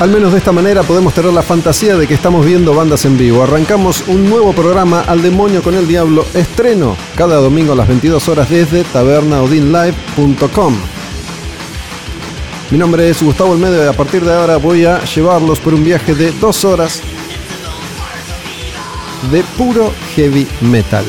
Al 0.00 0.08
menos 0.08 0.32
de 0.32 0.38
esta 0.38 0.50
manera 0.50 0.82
podemos 0.82 1.12
tener 1.12 1.30
la 1.30 1.42
fantasía 1.42 1.94
de 1.94 2.08
que 2.08 2.14
estamos 2.14 2.46
viendo 2.46 2.74
bandas 2.74 3.04
en 3.04 3.18
vivo. 3.18 3.42
Arrancamos 3.42 4.02
un 4.06 4.30
nuevo 4.30 4.54
programa 4.54 5.02
Al 5.02 5.20
Demonio 5.20 5.62
con 5.62 5.74
el 5.74 5.86
Diablo, 5.86 6.24
estreno 6.32 6.96
cada 7.16 7.36
domingo 7.36 7.74
a 7.74 7.76
las 7.76 7.86
22 7.86 8.26
horas 8.30 8.48
desde 8.48 8.82
tabernaudinlive.com. 8.84 10.74
Mi 12.70 12.78
nombre 12.78 13.10
es 13.10 13.22
Gustavo 13.22 13.50
Olmedo 13.50 13.84
y 13.84 13.88
a 13.88 13.92
partir 13.92 14.24
de 14.24 14.32
ahora 14.32 14.56
voy 14.56 14.86
a 14.86 15.04
llevarlos 15.04 15.60
por 15.60 15.74
un 15.74 15.84
viaje 15.84 16.14
de 16.14 16.32
dos 16.32 16.64
horas 16.64 17.02
de 19.30 19.42
puro 19.58 19.92
heavy 20.16 20.48
metal. 20.62 21.04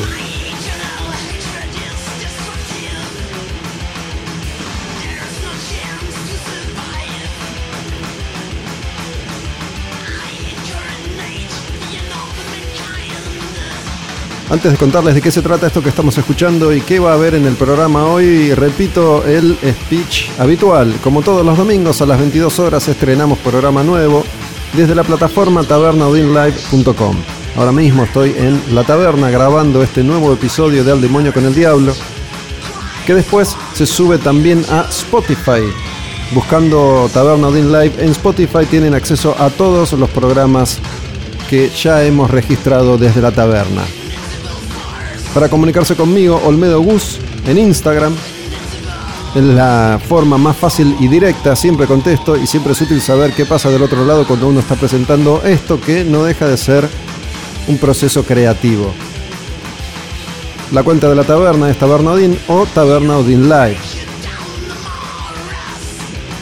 Antes 14.52 14.72
de 14.72 14.76
contarles 14.76 15.14
de 15.14 15.22
qué 15.22 15.30
se 15.30 15.40
trata 15.40 15.66
esto 15.66 15.82
que 15.82 15.88
estamos 15.88 16.18
escuchando 16.18 16.74
y 16.74 16.82
qué 16.82 16.98
va 16.98 17.12
a 17.12 17.14
haber 17.14 17.34
en 17.36 17.46
el 17.46 17.54
programa 17.54 18.04
hoy, 18.04 18.52
repito 18.52 19.24
el 19.24 19.56
speech 19.56 20.28
habitual. 20.38 20.94
Como 21.02 21.22
todos 21.22 21.42
los 21.42 21.56
domingos 21.56 22.02
a 22.02 22.06
las 22.06 22.18
22 22.18 22.58
horas 22.58 22.86
estrenamos 22.86 23.38
programa 23.38 23.82
nuevo 23.82 24.22
desde 24.74 24.94
la 24.94 25.04
plataforma 25.04 25.64
tabernaudinlive.com. 25.64 27.16
Ahora 27.56 27.72
mismo 27.72 28.04
estoy 28.04 28.34
en 28.36 28.74
la 28.74 28.84
taberna 28.84 29.30
grabando 29.30 29.82
este 29.82 30.04
nuevo 30.04 30.34
episodio 30.34 30.84
de 30.84 30.92
Al 30.92 31.00
Demonio 31.00 31.32
con 31.32 31.46
el 31.46 31.54
Diablo, 31.54 31.94
que 33.06 33.14
después 33.14 33.56
se 33.72 33.86
sube 33.86 34.18
también 34.18 34.66
a 34.68 34.82
Spotify. 34.90 35.62
Buscando 36.34 37.08
Taberna 37.10 37.48
Live 37.48 37.94
en 38.04 38.10
Spotify 38.10 38.66
tienen 38.68 38.92
acceso 38.92 39.34
a 39.38 39.48
todos 39.48 39.94
los 39.94 40.10
programas 40.10 40.78
que 41.48 41.70
ya 41.70 42.04
hemos 42.04 42.30
registrado 42.30 42.98
desde 42.98 43.22
la 43.22 43.32
taberna. 43.32 43.82
Para 45.34 45.48
comunicarse 45.48 45.96
conmigo, 45.96 46.40
Olmedo 46.44 46.82
Gus 46.82 47.18
en 47.46 47.56
Instagram. 47.56 48.14
Es 49.34 49.42
la 49.42 49.98
forma 50.06 50.36
más 50.36 50.54
fácil 50.54 50.94
y 51.00 51.08
directa, 51.08 51.56
siempre 51.56 51.86
contesto 51.86 52.36
y 52.36 52.46
siempre 52.46 52.74
es 52.74 52.80
útil 52.82 53.00
saber 53.00 53.32
qué 53.32 53.46
pasa 53.46 53.70
del 53.70 53.82
otro 53.82 54.04
lado 54.04 54.26
cuando 54.26 54.48
uno 54.48 54.60
está 54.60 54.74
presentando 54.74 55.42
esto 55.42 55.80
que 55.80 56.04
no 56.04 56.24
deja 56.24 56.46
de 56.46 56.58
ser 56.58 56.86
un 57.66 57.78
proceso 57.78 58.24
creativo. 58.24 58.92
La 60.70 60.82
cuenta 60.82 61.08
de 61.08 61.14
la 61.14 61.24
taberna 61.24 61.70
es 61.70 61.78
Tabernaudin 61.78 62.38
o 62.48 62.66
Tabernaudin 62.66 63.48
Live. 63.48 63.78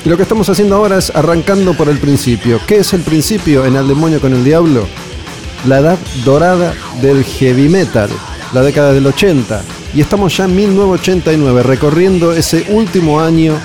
Y 0.04 0.08
lo 0.08 0.16
que 0.16 0.24
estamos 0.24 0.48
haciendo 0.48 0.74
ahora 0.74 0.98
es 0.98 1.10
arrancando 1.14 1.74
por 1.74 1.88
el 1.88 1.98
principio. 1.98 2.60
¿Qué 2.66 2.78
es 2.78 2.92
el 2.92 3.02
principio 3.02 3.66
en 3.66 3.76
El 3.76 3.86
demonio 3.86 4.20
con 4.20 4.32
el 4.32 4.42
diablo? 4.42 4.88
La 5.64 5.78
edad 5.78 5.98
dorada 6.24 6.74
del 7.00 7.22
heavy 7.22 7.68
metal 7.68 8.10
la 8.52 8.62
década 8.62 8.92
del 8.92 9.06
80. 9.06 9.62
Y 9.94 10.00
estamos 10.00 10.36
ya 10.36 10.44
en 10.44 10.56
1989, 10.56 11.62
recorriendo 11.62 12.32
ese 12.32 12.66
último 12.70 13.20
año 13.20 13.58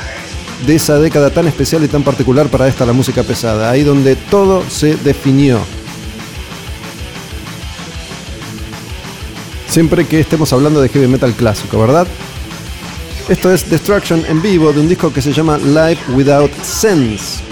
de 0.65 0.75
esa 0.75 0.99
década 0.99 1.29
tan 1.29 1.47
especial 1.47 1.83
y 1.83 1.87
tan 1.87 2.03
particular 2.03 2.47
para 2.47 2.67
esta 2.67 2.85
la 2.85 2.93
música 2.93 3.23
pesada, 3.23 3.69
ahí 3.69 3.83
donde 3.83 4.15
todo 4.15 4.63
se 4.69 4.95
definió. 4.95 5.59
Siempre 9.67 10.05
que 10.05 10.19
estemos 10.19 10.53
hablando 10.53 10.81
de 10.81 10.89
heavy 10.89 11.07
metal 11.07 11.33
clásico, 11.33 11.79
¿verdad? 11.79 12.07
Esto 13.27 13.51
es 13.51 13.69
Destruction 13.69 14.23
en 14.27 14.41
vivo 14.41 14.71
de 14.71 14.79
un 14.79 14.87
disco 14.87 15.11
que 15.11 15.21
se 15.21 15.33
llama 15.33 15.57
Live 15.57 15.97
Without 16.13 16.51
Sense. 16.63 17.43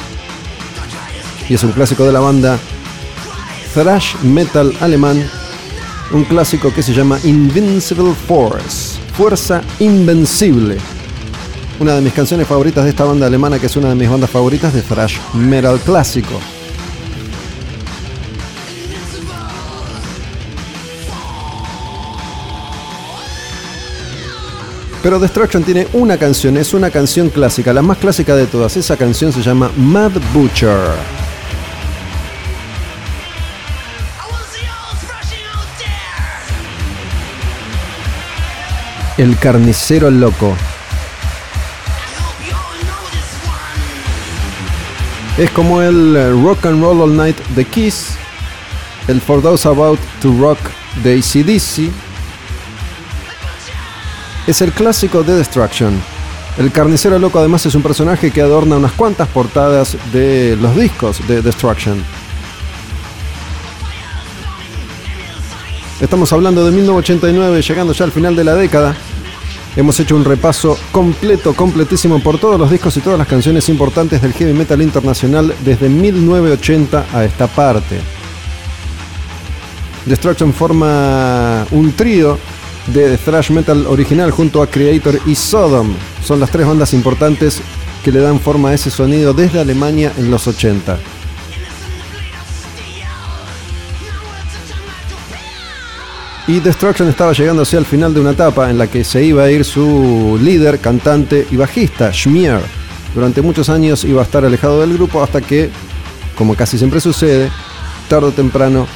Y 1.50 1.56
es 1.56 1.64
un 1.64 1.72
clásico 1.72 2.06
de 2.06 2.14
la 2.14 2.20
banda 2.20 2.58
thrash 3.74 4.16
metal 4.22 4.74
alemán 4.80 5.30
un 6.14 6.24
clásico 6.26 6.72
que 6.72 6.84
se 6.84 6.94
llama 6.94 7.20
Invincible 7.24 8.14
Force, 8.28 9.00
Fuerza 9.18 9.62
Invencible. 9.80 10.78
Una 11.80 11.96
de 11.96 12.02
mis 12.02 12.14
canciones 12.14 12.48
favoritas 12.48 12.84
de 12.84 12.92
esta 12.92 13.04
banda 13.04 13.26
alemana, 13.26 13.58
que 13.58 13.66
es 13.66 13.76
una 13.76 13.90
de 13.90 13.96
mis 13.96 14.10
bandas 14.10 14.30
favoritas 14.30 14.74
de 14.74 14.82
thrash 14.84 15.18
metal 15.34 15.80
clásico. 15.80 16.40
Pero 25.02 25.20
Destruction 25.20 25.64
tiene 25.64 25.88
una 25.94 26.18
canción, 26.18 26.56
es 26.58 26.74
una 26.74 26.92
canción 26.92 27.30
clásica, 27.30 27.74
la 27.74 27.82
más 27.82 27.98
clásica 27.98 28.36
de 28.36 28.46
todas. 28.46 28.78
Esa 28.78 28.96
canción 28.96 29.34
se 29.34 29.42
llama 29.42 29.72
Mad 29.76 30.12
Butcher. 30.34 31.23
El 39.24 39.38
carnicero 39.38 40.12
loco. 40.12 40.54
Es 45.38 45.50
como 45.52 45.82
el 45.82 46.14
eh, 46.18 46.30
Rock 46.32 46.66
and 46.66 46.84
Roll 46.84 47.00
All 47.00 47.16
Night 47.16 47.38
de 47.56 47.64
Kiss, 47.64 48.18
el 49.08 49.22
For 49.22 49.42
Those 49.42 49.66
About 49.70 49.98
to 50.22 50.36
Rock 50.42 50.60
de 51.06 51.14
ACDC. 51.14 51.90
Es 54.46 54.62
el 54.62 54.74
clásico 54.74 55.24
de 55.24 55.36
Destruction. 55.36 56.02
El 56.58 56.74
carnicero 56.74 57.18
loco 57.18 57.40
además 57.40 57.66
es 57.66 57.76
un 57.76 57.82
personaje 57.82 58.30
que 58.30 58.42
adorna 58.42 58.76
unas 58.76 58.92
cuantas 58.92 59.30
portadas 59.30 59.96
de 60.12 60.58
los 60.60 60.76
discos 60.76 61.26
de 61.30 61.42
Destruction. 61.42 62.04
Estamos 66.02 66.34
hablando 66.34 66.66
de 66.66 66.72
1989, 66.72 67.62
llegando 67.62 67.94
ya 67.94 68.04
al 68.04 68.12
final 68.12 68.36
de 68.36 68.44
la 68.44 68.56
década. 68.56 68.98
Hemos 69.76 70.00
hecho 70.00 70.16
un 70.16 70.24
repaso 70.24 70.78
completo, 70.92 71.56
completísimo 71.56 72.20
por 72.20 72.38
todos 72.38 72.60
los 72.60 72.70
discos 72.70 72.96
y 72.98 73.02
todas 73.02 73.18
las 73.18 73.28
canciones 73.28 73.70
importantes 73.70 74.22
del 74.22 74.34
heavy 74.34 74.54
metal 74.54 74.82
internacional 74.84 75.54
desde 75.66 75.90
1980 75.90 77.08
a 77.12 77.26
esta 77.26 77.48
parte. 77.48 78.00
Destruction 80.06 80.54
forma 80.54 81.66
un 81.72 81.92
trío 81.94 82.38
de 82.88 83.18
thrash 83.18 83.50
metal 83.50 83.88
original 83.88 84.30
junto 84.30 84.62
a 84.62 84.68
Creator 84.68 85.20
y 85.26 85.34
Sodom. 85.34 85.94
Son 86.24 86.40
las 86.40 86.52
tres 86.52 86.68
bandas 86.68 86.94
importantes 86.94 87.62
que 88.04 88.12
le 88.12 88.20
dan 88.20 88.40
forma 88.40 88.70
a 88.70 88.74
ese 88.76 88.92
sonido 88.92 89.34
desde 89.34 89.60
Alemania 89.60 90.12
en 90.18 90.30
los 90.30 90.46
80. 90.46 91.00
Y 96.46 96.60
Destruction 96.60 97.08
estaba 97.08 97.32
llegando 97.32 97.62
hacia 97.62 97.80
el 97.80 97.86
final 97.86 98.14
de 98.14 98.20
una 98.20 98.32
etapa 98.32 98.70
en 98.70 98.78
la 98.78 98.88
que 98.88 99.06
se 99.06 99.24
iba 99.24 99.44
a 99.44 99.52
ir 99.52 99.64
su 99.64 100.38
líder, 100.42 100.80
cantante 100.80 101.48
y 101.50 101.56
bajista, 101.56 102.12
Schmier. 102.12 102.60
Durante 103.16 103.42
muchos 103.42 103.70
años 103.70 104.04
iba 104.04 104.22
a 104.22 104.26
estar 104.26 104.44
alejado 104.44 104.82
del 104.82 104.94
grupo 104.94 105.24
hasta 105.24 105.40
que, 105.40 105.70
como 106.38 106.56
casi 106.56 106.78
siempre 106.78 107.00
sucede, 107.00 107.50
tarde 108.10 108.28
o 108.28 108.32
temprano 108.32 108.88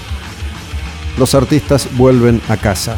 los 1.17 1.33
artistas 1.35 1.87
vuelven 1.93 2.41
a 2.49 2.57
casa. 2.57 2.97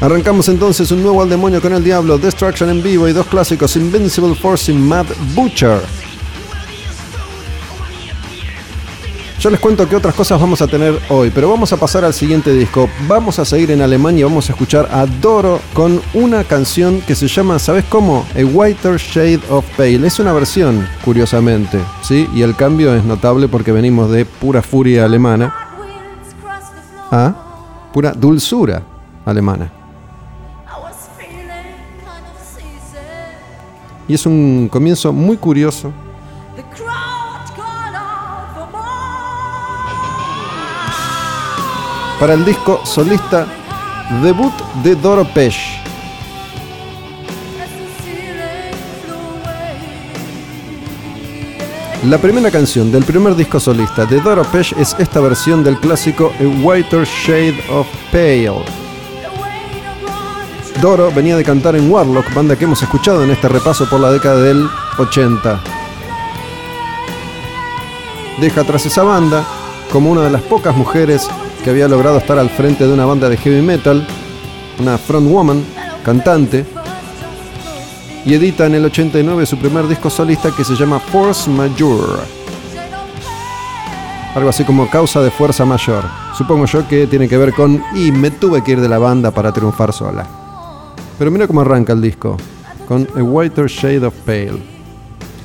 Arrancamos 0.00 0.48
entonces 0.48 0.90
un 0.90 1.02
nuevo 1.02 1.22
al 1.22 1.28
demonio 1.28 1.60
con 1.60 1.72
el 1.74 1.84
diablo, 1.84 2.18
Destruction 2.18 2.70
en 2.70 2.82
vivo 2.82 3.06
y 3.06 3.12
dos 3.12 3.26
clásicos, 3.26 3.76
Invincible 3.76 4.34
Force 4.34 4.72
y 4.72 4.74
Mad 4.74 5.06
Butcher. 5.34 5.80
Yo 9.40 9.48
les 9.48 9.58
cuento 9.58 9.88
qué 9.88 9.96
otras 9.96 10.14
cosas 10.14 10.38
vamos 10.38 10.60
a 10.60 10.66
tener 10.66 11.00
hoy, 11.08 11.30
pero 11.34 11.48
vamos 11.48 11.72
a 11.72 11.78
pasar 11.78 12.04
al 12.04 12.12
siguiente 12.12 12.52
disco. 12.52 12.90
Vamos 13.08 13.38
a 13.38 13.46
seguir 13.46 13.70
en 13.70 13.80
Alemania 13.80 14.26
vamos 14.26 14.50
a 14.50 14.52
escuchar 14.52 14.86
a 14.92 15.06
Doro 15.06 15.60
con 15.72 16.02
una 16.12 16.44
canción 16.44 17.00
que 17.00 17.14
se 17.14 17.26
llama, 17.26 17.58
¿sabes 17.58 17.86
cómo? 17.86 18.26
A 18.36 18.44
Whiter 18.44 18.98
Shade 18.98 19.40
of 19.48 19.64
Pale. 19.78 20.06
Es 20.06 20.18
una 20.18 20.34
versión, 20.34 20.86
curiosamente, 21.02 21.78
¿sí? 22.02 22.28
Y 22.34 22.42
el 22.42 22.54
cambio 22.54 22.94
es 22.94 23.02
notable 23.02 23.48
porque 23.48 23.72
venimos 23.72 24.10
de 24.10 24.26
pura 24.26 24.60
furia 24.60 25.06
alemana 25.06 25.54
a 27.10 27.34
pura 27.94 28.12
dulzura 28.12 28.82
alemana. 29.24 29.72
Y 34.06 34.12
es 34.12 34.26
un 34.26 34.68
comienzo 34.70 35.14
muy 35.14 35.38
curioso 35.38 35.94
para 42.20 42.34
el 42.34 42.44
disco 42.44 42.82
solista 42.84 43.46
debut 44.22 44.52
de 44.84 44.94
Doro 44.94 45.24
Pesh. 45.24 45.80
La 52.04 52.18
primera 52.18 52.50
canción 52.50 52.92
del 52.92 53.04
primer 53.04 53.34
disco 53.34 53.58
solista 53.58 54.04
de 54.04 54.20
Doro 54.20 54.42
Pesh 54.42 54.74
es 54.78 54.94
esta 54.98 55.20
versión 55.20 55.64
del 55.64 55.78
clásico 55.78 56.30
A 56.38 56.62
Whiter 56.62 57.06
Shade 57.06 57.64
of 57.70 57.86
Pale. 58.12 58.64
Doro 60.82 61.10
venía 61.10 61.36
de 61.36 61.44
cantar 61.44 61.74
en 61.74 61.90
Warlock, 61.90 62.34
banda 62.34 62.54
que 62.54 62.64
hemos 62.64 62.82
escuchado 62.82 63.24
en 63.24 63.30
este 63.30 63.48
repaso 63.48 63.88
por 63.88 63.98
la 63.98 64.12
década 64.12 64.42
del 64.42 64.68
80. 64.98 65.58
Deja 68.40 68.64
tras 68.64 68.84
esa 68.84 69.04
banda 69.04 69.42
como 69.90 70.10
una 70.10 70.22
de 70.22 70.30
las 70.30 70.42
pocas 70.42 70.76
mujeres 70.76 71.26
que 71.62 71.70
había 71.70 71.88
logrado 71.88 72.18
estar 72.18 72.38
al 72.38 72.50
frente 72.50 72.86
de 72.86 72.92
una 72.92 73.04
banda 73.04 73.28
de 73.28 73.36
heavy 73.36 73.62
metal, 73.62 74.06
una 74.78 74.96
frontwoman, 74.96 75.62
cantante, 76.04 76.64
y 78.24 78.34
edita 78.34 78.66
en 78.66 78.74
el 78.74 78.84
89 78.84 79.46
su 79.46 79.56
primer 79.58 79.86
disco 79.86 80.10
solista 80.10 80.50
que 80.54 80.64
se 80.64 80.74
llama 80.74 80.98
Force 80.98 81.50
Majeure. 81.50 82.22
Algo 84.34 84.48
así 84.48 84.64
como 84.64 84.88
causa 84.88 85.20
de 85.22 85.30
fuerza 85.30 85.64
mayor. 85.64 86.04
Supongo 86.36 86.66
yo 86.66 86.86
que 86.86 87.06
tiene 87.06 87.28
que 87.28 87.36
ver 87.36 87.52
con 87.52 87.82
y 87.94 88.12
me 88.12 88.30
tuve 88.30 88.62
que 88.62 88.72
ir 88.72 88.80
de 88.80 88.88
la 88.88 88.98
banda 88.98 89.30
para 89.30 89.52
triunfar 89.52 89.92
sola. 89.92 90.26
Pero 91.18 91.30
mira 91.30 91.46
cómo 91.46 91.60
arranca 91.60 91.92
el 91.92 92.00
disco, 92.00 92.36
con 92.86 93.06
A 93.16 93.22
Whiter 93.22 93.66
Shade 93.66 94.06
of 94.06 94.14
Pale. 94.24 94.62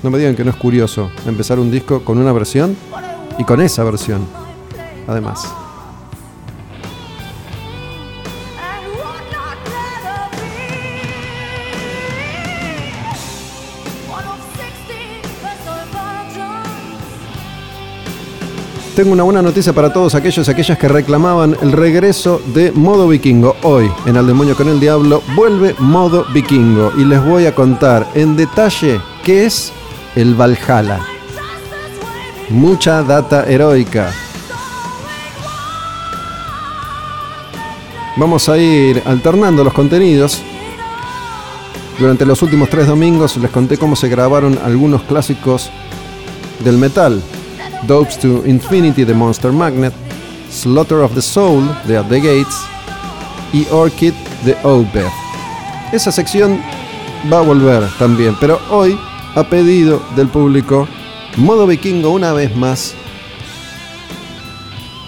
No 0.03 0.11
me 0.11 0.19
digan 0.19 0.35
que 0.35 0.43
no 0.43 0.51
es 0.51 0.57
curioso 0.57 1.09
empezar 1.25 1.59
un 1.59 1.71
disco 1.71 2.03
con 2.03 2.17
una 2.17 2.31
versión 2.31 2.77
y 3.37 3.43
con 3.43 3.59
esa 3.59 3.83
versión, 3.83 4.21
además. 5.07 5.64
Tengo 18.95 19.11
una 19.11 19.23
buena 19.23 19.41
noticia 19.41 19.73
para 19.73 19.91
todos 19.91 20.15
aquellos 20.15 20.47
y 20.47 20.51
aquellas 20.51 20.77
que 20.77 20.87
reclamaban 20.87 21.57
el 21.61 21.73
regreso 21.73 22.41
de 22.53 22.71
modo 22.71 23.09
vikingo. 23.09 23.57
Hoy, 23.63 23.91
en 24.05 24.15
Al 24.15 24.25
Demonio 24.25 24.55
con 24.55 24.69
el 24.69 24.79
Diablo, 24.79 25.21
vuelve 25.35 25.75
modo 25.79 26.25
vikingo 26.33 26.93
y 26.97 27.03
les 27.03 27.21
voy 27.21 27.45
a 27.45 27.53
contar 27.53 28.07
en 28.15 28.37
detalle 28.37 29.01
qué 29.21 29.47
es 29.47 29.73
el 30.15 30.33
Valhalla. 30.33 31.01
Mucha 32.49 33.03
data 33.03 33.43
heroica. 33.43 34.13
Vamos 38.15 38.47
a 38.47 38.57
ir 38.57 39.03
alternando 39.05 39.65
los 39.65 39.73
contenidos. 39.73 40.41
Durante 41.99 42.25
los 42.25 42.41
últimos 42.41 42.69
tres 42.69 42.87
domingos 42.87 43.35
les 43.35 43.51
conté 43.51 43.77
cómo 43.77 43.97
se 43.97 44.07
grabaron 44.07 44.57
algunos 44.63 45.01
clásicos 45.01 45.69
del 46.63 46.77
metal 46.77 47.21
Dopes 47.83 48.17
to 48.19 48.43
Infinity 48.45 49.05
de 49.05 49.13
Monster 49.13 49.51
Magnet, 49.51 49.93
Slaughter 50.49 50.99
of 50.99 51.13
the 51.13 51.21
Soul 51.21 51.63
de 51.87 51.97
At 51.97 52.07
the 52.07 52.19
Gates 52.19 52.55
y 53.53 53.67
Orchid 53.71 54.13
de 54.43 54.55
Obeth. 54.63 55.11
Esa 55.91 56.11
sección 56.11 56.59
va 57.31 57.39
a 57.39 57.41
volver 57.41 57.83
también, 57.99 58.35
pero 58.39 58.59
hoy, 58.69 58.97
a 59.35 59.43
pedido 59.43 60.01
del 60.15 60.27
público, 60.27 60.87
modo 61.37 61.67
vikingo 61.67 62.09
una 62.09 62.33
vez 62.33 62.55
más 62.55 62.93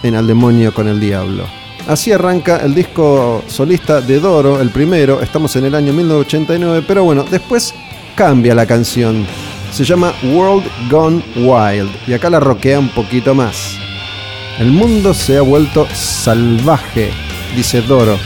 en 0.04 0.16
Al 0.16 0.28
Demonio 0.28 0.74
con 0.74 0.88
el 0.88 1.00
Diablo. 1.00 1.44
Así 1.88 2.12
arranca 2.12 2.58
el 2.58 2.76
disco 2.76 3.44
solista 3.48 4.02
de 4.02 4.20
Doro, 4.20 4.60
el 4.60 4.72
primero, 4.72 5.22
estamos 5.22 5.56
en 5.56 5.66
el 5.66 5.76
año 5.76 5.94
1989, 5.94 6.86
pero 6.88 7.04
bueno, 7.04 7.24
después 7.24 7.74
cambia 8.16 8.54
la 8.54 8.66
canción 8.66 9.26
se 9.78 9.84
llama 9.84 10.12
World 10.24 10.66
Gone 10.90 11.22
Wild 11.36 11.92
y 12.08 12.14
acá 12.14 12.32
la 12.32 12.40
roquea 12.40 12.80
un 12.80 12.90
poquito 12.90 13.36
más. 13.36 13.78
El 14.58 14.72
mundo 14.72 15.14
se 15.14 15.38
ha 15.38 15.42
vuelto 15.44 15.88
salvaje, 15.94 17.12
dice 17.56 17.84
Doro. 17.84 18.18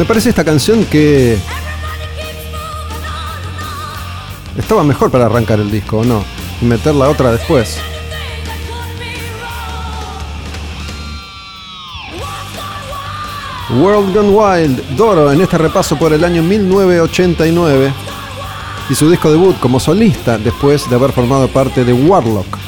Me 0.00 0.06
parece 0.06 0.30
esta 0.30 0.46
canción 0.46 0.86
que 0.86 1.36
estaba 4.56 4.82
mejor 4.82 5.10
para 5.10 5.26
arrancar 5.26 5.60
el 5.60 5.70
disco, 5.70 5.98
¿o 5.98 6.04
no? 6.04 6.24
Y 6.62 6.64
meter 6.64 6.94
la 6.94 7.10
otra 7.10 7.32
después. 7.32 7.76
World 13.78 14.16
Gone 14.16 14.30
Wild, 14.30 14.96
Doro 14.96 15.30
en 15.32 15.42
este 15.42 15.58
repaso 15.58 15.98
por 15.98 16.14
el 16.14 16.24
año 16.24 16.42
1989 16.44 17.92
y 18.88 18.94
su 18.94 19.10
disco 19.10 19.30
debut 19.30 19.58
como 19.58 19.78
solista 19.78 20.38
después 20.38 20.88
de 20.88 20.96
haber 20.96 21.12
formado 21.12 21.46
parte 21.48 21.84
de 21.84 21.92
Warlock. 21.92 22.59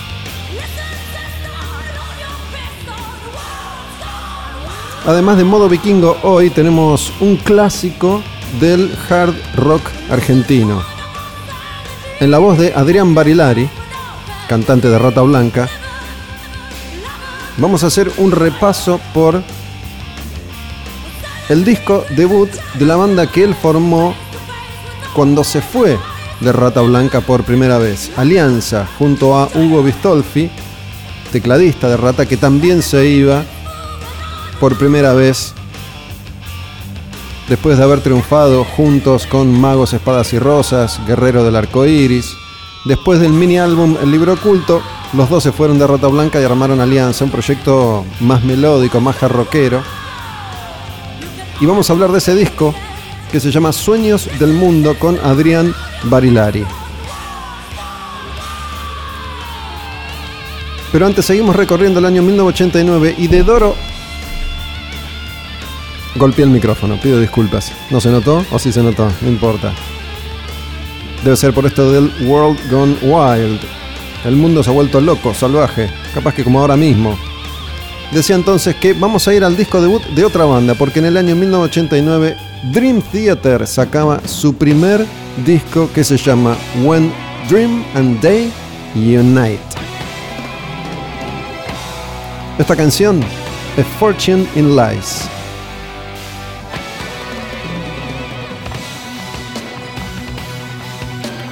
Además 5.05 5.37
de 5.37 5.43
modo 5.43 5.69
vikingo, 5.69 6.17
hoy 6.23 6.49
tenemos 6.49 7.13
un 7.19 7.37
clásico 7.37 8.23
del 8.61 8.89
hard 9.11 9.35
rock 9.57 9.83
argentino. 10.09 10.81
En 12.21 12.31
la 12.31 12.39
voz 12.39 12.57
de 12.57 12.73
Adrián 12.73 13.13
Barilari, 13.13 13.69
cantante 14.49 14.89
de 14.89 14.99
Rata 15.01 15.23
Blanca, 15.23 15.69
vamos 17.57 17.83
a 17.83 17.89
hacer 17.89 18.13
un 18.19 18.31
repaso 18.31 19.01
por 19.13 19.43
el 21.49 21.65
disco 21.65 22.05
debut 22.11 22.51
de 22.75 22.87
la 22.87 22.95
banda 22.95 23.29
que 23.29 23.43
él 23.43 23.57
formó 23.57 24.15
cuando 25.15 25.43
se 25.43 25.63
fue 25.63 25.99
de 26.39 26.53
Rata 26.53 26.81
Blanca 26.81 27.21
por 27.23 27.43
primera 27.43 27.79
vez. 27.79 28.13
Alianza 28.17 28.87
junto 28.99 29.37
a 29.37 29.49
Hugo 29.53 29.83
Bistolfi, 29.83 30.49
tecladista 31.33 31.89
de 31.89 31.97
Rata 31.97 32.25
que 32.25 32.37
también 32.37 32.83
se 32.83 33.05
iba 33.05 33.45
por 34.63 34.79
primera 34.79 35.13
vez, 35.13 35.55
después 37.49 37.79
de 37.79 37.83
haber 37.83 38.01
triunfado 38.01 38.63
juntos 38.63 39.27
con 39.27 39.61
Magos, 39.61 39.93
Espadas 39.93 40.33
y 40.35 40.39
Rosas, 40.39 41.01
Guerrero 41.05 41.43
del 41.43 41.57
Arco 41.57 41.85
Iris, 41.85 42.37
después 42.85 43.19
del 43.19 43.33
mini 43.33 43.59
álbum 43.59 43.97
El 44.01 44.13
Libro 44.13 44.35
Oculto, 44.35 44.81
los 45.15 45.29
dos 45.29 45.43
se 45.43 45.51
fueron 45.51 45.81
de 45.81 45.87
Rota 45.89 46.07
Blanca 46.07 46.41
y 46.41 46.45
armaron 46.45 46.81
Alianza, 46.81 47.25
un 47.25 47.33
proyecto 47.33 48.05
más 48.21 48.45
melódico, 48.45 49.01
más 49.01 49.17
jarroquero. 49.17 49.83
Y 51.61 51.67
vamos 51.67 51.91
a 51.91 51.95
hablar 51.95 52.13
de 52.13 52.19
ese 52.19 52.37
disco 52.37 52.73
que 53.33 53.41
se 53.41 53.51
llama 53.51 53.73
Sueños 53.73 54.31
del 54.39 54.53
Mundo 54.53 54.97
con 54.97 55.19
Adrián 55.25 55.75
Barilari. 56.05 56.65
Pero 60.93 61.05
antes 61.05 61.25
seguimos 61.25 61.57
recorriendo 61.57 61.99
el 61.99 62.05
año 62.05 62.23
1989 62.23 63.17
y 63.19 63.27
de 63.27 63.43
Doro... 63.43 63.92
Golpeé 66.15 66.45
el 66.45 66.51
micrófono, 66.51 67.01
pido 67.01 67.19
disculpas. 67.19 67.73
¿No 67.91 68.01
se 68.01 68.11
notó? 68.11 68.45
¿O 68.51 68.59
sí 68.59 68.71
se 68.71 68.83
notó? 68.83 69.11
No 69.23 69.29
importa. 69.29 69.73
Debe 71.25 71.37
ser 71.37 71.55
por 71.55 71.65
esto 71.65 71.91
del 71.91 72.13
World 72.29 72.59
Gone 72.71 72.97
Wild. 73.03 73.61
El 74.25 74.37
mundo 74.37 74.63
se 74.63 74.71
ha 74.71 74.75
vuelto 74.75 75.01
loco, 75.01 75.33
salvaje, 75.33 75.91
capaz 76.13 76.35
que 76.35 76.45
como 76.45 76.61
ahora 76.61 76.77
mismo. 76.77 77.19
Decía 78.13 78.37
entonces 78.37 78.77
que 78.77 78.93
vamos 78.93 79.27
a 79.27 79.35
ir 79.35 79.43
al 79.43 79.57
disco 79.57 79.81
debut 79.81 80.03
de 80.09 80.25
otra 80.25 80.45
banda, 80.45 80.75
porque 80.75 80.99
en 80.99 81.07
el 81.07 81.17
año 81.17 81.35
1989 81.35 82.37
Dream 82.71 83.01
Theater 83.01 83.67
sacaba 83.67 84.21
su 84.27 84.55
primer 84.55 85.07
disco 85.47 85.91
que 85.95 86.05
se 86.05 86.19
llama 86.19 86.57
When 86.85 87.11
Dream 87.49 87.83
and 87.95 88.21
Day 88.21 88.53
Unite. 88.95 89.59
Esta 92.59 92.77
canción 92.77 93.21
es 93.79 93.87
Fortune 93.99 94.47
in 94.55 94.77
Lies. 94.77 95.29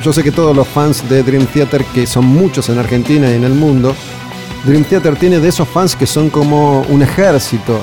Yo 0.03 0.15
sé 0.15 0.25
que 0.25 0.33
todos 0.33 0.57
los 0.57 0.67
fans 0.67 1.07
de 1.11 1.23
Dream 1.23 1.45
Theater, 1.45 1.85
que 1.85 2.07
son 2.07 2.25
muchos 2.25 2.71
en 2.71 2.79
Argentina 2.79 3.31
y 3.31 3.35
en 3.35 3.45
el 3.45 3.53
mundo, 3.53 3.95
Dream 4.65 4.85
Theater 4.85 5.15
tiene 5.17 5.41
de 5.41 5.49
esos 5.49 5.69
fans 5.69 5.95
que 5.95 6.07
son 6.07 6.31
como 6.31 6.81
un 6.89 7.03
ejército, 7.03 7.79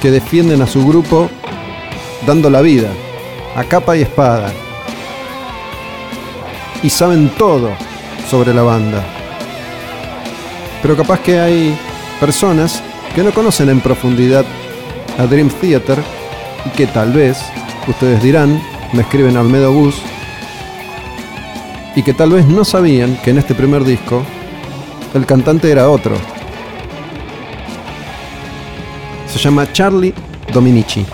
que 0.00 0.12
defienden 0.12 0.62
a 0.62 0.66
su 0.68 0.86
grupo 0.86 1.28
dando 2.24 2.48
la 2.50 2.60
vida, 2.60 2.88
a 3.56 3.64
capa 3.64 3.96
y 3.96 4.02
espada. 4.02 4.52
Y 6.84 6.90
saben 6.90 7.28
todo 7.30 7.70
sobre 8.30 8.54
la 8.54 8.62
banda. 8.62 9.04
Pero 10.82 10.96
capaz 10.96 11.18
que 11.18 11.40
hay 11.40 11.76
personas 12.20 12.80
que 13.12 13.24
no 13.24 13.32
conocen 13.32 13.70
en 13.70 13.80
profundidad 13.80 14.44
a 15.18 15.26
Dream 15.26 15.48
Theater 15.48 15.98
y 16.64 16.68
que 16.76 16.86
tal 16.86 17.12
vez, 17.12 17.38
ustedes 17.88 18.22
dirán, 18.22 18.62
me 18.92 19.02
escriben 19.02 19.36
Almedo 19.36 19.72
Bus, 19.72 19.96
y 21.96 22.02
que 22.02 22.12
tal 22.12 22.30
vez 22.30 22.46
no 22.46 22.64
sabían 22.64 23.16
que 23.22 23.30
en 23.30 23.38
este 23.38 23.54
primer 23.54 23.84
disco 23.84 24.22
el 25.14 25.26
cantante 25.26 25.70
era 25.70 25.88
otro. 25.90 26.16
Se 29.26 29.38
llama 29.38 29.70
Charlie 29.72 30.14
Dominici. 30.52 31.04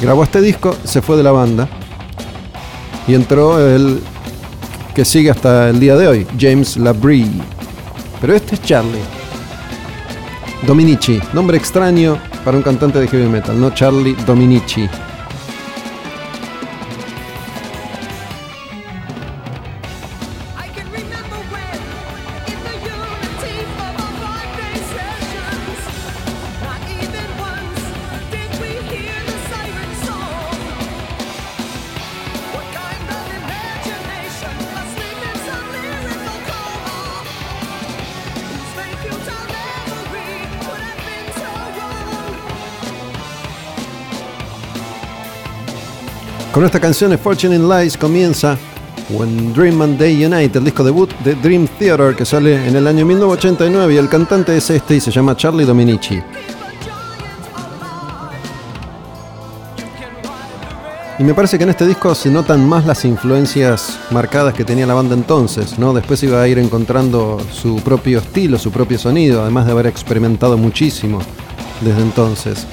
Grabó 0.00 0.24
este 0.24 0.40
disco, 0.40 0.74
se 0.84 1.02
fue 1.02 1.16
de 1.16 1.22
la 1.22 1.32
banda 1.32 1.68
y 3.06 3.14
entró 3.14 3.58
el 3.58 4.00
que 4.94 5.04
sigue 5.04 5.30
hasta 5.30 5.68
el 5.68 5.78
día 5.78 5.96
de 5.96 6.08
hoy, 6.08 6.26
James 6.38 6.76
Labrie. 6.76 7.30
Pero 8.20 8.34
este 8.34 8.54
es 8.54 8.62
Charlie. 8.62 9.00
Dominici, 10.66 11.20
nombre 11.32 11.56
extraño 11.56 12.18
para 12.44 12.56
un 12.56 12.62
cantante 12.62 12.98
de 12.98 13.08
heavy 13.08 13.28
metal, 13.28 13.58
no 13.60 13.70
Charlie 13.74 14.14
Dominici. 14.26 14.88
Con 46.60 46.66
esta 46.66 46.78
canción, 46.78 47.18
Fortune 47.18 47.56
in 47.56 47.66
Lies, 47.66 47.96
comienza 47.96 48.58
When 49.08 49.54
Dream 49.54 49.80
and 49.80 49.98
Day 49.98 50.22
Unite, 50.22 50.58
el 50.58 50.64
disco 50.66 50.84
debut 50.84 51.10
de 51.24 51.34
Dream 51.34 51.66
Theater 51.78 52.14
que 52.14 52.26
sale 52.26 52.68
en 52.68 52.76
el 52.76 52.86
año 52.86 53.06
1989 53.06 53.94
y 53.94 53.96
el 53.96 54.10
cantante 54.10 54.54
es 54.54 54.68
este 54.68 54.96
y 54.96 55.00
se 55.00 55.10
llama 55.10 55.34
Charlie 55.34 55.64
Dominici. 55.64 56.20
Y 61.18 61.24
me 61.24 61.32
parece 61.32 61.56
que 61.56 61.64
en 61.64 61.70
este 61.70 61.86
disco 61.86 62.14
se 62.14 62.28
notan 62.28 62.68
más 62.68 62.84
las 62.84 63.06
influencias 63.06 63.98
marcadas 64.10 64.52
que 64.52 64.66
tenía 64.66 64.86
la 64.86 64.92
banda 64.92 65.14
entonces, 65.14 65.78
¿no? 65.78 65.94
Después 65.94 66.22
iba 66.24 66.42
a 66.42 66.46
ir 66.46 66.58
encontrando 66.58 67.40
su 67.50 67.76
propio 67.76 68.18
estilo, 68.18 68.58
su 68.58 68.70
propio 68.70 68.98
sonido, 68.98 69.40
además 69.40 69.64
de 69.64 69.72
haber 69.72 69.86
experimentado 69.86 70.58
muchísimo 70.58 71.20
desde 71.80 72.02
entonces. 72.02 72.66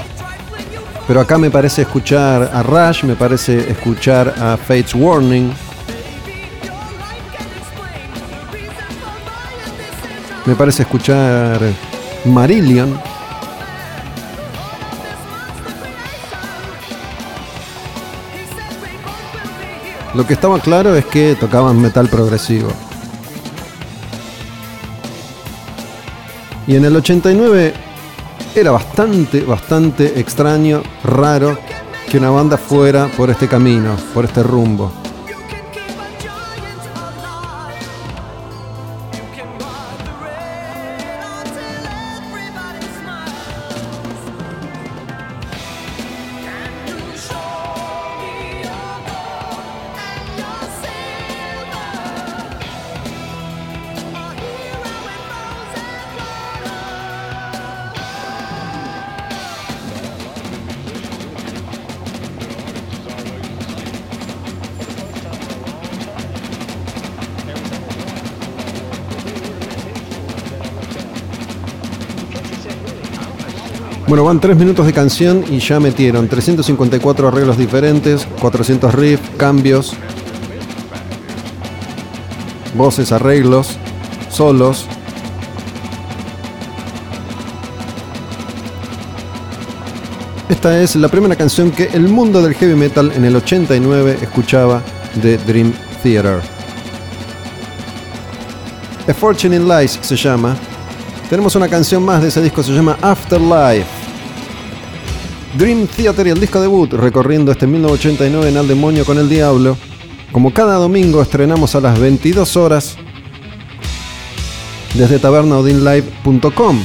Pero 1.07 1.21
acá 1.21 1.37
me 1.37 1.49
parece 1.49 1.83
escuchar 1.83 2.51
a 2.53 2.61
Rush, 2.63 3.05
me 3.05 3.15
parece 3.15 3.71
escuchar 3.71 4.35
a 4.37 4.57
Fates 4.57 4.93
Warning. 4.93 5.53
Me 10.45 10.55
parece 10.55 10.83
escuchar 10.83 11.61
Marillion. 12.25 12.99
Lo 20.13 20.27
que 20.27 20.33
estaba 20.33 20.59
claro 20.59 20.93
es 20.95 21.05
que 21.05 21.35
tocaban 21.35 21.81
metal 21.81 22.09
progresivo. 22.09 22.69
Y 26.67 26.75
en 26.75 26.83
el 26.83 26.97
89 26.97 27.86
era 28.61 28.71
bastante, 28.71 29.41
bastante 29.41 30.19
extraño, 30.19 30.81
raro 31.03 31.59
que 32.09 32.17
una 32.17 32.31
banda 32.31 32.57
fuera 32.57 33.07
por 33.15 33.29
este 33.29 33.47
camino, 33.47 33.95
por 34.15 34.25
este 34.25 34.41
rumbo. 34.41 34.91
Van 74.27 74.41
3 74.41 74.57
minutos 74.57 74.85
de 74.85 74.91
canción 74.91 75.45
y 75.49 75.59
ya 75.59 75.79
metieron 75.79 76.27
354 76.27 77.29
arreglos 77.29 77.57
diferentes, 77.57 78.27
400 78.41 78.93
riffs, 78.93 79.23
cambios, 79.37 79.93
voces, 82.75 83.13
arreglos, 83.13 83.77
solos. 84.29 84.85
Esta 90.49 90.77
es 90.81 90.97
la 90.97 91.07
primera 91.07 91.37
canción 91.37 91.71
que 91.71 91.85
el 91.93 92.09
mundo 92.09 92.41
del 92.41 92.53
heavy 92.53 92.75
metal 92.75 93.13
en 93.15 93.23
el 93.23 93.33
89 93.33 94.17
escuchaba 94.21 94.81
de 95.21 95.37
Dream 95.37 95.71
Theater. 96.03 96.41
A 99.07 99.13
Fortune 99.13 99.55
in 99.55 99.69
Lies 99.69 99.97
se 100.01 100.17
llama. 100.17 100.53
Tenemos 101.29 101.55
una 101.55 101.69
canción 101.69 102.03
más 102.03 102.21
de 102.21 102.27
ese 102.27 102.41
disco, 102.41 102.61
se 102.61 102.73
llama 102.73 102.97
Afterlife. 103.01 103.96
Dream 105.57 105.87
Theater 105.87 106.27
y 106.27 106.29
el 106.29 106.39
disco 106.39 106.61
debut, 106.61 106.93
recorriendo 106.93 107.51
este 107.51 107.65
1989 107.65 108.49
en 108.49 108.57
Al 108.57 108.67
Demonio 108.67 109.03
con 109.05 109.17
el 109.17 109.27
Diablo. 109.27 109.75
Como 110.31 110.53
cada 110.53 110.75
domingo 110.75 111.19
estrenamos 111.19 111.73
a 111.73 111.81
las 111.81 111.99
22 111.99 112.55
horas 112.57 112.95
desde 114.93 115.17
tabernaudinlive.com. 115.17 116.79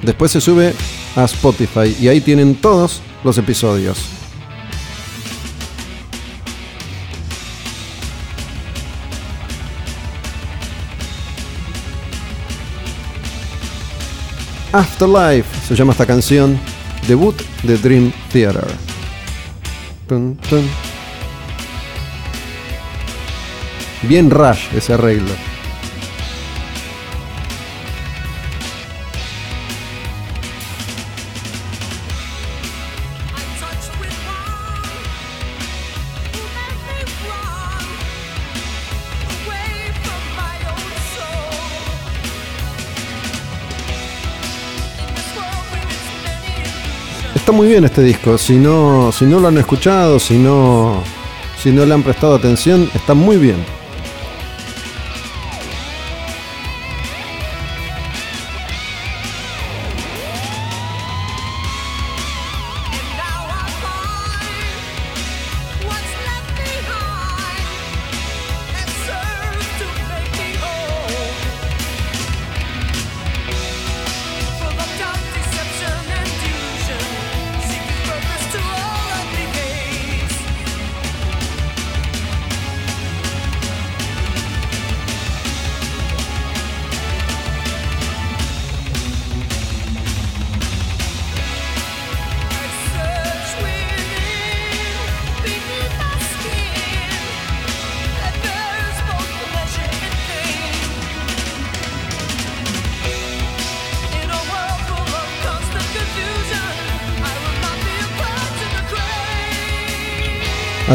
Después 0.00 0.32
se 0.32 0.40
sube 0.40 0.74
a 1.14 1.24
Spotify 1.24 1.94
y 2.00 2.08
ahí 2.08 2.22
tienen 2.22 2.54
todos 2.54 3.02
los 3.22 3.36
episodios. 3.36 3.98
Afterlife 14.76 15.48
se 15.66 15.74
llama 15.74 15.92
esta 15.92 16.04
canción 16.04 16.58
debut 17.08 17.34
de 17.62 17.78
Dream 17.78 18.12
Theater. 18.30 18.66
Bien 24.02 24.30
Rush 24.30 24.66
ese 24.76 24.92
arreglo. 24.92 25.55
Muy 47.56 47.68
bien 47.68 47.84
este 47.84 48.02
disco. 48.02 48.36
Si 48.36 48.56
no, 48.56 49.10
si 49.12 49.24
no 49.24 49.40
lo 49.40 49.48
han 49.48 49.56
escuchado, 49.56 50.20
si 50.20 50.36
no, 50.36 51.02
si 51.58 51.72
no 51.72 51.86
le 51.86 51.94
han 51.94 52.02
prestado 52.02 52.34
atención, 52.34 52.90
está 52.94 53.14
muy 53.14 53.38
bien. 53.38 53.75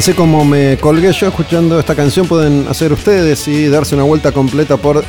Así 0.02 0.14
como 0.14 0.44
me 0.44 0.80
colgué 0.80 1.14
yo 1.14 1.28
escuchando 1.28 1.80
esta 1.80 1.94
canción, 1.94 2.28
pueden 2.28 2.68
hacer 2.68 2.92
ustedes 2.92 3.48
y 3.48 3.68
darse 3.68 3.94
una 3.94 4.04
vuelta 4.04 4.32
completa 4.32 4.76
por 4.76 5.04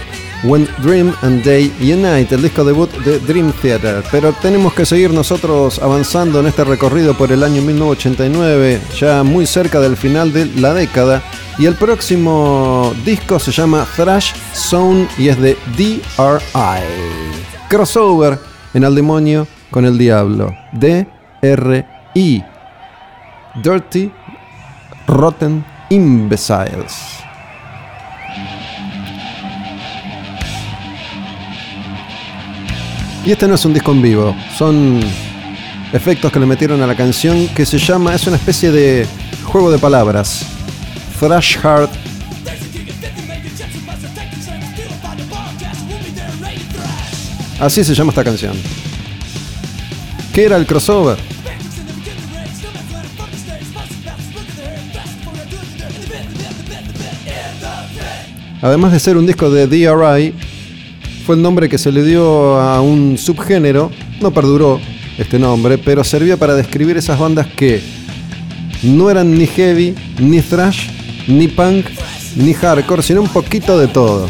When 0.45 0.69
Dream 0.83 1.15
and 1.23 1.43
Day 1.43 1.73
Unite, 1.81 2.35
el 2.35 2.43
disco 2.43 2.63
debut 2.63 2.93
de 2.99 3.19
Dream 3.21 3.55
Theater. 3.63 4.05
Pero 4.11 4.35
tenemos 4.35 4.75
que 4.75 4.85
seguir 4.85 5.11
nosotros 5.11 5.79
avanzando 5.79 6.41
en 6.41 6.47
este 6.49 6.63
recorrido 6.65 7.17
por 7.17 7.33
el 7.33 7.43
año 7.43 7.63
1989, 7.63 8.83
ya 9.01 9.23
muy 9.23 9.47
cerca 9.47 9.81
del 9.81 9.97
final 9.97 10.31
de 10.31 10.45
la 10.45 10.75
década. 10.75 11.23
Y 11.57 11.65
el 11.65 11.75
próximo 11.77 12.93
disco 13.03 13.39
se 13.39 13.51
llama 13.51 13.87
Thrash 13.97 14.35
Zone 14.53 15.09
y 15.17 15.29
es 15.29 15.41
de 15.41 15.57
DRI. 15.75 16.03
Crossover 17.71 18.39
en 18.75 18.85
el 18.85 18.95
demonio 18.95 19.49
con 19.71 19.87
el 19.87 19.97
diablo. 19.97 20.55
D-R-I. 20.75 22.45
Dirty 23.55 24.11
Rotten 25.13 25.65
Imbeciles. 25.91 27.19
Y 33.25 33.31
este 33.31 33.47
no 33.47 33.55
es 33.55 33.65
un 33.65 33.75
disco 33.75 33.93
en 33.93 34.03
vivo, 34.03 34.35
son 34.57 35.01
efectos 35.93 36.33
que 36.33 36.41
le 36.41 36.47
metieron 36.47 36.83
a 36.83 36.87
la 36.87 36.97
canción 36.97 37.47
que 37.49 37.65
se 37.65 37.79
llama, 37.79 38.15
es 38.15 38.27
una 38.27 38.37
especie 38.37 38.73
de 38.73 39.07
juego 39.45 39.71
de 39.71 39.79
palabras. 39.79 40.45
Thrash 41.21 41.59
Hard. 41.63 41.91
Así 47.61 47.85
se 47.85 47.95
llama 47.95 48.11
esta 48.11 48.25
canción. 48.25 48.57
¿Qué 50.33 50.47
era 50.47 50.57
el 50.57 50.67
crossover? 50.67 51.32
Además 58.63 58.93
de 58.93 59.01
ser 59.01 59.17
un 59.17 59.27
disco 59.27 59.51
de 59.51 59.67
DRI, 59.67 60.35
fue 61.27 61.35
el 61.35 61.43
nombre 61.43 61.69
que 61.69 61.79
se 61.79 61.91
le 61.91 62.05
dio 62.05 62.61
a 62.61 62.81
un 62.81 63.19
subgénero, 63.19 63.91
no 64.21 64.31
perduró 64.31 64.81
este 65.19 65.41
nombre, 65.41 65.79
pero 65.79 66.05
servía 66.05 66.37
para 66.37 66.55
describir 66.55 66.97
esas 66.97 67.19
bandas 67.19 67.49
que 67.49 67.83
no 68.85 69.11
eran 69.11 69.37
ni 69.37 69.49
heavy, 69.49 69.97
ni 70.21 70.41
thrash, 70.41 70.89
ni 71.27 71.49
punk, 71.49 71.87
ni 72.37 72.55
hardcore, 72.55 73.03
sino 73.03 73.21
un 73.21 73.29
poquito 73.29 73.77
de 73.77 73.89
todo. 73.89 74.29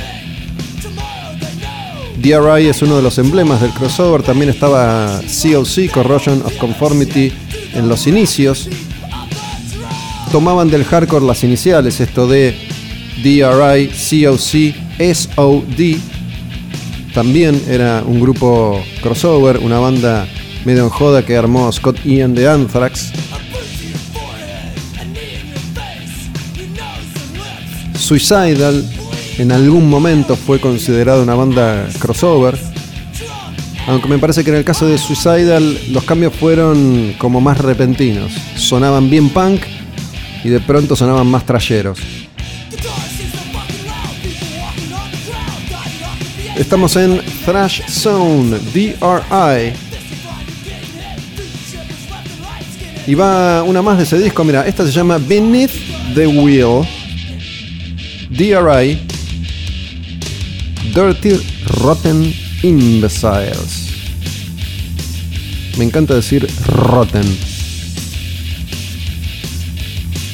DRI 2.16 2.68
es 2.68 2.80
uno 2.80 2.96
de 2.96 3.02
los 3.02 3.18
emblemas 3.18 3.60
del 3.60 3.72
crossover, 3.72 4.22
también 4.22 4.48
estaba 4.48 5.20
COC, 5.20 5.90
Corrosion 5.92 6.40
of 6.42 6.56
Conformity, 6.56 7.32
en 7.74 7.86
los 7.86 8.06
inicios. 8.06 8.70
Tomaban 10.30 10.70
del 10.70 10.84
hardcore 10.84 11.26
las 11.26 11.44
iniciales, 11.44 12.00
esto 12.00 12.26
de 12.26 12.71
DRI, 13.22 13.88
COC, 13.88 14.74
SOD. 15.14 15.96
También 17.14 17.62
era 17.68 18.02
un 18.04 18.20
grupo 18.20 18.82
crossover, 19.02 19.58
una 19.58 19.78
banda 19.78 20.26
medio 20.64 20.84
en 20.84 20.90
joda 20.90 21.24
que 21.24 21.36
armó 21.36 21.70
Scott 21.70 22.04
Ian 22.04 22.34
de 22.34 22.48
Anthrax. 22.48 23.12
Suicidal 27.94 28.84
en 29.38 29.52
algún 29.52 29.88
momento 29.88 30.36
fue 30.36 30.60
considerada 30.60 31.22
una 31.22 31.34
banda 31.34 31.88
crossover. 31.98 32.58
Aunque 33.86 34.08
me 34.08 34.18
parece 34.18 34.44
que 34.44 34.50
en 34.50 34.56
el 34.56 34.64
caso 34.64 34.86
de 34.86 34.98
Suicidal 34.98 35.78
los 35.92 36.04
cambios 36.04 36.34
fueron 36.34 37.14
como 37.18 37.40
más 37.40 37.58
repentinos. 37.58 38.32
Sonaban 38.56 39.10
bien 39.10 39.28
punk 39.28 39.62
y 40.44 40.48
de 40.48 40.60
pronto 40.60 40.96
sonaban 40.96 41.26
más 41.26 41.44
trayeros. 41.44 41.98
Estamos 46.62 46.94
en 46.94 47.20
Thrash 47.44 47.82
Zone, 47.88 48.56
DRI. 48.72 49.72
Y 53.04 53.14
va 53.14 53.64
una 53.64 53.82
más 53.82 53.98
de 53.98 54.04
ese 54.04 54.16
disco, 54.16 54.44
mira, 54.44 54.64
esta 54.64 54.86
se 54.86 54.92
llama 54.92 55.18
Beneath 55.18 55.72
the 56.14 56.28
Wheel. 56.28 56.86
DRI. 58.30 59.00
Dirty 60.94 61.40
Rotten 61.80 62.32
Imbeciles. 62.62 63.88
Me 65.76 65.84
encanta 65.84 66.14
decir 66.14 66.48
rotten. 66.68 67.26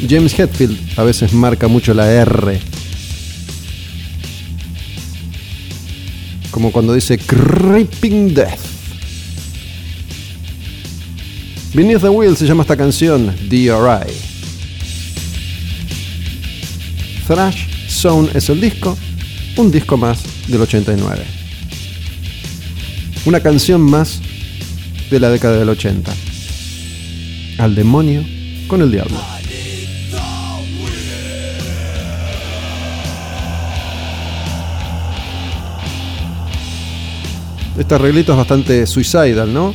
James 0.07 0.39
Hetfield 0.39 0.79
a 0.99 1.05
veces 1.05 1.33
marca 1.33 1.69
mucho 1.69 1.95
la 1.95 2.13
R 2.13 2.78
como 6.59 6.73
cuando 6.73 6.93
dice 6.93 7.17
Creeping 7.17 8.35
Death. 8.35 8.59
Beneath 11.73 12.01
the 12.01 12.09
Wheel 12.09 12.37
se 12.37 12.47
llama 12.47 12.63
esta 12.63 12.77
canción, 12.77 13.33
DRI. 13.49 14.13
Thrash 17.29 17.89
Zone 17.89 18.31
es 18.35 18.49
el 18.49 18.61
disco, 18.61 18.99
un 19.57 19.71
disco 19.71 19.97
más 19.97 20.19
del 20.49 20.63
89. 20.63 21.25
Una 23.25 23.39
canción 23.39 23.81
más 23.81 24.21
de 25.13 25.21
la 25.21 25.31
década 25.31 25.59
del 25.59 25.69
80. 25.69 26.13
Al 27.59 27.77
demonio 27.77 28.25
con 28.67 28.83
el 28.83 28.91
diablo. 28.91 29.38
Este 37.79 37.95
arreglito 37.95 38.33
es 38.33 38.39
bastante 38.39 38.87
suicidal, 38.89 39.55
¿no? 39.55 39.73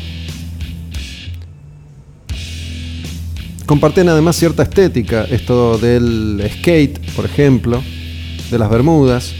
Comparten 3.66 4.10
además 4.10 4.36
cierta 4.36 4.63
estética, 4.63 5.24
esto 5.24 5.78
del 5.78 6.46
skate, 6.60 7.00
por 7.16 7.24
ejemplo, 7.24 7.82
de 8.52 8.60
las 8.60 8.70
Bermudas. 8.70 9.34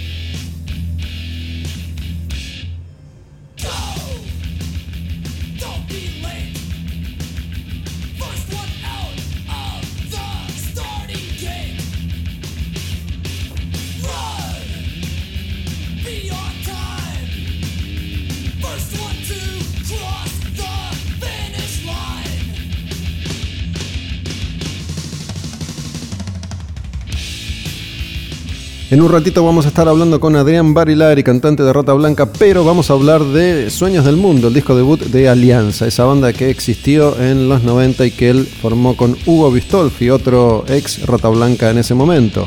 En 28.94 29.02
un 29.02 29.12
ratito 29.12 29.44
vamos 29.44 29.66
a 29.66 29.70
estar 29.70 29.88
hablando 29.88 30.20
con 30.20 30.36
Adrián 30.36 30.76
Barilari, 30.76 31.24
cantante 31.24 31.64
de 31.64 31.74
Rata 31.74 31.94
Blanca, 31.94 32.32
pero 32.32 32.64
vamos 32.64 32.92
a 32.92 32.94
hablar 32.94 33.24
de 33.24 33.72
Sueños 33.72 34.06
del 34.06 34.18
Mundo, 34.18 34.50
el 34.50 34.54
disco 34.54 34.76
debut 34.76 35.02
de 35.02 35.28
Alianza, 35.28 35.88
esa 35.88 36.04
banda 36.04 36.32
que 36.32 36.52
existió 36.52 37.20
en 37.20 37.50
los 37.50 37.64
90 37.64 38.06
y 38.06 38.12
que 38.12 38.30
él 38.30 38.46
formó 38.46 38.96
con 38.96 39.18
Hugo 39.26 39.52
Bistolfi, 39.52 40.12
otro 40.12 40.64
ex 40.68 41.08
Rata 41.08 41.30
Blanca 41.30 41.72
en 41.72 41.80
ese 41.80 41.96
momento. 41.96 42.46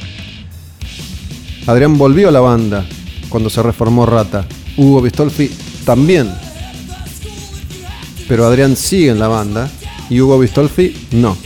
Adrián 1.67 1.99
volvió 1.99 2.29
a 2.29 2.31
la 2.31 2.39
banda 2.39 2.87
cuando 3.29 3.51
se 3.51 3.61
reformó 3.61 4.07
Rata. 4.07 4.47
Hugo 4.77 5.03
Bistolfi 5.03 5.51
también. 5.85 6.33
Pero 8.29 8.47
Adrián 8.47 8.77
sigue 8.77 9.11
en 9.11 9.19
la 9.19 9.27
banda 9.27 9.69
y 10.09 10.21
Hugo 10.21 10.39
Bistolfi 10.39 10.95
no. 11.11 11.37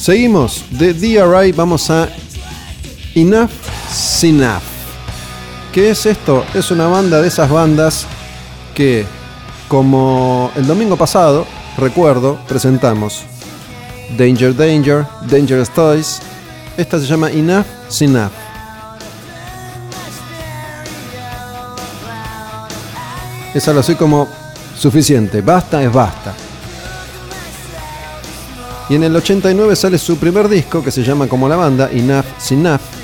Seguimos. 0.00 0.64
De 0.70 0.94
DRI 0.94 1.52
vamos 1.52 1.90
a 1.90 2.08
Enough 3.14 3.50
Enough. 4.22 4.62
¿Qué 5.72 5.90
es 5.90 6.06
esto? 6.06 6.44
Es 6.54 6.70
una 6.70 6.86
banda 6.88 7.20
de 7.20 7.28
esas 7.28 7.50
bandas 7.50 8.06
que, 8.74 9.06
como 9.68 10.50
el 10.56 10.66
domingo 10.66 10.96
pasado, 10.96 11.46
recuerdo, 11.76 12.38
presentamos 12.48 13.22
Danger 14.16 14.54
Danger, 14.54 15.06
Dangerous 15.28 15.70
Toys. 15.70 16.20
Esta 16.76 16.98
se 17.00 17.06
llama 17.06 17.30
Enough 17.30 17.66
Enough. 18.00 18.32
Esa 23.54 23.72
lo 23.72 23.82
soy 23.82 23.96
como 23.96 24.28
suficiente, 24.76 25.40
basta 25.40 25.82
es 25.82 25.92
basta. 25.92 26.34
Y 28.88 28.94
en 28.94 29.04
el 29.04 29.16
89 29.16 29.76
sale 29.76 29.98
su 29.98 30.16
primer 30.16 30.48
disco 30.48 30.82
que 30.82 30.90
se 30.90 31.02
llama 31.02 31.26
como 31.26 31.48
la 31.48 31.56
banda, 31.56 31.90
Enough 31.90 32.24
Enough. 32.50 32.97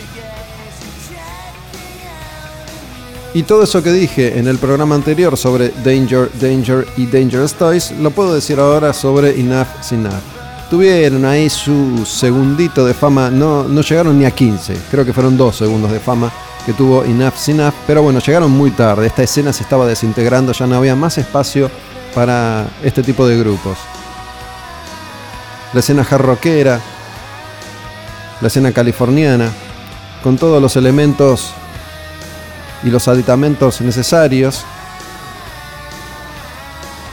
Y 3.35 3.43
todo 3.43 3.65
eso 3.65 3.83
que 3.83 3.91
dije 3.91 4.39
en 4.39 4.47
el 4.47 4.59
programa 4.59 4.95
anterior 4.95 5.37
sobre 5.37 5.71
Danger, 5.85 6.31
Danger 6.41 6.87
y 6.97 7.07
Dangerous 7.07 7.55
Toys, 7.55 7.91
lo 7.91 8.13
puedo 8.13 8.33
decir 8.33 8.61
ahora 8.61 8.93
sobre 8.93 9.41
Enough 9.41 9.67
Enough. 9.91 10.23
Tuvieron 10.71 11.25
ahí 11.25 11.51
su 11.51 12.07
segundito 12.07 12.87
de 12.87 12.95
fama, 12.95 13.31
no, 13.31 13.65
no 13.65 13.81
llegaron 13.81 14.17
ni 14.21 14.25
a 14.25 14.31
15, 14.31 14.77
creo 14.89 15.05
que 15.05 15.13
fueron 15.13 15.37
dos 15.37 15.57
segundos 15.57 15.91
de 15.91 15.99
fama 15.99 16.33
que 16.65 16.75
tuvo 16.75 17.03
Enough 17.03 17.49
Enough, 17.49 17.75
pero 17.89 18.05
bueno, 18.05 18.21
llegaron 18.21 18.53
muy 18.53 18.71
tarde, 18.71 19.09
esta 19.09 19.25
escena 19.25 19.53
se 19.53 19.65
estaba 19.65 19.85
desintegrando, 19.85 20.53
ya 20.53 20.69
no 20.69 20.77
había 20.77 20.95
más 20.95 21.19
espacio 21.19 21.69
para 22.15 22.69
este 22.85 23.03
tipo 23.03 23.27
de 23.27 23.37
grupos. 23.37 23.79
La 25.73 25.81
escena 25.81 26.05
jarroquera, 26.05 26.81
la 28.41 28.47
escena 28.47 28.71
californiana, 28.71 29.51
con 30.23 30.37
todos 30.37 30.63
los 30.63 30.77
elementos 30.77 31.53
y 32.85 32.91
los 32.91 33.09
aditamentos 33.09 33.81
necesarios. 33.81 34.65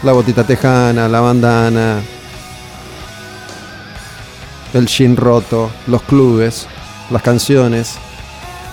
La 0.03 0.12
botita 0.12 0.43
tejana, 0.43 1.07
la 1.07 1.21
bandana, 1.21 2.01
el 4.73 4.88
jean 4.88 5.15
roto, 5.15 5.69
los 5.88 6.01
clubes, 6.03 6.67
las 7.10 7.21
canciones, 7.21 7.95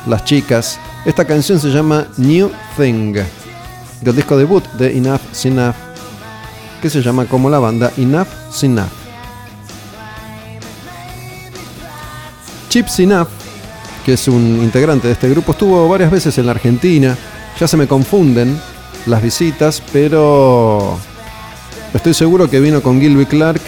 las 0.06 0.24
chicas. 0.24 0.78
Esta 1.04 1.24
canción 1.24 1.60
se 1.60 1.70
llama 1.70 2.06
New 2.16 2.50
Thing, 2.76 3.14
del 4.00 4.16
disco 4.16 4.36
debut 4.36 4.64
de 4.72 4.96
Enough 4.96 5.20
Enough, 5.44 5.74
que 6.80 6.90
se 6.90 7.02
llama 7.02 7.26
como 7.26 7.50
la 7.50 7.58
banda 7.58 7.92
Enough 7.96 8.28
Enough. 8.62 8.88
Chip 12.68 12.86
Enough, 12.98 13.28
que 14.08 14.14
es 14.14 14.26
un 14.26 14.60
integrante 14.62 15.06
de 15.06 15.12
este 15.12 15.28
grupo, 15.28 15.52
estuvo 15.52 15.86
varias 15.86 16.10
veces 16.10 16.38
en 16.38 16.46
la 16.46 16.52
Argentina. 16.52 17.14
Ya 17.60 17.68
se 17.68 17.76
me 17.76 17.86
confunden 17.86 18.58
las 19.04 19.22
visitas, 19.22 19.82
pero 19.92 20.98
estoy 21.92 22.14
seguro 22.14 22.48
que 22.48 22.58
vino 22.58 22.80
con 22.80 23.02
Gilby 23.02 23.26
Clark 23.26 23.60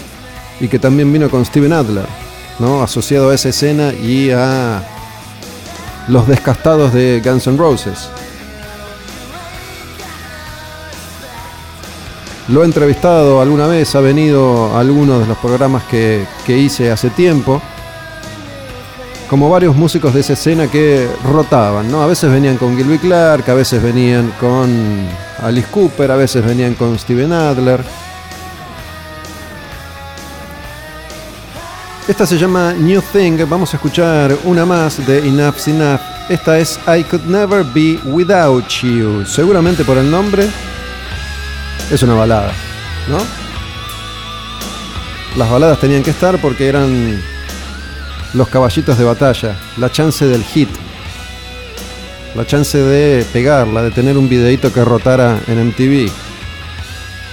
y 0.59 0.67
que 0.67 0.79
también 0.79 1.13
vino 1.13 1.29
con 1.29 1.45
Steven 1.45 1.71
Adler, 1.73 2.07
¿no? 2.57 2.81
asociado 2.81 3.29
a 3.29 3.35
esa 3.35 3.49
escena 3.49 3.93
y 3.93 4.31
a 4.31 4.81
los 6.07 6.27
descastados 6.27 6.91
de 6.91 7.21
Guns 7.23 7.45
N' 7.45 7.57
Roses. 7.57 8.09
Lo 12.47 12.63
he 12.63 12.65
entrevistado 12.65 13.41
alguna 13.41 13.67
vez, 13.67 13.93
ha 13.93 13.99
venido 13.99 14.75
a 14.75 14.79
algunos 14.79 15.21
de 15.21 15.27
los 15.27 15.37
programas 15.37 15.83
que, 15.83 16.25
que 16.47 16.57
hice 16.57 16.89
hace 16.89 17.11
tiempo. 17.11 17.61
Como 19.31 19.49
varios 19.49 19.77
músicos 19.77 20.13
de 20.13 20.19
esa 20.19 20.33
escena 20.33 20.67
que 20.67 21.07
rotaban, 21.23 21.89
¿no? 21.89 22.01
A 22.01 22.05
veces 22.05 22.29
venían 22.29 22.57
con 22.57 22.75
Gilby 22.75 22.97
Clark, 22.97 23.49
a 23.49 23.53
veces 23.53 23.81
venían 23.81 24.29
con 24.41 24.69
Alice 25.41 25.69
Cooper, 25.71 26.11
a 26.11 26.17
veces 26.17 26.45
venían 26.45 26.73
con 26.73 26.99
Steven 26.99 27.31
Adler. 27.31 27.81
Esta 32.09 32.25
se 32.25 32.37
llama 32.37 32.73
New 32.73 33.01
Thing. 33.13 33.37
Vamos 33.47 33.73
a 33.73 33.77
escuchar 33.77 34.35
una 34.43 34.65
más 34.65 35.07
de 35.07 35.19
Enough 35.19 35.65
Enough. 35.65 36.01
Esta 36.27 36.59
es 36.59 36.77
I 36.85 37.01
Could 37.05 37.23
Never 37.23 37.63
Be 37.63 38.01
Without 38.03 38.67
You. 38.81 39.25
Seguramente 39.25 39.85
por 39.85 39.97
el 39.97 40.11
nombre 40.11 40.45
es 41.89 42.03
una 42.03 42.15
balada, 42.15 42.51
¿no? 43.07 43.19
Las 45.37 45.49
baladas 45.49 45.79
tenían 45.79 46.03
que 46.03 46.11
estar 46.11 46.37
porque 46.41 46.67
eran 46.67 47.21
los 48.33 48.47
caballitos 48.47 48.97
de 48.97 49.03
batalla, 49.03 49.57
la 49.77 49.91
chance 49.91 50.25
del 50.25 50.43
hit, 50.43 50.69
la 52.35 52.45
chance 52.45 52.77
de 52.77 53.25
pegarla, 53.33 53.81
de 53.83 53.91
tener 53.91 54.17
un 54.17 54.29
videito 54.29 54.71
que 54.71 54.85
rotara 54.85 55.39
en 55.47 55.67
MTV, 55.67 56.09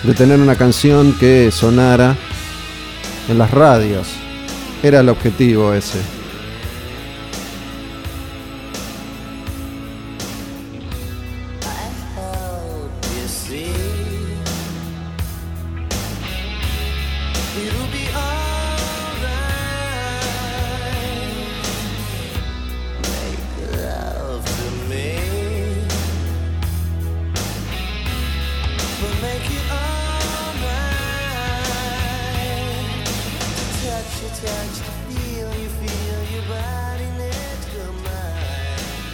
de 0.02 0.14
tener 0.14 0.40
una 0.40 0.56
canción 0.56 1.12
que 1.12 1.50
sonara 1.50 2.16
en 3.28 3.38
las 3.38 3.50
radios. 3.50 4.08
Era 4.82 5.00
el 5.00 5.08
objetivo 5.08 5.72
ese. 5.72 6.17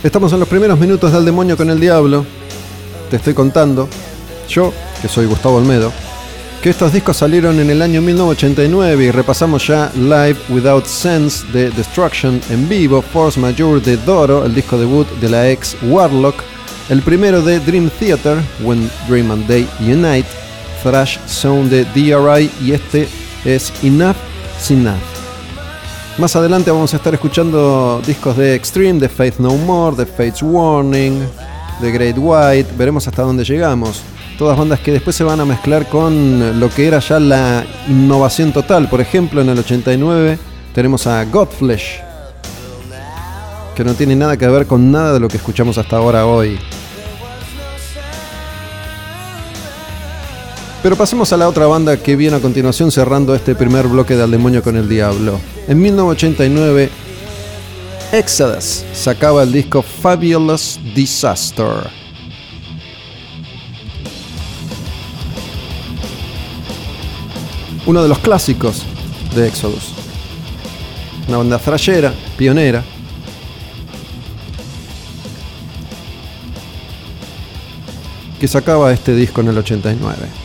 Estamos 0.04 0.34
en 0.34 0.40
los 0.40 0.48
primeros 0.50 0.78
minutos 0.78 1.10
del 1.10 1.24
demonio 1.24 1.56
con 1.56 1.70
el 1.70 1.80
diablo. 1.80 2.26
Te 3.08 3.16
estoy 3.16 3.32
contando, 3.32 3.88
yo, 4.50 4.70
que 5.00 5.08
soy 5.08 5.24
Gustavo 5.24 5.56
Olmedo, 5.56 5.90
que 6.62 6.68
estos 6.68 6.92
discos 6.92 7.16
salieron 7.16 7.58
en 7.58 7.70
el 7.70 7.80
año 7.80 8.02
1989 8.02 9.04
y 9.06 9.10
repasamos 9.10 9.66
ya 9.66 9.90
Live 9.96 10.36
Without 10.50 10.84
Sense 10.84 11.46
de 11.54 11.70
Destruction 11.70 12.38
en 12.50 12.68
vivo, 12.68 13.00
Force 13.00 13.40
Majeure 13.40 13.80
de 13.80 13.96
Doro, 13.96 14.44
el 14.44 14.54
disco 14.54 14.76
debut 14.76 15.08
de 15.22 15.30
la 15.30 15.48
ex 15.48 15.74
Warlock, 15.84 16.36
el 16.90 17.00
primero 17.00 17.40
de 17.40 17.58
Dream 17.60 17.88
Theater, 17.98 18.36
When 18.62 18.90
Dream 19.08 19.30
and 19.30 19.46
Day 19.46 19.66
Unite, 19.80 20.28
Thrash 20.82 21.16
Zone 21.26 21.70
de 21.70 21.86
DRI 21.94 22.50
y 22.62 22.72
este 22.72 23.08
es 23.46 23.72
Enough 23.82 24.16
Enough. 24.68 25.13
Más 26.16 26.36
adelante 26.36 26.70
vamos 26.70 26.94
a 26.94 26.96
estar 26.98 27.12
escuchando 27.12 28.00
discos 28.06 28.36
de 28.36 28.54
Extreme, 28.54 29.00
de 29.00 29.08
Faith 29.08 29.38
No 29.38 29.56
More, 29.56 29.96
de 29.96 30.06
Fate's 30.06 30.42
Warning, 30.42 31.26
de 31.80 31.90
Great 31.90 32.16
White. 32.16 32.72
Veremos 32.78 33.08
hasta 33.08 33.22
dónde 33.22 33.42
llegamos. 33.42 34.00
Todas 34.38 34.56
bandas 34.56 34.78
que 34.78 34.92
después 34.92 35.16
se 35.16 35.24
van 35.24 35.40
a 35.40 35.44
mezclar 35.44 35.88
con 35.88 36.60
lo 36.60 36.70
que 36.70 36.86
era 36.86 37.00
ya 37.00 37.18
la 37.18 37.64
innovación 37.88 38.52
total. 38.52 38.88
Por 38.88 39.00
ejemplo, 39.00 39.40
en 39.40 39.48
el 39.48 39.58
89 39.58 40.38
tenemos 40.72 41.04
a 41.08 41.24
Godflesh, 41.24 42.00
que 43.74 43.82
no 43.82 43.94
tiene 43.94 44.14
nada 44.14 44.36
que 44.36 44.46
ver 44.46 44.66
con 44.66 44.92
nada 44.92 45.14
de 45.14 45.20
lo 45.20 45.26
que 45.26 45.38
escuchamos 45.38 45.78
hasta 45.78 45.96
ahora 45.96 46.26
hoy. 46.26 46.60
Pero 50.84 50.96
pasemos 50.96 51.32
a 51.32 51.38
la 51.38 51.48
otra 51.48 51.66
banda 51.66 51.96
que 51.96 52.14
viene 52.14 52.36
a 52.36 52.40
continuación 52.40 52.90
cerrando 52.90 53.34
este 53.34 53.54
primer 53.54 53.88
bloque 53.88 54.16
de 54.16 54.22
Al 54.22 54.30
Demonio 54.30 54.62
con 54.62 54.76
el 54.76 54.86
Diablo. 54.86 55.40
En 55.66 55.80
1989, 55.80 56.90
Exodus 58.12 58.84
sacaba 58.92 59.44
el 59.44 59.50
disco 59.50 59.80
Fabulous 59.80 60.78
Disaster. 60.94 61.88
Uno 67.86 68.02
de 68.02 68.08
los 68.10 68.18
clásicos 68.18 68.82
de 69.34 69.48
Exodus. 69.48 69.94
Una 71.28 71.38
banda 71.38 71.58
thrashera, 71.58 72.12
pionera, 72.36 72.84
que 78.38 78.46
sacaba 78.46 78.92
este 78.92 79.14
disco 79.14 79.40
en 79.40 79.48
el 79.48 79.56
89. 79.56 80.43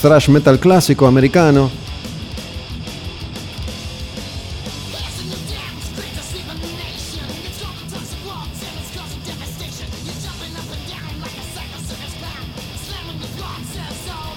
Thrash 0.00 0.28
metal 0.28 0.58
clásico 0.58 1.06
americano, 1.06 1.70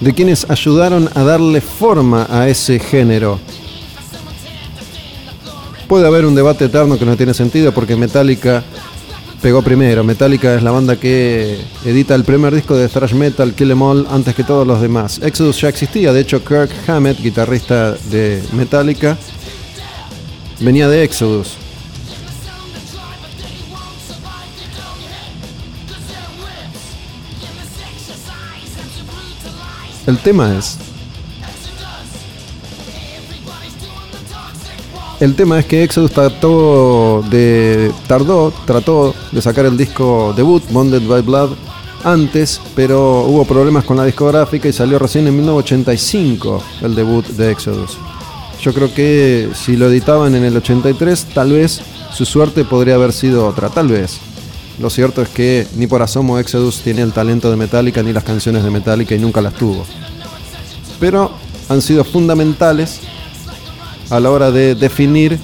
de 0.00 0.14
quienes 0.14 0.48
ayudaron 0.48 1.10
a 1.14 1.22
darle 1.22 1.60
forma 1.60 2.26
a 2.30 2.48
ese 2.48 2.78
género. 2.78 3.38
Puede 5.86 6.06
haber 6.06 6.24
un 6.24 6.34
debate 6.34 6.64
eterno 6.64 6.98
que 6.98 7.04
no 7.04 7.16
tiene 7.16 7.34
sentido 7.34 7.72
porque 7.72 7.96
Metallica 7.96 8.62
pegó 9.40 9.62
primero. 9.62 10.04
Metallica 10.04 10.54
es 10.54 10.62
la 10.62 10.70
banda 10.70 10.96
que 10.96 11.58
edita 11.84 12.14
el 12.14 12.24
primer 12.24 12.54
disco 12.54 12.76
de 12.76 12.88
thrash 12.88 13.14
metal, 13.14 13.54
Kill 13.54 13.70
Em 13.70 13.82
All, 13.82 14.06
antes 14.10 14.34
que 14.34 14.44
todos 14.44 14.66
los 14.66 14.80
demás. 14.80 15.20
Exodus 15.22 15.60
ya 15.60 15.68
existía, 15.68 16.12
de 16.12 16.20
hecho 16.20 16.44
Kirk 16.44 16.70
Hammett, 16.86 17.20
guitarrista 17.20 17.92
de 17.92 18.42
Metallica, 18.52 19.16
venía 20.60 20.88
de 20.88 21.04
Exodus. 21.04 21.56
El 30.06 30.18
tema 30.18 30.56
es. 30.58 30.89
El 35.20 35.34
tema 35.34 35.58
es 35.58 35.66
que 35.66 35.84
Exodus 35.84 36.12
trató 36.12 37.22
de. 37.30 37.92
tardó, 38.06 38.54
trató 38.64 39.14
de 39.30 39.42
sacar 39.42 39.66
el 39.66 39.76
disco 39.76 40.32
debut, 40.34 40.62
Bonded 40.70 41.06
by 41.06 41.20
Blood, 41.20 41.50
antes, 42.04 42.58
pero 42.74 43.26
hubo 43.26 43.44
problemas 43.44 43.84
con 43.84 43.98
la 43.98 44.06
discográfica 44.06 44.66
y 44.66 44.72
salió 44.72 44.98
recién 44.98 45.26
en 45.26 45.36
1985 45.36 46.62
el 46.80 46.94
debut 46.94 47.26
de 47.26 47.50
Exodus. 47.50 47.98
Yo 48.62 48.72
creo 48.72 48.94
que 48.94 49.50
si 49.54 49.76
lo 49.76 49.90
editaban 49.90 50.34
en 50.34 50.44
el 50.44 50.56
83, 50.56 51.26
tal 51.34 51.52
vez 51.52 51.82
su 52.14 52.24
suerte 52.24 52.64
podría 52.64 52.94
haber 52.94 53.12
sido 53.12 53.46
otra, 53.46 53.68
tal 53.68 53.88
vez. 53.88 54.20
Lo 54.80 54.88
cierto 54.88 55.20
es 55.20 55.28
que 55.28 55.66
ni 55.76 55.86
por 55.86 56.00
asomo 56.00 56.38
Exodus 56.38 56.80
tiene 56.80 57.02
el 57.02 57.12
talento 57.12 57.50
de 57.50 57.58
Metallica 57.58 58.02
ni 58.02 58.14
las 58.14 58.24
canciones 58.24 58.64
de 58.64 58.70
Metallica 58.70 59.14
y 59.14 59.18
nunca 59.18 59.42
las 59.42 59.52
tuvo. 59.52 59.84
Pero 60.98 61.30
han 61.68 61.82
sido 61.82 62.04
fundamentales 62.04 63.00
a 64.10 64.20
la 64.20 64.30
hora 64.30 64.50
de 64.50 64.74
definir 64.74 65.38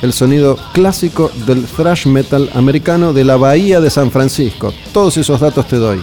el 0.00 0.12
sonido 0.12 0.58
clásico 0.72 1.30
del 1.46 1.64
thrash 1.64 2.06
metal 2.06 2.50
americano 2.54 3.12
de 3.12 3.24
la 3.24 3.36
bahía 3.36 3.80
de 3.80 3.90
San 3.90 4.10
Francisco. 4.10 4.72
Todos 4.92 5.16
esos 5.16 5.40
datos 5.40 5.66
te 5.68 5.76
doy. 5.76 6.02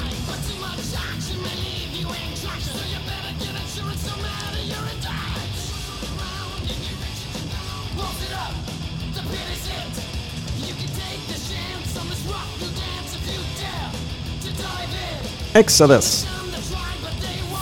Exodus. 15.53 16.25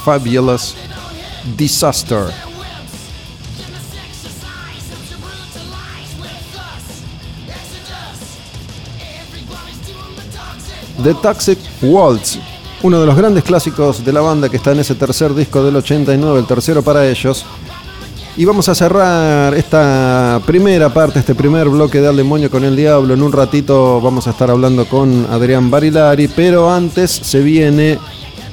Fabulous 0.06 0.76
Disaster. 1.58 2.47
The 11.08 11.14
Toxic 11.14 11.58
Waltz, 11.84 12.38
uno 12.84 13.00
de 13.00 13.06
los 13.06 13.16
grandes 13.16 13.46
clásicos 13.46 14.04
de 14.04 14.12
la 14.12 14.20
banda 14.20 14.50
que 14.50 14.58
está 14.58 14.74
en 14.74 14.80
ese 14.80 14.94
tercer 14.94 15.34
disco 15.34 15.64
del 15.64 15.78
89, 15.78 16.38
el 16.38 16.46
tercero 16.46 16.82
para 16.82 17.08
ellos. 17.08 17.46
Y 18.36 18.44
vamos 18.44 18.68
a 18.68 18.76
cerrar 18.76 19.54
esta 19.54 20.42
primera 20.46 20.94
parte, 20.94 21.20
este 21.20 21.34
primer 21.34 21.70
bloque 21.70 22.02
de 22.02 22.10
Al 22.10 22.18
Demonio 22.18 22.52
con 22.52 22.66
el 22.66 22.76
Diablo. 22.76 23.14
En 23.14 23.24
un 23.24 23.32
ratito 23.32 24.02
vamos 24.02 24.28
a 24.28 24.32
estar 24.32 24.52
hablando 24.52 24.86
con 24.86 25.26
Adrián 25.32 25.72
Barilari, 25.72 26.28
pero 26.28 26.70
antes 26.70 27.10
se 27.10 27.40
viene 27.40 27.98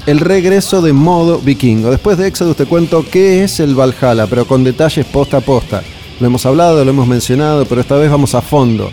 el 0.07 0.21
regreso 0.21 0.81
de 0.81 0.93
modo 0.93 1.41
vikingo. 1.41 1.91
Después 1.91 2.17
de 2.19 2.29
Exodus 2.29 2.55
te 2.55 2.67
cuento 2.67 3.05
qué 3.11 3.43
es 3.43 3.59
el 3.59 3.75
Valhalla, 3.75 4.29
pero 4.29 4.47
con 4.47 4.63
detalles 4.63 5.07
posta 5.07 5.39
a 5.39 5.41
posta. 5.41 5.83
Lo 6.21 6.29
hemos 6.29 6.47
hablado, 6.47 6.85
lo 6.85 6.91
hemos 6.93 7.09
mencionado, 7.09 7.67
pero 7.67 7.81
esta 7.81 7.97
vez 7.97 8.09
vamos 8.09 8.33
a 8.37 8.41
fondo. 8.41 8.93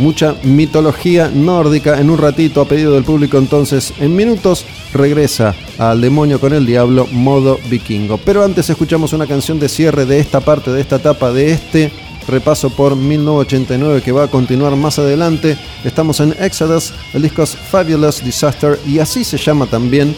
Mucha 0.00 0.34
mitología 0.44 1.30
nórdica 1.32 2.00
en 2.00 2.08
un 2.08 2.16
ratito 2.16 2.62
a 2.62 2.64
pedido 2.64 2.94
del 2.94 3.04
público, 3.04 3.36
entonces 3.36 3.92
en 4.00 4.16
minutos 4.16 4.64
regresa 4.94 5.54
al 5.76 6.00
demonio 6.00 6.40
con 6.40 6.54
el 6.54 6.64
diablo 6.64 7.06
modo 7.12 7.58
vikingo. 7.68 8.16
Pero 8.16 8.42
antes 8.42 8.70
escuchamos 8.70 9.12
una 9.12 9.26
canción 9.26 9.60
de 9.60 9.68
cierre 9.68 10.06
de 10.06 10.18
esta 10.18 10.40
parte, 10.40 10.70
de 10.70 10.80
esta 10.80 10.96
etapa, 10.96 11.32
de 11.32 11.52
este 11.52 11.92
repaso 12.26 12.70
por 12.70 12.96
1989 12.96 14.00
que 14.00 14.12
va 14.12 14.24
a 14.24 14.28
continuar 14.28 14.74
más 14.74 14.98
adelante. 14.98 15.58
Estamos 15.84 16.18
en 16.20 16.34
Exodus, 16.40 16.94
el 17.12 17.20
disco 17.20 17.42
es 17.42 17.54
Fabulous 17.54 18.24
Disaster 18.24 18.80
y 18.86 19.00
así 19.00 19.22
se 19.22 19.36
llama 19.36 19.66
también 19.66 20.16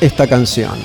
esta 0.00 0.26
canción. 0.26 0.78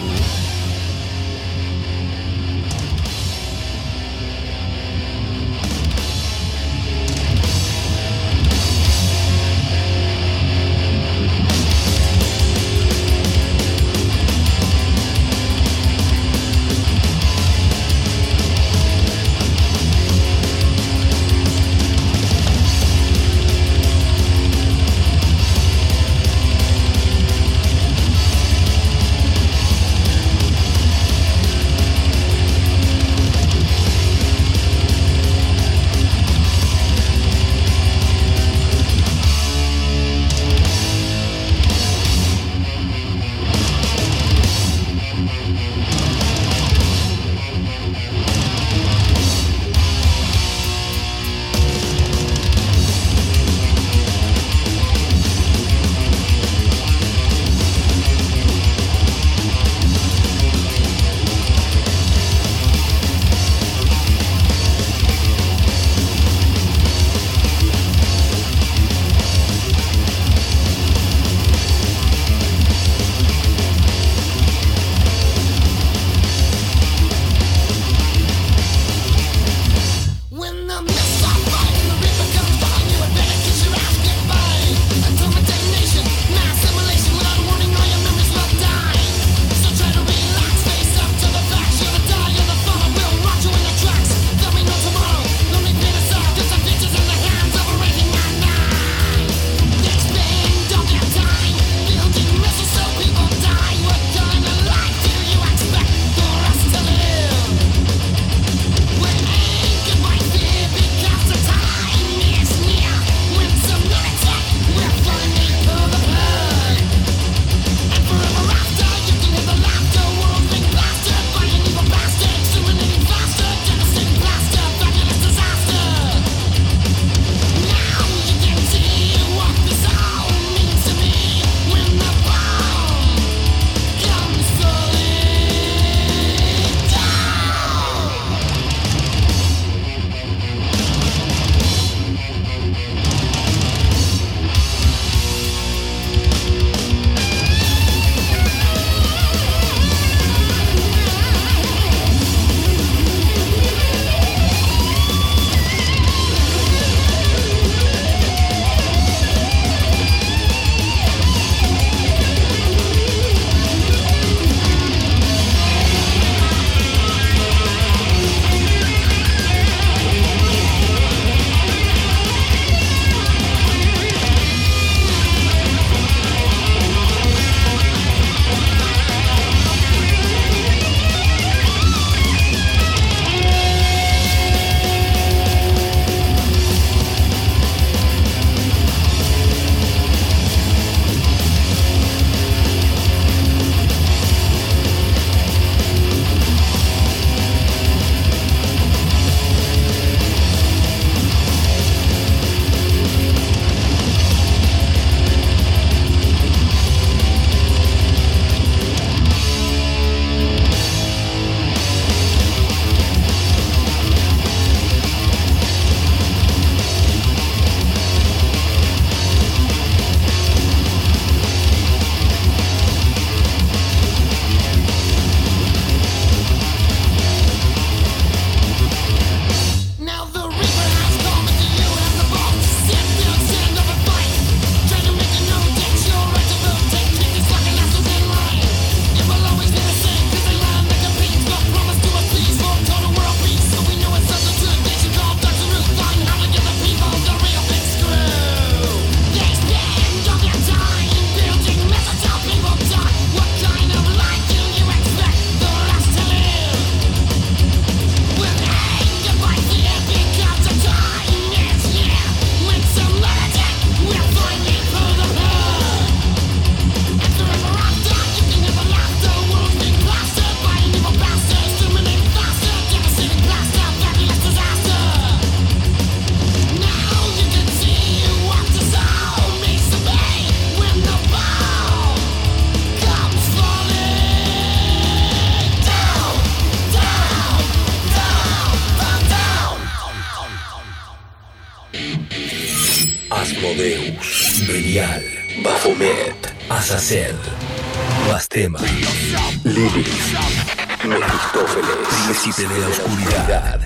De 302.58 302.64
la 302.80 302.88
Oscuridad, 302.88 303.82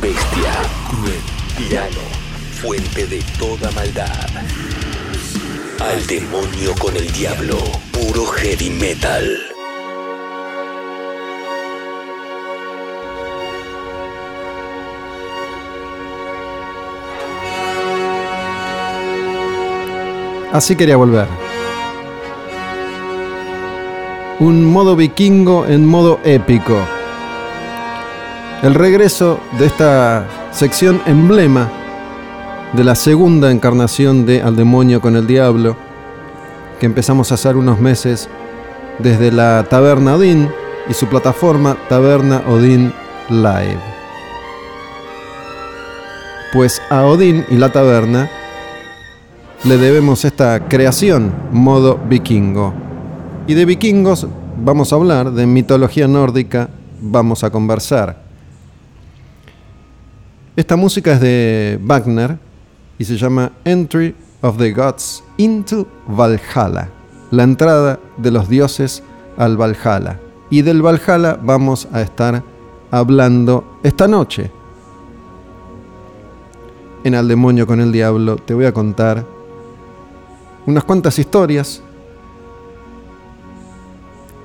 Bestia, 0.00 0.52
Cruel, 0.88 1.20
Tirano, 1.54 2.00
Fuente 2.62 3.06
de 3.06 3.22
toda 3.38 3.70
maldad. 3.72 4.26
Al 5.78 6.06
demonio 6.06 6.74
con 6.78 6.96
el 6.96 7.12
diablo, 7.12 7.58
puro 7.92 8.24
heavy 8.24 8.70
metal. 8.70 9.38
Así 20.52 20.74
quería 20.74 20.96
volver. 20.96 21.28
Un 24.38 24.64
modo 24.64 24.96
vikingo 24.96 25.66
en 25.66 25.86
modo 25.86 26.18
épico. 26.24 26.78
El 28.62 28.74
regreso 28.74 29.40
de 29.58 29.64
esta 29.64 30.26
sección 30.52 31.00
emblema 31.06 31.70
de 32.74 32.84
la 32.84 32.94
segunda 32.94 33.50
encarnación 33.50 34.26
de 34.26 34.42
Al 34.42 34.54
demonio 34.54 35.00
con 35.00 35.16
el 35.16 35.26
diablo, 35.26 35.76
que 36.78 36.84
empezamos 36.84 37.30
a 37.30 37.36
hacer 37.36 37.56
unos 37.56 37.80
meses 37.80 38.28
desde 38.98 39.32
la 39.32 39.64
Taberna 39.70 40.14
Odín 40.14 40.50
y 40.90 40.92
su 40.92 41.06
plataforma 41.06 41.74
Taberna 41.88 42.42
Odín 42.48 42.92
Live. 43.30 43.80
Pues 46.52 46.82
a 46.90 47.04
Odín 47.04 47.46
y 47.48 47.56
la 47.56 47.72
taberna 47.72 48.28
le 49.64 49.78
debemos 49.78 50.26
esta 50.26 50.68
creación, 50.68 51.32
modo 51.50 51.98
vikingo. 52.10 52.74
Y 53.46 53.54
de 53.54 53.64
vikingos 53.64 54.26
vamos 54.62 54.92
a 54.92 54.96
hablar, 54.96 55.32
de 55.32 55.46
mitología 55.46 56.06
nórdica 56.06 56.68
vamos 57.00 57.42
a 57.42 57.48
conversar. 57.48 58.29
Esta 60.60 60.76
música 60.76 61.12
es 61.12 61.20
de 61.22 61.78
Wagner 61.82 62.38
y 62.98 63.06
se 63.06 63.16
llama 63.16 63.50
Entry 63.64 64.14
of 64.42 64.58
the 64.58 64.70
Gods 64.72 65.24
into 65.38 65.86
Valhalla, 66.06 66.90
la 67.30 67.44
entrada 67.44 67.98
de 68.18 68.30
los 68.30 68.46
dioses 68.46 69.02
al 69.38 69.56
Valhalla. 69.56 70.20
Y 70.50 70.60
del 70.60 70.82
Valhalla 70.82 71.38
vamos 71.42 71.88
a 71.92 72.02
estar 72.02 72.42
hablando 72.90 73.78
esta 73.82 74.06
noche. 74.06 74.50
En 77.04 77.14
Al 77.14 77.26
demonio 77.26 77.66
con 77.66 77.80
el 77.80 77.90
diablo 77.90 78.36
te 78.36 78.52
voy 78.52 78.66
a 78.66 78.74
contar 78.74 79.24
unas 80.66 80.84
cuantas 80.84 81.18
historias. 81.18 81.82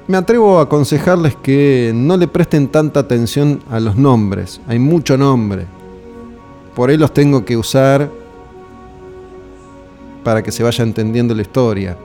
Me 0.08 0.16
atrevo 0.16 0.60
a 0.60 0.64
aconsejarles 0.64 1.36
que 1.36 1.92
no 1.94 2.16
le 2.16 2.30
presten 2.30 2.70
tanta 2.70 3.02
atención 3.02 3.60
a 3.70 3.82
los 3.82 3.98
nombres. 3.98 4.62
Hay 4.66 4.80
mucho 4.80 5.18
nombre. 5.18 5.75
Por 6.76 6.90
ahí 6.90 6.98
los 6.98 7.14
tengo 7.14 7.46
que 7.46 7.58
usar 7.58 8.12
para 10.24 10.44
que 10.44 10.52
se 10.52 10.64
vaya 10.64 10.84
entendiendo 10.84 11.34
la 11.34 11.42
historia. 11.42 11.98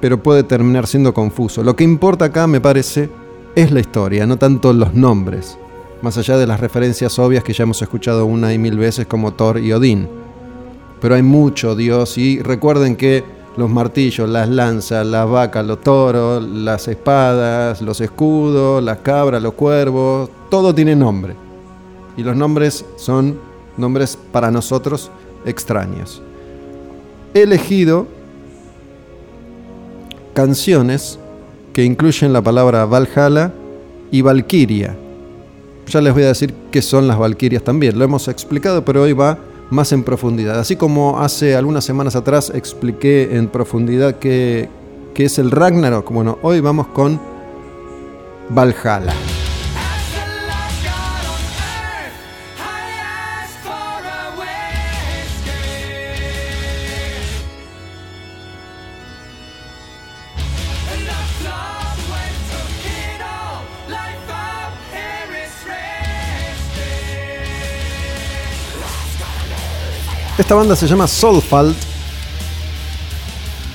Pero 0.00 0.22
puede 0.22 0.42
terminar 0.42 0.86
siendo 0.86 1.12
confuso. 1.12 1.62
Lo 1.62 1.76
que 1.76 1.84
importa 1.84 2.26
acá, 2.26 2.46
me 2.46 2.60
parece, 2.60 3.10
es 3.54 3.70
la 3.70 3.80
historia, 3.80 4.26
no 4.26 4.36
tanto 4.36 4.72
los 4.72 4.94
nombres. 4.94 5.58
Más 6.02 6.16
allá 6.18 6.36
de 6.36 6.46
las 6.46 6.60
referencias 6.60 7.18
obvias 7.18 7.44
que 7.44 7.52
ya 7.52 7.64
hemos 7.64 7.82
escuchado 7.82 8.26
una 8.26 8.52
y 8.52 8.58
mil 8.58 8.78
veces 8.78 9.06
como 9.06 9.32
Thor 9.32 9.58
y 9.58 9.72
Odín 9.72 10.08
pero 11.02 11.16
hay 11.16 11.22
mucho 11.22 11.74
Dios 11.74 12.16
y 12.16 12.40
recuerden 12.40 12.94
que 12.94 13.24
los 13.56 13.68
martillos, 13.68 14.28
las 14.28 14.48
lanzas, 14.48 15.04
las 15.04 15.28
vacas, 15.28 15.66
los 15.66 15.80
toros, 15.80 16.44
las 16.44 16.86
espadas, 16.86 17.82
los 17.82 18.00
escudos, 18.00 18.80
las 18.82 18.98
cabras, 18.98 19.42
los 19.42 19.54
cuervos, 19.54 20.30
todo 20.48 20.72
tiene 20.72 20.94
nombre. 20.94 21.34
Y 22.16 22.22
los 22.22 22.36
nombres 22.36 22.84
son 22.96 23.38
nombres 23.76 24.18
para 24.32 24.50
nosotros 24.50 25.10
extraños. 25.44 26.22
He 27.34 27.42
elegido 27.42 28.06
canciones 30.34 31.18
que 31.72 31.84
incluyen 31.84 32.32
la 32.32 32.42
palabra 32.42 32.84
Valhalla 32.84 33.52
y 34.10 34.20
Valkyria. 34.20 34.96
Ya 35.86 36.00
les 36.00 36.12
voy 36.12 36.22
a 36.22 36.28
decir 36.28 36.54
qué 36.70 36.82
son 36.82 37.08
las 37.08 37.18
Valkyrias 37.18 37.64
también. 37.64 37.98
Lo 37.98 38.04
hemos 38.04 38.28
explicado, 38.28 38.84
pero 38.84 39.02
hoy 39.02 39.14
va 39.14 39.38
más 39.70 39.92
en 39.92 40.04
profundidad. 40.04 40.58
Así 40.58 40.76
como 40.76 41.20
hace 41.20 41.56
algunas 41.56 41.84
semanas 41.84 42.14
atrás 42.14 42.52
expliqué 42.54 43.36
en 43.36 43.48
profundidad 43.48 44.16
qué, 44.18 44.68
qué 45.14 45.24
es 45.24 45.38
el 45.38 45.50
Ragnarok, 45.50 46.10
bueno, 46.12 46.38
hoy 46.42 46.60
vamos 46.60 46.88
con 46.88 47.18
Valhalla. 48.50 49.14
Esta 70.42 70.56
banda 70.56 70.74
se 70.74 70.88
llama 70.88 71.06
Soulfalt 71.06 71.76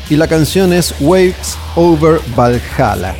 y 0.09 0.17
la 0.17 0.27
canción 0.27 0.73
es 0.73 0.93
Waves 0.99 1.57
Over 1.77 2.19
Valhalla. 2.35 3.15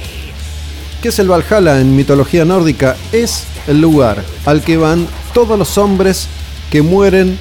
¿Qué 1.02 1.08
es 1.08 1.20
el 1.20 1.32
Valhalla 1.32 1.80
en 1.80 1.96
mitología 1.96 2.44
nórdica? 2.44 2.98
Es 3.14 3.46
el 3.68 3.80
lugar 3.80 4.22
al 4.46 4.62
que 4.62 4.76
van 4.76 5.08
todos 5.34 5.58
los 5.58 5.78
hombres 5.78 6.28
que 6.70 6.82
mueren 6.82 7.40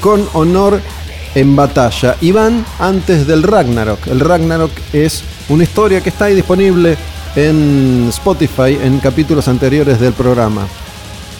con 0.00 0.26
honor 0.32 0.80
en 1.34 1.54
batalla 1.54 2.16
y 2.22 2.32
van 2.32 2.64
antes 2.78 3.26
del 3.26 3.42
Ragnarok. 3.42 4.06
El 4.06 4.20
Ragnarok 4.20 4.72
es 4.94 5.22
una 5.50 5.64
historia 5.64 6.00
que 6.00 6.08
está 6.08 6.24
ahí 6.24 6.34
disponible 6.34 6.96
en 7.36 8.06
Spotify 8.08 8.78
en 8.80 8.98
capítulos 8.98 9.46
anteriores 9.46 10.00
del 10.00 10.14
programa 10.14 10.66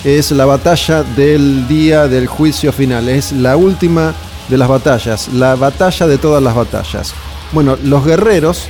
es 0.05 0.31
la 0.31 0.47
batalla 0.47 1.03
del 1.03 1.69
día 1.69 2.09
del 2.09 2.27
juicio 2.27 2.73
final. 2.73 3.09
Es 3.09 3.33
la 3.33 3.57
última 3.57 4.15
de 4.49 4.57
las 4.57 4.69
batallas, 4.69 5.29
la 5.29 5.55
batalla 5.55 6.07
de 6.07 6.19
todas 6.19 6.43
las 6.43 6.55
batallas. 6.55 7.15
Bueno, 7.53 7.77
los 7.83 8.05
guerreros 8.05 8.69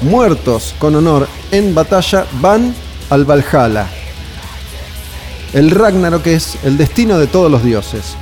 muertos 0.00 0.74
con 0.78 0.94
honor 0.94 1.28
en 1.50 1.74
batalla 1.74 2.26
van 2.40 2.74
al 3.10 3.24
Valhalla. 3.24 3.86
El 5.52 5.70
Ragnarok 5.70 6.26
es 6.28 6.56
el 6.64 6.78
destino 6.78 7.18
de 7.18 7.26
todos 7.26 7.50
los 7.50 7.62
dioses. 7.62 8.16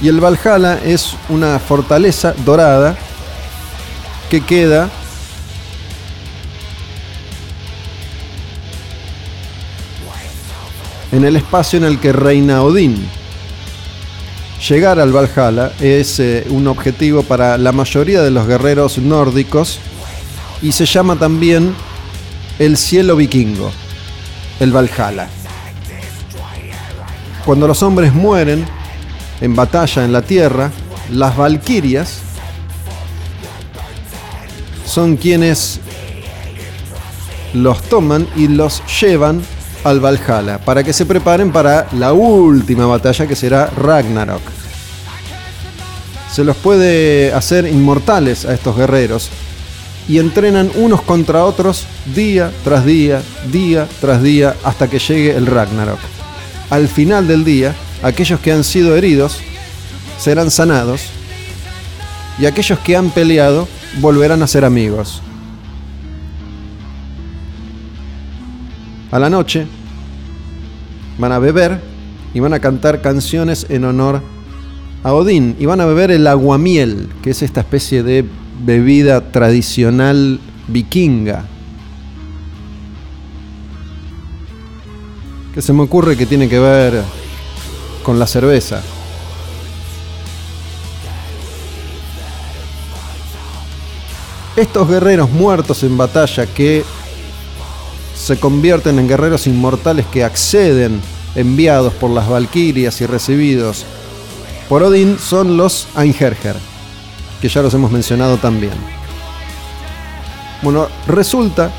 Y 0.00 0.08
el 0.08 0.20
Valhalla 0.20 0.78
es 0.84 1.14
una 1.28 1.58
fortaleza 1.58 2.34
dorada 2.44 2.96
que 4.28 4.40
queda 4.40 4.90
en 11.12 11.24
el 11.24 11.36
espacio 11.36 11.78
en 11.78 11.84
el 11.84 11.98
que 11.98 12.12
reina 12.12 12.62
Odín. 12.62 13.08
Llegar 14.68 15.00
al 15.00 15.12
Valhalla 15.12 15.72
es 15.80 16.20
eh, 16.20 16.46
un 16.50 16.66
objetivo 16.68 17.22
para 17.22 17.56
la 17.56 17.72
mayoría 17.72 18.20
de 18.20 18.30
los 18.30 18.46
guerreros 18.46 18.98
nórdicos 18.98 19.78
y 20.60 20.72
se 20.72 20.84
llama 20.84 21.16
también 21.16 21.74
el 22.58 22.76
cielo 22.76 23.16
vikingo, 23.16 23.70
el 24.60 24.70
Valhalla. 24.70 25.28
Cuando 27.44 27.66
los 27.66 27.82
hombres 27.82 28.12
mueren 28.12 28.66
en 29.40 29.56
batalla 29.56 30.04
en 30.04 30.12
la 30.12 30.22
tierra, 30.22 30.70
las 31.10 31.36
valquirias 31.36 32.20
son 34.84 35.16
quienes 35.16 35.80
los 37.54 37.82
toman 37.84 38.28
y 38.36 38.48
los 38.48 38.82
llevan 39.00 39.42
al 39.84 40.00
Valhalla, 40.00 40.58
para 40.58 40.82
que 40.82 40.92
se 40.92 41.06
preparen 41.06 41.52
para 41.52 41.86
la 41.92 42.12
última 42.12 42.86
batalla 42.86 43.26
que 43.26 43.36
será 43.36 43.66
Ragnarok. 43.66 44.42
Se 46.32 46.44
los 46.44 46.56
puede 46.56 47.32
hacer 47.32 47.66
inmortales 47.66 48.44
a 48.44 48.54
estos 48.54 48.76
guerreros 48.76 49.30
y 50.08 50.18
entrenan 50.18 50.70
unos 50.76 51.02
contra 51.02 51.44
otros 51.44 51.86
día 52.14 52.50
tras 52.64 52.84
día, 52.84 53.22
día 53.50 53.88
tras 54.00 54.22
día, 54.22 54.56
hasta 54.64 54.88
que 54.88 54.98
llegue 54.98 55.36
el 55.36 55.46
Ragnarok. 55.46 55.98
Al 56.70 56.88
final 56.88 57.26
del 57.26 57.44
día, 57.44 57.74
aquellos 58.02 58.40
que 58.40 58.52
han 58.52 58.64
sido 58.64 58.96
heridos 58.96 59.38
serán 60.18 60.50
sanados 60.50 61.02
y 62.38 62.46
aquellos 62.46 62.78
que 62.78 62.96
han 62.96 63.10
peleado 63.10 63.66
volverán 64.00 64.42
a 64.42 64.46
ser 64.46 64.64
amigos. 64.64 65.22
A 69.10 69.18
la 69.18 69.28
noche 69.28 69.66
van 71.18 71.32
a 71.32 71.38
beber 71.38 71.80
y 72.32 72.40
van 72.40 72.54
a 72.54 72.60
cantar 72.60 73.02
canciones 73.02 73.66
en 73.68 73.84
honor 73.84 74.22
a 75.02 75.12
Odín 75.12 75.56
y 75.58 75.66
van 75.66 75.80
a 75.80 75.86
beber 75.86 76.10
el 76.10 76.26
aguamiel, 76.26 77.08
que 77.22 77.30
es 77.30 77.42
esta 77.42 77.60
especie 77.60 78.02
de 78.02 78.24
bebida 78.64 79.32
tradicional 79.32 80.38
vikinga. 80.68 81.44
Que 85.54 85.62
se 85.62 85.72
me 85.72 85.82
ocurre 85.82 86.16
que 86.16 86.26
tiene 86.26 86.48
que 86.48 86.60
ver 86.60 87.02
con 88.04 88.18
la 88.20 88.26
cerveza. 88.28 88.80
Estos 94.54 94.88
guerreros 94.88 95.30
muertos 95.30 95.82
en 95.82 95.96
batalla 95.96 96.46
que 96.46 96.84
se 98.20 98.38
convierten 98.38 98.98
en 98.98 99.08
guerreros 99.08 99.46
inmortales 99.46 100.04
que 100.06 100.24
acceden, 100.24 101.00
enviados 101.34 101.94
por 101.94 102.10
las 102.10 102.28
Valquirias 102.28 103.00
y 103.00 103.06
recibidos 103.06 103.86
por 104.68 104.82
Odín, 104.82 105.18
son 105.18 105.56
los 105.56 105.88
Einherjer, 105.96 106.56
que 107.40 107.48
ya 107.48 107.62
los 107.62 107.72
hemos 107.74 107.90
mencionado 107.90 108.36
también. 108.36 108.74
Bueno, 110.62 110.88
resulta 111.06 111.72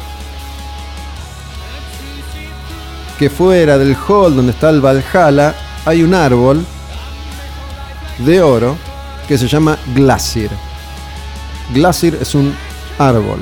que 3.20 3.30
fuera 3.30 3.78
del 3.78 3.96
hall 3.96 4.36
donde 4.36 4.52
está 4.52 4.72
el 4.72 4.82
Valhalla 4.82 5.56
hay 5.86 6.02
un 6.02 6.14
árbol 6.14 6.66
de 8.18 8.42
oro 8.42 8.76
que 9.28 9.38
se 9.38 9.48
llama 9.48 9.78
Glacier. 9.94 10.50
Glacier 11.74 12.18
es 12.20 12.34
un 12.34 12.54
árbol. 12.98 13.40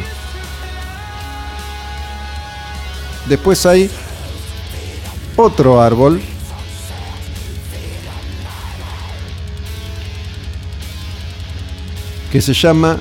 Después 3.30 3.64
hay 3.68 3.92
otro 5.36 5.80
árbol 5.80 6.20
que 12.32 12.42
se 12.42 12.54
llama 12.54 12.98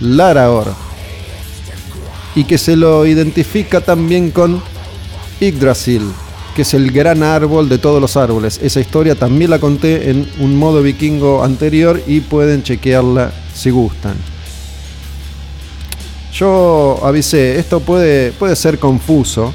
Laraor 0.00 0.74
y 2.34 2.44
que 2.44 2.58
se 2.58 2.76
lo 2.76 3.06
identifica 3.06 3.80
también 3.80 4.30
con 4.30 4.62
Yggdrasil, 5.40 6.02
que 6.54 6.60
es 6.62 6.74
el 6.74 6.90
gran 6.90 7.22
árbol 7.22 7.70
de 7.70 7.78
todos 7.78 8.02
los 8.02 8.18
árboles. 8.18 8.60
Esa 8.62 8.80
historia 8.80 9.14
también 9.14 9.50
la 9.50 9.58
conté 9.58 10.10
en 10.10 10.30
un 10.38 10.54
modo 10.54 10.82
vikingo 10.82 11.42
anterior 11.42 12.02
y 12.06 12.20
pueden 12.20 12.62
chequearla 12.62 13.32
si 13.54 13.70
gustan. 13.70 14.33
Yo 16.34 16.98
avisé, 17.04 17.60
esto 17.60 17.78
puede, 17.78 18.32
puede 18.32 18.56
ser 18.56 18.80
confuso, 18.80 19.54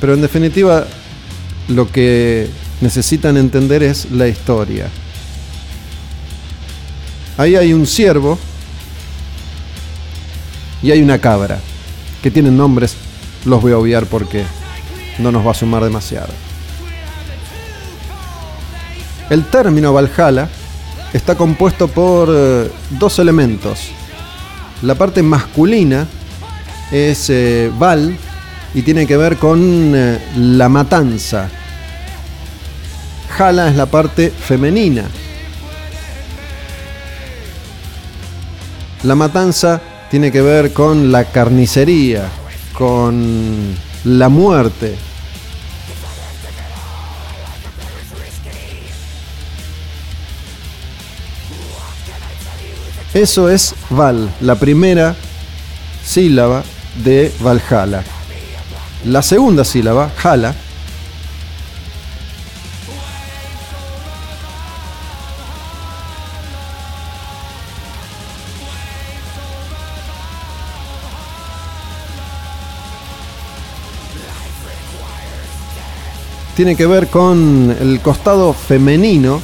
pero 0.00 0.14
en 0.14 0.22
definitiva 0.22 0.86
lo 1.68 1.92
que 1.92 2.48
necesitan 2.80 3.36
entender 3.36 3.82
es 3.82 4.10
la 4.10 4.28
historia. 4.28 4.88
Ahí 7.36 7.54
hay 7.54 7.74
un 7.74 7.86
ciervo 7.86 8.38
y 10.82 10.90
hay 10.90 11.02
una 11.02 11.18
cabra, 11.18 11.60
que 12.22 12.30
tienen 12.30 12.56
nombres, 12.56 12.94
los 13.44 13.60
voy 13.60 13.72
a 13.72 13.78
obviar 13.78 14.06
porque 14.06 14.44
no 15.18 15.30
nos 15.30 15.46
va 15.46 15.50
a 15.50 15.54
sumar 15.54 15.84
demasiado. 15.84 16.32
El 19.28 19.44
término 19.44 19.92
Valhalla 19.92 20.48
está 21.12 21.34
compuesto 21.36 21.88
por 21.88 22.30
eh, 22.32 22.70
dos 22.90 23.18
elementos. 23.18 23.92
La 24.82 24.96
parte 24.96 25.22
masculina 25.22 26.08
es 26.90 27.30
eh, 27.30 27.70
Val 27.78 28.16
y 28.74 28.82
tiene 28.82 29.06
que 29.06 29.16
ver 29.16 29.36
con 29.36 29.92
eh, 29.94 30.18
la 30.36 30.68
matanza. 30.68 31.48
Jala 33.30 33.68
es 33.68 33.76
la 33.76 33.86
parte 33.86 34.30
femenina. 34.30 35.04
La 39.04 39.14
matanza 39.14 39.80
tiene 40.10 40.32
que 40.32 40.42
ver 40.42 40.72
con 40.72 41.12
la 41.12 41.24
carnicería, 41.24 42.28
con 42.72 43.74
la 44.04 44.28
muerte. 44.28 44.96
Eso 53.14 53.50
es 53.50 53.74
Val, 53.90 54.30
la 54.40 54.54
primera 54.54 55.14
sílaba 56.02 56.64
de 57.04 57.30
Valhalla. 57.40 58.02
La 59.04 59.20
segunda 59.20 59.64
sílaba, 59.64 60.10
Hala, 60.22 60.54
tiene 76.56 76.76
que 76.76 76.86
ver 76.86 77.08
con 77.08 77.76
el 77.78 78.00
costado 78.00 78.54
femenino, 78.54 79.42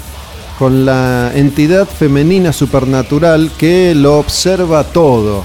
con 0.58 0.84
la 0.84 1.30
entidad 1.34 1.86
femenina 1.86 2.52
supernatural 2.52 3.50
que 3.56 3.94
lo 3.94 4.18
observa 4.18 4.82
todo. 4.82 5.44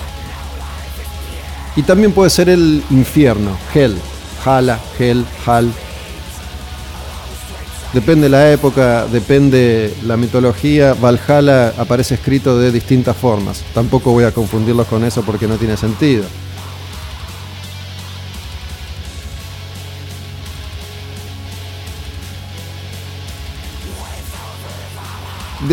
Y 1.76 1.84
también 1.84 2.12
puede 2.12 2.32
ser 2.32 2.50
el 2.50 2.84
infierno, 2.90 3.58
Hel, 3.74 3.96
Hala, 4.44 4.80
Hel, 4.98 5.26
Hal. 5.46 5.72
Depende 7.94 8.28
la 8.28 8.52
época, 8.52 9.06
depende 9.06 9.94
la 10.04 10.18
mitología. 10.18 10.96
Valhalla 10.96 11.74
aparece 11.78 12.16
escrito 12.16 12.58
de 12.58 12.72
distintas 12.72 13.16
formas. 13.16 13.64
Tampoco 13.76 14.12
voy 14.12 14.24
a 14.24 14.32
confundirlos 14.32 14.88
con 14.88 15.04
eso 15.04 15.22
porque 15.22 15.48
no 15.48 15.58
tiene 15.58 15.78
sentido. 15.78 16.24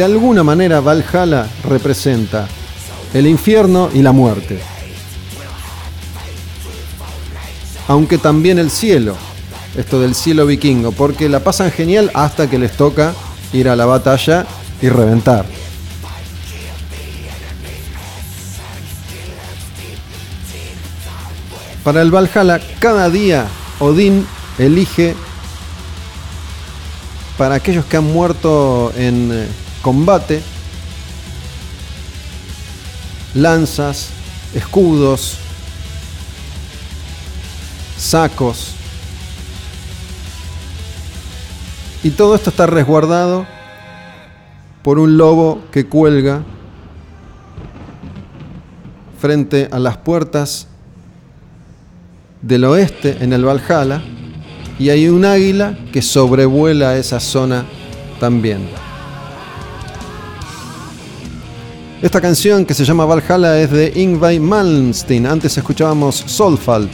De 0.01 0.07
alguna 0.07 0.43
manera 0.43 0.81
Valhalla 0.81 1.47
representa 1.63 2.49
el 3.13 3.27
infierno 3.27 3.91
y 3.93 4.01
la 4.01 4.13
muerte. 4.13 4.59
Aunque 7.87 8.17
también 8.17 8.59
el 8.59 8.71
cielo, 8.71 9.15
esto 9.77 10.01
del 10.01 10.15
cielo 10.15 10.47
vikingo, 10.47 10.93
porque 10.93 11.29
la 11.29 11.41
pasan 11.41 11.71
genial 11.71 12.11
hasta 12.15 12.49
que 12.49 12.59
les 12.59 12.73
toca 12.79 13.13
ir 13.53 13.69
a 13.69 13.77
la 13.77 13.85
batalla 13.85 14.47
y 14.81 14.89
reventar. 14.89 15.45
Para 21.85 22.01
el 22.01 22.11
Valhalla, 22.11 22.59
cada 22.79 23.11
día 23.11 23.49
Odín 23.81 24.27
elige 24.59 25.15
para 27.37 27.57
aquellos 27.57 27.85
que 27.85 27.99
han 27.99 28.11
muerto 28.11 28.95
en 28.97 29.31
eh, 29.31 29.47
combate, 29.83 30.43
lanzas, 33.35 34.11
escudos, 34.55 35.39
sacos. 37.97 38.75
Y 42.03 42.11
todo 42.11 42.35
esto 42.35 42.51
está 42.51 42.67
resguardado 42.67 43.47
por 44.83 44.99
un 44.99 45.19
lobo 45.19 45.63
que 45.71 45.87
cuelga 45.87 46.43
frente 49.19 49.69
a 49.71 49.79
las 49.79 49.99
puertas 49.99 50.67
del 52.41 52.65
oeste 52.65 53.19
en 53.21 53.35
el 53.35 53.45
Valhalla 53.45 54.03
y 54.79 54.89
hay 54.89 55.09
un 55.09 55.27
águila 55.27 55.77
que 55.93 56.01
sobrevuela 56.01 56.97
esa 56.97 57.21
zona 57.21 57.67
también. 58.19 58.90
Esta 62.03 62.19
canción 62.19 62.65
que 62.65 62.73
se 62.73 62.87
llama 62.87 63.05
Valhalla 63.05 63.61
es 63.61 63.71
de 63.71 63.93
Ingvar 63.95 64.41
Malmsteen. 64.41 65.27
Antes 65.27 65.59
escuchábamos 65.59 66.17
Soulfall. 66.17 66.89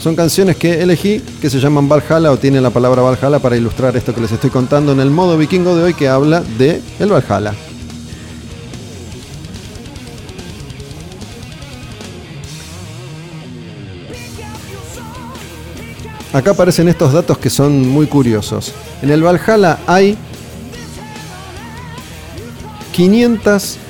Son 0.00 0.16
canciones 0.16 0.56
que 0.56 0.82
elegí 0.82 1.20
que 1.38 1.50
se 1.50 1.60
llaman 1.60 1.86
Valhalla 1.86 2.32
o 2.32 2.38
tienen 2.38 2.62
la 2.62 2.70
palabra 2.70 3.02
Valhalla 3.02 3.38
para 3.40 3.58
ilustrar 3.58 3.94
esto 3.94 4.14
que 4.14 4.22
les 4.22 4.32
estoy 4.32 4.48
contando 4.48 4.92
en 4.92 5.00
el 5.00 5.10
modo 5.10 5.36
vikingo 5.36 5.76
de 5.76 5.82
hoy 5.82 5.94
que 5.94 6.08
habla 6.08 6.40
de 6.56 6.80
el 6.98 7.12
Valhalla. 7.12 7.52
Acá 16.32 16.52
aparecen 16.52 16.88
estos 16.88 17.12
datos 17.12 17.36
que 17.36 17.50
son 17.50 17.86
muy 17.86 18.06
curiosos. 18.06 18.72
En 19.02 19.10
el 19.10 19.22
Valhalla 19.22 19.78
hay 19.86 20.16
500 22.92 23.80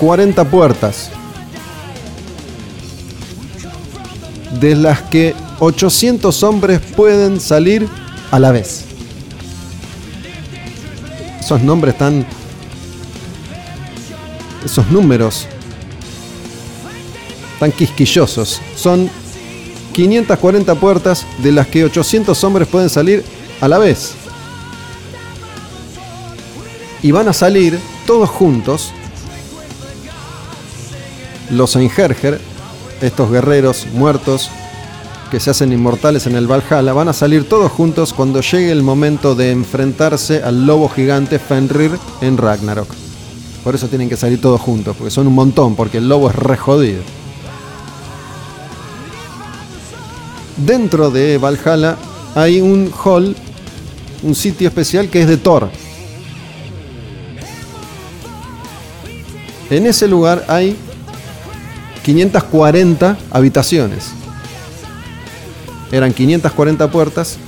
40 0.00 0.44
puertas, 0.50 1.10
de 4.58 4.74
las 4.74 5.02
que 5.02 5.34
800 5.58 6.42
hombres 6.42 6.80
pueden 6.96 7.38
salir 7.38 7.86
a 8.30 8.38
la 8.38 8.50
vez. 8.50 8.86
esos 11.40 11.62
nombres 11.62 11.98
tan... 11.98 12.24
Esos 14.64 14.90
números 14.90 15.46
tan 17.58 17.72
quisquillosos. 17.72 18.60
Son 18.76 19.10
540 19.92 20.74
puertas 20.76 21.26
de 21.42 21.52
las 21.52 21.66
que 21.66 21.84
800 21.84 22.42
hombres 22.44 22.68
pueden 22.68 22.88
salir 22.88 23.24
a 23.60 23.68
la 23.68 23.78
vez. 23.78 24.12
Y 27.02 27.10
van 27.10 27.28
a 27.28 27.32
salir 27.32 27.78
todos 28.06 28.30
juntos 28.30 28.92
los 31.50 31.76
Einherjer, 31.76 32.40
estos 33.00 33.30
guerreros 33.30 33.86
muertos 33.92 34.50
que 35.30 35.40
se 35.40 35.50
hacen 35.50 35.72
inmortales 35.72 36.26
en 36.26 36.34
el 36.34 36.46
Valhalla, 36.46 36.92
van 36.92 37.08
a 37.08 37.12
salir 37.12 37.48
todos 37.48 37.70
juntos 37.70 38.12
cuando 38.12 38.40
llegue 38.40 38.72
el 38.72 38.82
momento 38.82 39.34
de 39.34 39.52
enfrentarse 39.52 40.42
al 40.42 40.66
lobo 40.66 40.88
gigante 40.88 41.38
Fenrir 41.38 41.92
en 42.20 42.36
Ragnarok. 42.36 42.88
Por 43.62 43.74
eso 43.74 43.88
tienen 43.88 44.08
que 44.08 44.16
salir 44.16 44.40
todos 44.40 44.60
juntos, 44.60 44.96
porque 44.96 45.10
son 45.10 45.26
un 45.26 45.34
montón, 45.34 45.76
porque 45.76 45.98
el 45.98 46.08
lobo 46.08 46.30
es 46.30 46.34
re 46.34 46.56
jodido. 46.56 47.02
Dentro 50.56 51.10
de 51.10 51.38
Valhalla 51.38 51.96
hay 52.34 52.60
un 52.60 52.92
hall, 53.04 53.36
un 54.22 54.34
sitio 54.34 54.68
especial 54.68 55.08
que 55.08 55.22
es 55.22 55.28
de 55.28 55.36
Thor. 55.36 55.70
En 59.70 59.86
ese 59.86 60.08
lugar 60.08 60.44
hay 60.48 60.76
540 62.10 63.16
habitaciones. 63.30 64.10
Eran 65.92 66.12
540 66.12 66.90
puertas. 66.90 67.38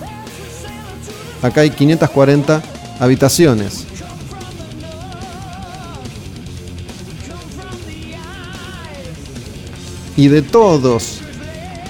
Acá 1.42 1.62
hay 1.62 1.70
540 1.70 2.62
habitaciones. 3.00 3.86
Y 10.16 10.28
de 10.28 10.42
todos 10.42 11.18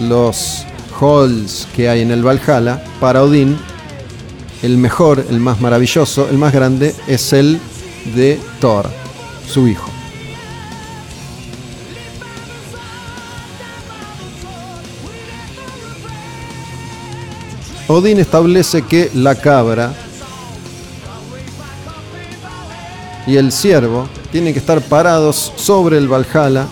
los 0.00 0.64
halls 0.98 1.68
que 1.76 1.90
hay 1.90 2.00
en 2.00 2.10
el 2.10 2.22
Valhalla, 2.26 2.82
para 3.00 3.22
Odín, 3.22 3.58
el 4.62 4.78
mejor, 4.78 5.26
el 5.28 5.40
más 5.40 5.60
maravilloso, 5.60 6.26
el 6.30 6.38
más 6.38 6.54
grande 6.54 6.94
es 7.06 7.34
el 7.34 7.60
de 8.14 8.40
Thor, 8.60 8.88
su 9.46 9.68
hijo. 9.68 9.91
Odín 17.88 18.20
establece 18.20 18.82
que 18.82 19.10
la 19.14 19.34
cabra 19.34 19.92
y 23.26 23.36
el 23.36 23.52
ciervo 23.52 24.08
tienen 24.30 24.52
que 24.52 24.60
estar 24.60 24.80
parados 24.80 25.52
sobre 25.56 25.98
el 25.98 26.08
Valhalla, 26.08 26.66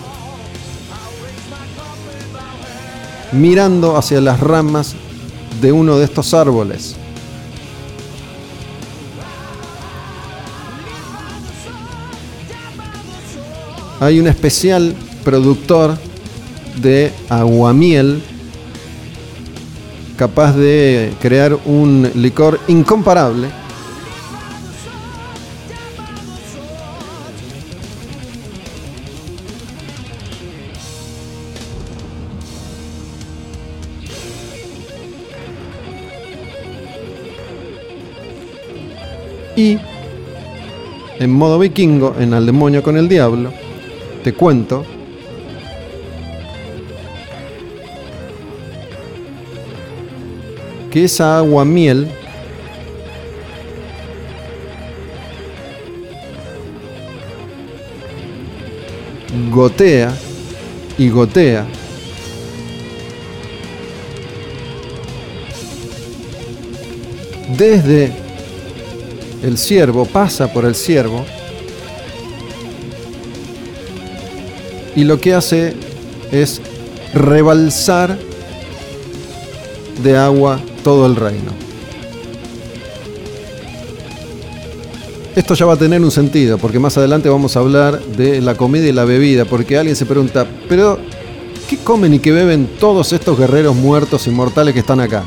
mirando 3.31 3.97
hacia 3.97 4.19
las 4.21 4.39
ramas 4.39 4.95
de 5.61 5.71
uno 5.71 5.97
de 5.97 6.05
estos 6.05 6.33
árboles. 6.33 6.95
Hay 13.99 14.19
un 14.19 14.27
especial 14.27 14.95
productor 15.23 15.97
de 16.81 17.13
aguamiel 17.29 18.23
capaz 20.21 20.55
de 20.55 21.13
crear 21.19 21.57
un 21.65 22.07
licor 22.13 22.59
incomparable. 22.67 23.47
Y 39.55 39.79
en 41.17 41.31
modo 41.31 41.57
vikingo, 41.57 42.15
en 42.19 42.35
Al 42.35 42.45
demonio 42.45 42.83
con 42.83 42.95
el 42.95 43.09
diablo, 43.09 43.51
te 44.23 44.33
cuento 44.33 44.85
que 50.91 51.05
esa 51.05 51.37
agua 51.37 51.65
miel. 51.65 52.07
Gotea 59.49 60.13
y 60.97 61.09
gotea. 61.09 61.65
Desde 67.57 68.11
el 69.43 69.57
ciervo, 69.57 70.05
pasa 70.05 70.51
por 70.51 70.65
el 70.65 70.75
ciervo 70.75 71.25
y 74.95 75.03
lo 75.03 75.19
que 75.19 75.33
hace 75.33 75.73
es 76.31 76.61
rebalsar 77.13 78.17
de 80.03 80.17
agua 80.17 80.59
todo 80.83 81.05
el 81.05 81.15
reino. 81.15 81.51
Esto 85.35 85.53
ya 85.53 85.65
va 85.65 85.73
a 85.73 85.77
tener 85.77 86.01
un 86.01 86.11
sentido, 86.11 86.57
porque 86.57 86.77
más 86.77 86.97
adelante 86.97 87.29
vamos 87.29 87.55
a 87.55 87.61
hablar 87.61 88.01
de 88.03 88.41
la 88.41 88.55
comida 88.55 88.85
y 88.87 88.91
la 88.91 89.05
bebida, 89.05 89.45
porque 89.45 89.77
alguien 89.77 89.95
se 89.95 90.05
pregunta, 90.05 90.45
pero 90.67 90.99
¿qué 91.69 91.77
comen 91.77 92.13
y 92.13 92.19
qué 92.19 92.33
beben 92.33 92.69
todos 92.79 93.13
estos 93.13 93.39
guerreros 93.39 93.73
muertos 93.73 94.27
inmortales 94.27 94.73
que 94.73 94.81
están 94.81 94.99
acá? 94.99 95.23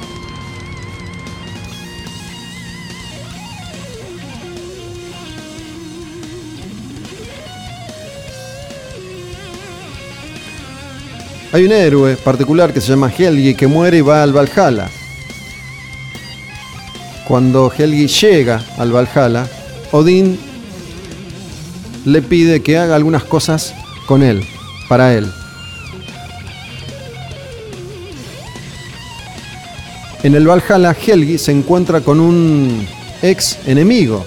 Hay 11.50 11.64
un 11.64 11.72
héroe 11.72 12.16
particular 12.16 12.74
que 12.74 12.80
se 12.80 12.88
llama 12.88 13.10
Helgi 13.16 13.54
que 13.54 13.68
muere 13.68 13.98
y 13.98 14.00
va 14.00 14.22
al 14.22 14.32
Valhalla. 14.32 14.90
Cuando 17.26 17.72
Helgi 17.76 18.06
llega 18.06 18.62
al 18.78 18.92
Valhalla, 18.92 19.46
Odín 19.92 20.38
le 22.04 22.20
pide 22.22 22.62
que 22.62 22.78
haga 22.78 22.94
algunas 22.96 23.24
cosas 23.24 23.74
con 24.06 24.22
él, 24.22 24.44
para 24.88 25.14
él. 25.14 25.30
En 30.22 30.34
el 30.34 30.46
Valhalla, 30.46 30.94
Helgi 30.94 31.38
se 31.38 31.52
encuentra 31.52 32.00
con 32.00 32.18
un 32.18 32.86
ex 33.22 33.58
enemigo, 33.66 34.24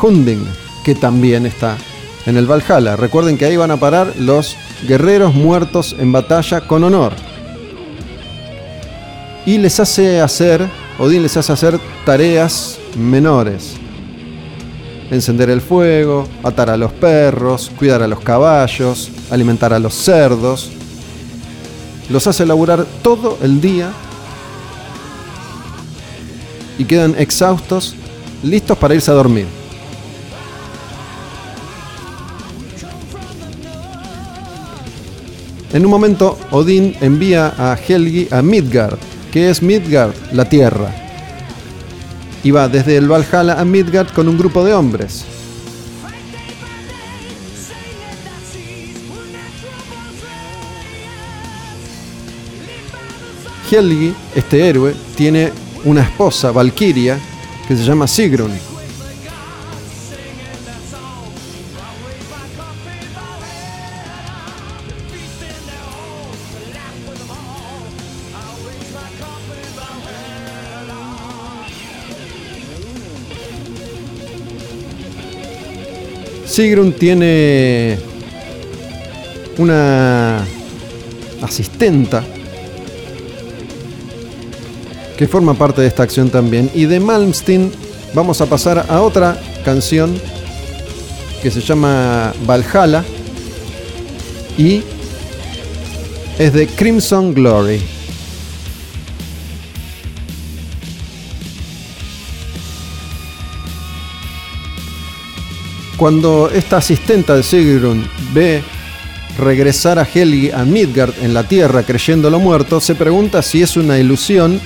Hunding, 0.00 0.46
que 0.84 0.94
también 0.94 1.44
está 1.44 1.76
en 2.24 2.36
el 2.36 2.46
Valhalla. 2.46 2.94
Recuerden 2.94 3.36
que 3.36 3.46
ahí 3.46 3.56
van 3.56 3.72
a 3.72 3.78
parar 3.78 4.14
los 4.16 4.56
guerreros 4.86 5.34
muertos 5.34 5.96
en 5.98 6.12
batalla 6.12 6.60
con 6.60 6.84
honor. 6.84 7.14
Y 9.44 9.58
les 9.58 9.80
hace 9.80 10.20
hacer, 10.20 10.68
Odín 10.98 11.22
les 11.22 11.36
hace 11.36 11.52
hacer 11.52 11.78
tareas 12.04 12.76
menores. 12.96 13.74
Encender 15.12 15.48
el 15.48 15.60
fuego, 15.60 16.26
atar 16.42 16.70
a 16.70 16.76
los 16.76 16.92
perros, 16.92 17.70
cuidar 17.78 18.02
a 18.02 18.08
los 18.08 18.18
caballos, 18.20 19.08
alimentar 19.30 19.72
a 19.72 19.78
los 19.78 19.94
cerdos. 19.94 20.70
Los 22.10 22.26
hace 22.26 22.44
laburar 22.44 22.84
todo 23.02 23.38
el 23.42 23.60
día 23.60 23.90
y 26.78 26.84
quedan 26.84 27.14
exhaustos, 27.16 27.94
listos 28.42 28.76
para 28.76 28.94
irse 28.94 29.12
a 29.12 29.14
dormir. 29.14 29.46
En 35.72 35.84
un 35.84 35.90
momento, 35.90 36.38
Odín 36.50 36.96
envía 37.00 37.54
a 37.56 37.76
Helgi 37.76 38.26
a 38.32 38.42
Midgard, 38.42 38.98
que 39.32 39.50
es 39.50 39.62
Midgard, 39.62 40.14
la 40.32 40.48
tierra. 40.48 40.94
Y 42.42 42.50
va 42.50 42.68
desde 42.68 42.96
el 42.96 43.08
Valhalla 43.10 43.60
a 43.60 43.64
Midgard 43.64 44.08
con 44.12 44.28
un 44.28 44.38
grupo 44.38 44.64
de 44.64 44.74
hombres. 44.74 45.24
Helgi, 53.70 54.14
este 54.34 54.68
héroe, 54.68 54.94
tiene 55.14 55.52
una 55.84 56.02
esposa, 56.02 56.50
Valkyria, 56.52 57.18
que 57.66 57.76
se 57.76 57.84
llama 57.84 58.06
Sigrun. 58.06 58.67
Sigrun 76.58 76.92
tiene 76.92 77.96
una 79.58 80.44
asistenta 81.40 82.24
que 85.16 85.28
forma 85.28 85.54
parte 85.54 85.82
de 85.82 85.86
esta 85.86 86.02
acción 86.02 86.30
también. 86.30 86.68
Y 86.74 86.86
de 86.86 86.98
Malmsteen 86.98 87.70
vamos 88.12 88.40
a 88.40 88.46
pasar 88.46 88.86
a 88.88 89.02
otra 89.02 89.40
canción 89.64 90.20
que 91.44 91.52
se 91.52 91.60
llama 91.60 92.34
Valhalla 92.44 93.04
y 94.58 94.82
es 96.40 96.52
de 96.52 96.66
Crimson 96.66 97.34
Glory. 97.34 97.80
Cuando 105.98 106.48
esta 106.48 106.76
asistenta 106.76 107.34
de 107.34 107.42
Sigrun 107.42 108.08
ve 108.32 108.62
regresar 109.36 109.98
a 109.98 110.04
Helgi 110.04 110.52
a 110.52 110.64
Midgard 110.64 111.12
en 111.22 111.34
la 111.34 111.42
Tierra 111.42 111.82
creyéndolo 111.82 112.38
muerto, 112.38 112.80
se 112.80 112.94
pregunta 112.94 113.42
si 113.42 113.62
es 113.62 113.76
una 113.76 113.98
ilusión, 113.98 114.60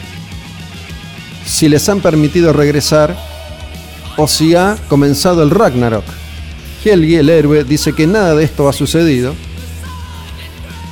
si 1.46 1.70
les 1.70 1.88
han 1.88 2.00
permitido 2.00 2.52
regresar 2.52 3.16
o 4.18 4.28
si 4.28 4.54
ha 4.54 4.76
comenzado 4.88 5.42
el 5.42 5.48
Ragnarok. 5.48 6.04
Helgi, 6.84 7.14
el 7.14 7.30
héroe, 7.30 7.64
dice 7.64 7.94
que 7.94 8.06
nada 8.06 8.34
de 8.34 8.44
esto 8.44 8.68
ha 8.68 8.74
sucedido. 8.74 9.34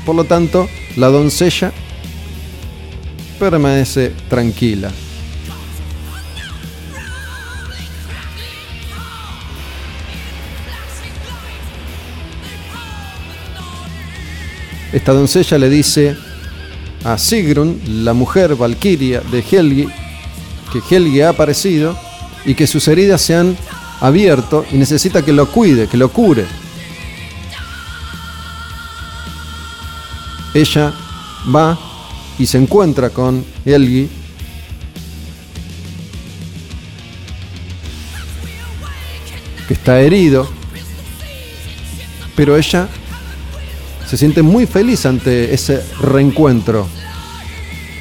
Por 0.07 0.15
lo 0.17 0.25
tanto, 0.25 0.71
la 0.97 1.09
doncella 1.09 1.71
permanece 3.39 4.15
tranquila. 4.31 4.91
Esta 14.93 15.13
doncella 15.13 15.59
le 15.59 15.69
dice 15.69 16.17
a 17.05 17.17
Sigrun, 17.17 17.81
la 18.05 18.13
mujer 18.13 18.57
valquiria 18.57 19.21
de 19.21 19.45
Helgi, 19.49 19.89
que 20.73 20.81
Helgi 20.89 21.21
ha 21.21 21.31
aparecido 21.31 21.97
y 22.45 22.55
que 22.55 22.67
sus 22.67 22.89
heridas 22.89 23.21
se 23.21 23.37
han 23.37 23.57
abierto 24.01 24.65
y 24.73 24.77
necesita 24.77 25.25
que 25.25 25.33
lo 25.33 25.47
cuide, 25.47 25.87
que 25.87 25.97
lo 25.97 26.11
cure. 26.11 26.45
Ella 30.55 30.93
va 31.55 31.79
y 32.39 32.47
se 32.47 32.59
encuentra 32.59 33.11
con 33.11 33.45
Helgi. 33.65 34.09
que 39.69 39.75
está 39.75 40.01
herido, 40.01 40.51
pero 42.35 42.57
ella 42.57 42.89
se 44.11 44.17
siente 44.17 44.43
muy 44.43 44.67
feliz 44.67 45.07
ante 45.07 45.55
ese 45.55 45.85
reencuentro 46.01 46.89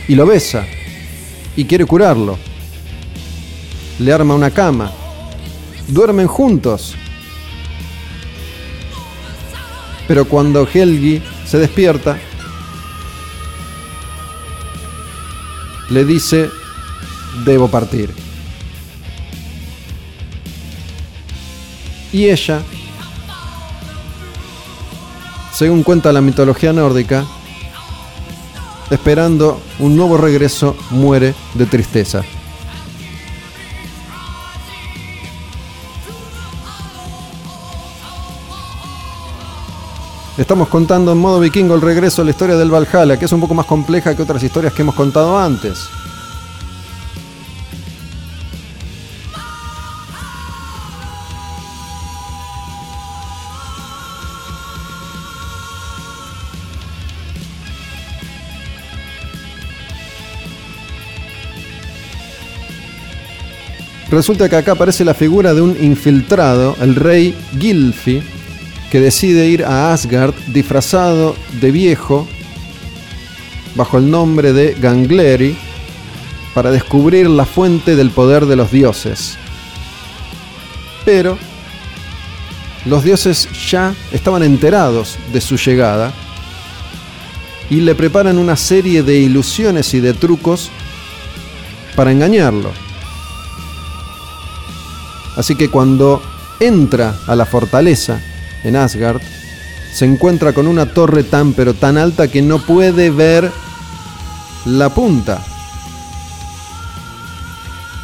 y 0.07 0.15
lo 0.15 0.25
besa 0.25 0.65
y 1.55 1.65
quiere 1.65 1.85
curarlo. 1.85 2.35
Le 3.99 4.11
arma 4.11 4.33
una 4.33 4.49
cama, 4.49 4.91
duermen 5.87 6.25
juntos. 6.25 6.95
Pero 10.07 10.25
cuando 10.25 10.67
Helgi 10.67 11.21
se 11.45 11.59
despierta, 11.59 12.17
le 15.91 16.05
dice, 16.05 16.49
debo 17.45 17.67
partir. 17.67 18.09
Y 22.11 22.29
ella, 22.29 22.63
según 25.59 25.83
cuenta 25.83 26.13
la 26.13 26.21
mitología 26.21 26.71
nórdica, 26.71 27.25
esperando 28.89 29.59
un 29.79 29.93
nuevo 29.93 30.15
regreso, 30.15 30.73
muere 30.89 31.35
de 31.53 31.65
tristeza. 31.65 32.21
Estamos 40.37 40.69
contando 40.69 41.11
en 41.11 41.17
modo 41.17 41.41
vikingo 41.41 41.75
el 41.75 41.81
regreso 41.81 42.21
a 42.21 42.25
la 42.25 42.31
historia 42.31 42.55
del 42.55 42.73
Valhalla, 42.73 43.19
que 43.19 43.25
es 43.25 43.31
un 43.33 43.41
poco 43.41 43.53
más 43.53 43.65
compleja 43.65 44.15
que 44.15 44.21
otras 44.21 44.41
historias 44.41 44.71
que 44.71 44.83
hemos 44.83 44.95
contado 44.95 45.37
antes. 45.37 45.89
Resulta 64.11 64.49
que 64.49 64.55
acá 64.55 64.71
aparece 64.71 65.05
la 65.05 65.13
figura 65.13 65.53
de 65.53 65.61
un 65.61 65.77
infiltrado, 65.79 66.75
el 66.81 66.95
rey 66.95 67.35
Gilfi, 67.59 68.23
que 68.89 68.99
decide 68.99 69.47
ir 69.47 69.63
a 69.63 69.93
Asgard 69.93 70.33
disfrazado 70.47 71.35
de 71.61 71.71
viejo 71.71 72.27
bajo 73.75 73.99
el 73.99 74.09
nombre 74.09 74.51
de 74.51 74.73
Gangleri 74.73 75.55
para 76.55 76.71
descubrir 76.71 77.29
la 77.29 77.45
fuente 77.45 77.95
del 77.95 78.09
poder 78.09 78.47
de 78.47 78.55
los 78.55 78.71
dioses. 78.71 79.37
Pero 81.05 81.37
los 82.85 83.03
dioses 83.03 83.47
ya 83.69 83.93
estaban 84.11 84.41
enterados 84.41 85.19
de 85.31 85.39
su 85.39 85.55
llegada 85.55 86.11
y 87.69 87.81
le 87.81 87.93
preparan 87.93 88.39
una 88.39 88.55
serie 88.55 89.03
de 89.03 89.19
ilusiones 89.19 89.93
y 89.93 89.99
de 89.99 90.15
trucos 90.15 90.71
para 91.95 92.11
engañarlo. 92.11 92.88
Así 95.39 95.55
que 95.55 95.69
cuando 95.69 96.21
entra 96.59 97.15
a 97.25 97.33
la 97.33 97.45
fortaleza 97.45 98.19
en 98.65 98.75
Asgard, 98.75 99.21
se 99.93 100.03
encuentra 100.03 100.51
con 100.51 100.67
una 100.67 100.87
torre 100.87 101.23
tan 101.23 101.53
pero 101.53 101.73
tan 101.73 101.97
alta 101.97 102.27
que 102.27 102.41
no 102.41 102.59
puede 102.59 103.09
ver 103.09 103.49
la 104.65 104.89
punta. 104.89 105.41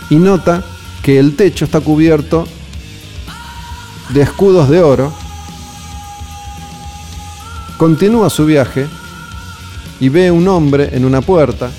Y 0.10 0.16
nota 0.16 0.64
que 1.04 1.20
el 1.20 1.36
techo 1.36 1.66
está 1.66 1.82
cubierto 1.82 2.48
de 4.12 4.22
escudos 4.22 4.70
de 4.70 4.82
oro. 4.82 5.14
Continúa 7.76 8.30
su 8.30 8.46
viaje 8.46 8.88
y 10.00 10.08
ve 10.08 10.32
un 10.32 10.48
hombre 10.48 10.92
en 10.94 11.04
una 11.04 11.20
puerta 11.20 11.70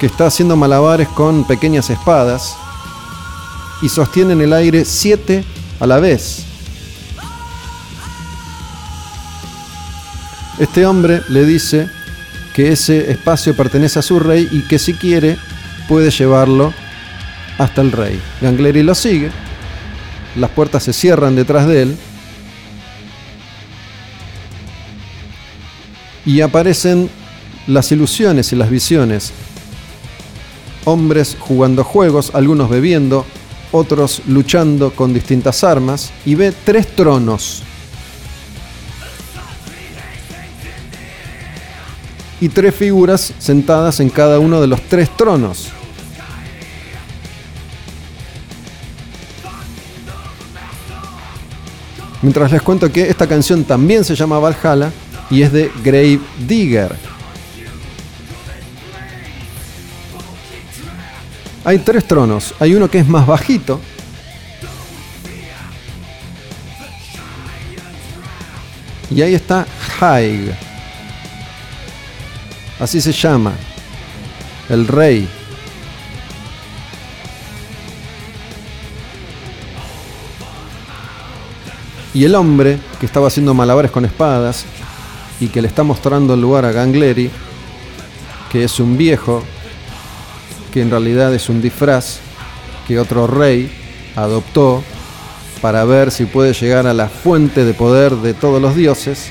que 0.00 0.06
está 0.06 0.28
haciendo 0.28 0.56
malabares 0.56 1.08
con 1.08 1.46
pequeñas 1.46 1.90
espadas 1.90 2.56
y 3.82 3.88
sostiene 3.88 4.32
en 4.32 4.40
el 4.40 4.52
aire 4.52 4.84
siete 4.84 5.44
a 5.80 5.86
la 5.86 5.98
vez. 5.98 6.44
Este 10.58 10.86
hombre 10.86 11.22
le 11.28 11.44
dice 11.44 11.88
que 12.54 12.72
ese 12.72 13.10
espacio 13.10 13.54
pertenece 13.54 13.98
a 13.98 14.02
su 14.02 14.18
rey 14.18 14.48
y 14.50 14.62
que 14.62 14.78
si 14.78 14.94
quiere 14.94 15.36
puede 15.88 16.10
llevarlo 16.10 16.72
hasta 17.58 17.82
el 17.82 17.92
rey. 17.92 18.20
Gangleri 18.40 18.82
lo 18.82 18.94
sigue, 18.94 19.30
las 20.36 20.50
puertas 20.50 20.82
se 20.82 20.92
cierran 20.92 21.36
detrás 21.36 21.66
de 21.66 21.82
él 21.82 21.96
y 26.24 26.40
aparecen 26.40 27.08
las 27.66 27.92
ilusiones 27.92 28.52
y 28.52 28.56
las 28.56 28.70
visiones. 28.70 29.32
Hombres 30.84 31.36
jugando 31.38 31.84
juegos, 31.84 32.30
algunos 32.34 32.70
bebiendo, 32.70 33.26
otros 33.72 34.22
luchando 34.26 34.90
con 34.92 35.12
distintas 35.12 35.64
armas 35.64 36.12
y 36.24 36.34
ve 36.34 36.52
tres 36.64 36.86
tronos 36.94 37.62
y 42.40 42.48
tres 42.48 42.74
figuras 42.74 43.32
sentadas 43.38 44.00
en 44.00 44.10
cada 44.10 44.38
uno 44.38 44.60
de 44.60 44.66
los 44.66 44.80
tres 44.82 45.08
tronos. 45.16 45.68
Mientras 52.22 52.50
les 52.50 52.62
cuento 52.62 52.90
que 52.90 53.08
esta 53.08 53.26
canción 53.26 53.64
también 53.64 54.04
se 54.04 54.14
llama 54.14 54.38
Valhalla 54.38 54.90
y 55.30 55.42
es 55.42 55.52
de 55.52 55.70
Grave 55.82 56.20
Digger. 56.46 57.15
Hay 61.66 61.80
tres 61.80 62.04
tronos. 62.04 62.54
Hay 62.60 62.76
uno 62.76 62.88
que 62.88 63.00
es 63.00 63.08
más 63.08 63.26
bajito. 63.26 63.80
Y 69.10 69.20
ahí 69.20 69.34
está 69.34 69.66
Haig. 69.98 70.54
Así 72.78 73.00
se 73.00 73.10
llama. 73.10 73.52
El 74.68 74.86
rey. 74.86 75.28
Y 82.14 82.24
el 82.24 82.36
hombre 82.36 82.78
que 83.00 83.06
estaba 83.06 83.26
haciendo 83.26 83.54
malabares 83.54 83.90
con 83.90 84.04
espadas 84.04 84.64
y 85.40 85.48
que 85.48 85.60
le 85.60 85.66
está 85.66 85.82
mostrando 85.82 86.34
el 86.34 86.40
lugar 86.40 86.64
a 86.64 86.70
Gangleri, 86.70 87.28
que 88.52 88.62
es 88.62 88.78
un 88.78 88.96
viejo, 88.96 89.42
que 90.76 90.82
en 90.82 90.90
realidad 90.90 91.32
es 91.32 91.48
un 91.48 91.62
disfraz 91.62 92.18
que 92.86 93.00
otro 93.00 93.26
rey 93.26 93.72
adoptó 94.14 94.84
para 95.62 95.82
ver 95.86 96.10
si 96.10 96.26
puede 96.26 96.52
llegar 96.52 96.86
a 96.86 96.92
la 96.92 97.08
fuente 97.08 97.64
de 97.64 97.72
poder 97.72 98.14
de 98.16 98.34
todos 98.34 98.60
los 98.60 98.76
dioses, 98.76 99.30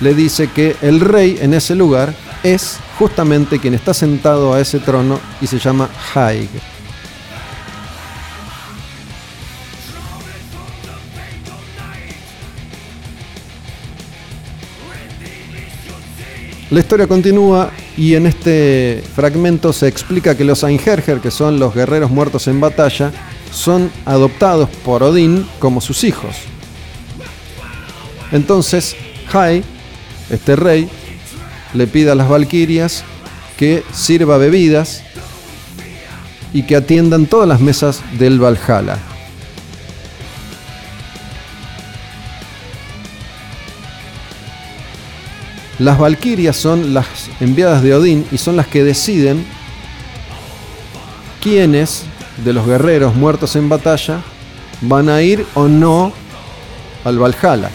le 0.00 0.14
dice 0.14 0.48
que 0.48 0.74
el 0.80 1.00
rey 1.00 1.36
en 1.42 1.52
ese 1.52 1.74
lugar 1.74 2.14
es 2.42 2.78
justamente 2.98 3.58
quien 3.58 3.74
está 3.74 3.92
sentado 3.92 4.54
a 4.54 4.60
ese 4.62 4.78
trono 4.78 5.20
y 5.42 5.46
se 5.46 5.58
llama 5.58 5.90
Haig. 6.14 6.48
La 16.68 16.80
historia 16.80 17.06
continúa 17.06 17.70
y 17.96 18.14
en 18.14 18.26
este 18.26 19.00
fragmento 19.14 19.72
se 19.72 19.86
explica 19.86 20.36
que 20.36 20.44
los 20.44 20.64
Einherjer, 20.64 21.20
que 21.20 21.30
son 21.30 21.60
los 21.60 21.72
guerreros 21.72 22.10
muertos 22.10 22.48
en 22.48 22.60
batalla, 22.60 23.12
son 23.52 23.88
adoptados 24.04 24.68
por 24.84 25.04
Odín 25.04 25.46
como 25.60 25.80
sus 25.80 26.02
hijos. 26.02 26.34
Entonces, 28.32 28.96
Hai, 29.32 29.62
este 30.28 30.56
rey, 30.56 30.88
le 31.72 31.86
pide 31.86 32.10
a 32.10 32.16
las 32.16 32.28
valquirias 32.28 33.04
que 33.56 33.84
sirva 33.92 34.36
bebidas 34.36 35.04
y 36.52 36.64
que 36.64 36.74
atiendan 36.74 37.26
todas 37.26 37.48
las 37.48 37.60
mesas 37.60 38.02
del 38.18 38.42
Valhalla. 38.42 38.98
Las 45.78 45.98
valquirias 45.98 46.56
son 46.56 46.94
las 46.94 47.06
enviadas 47.40 47.82
de 47.82 47.94
Odín 47.94 48.26
y 48.32 48.38
son 48.38 48.56
las 48.56 48.66
que 48.66 48.82
deciden 48.82 49.44
quiénes 51.42 52.04
de 52.44 52.52
los 52.52 52.66
guerreros 52.66 53.14
muertos 53.14 53.56
en 53.56 53.68
batalla 53.68 54.20
van 54.80 55.08
a 55.08 55.22
ir 55.22 55.44
o 55.54 55.68
no 55.68 56.12
al 57.04 57.18
Valhalla. 57.18 57.70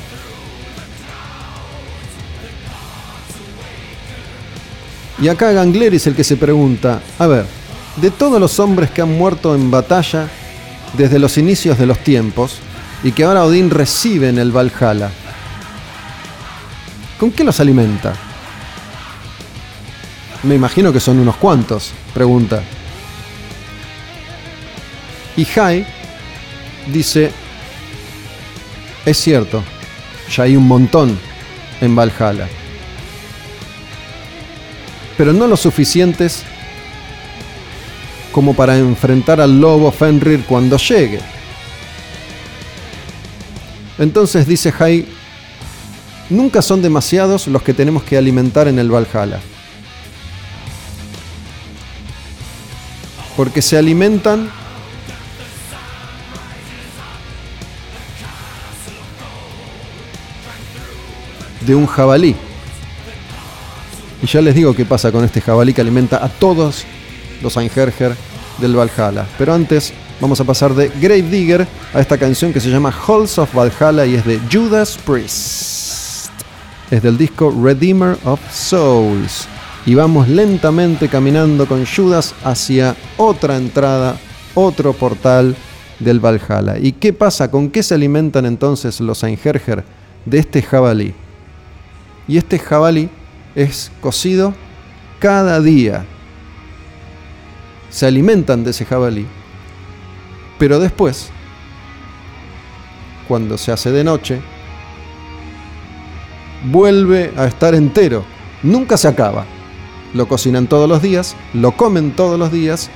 Y 5.22 5.28
acá 5.28 5.52
Gangler 5.52 5.94
es 5.94 6.08
el 6.08 6.16
que 6.16 6.24
se 6.24 6.36
pregunta, 6.36 7.00
a 7.20 7.28
ver, 7.28 7.46
de 7.98 8.10
todos 8.10 8.40
los 8.40 8.60
hombres 8.60 8.90
que 8.90 9.04
han 9.04 9.16
muerto 9.16 9.54
en 9.54 9.70
batalla 9.70 10.28
desde 10.98 11.20
los 11.20 11.38
inicios 11.38 11.78
de 11.78 11.86
los 11.86 12.00
tiempos 12.00 12.58
y 13.04 13.12
que 13.12 13.24
ahora 13.24 13.46
Odín 13.46 13.70
recibe 13.70 14.30
en 14.30 14.40
el 14.40 14.52
Valhalla, 14.52 15.12
¿con 17.22 17.32
qué 17.32 17.44
los 17.44 17.60
alimenta? 17.60 18.16
Me 20.42 20.56
imagino 20.56 20.92
que 20.92 21.00
son 21.00 21.20
unos 21.20 21.36
cuantos, 21.38 21.94
pregunta. 22.14 22.64
Y 25.38 25.48
Hai 25.58 25.86
dice, 26.88 27.32
es 29.06 29.18
cierto, 29.18 29.64
ya 30.36 30.44
hay 30.44 30.58
un 30.58 30.68
montón 30.68 31.18
en 31.80 31.96
Valhalla 31.96 32.50
pero 35.22 35.34
no 35.34 35.46
lo 35.46 35.56
suficientes 35.56 36.42
como 38.32 38.56
para 38.56 38.76
enfrentar 38.76 39.40
al 39.40 39.62
lobo 39.62 39.92
Fenrir 39.92 40.46
cuando 40.46 40.78
llegue. 40.78 41.20
Entonces 44.00 44.48
dice 44.48 44.74
Hai, 44.80 45.08
nunca 46.32 46.62
son 46.62 46.82
demasiados 46.82 47.48
los 47.48 47.62
que 47.62 47.74
tenemos 47.74 48.04
que 48.04 48.18
alimentar 48.18 48.68
en 48.68 48.80
el 48.80 48.90
Valhalla. 48.90 49.40
Porque 53.36 53.62
se 53.62 53.78
alimentan 53.78 54.50
de 61.66 61.76
un 61.76 61.86
jabalí. 61.86 62.36
Y 64.22 64.28
ya 64.28 64.42
les 64.42 64.56
digo 64.56 64.76
qué 64.76 64.86
pasa 64.86 65.12
con 65.12 65.24
este 65.24 65.42
jabalí 65.42 65.74
que 65.74 65.82
alimenta 65.82 66.24
a 66.24 66.30
todos 66.30 66.86
los 67.42 67.58
Einherjer 67.58 68.16
del 68.60 68.76
Valhalla. 68.76 69.26
Pero 69.38 69.54
antes 69.54 69.94
vamos 70.20 70.40
a 70.40 70.44
pasar 70.44 70.74
de 70.76 70.90
Grave 70.90 71.24
Digger 71.24 71.68
a 71.94 72.00
esta 72.00 72.18
canción 72.18 72.54
que 72.54 72.60
se 72.60 72.70
llama 72.70 72.94
Halls 73.08 73.38
of 73.38 73.54
Valhalla 73.54 74.06
y 74.06 74.16
es 74.16 74.26
de 74.26 74.40
Judas 74.52 74.98
Priest. 75.06 75.71
Es 76.92 77.02
del 77.02 77.18
disco 77.18 77.50
Redeemer 77.50 78.18
of 78.26 78.42
Souls. 78.52 79.48
Y 79.86 79.96
vamos 79.96 80.28
lentamente 80.28 81.08
caminando 81.08 81.66
con 81.66 81.86
Judas 81.86 82.36
hacia 82.44 82.98
otra 83.16 83.56
entrada, 83.56 84.18
otro 84.56 84.92
portal 84.92 85.56
del 86.00 86.20
Valhalla. 86.20 86.78
¿Y 86.78 86.92
qué 86.92 87.14
pasa? 87.14 87.50
¿Con 87.50 87.70
qué 87.70 87.82
se 87.82 87.96
alimentan 87.96 88.46
entonces 88.46 89.00
los 89.00 89.24
Einherjer 89.24 89.86
de 90.26 90.38
este 90.38 90.62
jabalí? 90.62 91.14
Y 92.28 92.38
este 92.38 92.60
jabalí 92.60 93.10
es 93.56 93.90
cocido 94.02 94.54
cada 95.20 95.62
día. 95.62 96.06
Se 97.90 98.06
alimentan 98.06 98.66
de 98.66 98.72
ese 98.72 98.84
jabalí. 98.84 99.26
Pero 100.60 100.78
después, 100.78 101.30
cuando 103.30 103.58
se 103.58 103.72
hace 103.72 103.92
de 103.92 104.04
noche, 104.04 104.42
vuelve 106.66 107.32
a 107.38 107.46
estar 107.46 107.76
entero. 107.76 108.24
Nunca 108.64 108.98
se 108.98 109.08
acaba. 109.08 109.46
Lo 110.14 110.28
cocinan 110.28 110.68
todos 110.68 110.90
los 110.90 111.02
días, 111.02 111.36
lo 111.54 111.72
comen 111.78 112.12
todos 112.12 112.38
los 112.38 112.52
días 112.52 112.90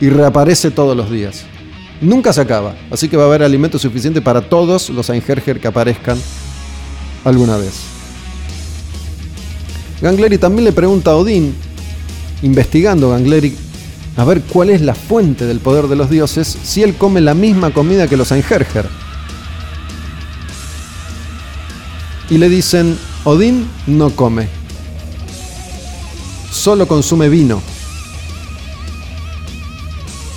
y 0.00 0.10
reaparece 0.10 0.70
todos 0.70 0.96
los 0.96 1.10
días. 1.10 1.44
Nunca 2.00 2.32
se 2.32 2.40
acaba. 2.40 2.74
Así 2.90 3.08
que 3.08 3.16
va 3.16 3.24
a 3.24 3.26
haber 3.26 3.44
alimento 3.44 3.78
suficiente 3.78 4.20
para 4.20 4.40
todos 4.40 4.90
los 4.90 5.08
Einherjer 5.08 5.60
que 5.60 5.68
aparezcan 5.68 6.18
alguna 7.24 7.56
vez. 7.56 7.74
Gangleri 10.00 10.36
también 10.36 10.64
le 10.64 10.72
pregunta 10.72 11.12
a 11.12 11.16
Odín, 11.16 11.54
investigando 12.42 13.10
Gangleri, 13.10 13.56
a 14.16 14.24
ver 14.24 14.42
cuál 14.42 14.70
es 14.70 14.80
la 14.80 14.96
fuente 14.96 15.46
del 15.46 15.60
poder 15.60 15.86
de 15.86 15.94
los 15.94 16.10
dioses, 16.10 16.58
si 16.64 16.82
él 16.82 16.96
come 16.96 17.20
la 17.20 17.34
misma 17.34 17.72
comida 17.72 18.08
que 18.08 18.16
los 18.16 18.32
Einherjer. 18.32 18.88
Y 22.32 22.38
le 22.38 22.48
dicen, 22.48 22.98
Odín 23.24 23.68
no 23.86 24.08
come, 24.08 24.48
solo 26.50 26.88
consume 26.88 27.28
vino. 27.28 27.60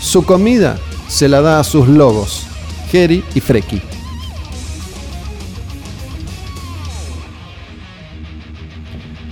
Su 0.02 0.26
comida 0.26 0.78
se 1.08 1.30
la 1.30 1.40
da 1.40 1.62
a 1.62 1.64
sus 1.64 1.88
lobos, 1.88 2.48
Geri 2.92 3.24
y 3.34 3.40
Freki. 3.40 3.82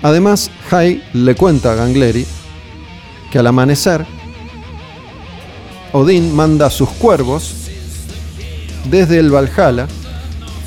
Además, 0.02 0.50
Hai 0.72 1.04
le 1.12 1.36
cuenta 1.36 1.74
a 1.74 1.76
Gangleri 1.76 2.26
que 3.30 3.40
al 3.40 3.48
amanecer, 3.48 4.06
Odín 5.92 6.34
manda 6.34 6.68
a 6.68 6.72
sus 6.72 6.88
cuervos 6.92 7.56
desde 8.90 9.20
el 9.20 9.32
Valhalla 9.32 9.86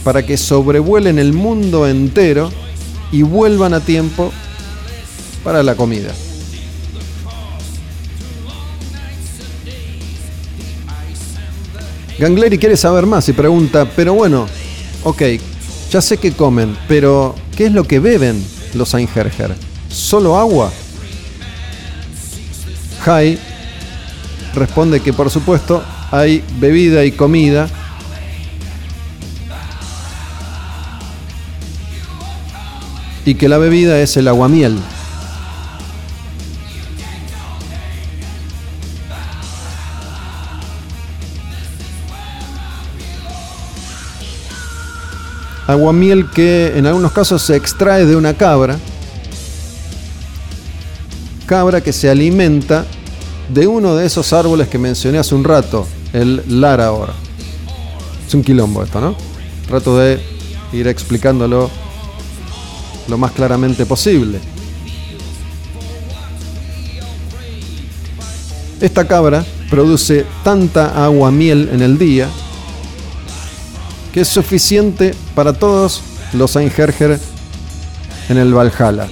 para 0.07 0.25
que 0.25 0.37
sobrevuelen 0.37 1.19
el 1.19 1.33
mundo 1.33 1.85
entero 1.85 2.53
y 3.11 3.23
vuelvan 3.23 3.75
a 3.75 3.81
tiempo 3.81 4.33
para 5.43 5.65
la 5.65 5.75
comida. 5.75 6.13
Gangleri 12.21 12.57
quiere 12.57 12.77
saber 12.77 13.05
más 13.05 13.29
y 13.29 13.33
pregunta, 13.33 13.91
pero 13.97 14.15
bueno, 14.15 14.47
ok, 15.03 15.23
ya 15.91 16.01
sé 16.01 16.19
que 16.19 16.31
comen, 16.31 16.77
pero 16.87 17.35
¿qué 17.57 17.67
es 17.67 17.73
lo 17.73 17.83
que 17.83 17.99
beben? 17.99 18.41
los 18.75 18.95
Einherjer? 18.95 19.57
¿Solo 19.89 20.39
agua? 20.39 20.71
Hai 23.05 23.41
responde 24.55 25.01
que 25.01 25.13
por 25.13 25.31
supuesto 25.31 25.83
hay 26.13 26.45
bebida 26.61 27.05
y 27.05 27.11
comida. 27.11 27.69
Y 33.27 33.35
que 33.35 33.49
la 33.51 33.59
bebida 33.59 34.01
es 34.01 34.17
el 34.17 34.29
aguamiel. 34.29 34.79
aguamiel 45.67 46.31
que 46.31 46.73
en 46.77 46.87
algunos 46.87 47.13
casos 47.13 47.43
se 47.43 47.57
extrae 47.57 48.07
de 48.07 48.17
una 48.17 48.35
cabra, 48.35 48.79
cabra 51.47 51.81
que 51.81 51.93
se 51.93 52.09
alimenta 52.09 52.87
de 53.49 53.67
uno 53.67 53.95
de 53.97 54.07
esos 54.07 54.33
árboles 54.33 54.69
que 54.69 54.79
mencioné 54.79 55.19
hace 55.19 55.35
un 55.35 55.45
rato, 55.45 55.87
el 56.13 56.43
Laraor. 56.61 57.11
Es 58.27 58.35
un 58.35 58.43
quilombo 58.43 58.83
esto, 58.83 59.01
¿no? 59.01 59.17
Trato 59.69 59.99
de 59.99 60.21
ir 60.73 60.89
explicándolo 60.89 61.71
lo 63.09 63.19
más 63.19 63.33
claramente 63.33 63.87
posible. 63.87 64.41
Esta 68.81 69.07
cabra 69.07 69.45
produce 69.71 70.27
tanta 70.45 71.05
agua 71.05 71.31
miel 71.31 71.71
en 71.73 71.83
el 71.83 71.99
día 71.99 72.29
que 74.13 74.21
es 74.21 74.29
suficiente 74.29 75.15
para 75.35 75.53
todos 75.53 76.03
los 76.33 76.57
Einherjer 76.57 77.21
en 78.29 78.39
el 78.39 78.55
Valhalla. 78.55 79.09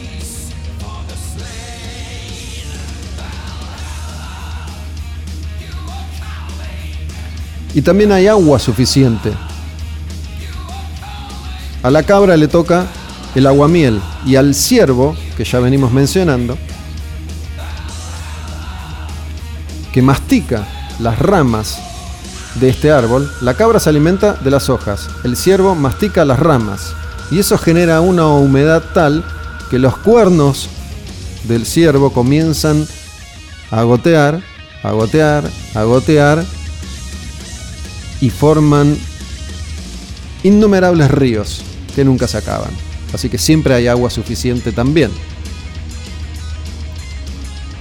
Y 7.74 7.82
también 7.82 8.12
hay 8.12 8.28
agua 8.28 8.58
suficiente. 8.58 9.32
A 11.82 11.90
la 11.90 12.02
cabra 12.02 12.36
le 12.36 12.48
toca 12.48 12.86
el 13.34 13.46
aguamiel 13.46 14.00
y 14.24 14.36
al 14.36 14.54
ciervo, 14.54 15.16
que 15.36 15.44
ya 15.44 15.60
venimos 15.60 15.92
mencionando, 15.92 16.56
que 19.92 20.02
mastica 20.02 20.66
las 20.98 21.18
ramas 21.18 21.78
de 22.56 22.68
este 22.68 22.90
árbol, 22.90 23.30
la 23.40 23.54
cabra 23.54 23.80
se 23.80 23.90
alimenta 23.90 24.34
de 24.34 24.50
las 24.50 24.68
hojas, 24.68 25.08
el 25.24 25.36
ciervo 25.36 25.74
mastica 25.74 26.24
las 26.24 26.38
ramas 26.38 26.94
y 27.30 27.38
eso 27.38 27.58
genera 27.58 28.00
una 28.00 28.28
humedad 28.28 28.82
tal 28.92 29.24
que 29.70 29.78
los 29.78 29.96
cuernos 29.96 30.68
del 31.44 31.66
ciervo 31.66 32.12
comienzan 32.12 32.86
a 33.70 33.82
gotear, 33.82 34.40
a 34.82 34.92
gotear, 34.92 35.44
a 35.74 35.82
gotear 35.82 36.44
y 38.20 38.30
forman 38.30 38.96
innumerables 40.42 41.10
ríos 41.10 41.62
que 41.94 42.04
nunca 42.04 42.28
se 42.28 42.38
acaban. 42.38 42.83
Así 43.14 43.28
que 43.28 43.38
siempre 43.38 43.72
hay 43.72 43.86
agua 43.86 44.10
suficiente 44.10 44.72
también. 44.72 45.10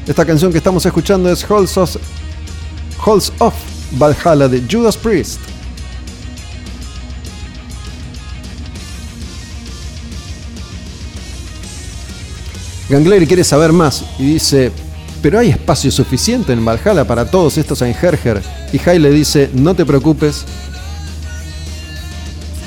Esta 0.07 0.25
canción 0.25 0.51
que 0.51 0.59
estamos 0.59 0.85
escuchando 0.85 1.31
es 1.31 1.43
Halls 1.49 1.75
of, 1.75 1.95
Halls 3.03 3.33
of 3.39 3.55
Valhalla 3.97 4.47
de 4.47 4.61
Judas 4.69 4.95
Priest. 4.95 5.39
Gangleri 12.89 13.25
quiere 13.25 13.43
saber 13.43 13.73
más 13.73 14.03
y 14.19 14.33
dice, 14.33 14.71
pero 15.23 15.39
hay 15.39 15.49
espacio 15.49 15.89
suficiente 15.89 16.53
en 16.53 16.63
Valhalla 16.63 17.05
para 17.05 17.25
todos 17.25 17.57
estos 17.57 17.81
Einherjer. 17.81 18.43
Y 18.71 18.77
Jai 18.77 18.99
le 18.99 19.09
dice, 19.09 19.49
no 19.53 19.73
te 19.73 19.83
preocupes, 19.83 20.43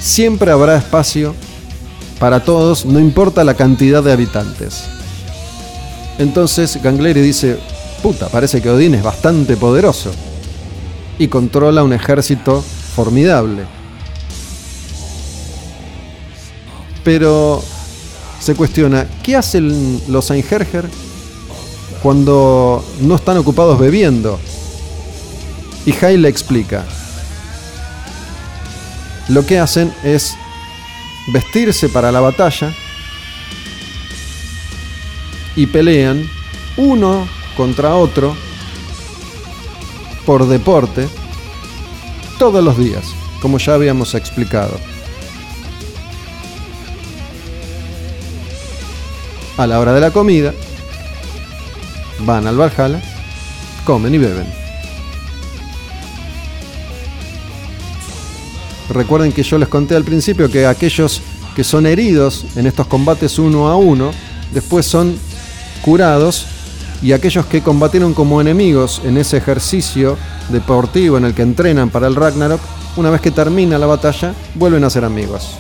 siempre 0.01 0.51
habrá 0.51 0.79
espacio 0.79 1.35
para 2.19 2.45
todos, 2.45 2.87
no 2.87 2.99
importa 2.99 3.45
la 3.45 3.55
cantidad 3.55 4.03
de 4.03 4.13
habitantes. 4.13 4.85
Entonces 6.19 6.81
Gangleri 6.83 7.21
dice, 7.21 7.59
puta, 8.03 8.29
parece 8.29 8.63
que 8.63 8.71
Odín 8.71 8.95
es 8.95 9.03
bastante 9.03 9.57
poderoso 9.57 10.11
y 11.19 11.29
controla 11.29 11.83
un 11.85 11.93
ejército 11.93 12.63
formidable. 12.95 13.65
Pero 17.05 17.63
se 18.41 18.55
cuestiona, 18.55 19.07
¿qué 19.23 19.37
hacen 19.37 20.01
los 20.09 20.31
Einherjer 20.31 20.89
cuando 22.03 22.85
no 23.01 23.17
están 23.17 23.37
ocupados 23.37 23.79
bebiendo? 23.79 24.39
Y 25.85 25.93
Jai 25.93 26.17
le 26.17 26.29
explica. 26.29 26.85
Lo 29.29 29.45
que 29.45 29.59
hacen 29.59 29.93
es 30.03 30.35
vestirse 31.27 31.89
para 31.89 32.13
la 32.13 32.21
batalla 32.21 32.73
y 35.57 35.67
pelean 35.67 36.29
uno 36.77 37.27
contra 37.57 37.95
otro 37.95 38.37
por 40.25 40.47
deporte 40.47 41.09
todos 42.39 42.63
los 42.63 42.77
días, 42.77 43.05
como 43.41 43.59
ya 43.59 43.75
habíamos 43.75 44.15
explicado. 44.15 44.79
A 49.57 49.67
la 49.67 49.81
hora 49.81 49.95
de 49.95 50.01
la 50.01 50.11
comida, 50.11 50.53
van 52.21 52.47
al 52.47 52.61
Valhalla, 52.61 53.01
comen 53.85 54.15
y 54.15 54.19
beben. 54.19 54.66
Recuerden 58.91 59.33
que 59.33 59.43
yo 59.43 59.59
les 59.59 59.69
conté 59.69 59.97
al 59.97 60.05
principio 60.05 60.51
que 60.51 60.67
aquellos 60.67 61.21
que 61.55 61.65
son 61.65 61.87
heridos 61.87 62.45
en 62.57 62.67
estos 62.67 62.87
combates 62.87 63.39
uno 63.39 63.69
a 63.69 63.77
uno, 63.77 64.11
después 64.53 64.87
son 64.87 65.17
curados 65.83 66.47
y 67.03 67.13
aquellos 67.13 67.47
que 67.47 67.63
combatieron 67.63 68.15
como 68.15 68.41
enemigos 68.41 69.01
en 69.05 69.17
ese 69.17 69.37
ejercicio 69.37 70.17
deportivo 70.49 71.19
en 71.19 71.25
el 71.25 71.35
que 71.35 71.43
entrenan 71.43 71.91
para 71.91 72.07
el 72.07 72.15
Ragnarok, 72.15 72.61
una 72.97 73.11
vez 73.11 73.21
que 73.21 73.31
termina 73.31 73.79
la 73.79 73.87
batalla, 73.87 74.35
vuelven 74.55 74.85
a 74.85 74.91
ser 74.91 75.05
amigos. 75.05 75.57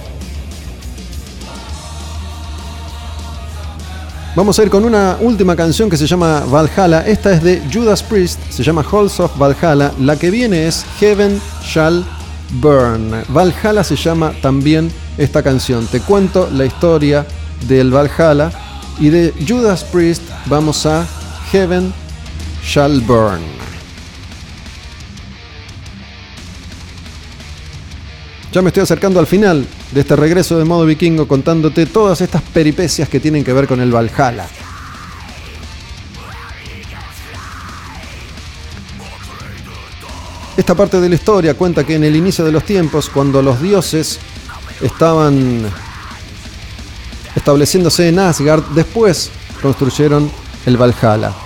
Vamos 4.35 4.59
a 4.59 4.62
ir 4.62 4.68
con 4.68 4.85
una 4.85 5.16
última 5.22 5.57
canción 5.57 5.89
que 5.89 5.97
se 5.97 6.07
llama 6.07 6.45
Valhalla. 6.45 7.07
Esta 7.07 7.33
es 7.33 7.43
de 7.43 7.62
Judas 7.72 8.03
Priest, 8.03 8.39
se 8.51 8.62
llama 8.62 8.85
Halls 8.85 9.18
of 9.18 9.39
Valhalla. 9.39 9.93
La 9.99 10.16
que 10.16 10.31
viene 10.31 10.66
es 10.66 10.85
Heaven 11.01 11.41
Shall 11.64 12.05
Burn. 12.51 13.24
Valhalla 13.28 13.84
se 13.84 13.97
llama 13.97 14.32
también 14.40 14.90
esta 15.18 15.42
canción. 15.42 15.86
Te 15.86 16.01
cuento 16.01 16.49
la 16.53 16.64
historia 16.64 17.26
del 17.68 17.90
Valhalla 17.90 18.51
y 18.99 19.11
de 19.11 19.32
Judas 19.47 19.84
Priest 19.84 20.22
vamos 20.47 20.86
a 20.86 21.07
Heaven 21.51 21.92
Shall 22.64 23.01
Burn. 23.03 23.42
Ya 28.53 28.62
me 28.62 28.68
estoy 28.68 28.84
acercando 28.84 29.20
al 29.20 29.26
final 29.26 29.66
de 29.92 30.01
este 30.01 30.16
regreso 30.16 30.59
de 30.59 30.64
modo 30.64 30.86
vikingo 30.86 31.28
contándote 31.28 31.84
todas 31.84 32.22
estas 32.22 32.40
peripecias 32.40 33.09
que 33.09 33.20
tienen 33.20 33.44
que 33.44 33.53
ver 33.53 33.66
con 33.66 33.80
el 33.80 33.92
Valhalla. 33.92 34.47
Esta 40.57 40.74
parte 40.74 41.00
de 41.00 41.09
la 41.09 41.14
historia 41.14 41.54
cuenta 41.54 41.84
que 41.84 41.96
en 41.96 42.04
el 42.04 42.16
inicio 42.16 42.42
de 42.44 42.50
los 42.50 42.64
tiempos, 42.64 43.11
cuando 43.11 43.42
los 43.42 43.61
dioses 43.61 44.18
estaban 44.80 45.66
estableciéndose 47.34 48.09
en 48.09 48.18
Asgard, 48.18 48.62
después 48.74 49.30
construyeron 49.61 50.30
el 50.64 50.78
Valhalla. 50.78 51.45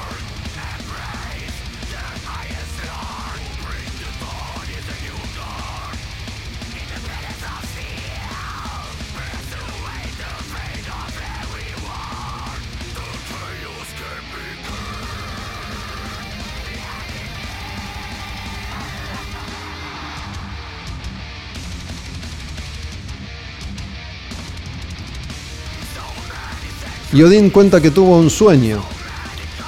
Y 27.21 27.23
Odín 27.23 27.51
cuenta 27.51 27.83
que 27.83 27.91
tuvo 27.91 28.17
un 28.17 28.31
sueño. 28.31 28.83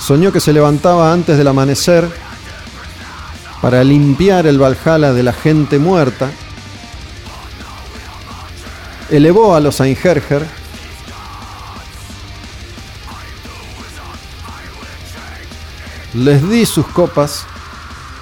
Soñó 0.00 0.32
que 0.32 0.40
se 0.40 0.54
levantaba 0.54 1.12
antes 1.12 1.36
del 1.36 1.46
amanecer 1.46 2.08
para 3.60 3.84
limpiar 3.84 4.46
el 4.46 4.58
Valhalla 4.58 5.12
de 5.12 5.22
la 5.22 5.34
gente 5.34 5.78
muerta. 5.78 6.30
Elevó 9.10 9.54
a 9.54 9.60
los 9.60 9.80
Einherjer 9.80 10.46
les 16.14 16.48
di 16.48 16.64
sus 16.64 16.86
copas 16.86 17.44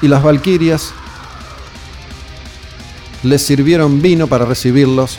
y 0.02 0.08
las 0.08 0.24
valquirias 0.24 0.92
les 3.22 3.40
sirvieron 3.40 4.02
vino 4.02 4.26
para 4.26 4.44
recibirlos 4.44 5.18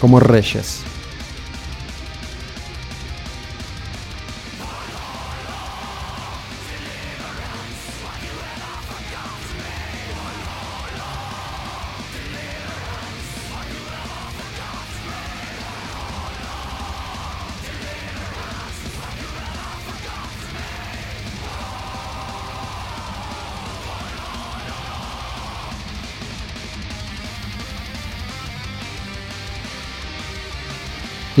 como 0.00 0.18
reyes. 0.18 0.80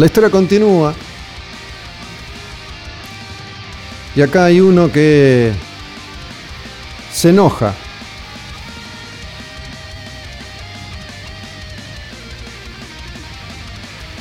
La 0.00 0.06
historia 0.06 0.30
continúa. 0.30 0.94
Y 4.16 4.22
acá 4.22 4.46
hay 4.46 4.58
uno 4.58 4.90
que 4.90 5.52
se 7.12 7.28
enoja. 7.28 7.74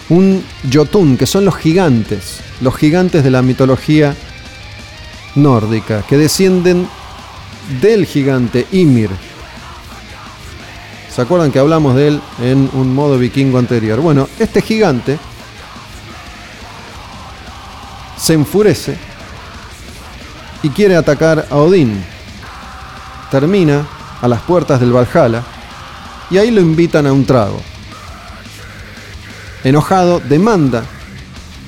Un 0.10 0.44
Jotun, 0.70 1.16
que 1.16 1.26
son 1.26 1.46
los 1.46 1.56
gigantes, 1.56 2.42
los 2.60 2.76
gigantes 2.76 3.24
de 3.24 3.32
la 3.32 3.42
mitología 3.42 4.18
nórdica, 5.36 6.02
que 6.02 6.18
descienden 6.18 6.90
del 7.80 8.06
gigante 8.06 8.68
Ymir. 8.74 9.12
¿Se 11.10 11.22
acuerdan 11.22 11.54
que 11.54 11.60
hablamos 11.60 11.96
de 11.96 12.10
él 12.10 12.22
en 12.42 12.70
un 12.74 12.94
modo 12.94 13.18
vikingo 13.18 13.58
anterior? 13.58 14.02
Bueno, 14.02 14.28
este 14.40 14.62
gigante 14.62 15.18
se 18.30 18.36
enfurece 18.36 18.96
y 20.62 20.70
quiere 20.70 20.96
atacar 20.96 21.48
a 21.50 21.56
Odín. 21.56 22.00
Termina 23.32 23.88
a 24.22 24.28
las 24.28 24.40
puertas 24.42 24.80
del 24.80 24.96
Valhalla 24.96 25.42
y 26.30 26.38
ahí 26.38 26.52
lo 26.52 26.62
invitan 26.62 27.08
a 27.08 27.12
un 27.12 27.26
trago. 27.26 27.60
Enojado, 29.64 30.20
demanda 30.20 30.84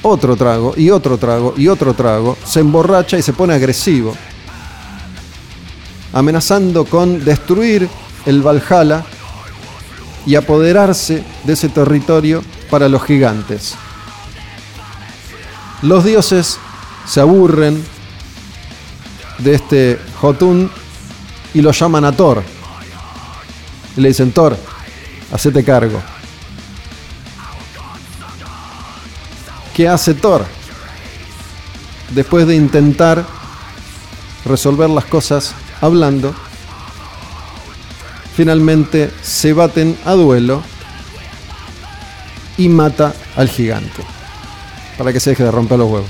otro 0.03 0.35
trago 0.35 0.75
y 0.77 0.91
otro 0.91 1.17
trago 1.17 1.55
y 1.57 1.67
otro 1.67 1.95
trago, 1.95 2.37
se 2.45 2.59
emborracha 2.59 3.17
y 3.17 3.23
se 3.23 3.33
pone 3.33 3.55
agresivo, 3.55 4.15
amenazando 6.13 6.85
con 6.85 7.25
destruir 7.25 7.89
el 8.27 8.43
Valhalla 8.43 9.03
y 10.27 10.35
apoderarse 10.35 11.23
de 11.43 11.53
ese 11.53 11.69
territorio 11.69 12.43
para 12.69 12.87
los 12.87 13.03
gigantes. 13.03 13.75
Los 15.81 16.03
dioses 16.03 16.59
se 17.07 17.19
aburren 17.21 17.83
de 19.39 19.55
este 19.55 19.99
Jotun 20.19 20.69
y 21.55 21.61
lo 21.61 21.71
llaman 21.71 22.05
a 22.05 22.11
Thor. 22.11 22.43
Y 23.97 24.01
le 24.01 24.09
dicen, 24.09 24.31
Thor, 24.31 24.55
hacete 25.31 25.63
cargo. 25.63 25.99
¿Qué 29.73 29.87
hace 29.87 30.13
Thor? 30.13 30.45
Después 32.11 32.45
de 32.45 32.55
intentar 32.55 33.25
resolver 34.45 34.89
las 34.89 35.05
cosas 35.05 35.55
hablando, 35.81 36.35
finalmente 38.35 39.11
se 39.23 39.53
baten 39.53 39.97
a 40.05 40.11
duelo 40.11 40.61
y 42.57 42.69
mata 42.69 43.15
al 43.35 43.49
gigante 43.49 44.20
para 44.97 45.13
que 45.13 45.19
se 45.19 45.31
deje 45.31 45.43
de 45.43 45.51
romper 45.51 45.79
los 45.79 45.89
huevos. 45.89 46.09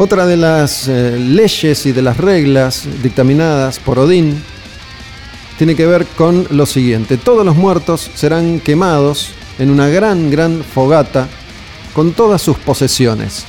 Otra 0.00 0.26
de 0.26 0.36
las 0.36 0.86
eh, 0.86 1.18
leyes 1.18 1.84
y 1.84 1.90
de 1.90 2.02
las 2.02 2.18
reglas 2.18 2.86
dictaminadas 3.02 3.80
por 3.80 3.98
Odín 3.98 4.40
tiene 5.58 5.74
que 5.74 5.86
ver 5.86 6.06
con 6.06 6.46
lo 6.50 6.66
siguiente. 6.66 7.16
Todos 7.16 7.44
los 7.44 7.56
muertos 7.56 8.08
serán 8.14 8.60
quemados 8.60 9.30
en 9.58 9.70
una 9.70 9.88
gran, 9.88 10.30
gran 10.30 10.62
fogata 10.62 11.26
con 11.94 12.12
todas 12.12 12.40
sus 12.40 12.56
posesiones 12.58 13.44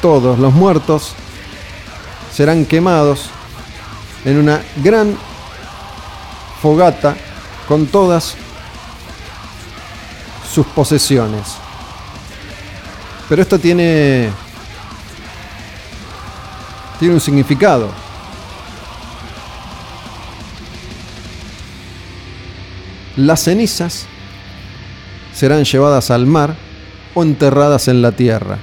todos 0.00 0.38
los 0.38 0.52
muertos 0.52 1.14
serán 2.32 2.64
quemados 2.64 3.30
en 4.24 4.38
una 4.38 4.60
gran 4.76 5.16
fogata 6.60 7.16
con 7.68 7.86
todas 7.86 8.34
sus 10.52 10.66
posesiones. 10.66 11.56
Pero 13.28 13.42
esto 13.42 13.58
tiene 13.58 14.30
tiene 16.98 17.14
un 17.14 17.20
significado. 17.20 17.90
Las 23.16 23.44
cenizas 23.44 24.06
serán 25.34 25.64
llevadas 25.64 26.10
al 26.10 26.26
mar 26.26 26.56
o 27.14 27.22
enterradas 27.22 27.88
en 27.88 28.02
la 28.02 28.12
tierra. 28.12 28.58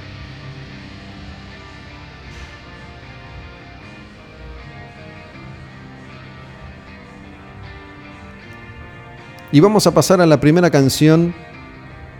Y 9.54 9.60
vamos 9.60 9.86
a 9.86 9.94
pasar 9.94 10.20
a 10.20 10.26
la 10.26 10.40
primera 10.40 10.68
canción, 10.68 11.32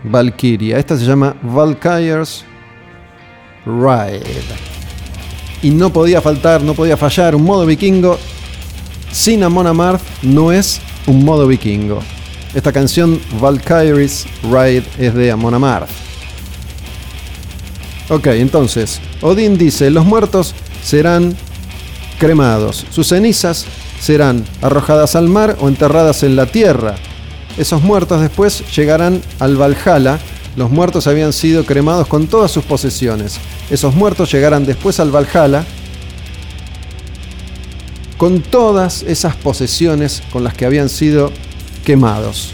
Valkyria. 0.05 0.79
Esta 0.79 0.97
se 0.97 1.03
llama 1.03 1.35
Valkyria's 1.43 2.45
Ride. 3.65 4.23
Y 5.61 5.71
no 5.71 5.91
podía 5.91 6.21
faltar, 6.21 6.61
no 6.61 6.73
podía 6.73 6.95
fallar 6.95 7.35
un 7.35 7.43
modo 7.43 7.65
vikingo. 7.65 8.17
Sin 9.11 9.43
Amon 9.43 9.67
Amarth 9.67 10.01
no 10.21 10.53
es 10.53 10.79
un 11.07 11.25
modo 11.25 11.45
vikingo. 11.45 11.99
Esta 12.53 12.71
canción, 12.71 13.19
Valkyrie's 13.41 14.25
Ride, 14.43 14.85
es 14.97 15.13
de 15.13 15.29
Amon 15.29 15.55
Amarth. 15.55 15.89
Ok, 18.07 18.27
entonces, 18.27 19.01
Odín 19.21 19.57
dice, 19.57 19.89
los 19.89 20.05
muertos 20.05 20.55
serán 20.81 21.35
cremados, 22.17 22.85
sus 22.91 23.09
cenizas 23.09 23.65
serán 23.99 24.45
arrojadas 24.61 25.17
al 25.17 25.27
mar 25.27 25.57
o 25.59 25.67
enterradas 25.67 26.23
en 26.23 26.37
la 26.37 26.45
tierra. 26.45 26.95
Esos 27.57 27.81
muertos 27.81 28.21
después 28.21 28.63
llegarán 28.75 29.21
al 29.39 29.55
Valhalla. 29.59 30.19
Los 30.55 30.69
muertos 30.69 31.07
habían 31.07 31.33
sido 31.33 31.65
cremados 31.65 32.07
con 32.07 32.27
todas 32.27 32.51
sus 32.51 32.63
posesiones. 32.63 33.37
Esos 33.69 33.95
muertos 33.95 34.31
llegarán 34.31 34.65
después 34.65 34.99
al 34.99 35.11
Valhalla 35.11 35.65
con 38.17 38.41
todas 38.41 39.03
esas 39.03 39.35
posesiones 39.35 40.23
con 40.31 40.43
las 40.43 40.53
que 40.53 40.65
habían 40.65 40.89
sido 40.89 41.31
quemados. 41.83 42.53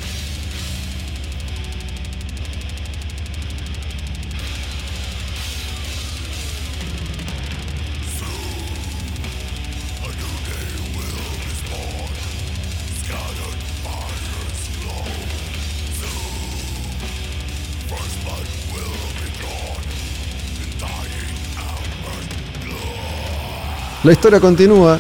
La 24.04 24.12
historia 24.12 24.40
continúa 24.40 25.00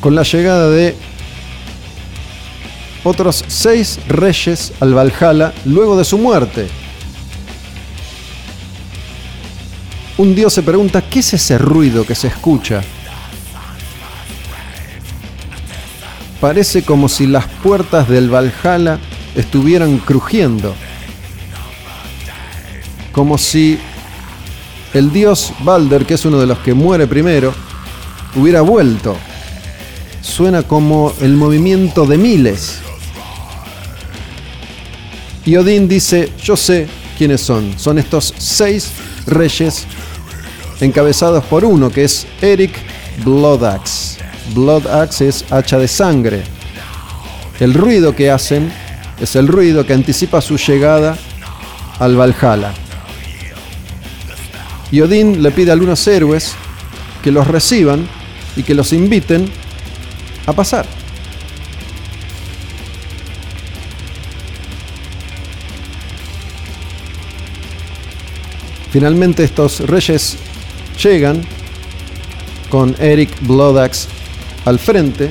con 0.00 0.14
la 0.14 0.22
llegada 0.22 0.70
de 0.70 0.96
otros 3.04 3.44
seis 3.46 4.00
reyes 4.08 4.72
al 4.80 4.94
Valhalla 4.94 5.52
luego 5.66 5.98
de 5.98 6.04
su 6.06 6.16
muerte. 6.16 6.66
Un 10.16 10.34
dios 10.34 10.54
se 10.54 10.62
pregunta, 10.62 11.02
¿qué 11.02 11.18
es 11.18 11.34
ese 11.34 11.58
ruido 11.58 12.06
que 12.06 12.14
se 12.14 12.28
escucha? 12.28 12.82
Parece 16.40 16.84
como 16.84 17.10
si 17.10 17.26
las 17.26 17.46
puertas 17.62 18.08
del 18.08 18.30
Valhalla 18.32 18.98
estuvieran 19.34 19.98
crujiendo. 19.98 20.74
Como 23.12 23.36
si 23.36 23.78
el 24.96 25.12
dios 25.12 25.52
Balder, 25.60 26.06
que 26.06 26.14
es 26.14 26.24
uno 26.24 26.38
de 26.38 26.46
los 26.46 26.58
que 26.60 26.74
muere 26.74 27.06
primero, 27.06 27.54
hubiera 28.34 28.62
vuelto. 28.62 29.16
Suena 30.22 30.62
como 30.62 31.12
el 31.20 31.36
movimiento 31.36 32.06
de 32.06 32.18
miles. 32.18 32.78
Y 35.44 35.56
Odín 35.56 35.86
dice, 35.86 36.32
yo 36.42 36.56
sé 36.56 36.88
quiénes 37.16 37.40
son. 37.40 37.78
Son 37.78 37.98
estos 37.98 38.34
seis 38.38 38.90
reyes 39.26 39.86
encabezados 40.80 41.44
por 41.44 41.64
uno, 41.64 41.90
que 41.90 42.04
es 42.04 42.26
Eric 42.40 42.72
Bloodaxe. 43.24 44.18
Bloodaxe 44.54 45.28
es 45.28 45.44
hacha 45.50 45.78
de 45.78 45.88
sangre. 45.88 46.42
El 47.60 47.74
ruido 47.74 48.14
que 48.14 48.30
hacen 48.30 48.72
es 49.20 49.36
el 49.36 49.46
ruido 49.46 49.86
que 49.86 49.94
anticipa 49.94 50.40
su 50.40 50.56
llegada 50.56 51.16
al 51.98 52.16
Valhalla. 52.16 52.85
Y 54.90 55.00
Odín 55.00 55.42
le 55.42 55.50
pide 55.50 55.70
a 55.70 55.74
algunos 55.74 56.06
héroes 56.06 56.54
que 57.22 57.32
los 57.32 57.46
reciban 57.46 58.06
y 58.56 58.62
que 58.62 58.74
los 58.74 58.92
inviten 58.92 59.50
a 60.46 60.52
pasar. 60.52 60.86
Finalmente 68.92 69.44
estos 69.44 69.80
reyes 69.80 70.36
llegan 71.02 71.42
con 72.70 72.96
Eric 72.98 73.30
Bloodaxe 73.40 74.08
al 74.64 74.78
frente 74.78 75.30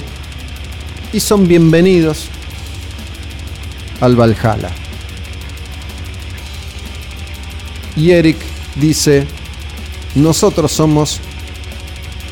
y 1.11 1.19
son 1.19 1.47
bienvenidos 1.47 2.27
al 4.01 4.15
Valhalla. 4.15 4.69
Y 7.95 8.11
Eric 8.11 8.37
dice, 8.75 9.25
nosotros 10.15 10.71
somos 10.71 11.19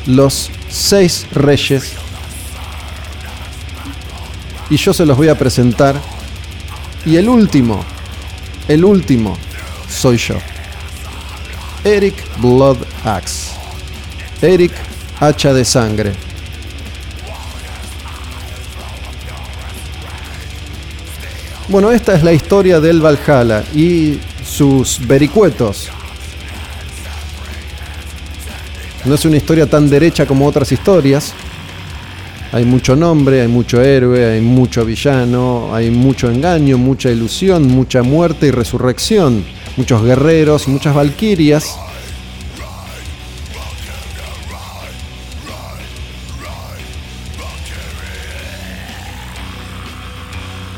los 0.06 0.50
seis 0.68 1.26
reyes 1.32 1.92
y 4.70 4.76
yo 4.76 4.92
se 4.92 5.06
los 5.06 5.16
voy 5.16 5.28
a 5.28 5.38
presentar 5.38 6.00
y 7.06 7.16
el 7.16 7.28
último, 7.28 7.84
el 8.66 8.84
último 8.84 9.36
soy 9.88 10.16
yo. 10.16 10.36
Eric 11.84 12.14
Blood 12.40 12.78
Axe. 13.04 13.50
Eric 14.40 14.72
Hacha 15.20 15.52
de 15.52 15.64
Sangre. 15.64 16.12
Bueno, 21.68 21.90
esta 21.92 22.14
es 22.14 22.22
la 22.22 22.32
historia 22.32 22.80
del 22.80 23.00
Valhalla 23.00 23.64
y 23.74 24.18
sus 24.44 25.06
vericuetos. 25.06 25.90
No 29.04 29.14
es 29.14 29.24
una 29.26 29.36
historia 29.36 29.66
tan 29.66 29.90
derecha 29.90 30.24
como 30.24 30.46
otras 30.46 30.72
historias. 30.72 31.34
Hay 32.52 32.64
mucho 32.64 32.96
nombre, 32.96 33.42
hay 33.42 33.48
mucho 33.48 33.82
héroe, 33.82 34.24
hay 34.24 34.40
mucho 34.40 34.82
villano, 34.82 35.74
hay 35.74 35.90
mucho 35.90 36.30
engaño, 36.30 36.78
mucha 36.78 37.10
ilusión, 37.10 37.68
mucha 37.68 38.02
muerte 38.02 38.46
y 38.46 38.50
resurrección, 38.50 39.44
muchos 39.76 40.02
guerreros, 40.02 40.68
muchas 40.68 40.94
valquirias. 40.94 41.76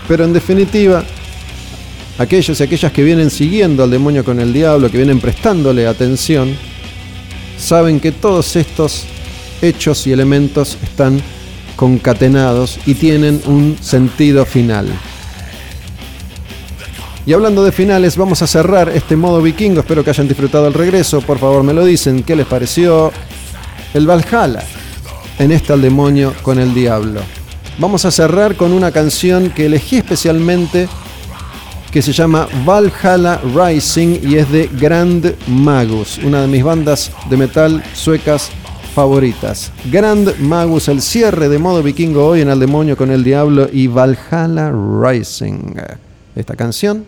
Pero 0.09 0.25
en 0.25 0.33
definitiva, 0.33 1.05
aquellos 2.19 2.59
y 2.59 2.63
aquellas 2.65 2.91
que 2.91 3.05
vienen 3.05 3.31
siguiendo 3.31 3.85
al 3.85 3.91
demonio 3.91 4.25
con 4.25 4.41
el 4.41 4.53
diablo, 4.53 4.91
que 4.91 4.97
vienen 4.97 5.21
prestándole 5.21 5.87
atención, 5.87 6.57
saben 7.59 8.01
que 8.01 8.13
todos 8.13 8.57
estos 8.57 9.05
hechos 9.63 10.07
y 10.07 10.13
elementos 10.13 10.79
están 10.83 11.21
concatenados 11.77 12.79
y 12.87 12.95
tienen 12.95 13.41
un 13.47 13.77
sentido 13.81 14.45
final. 14.45 14.89
Y 17.27 17.33
hablando 17.33 17.65
de 17.65 17.73
finales, 17.73 18.17
vamos 18.17 18.41
a 18.43 18.47
cerrar 18.47 18.89
este 18.89 19.17
modo 19.17 19.43
vikingo. 19.43 19.81
Espero 19.81 20.05
que 20.05 20.11
hayan 20.11 20.29
disfrutado 20.29 20.69
el 20.69 20.75
regreso. 20.75 21.21
Por 21.21 21.39
favor, 21.39 21.65
me 21.65 21.75
lo 21.75 21.85
dicen. 21.85 22.23
¿Qué 22.23 22.37
les 22.37 22.47
pareció 22.47 23.13
el 23.95 24.07
Valhalla? 24.07 24.63
En 25.39 25.51
este 25.51 25.73
al 25.73 25.83
demonio 25.83 26.35
con 26.43 26.61
el 26.61 26.73
diablo. 26.73 27.21
Vamos 27.79 28.05
a 28.05 28.13
cerrar 28.13 28.55
con 28.55 28.73
una 28.73 28.93
canción 28.93 29.51
que 29.51 29.67
elegí 29.67 29.97
especialmente 29.97 30.89
que 31.97 32.03
se 32.03 32.13
llama 32.13 32.47
Valhalla 32.67 33.41
Rising 33.55 34.19
y 34.23 34.35
es 34.35 34.53
de 34.53 34.69
Grand 34.79 35.35
Magus, 35.49 36.19
una 36.19 36.43
de 36.43 36.47
mis 36.47 36.63
bandas 36.63 37.11
de 37.31 37.39
metal 37.39 37.83
suecas 37.95 38.51
favoritas. 38.95 39.73
Grand 39.91 40.39
Magus, 40.41 40.89
el 40.89 41.01
cierre 41.01 41.49
de 41.49 41.59
modo 41.59 41.83
vikingo 41.83 42.27
hoy 42.27 42.43
en 42.43 42.51
El 42.51 42.61
Demonio 42.61 42.99
con 42.99 43.11
el 43.11 43.25
Diablo 43.25 43.67
y 43.73 43.87
Valhalla 43.87 44.71
Rising. 44.71 45.75
Esta 46.35 46.55
canción 46.55 47.07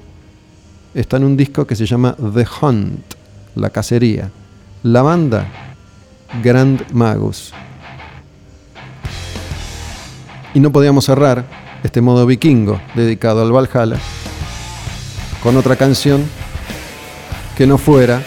está 0.95 1.19
en 1.19 1.25
un 1.25 1.37
disco 1.37 1.67
que 1.67 1.77
se 1.77 1.85
llama 1.85 2.17
The 2.17 2.47
Hunt, 2.63 3.15
la 3.57 3.69
cacería. 3.69 4.31
La 4.85 5.03
banda 5.03 5.47
Grand 6.43 6.91
Magus. 6.95 7.53
Y 10.55 10.61
no 10.61 10.73
podíamos 10.73 11.05
cerrar 11.05 11.45
este 11.83 12.01
modo 12.01 12.25
vikingo 12.25 12.81
dedicado 12.95 13.43
al 13.43 13.53
Valhalla 13.53 13.99
con 15.43 15.57
otra 15.57 15.77
canción 15.77 16.29
que 17.57 17.67
no 17.67 17.79
fuera 17.79 18.23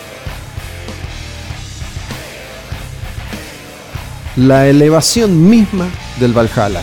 la 4.35 4.67
elevación 4.67 5.49
misma 5.49 5.87
del 6.19 6.33
Valhalla. 6.33 6.81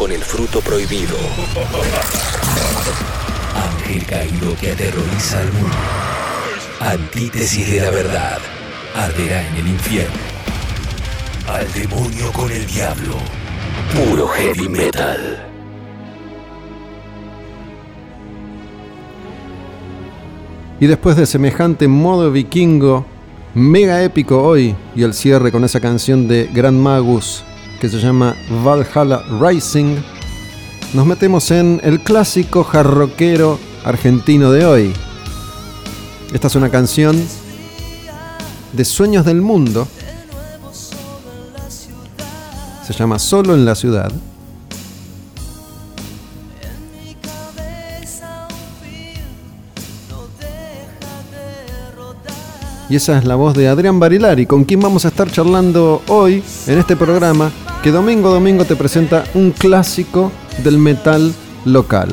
Con 0.00 0.12
el 0.12 0.22
fruto 0.22 0.62
prohibido. 0.62 1.14
Ángel 3.54 4.06
caído 4.06 4.56
que 4.58 4.72
aterroriza 4.72 5.40
al 5.40 5.52
mundo. 5.52 5.76
Antítesis 6.80 7.70
de 7.70 7.80
la 7.82 7.90
verdad, 7.90 8.38
arderá 8.96 9.46
en 9.46 9.56
el 9.56 9.68
infierno. 9.68 10.16
Al 11.46 11.70
demonio 11.74 12.32
con 12.32 12.50
el 12.50 12.66
diablo. 12.66 13.16
Puro 13.94 14.26
heavy 14.28 14.70
metal. 14.70 15.46
Y 20.80 20.86
después 20.86 21.14
de 21.16 21.26
semejante 21.26 21.88
modo 21.88 22.32
vikingo, 22.32 23.04
mega 23.52 24.02
épico 24.02 24.42
hoy, 24.42 24.74
y 24.96 25.02
el 25.02 25.12
cierre 25.12 25.52
con 25.52 25.62
esa 25.62 25.78
canción 25.78 26.26
de 26.26 26.48
Grand 26.50 26.80
Magus 26.80 27.44
que 27.80 27.88
se 27.88 27.98
llama 27.98 28.36
Valhalla 28.62 29.22
Rising, 29.40 29.96
nos 30.92 31.06
metemos 31.06 31.50
en 31.50 31.80
el 31.82 32.00
clásico 32.00 32.62
jarroquero 32.62 33.58
argentino 33.84 34.52
de 34.52 34.66
hoy. 34.66 34.92
Esta 36.34 36.48
es 36.48 36.54
una 36.56 36.68
canción 36.68 37.16
de 38.74 38.84
Sueños 38.84 39.24
del 39.24 39.40
Mundo. 39.40 39.88
Se 42.86 42.92
llama 42.92 43.18
Solo 43.18 43.54
en 43.54 43.64
la 43.64 43.74
ciudad. 43.74 44.12
Y 52.90 52.96
esa 52.96 53.18
es 53.18 53.24
la 53.24 53.36
voz 53.36 53.54
de 53.54 53.68
Adrián 53.68 54.00
Barilari, 54.00 54.44
con 54.44 54.64
quien 54.64 54.80
vamos 54.80 55.04
a 55.06 55.08
estar 55.08 55.30
charlando 55.30 56.02
hoy 56.08 56.42
en 56.66 56.78
este 56.78 56.96
programa 56.96 57.50
que 57.82 57.90
domingo 57.90 58.28
a 58.28 58.32
domingo 58.32 58.64
te 58.66 58.76
presenta 58.76 59.24
un 59.32 59.52
clásico 59.52 60.30
del 60.62 60.76
metal 60.76 61.32
local. 61.64 62.10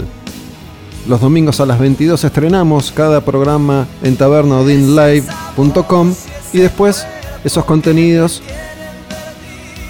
Los 1.08 1.20
domingos 1.20 1.60
a 1.60 1.66
las 1.66 1.80
22 1.80 2.24
estrenamos 2.24 2.92
cada 2.92 3.22
programa 3.22 3.86
en 4.02 4.16
tabernaodinlive.com 4.16 6.14
y 6.54 6.58
después 6.60 7.06
esos 7.44 7.66
contenidos 7.66 8.42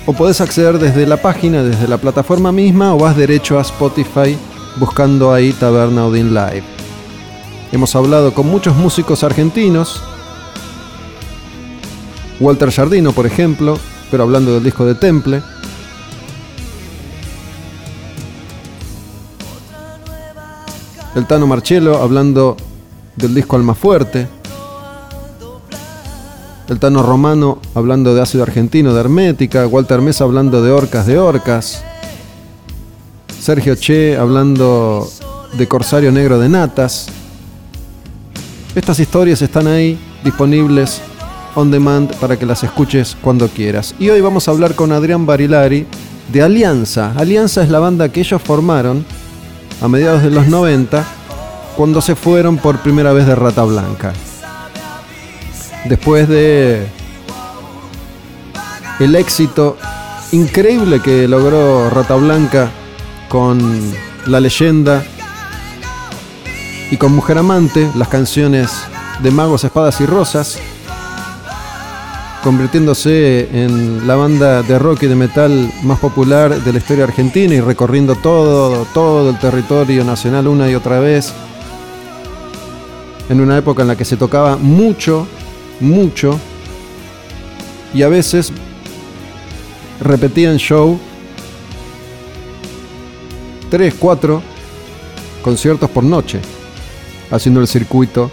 o 0.08 0.14
podés 0.14 0.41
acceder 0.41 0.80
desde 0.80 1.06
la 1.06 1.18
página, 1.18 1.62
desde 1.64 1.88
la 1.88 1.98
plataforma 1.98 2.52
misma 2.52 2.95
o 2.95 2.99
vas 2.99 3.16
derecho 3.16 3.60
a 3.60 3.62
Spotify 3.62 4.36
buscando 4.78 5.32
ahí 5.32 5.54
Taberna 5.54 6.08
Odin 6.08 6.34
Live. 6.34 6.64
Hemos 7.72 7.95
hablado 7.95 8.34
con 8.34 8.48
muchos 8.48 8.76
músicos 8.76 9.24
argentinos, 9.24 10.02
Walter 12.40 12.72
Jardino 12.72 13.12
por 13.12 13.28
ejemplo, 13.28 13.78
pero 14.10 14.24
hablando 14.24 14.54
del 14.54 14.64
disco 14.64 14.86
de 14.86 14.95
Temple, 14.95 15.41
el 21.18 21.26
Tano 21.26 21.48
Marcello 21.48 21.98
hablando 21.98 22.56
del 23.15 23.34
disco 23.34 23.56
Alma 23.56 23.73
Fuerte, 23.73 24.27
el 26.69 26.80
Tano 26.80 27.02
Romano 27.02 27.57
hablando 27.73 28.14
de 28.14 28.22
ácido 28.22 28.44
argentino, 28.44 28.94
de 28.94 28.99
hermética, 28.99 29.65
Walter 29.65 29.99
Mesa 29.99 30.26
hablando 30.26 30.61
de 30.61 30.72
orcas 30.72 31.07
de 31.07 31.18
orcas, 31.18 31.84
Sergio 33.41 33.73
Che 33.73 34.15
hablando 34.15 35.10
de 35.57 35.68
Corsario 35.68 36.11
Negro 36.11 36.38
de 36.38 36.49
Natas. 36.49 37.07
Estas 38.76 38.99
historias 38.99 39.41
están 39.41 39.65
ahí 39.65 39.98
disponibles 40.23 41.02
on 41.56 41.72
demand 41.72 42.14
para 42.18 42.38
que 42.38 42.45
las 42.45 42.64
escuches 42.64 43.18
cuando 43.19 43.48
quieras. 43.48 43.95
Y 43.98 44.10
hoy 44.10 44.22
vamos 44.22 44.48
a 44.48 44.52
hablar 44.52 44.76
con 44.76 44.91
Adrián 44.91 45.26
Barilari 45.26 45.88
de 46.31 46.44
Alianza. 46.44 47.14
Alianza 47.18 47.64
es 47.64 47.69
la 47.69 47.80
banda 47.80 48.10
que 48.10 48.19
ellos 48.19 48.39
formaron 48.39 49.03
a 49.82 49.88
mediados 49.88 50.24
de 50.24 50.32
los 50.32 50.48
90, 50.48 51.06
cuando 51.76 52.02
se 52.02 52.16
fueron 52.16 52.58
por 52.58 52.80
primera 52.80 53.14
vez 53.14 53.28
de 53.28 53.36
Rata 53.36 53.64
Blanca. 53.64 54.14
Después 55.86 56.28
de 56.28 56.88
el 58.99 59.16
éxito 59.16 59.78
increíble 60.32 61.02
que 61.02 61.28
logró 61.28 61.90
Rata 61.90 62.16
Blanca 62.16 62.70
con 63.30 63.94
La 64.26 64.40
leyenda 64.40 65.04
y 66.90 66.98
con 66.98 67.14
Mujer 67.14 67.38
Amante, 67.38 67.90
las 67.95 68.08
canciones 68.08 68.72
de 69.22 69.32
Magos, 69.32 69.64
Espadas 69.64 70.02
y 70.02 70.06
Rosas, 70.06 70.58
convirtiéndose 72.48 73.49
en 73.52 74.07
la 74.07 74.15
banda 74.15 74.64
de 74.64 74.80
rock 74.80 75.03
y 75.03 75.07
de 75.07 75.15
metal 75.15 75.69
más 75.84 75.99
popular 75.99 76.64
de 76.64 76.72
la 76.72 76.78
historia 76.78 77.03
argentina 77.03 77.53
y 77.53 77.60
recorriendo 77.60 78.15
todo, 78.15 78.86
todo 78.94 79.32
el 79.32 79.38
territorio 79.38 80.06
nacional 80.06 80.48
una 80.48 80.72
y 80.72 80.74
otra 80.74 81.02
vez. 81.02 81.34
En 83.28 83.41
una 83.41 83.57
época 83.57 83.82
en 83.82 83.90
la 83.90 83.98
que 83.98 84.06
se 84.06 84.15
tocaba 84.15 84.56
mucho, 84.56 85.28
mucho, 85.82 86.40
y 87.94 88.03
a 88.03 88.07
veces 88.07 88.53
repetían 89.99 90.56
show, 90.56 90.98
tres, 93.69 93.94
cuatro 93.99 94.41
conciertos 95.41 95.90
por 95.90 96.06
noche, 96.06 96.40
haciendo 97.30 97.60
el 97.60 97.68
circuito 97.68 98.32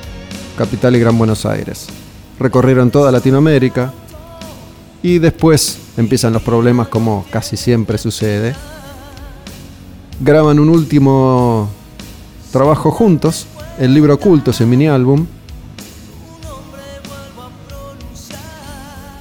Capital 0.57 0.95
y 0.95 1.01
Gran 1.01 1.19
Buenos 1.19 1.45
Aires. 1.45 1.89
Recorrieron 2.39 2.93
toda 2.93 3.11
Latinoamérica, 3.11 3.93
y 5.05 5.18
después 5.18 5.76
empiezan 5.98 6.32
los 6.32 6.40
problemas 6.40 6.89
como 6.89 7.26
casi 7.31 7.59
siempre 7.59 7.98
sucede. 7.98 8.55
Graban 10.18 10.59
un 10.59 10.70
último 10.70 11.68
trabajo 12.51 12.90
juntos, 12.90 13.47
el 13.78 13.93
libro 13.93 14.14
oculto, 14.14 14.51
ese 14.51 14.64
mini 14.64 14.89
álbum. 14.89 15.26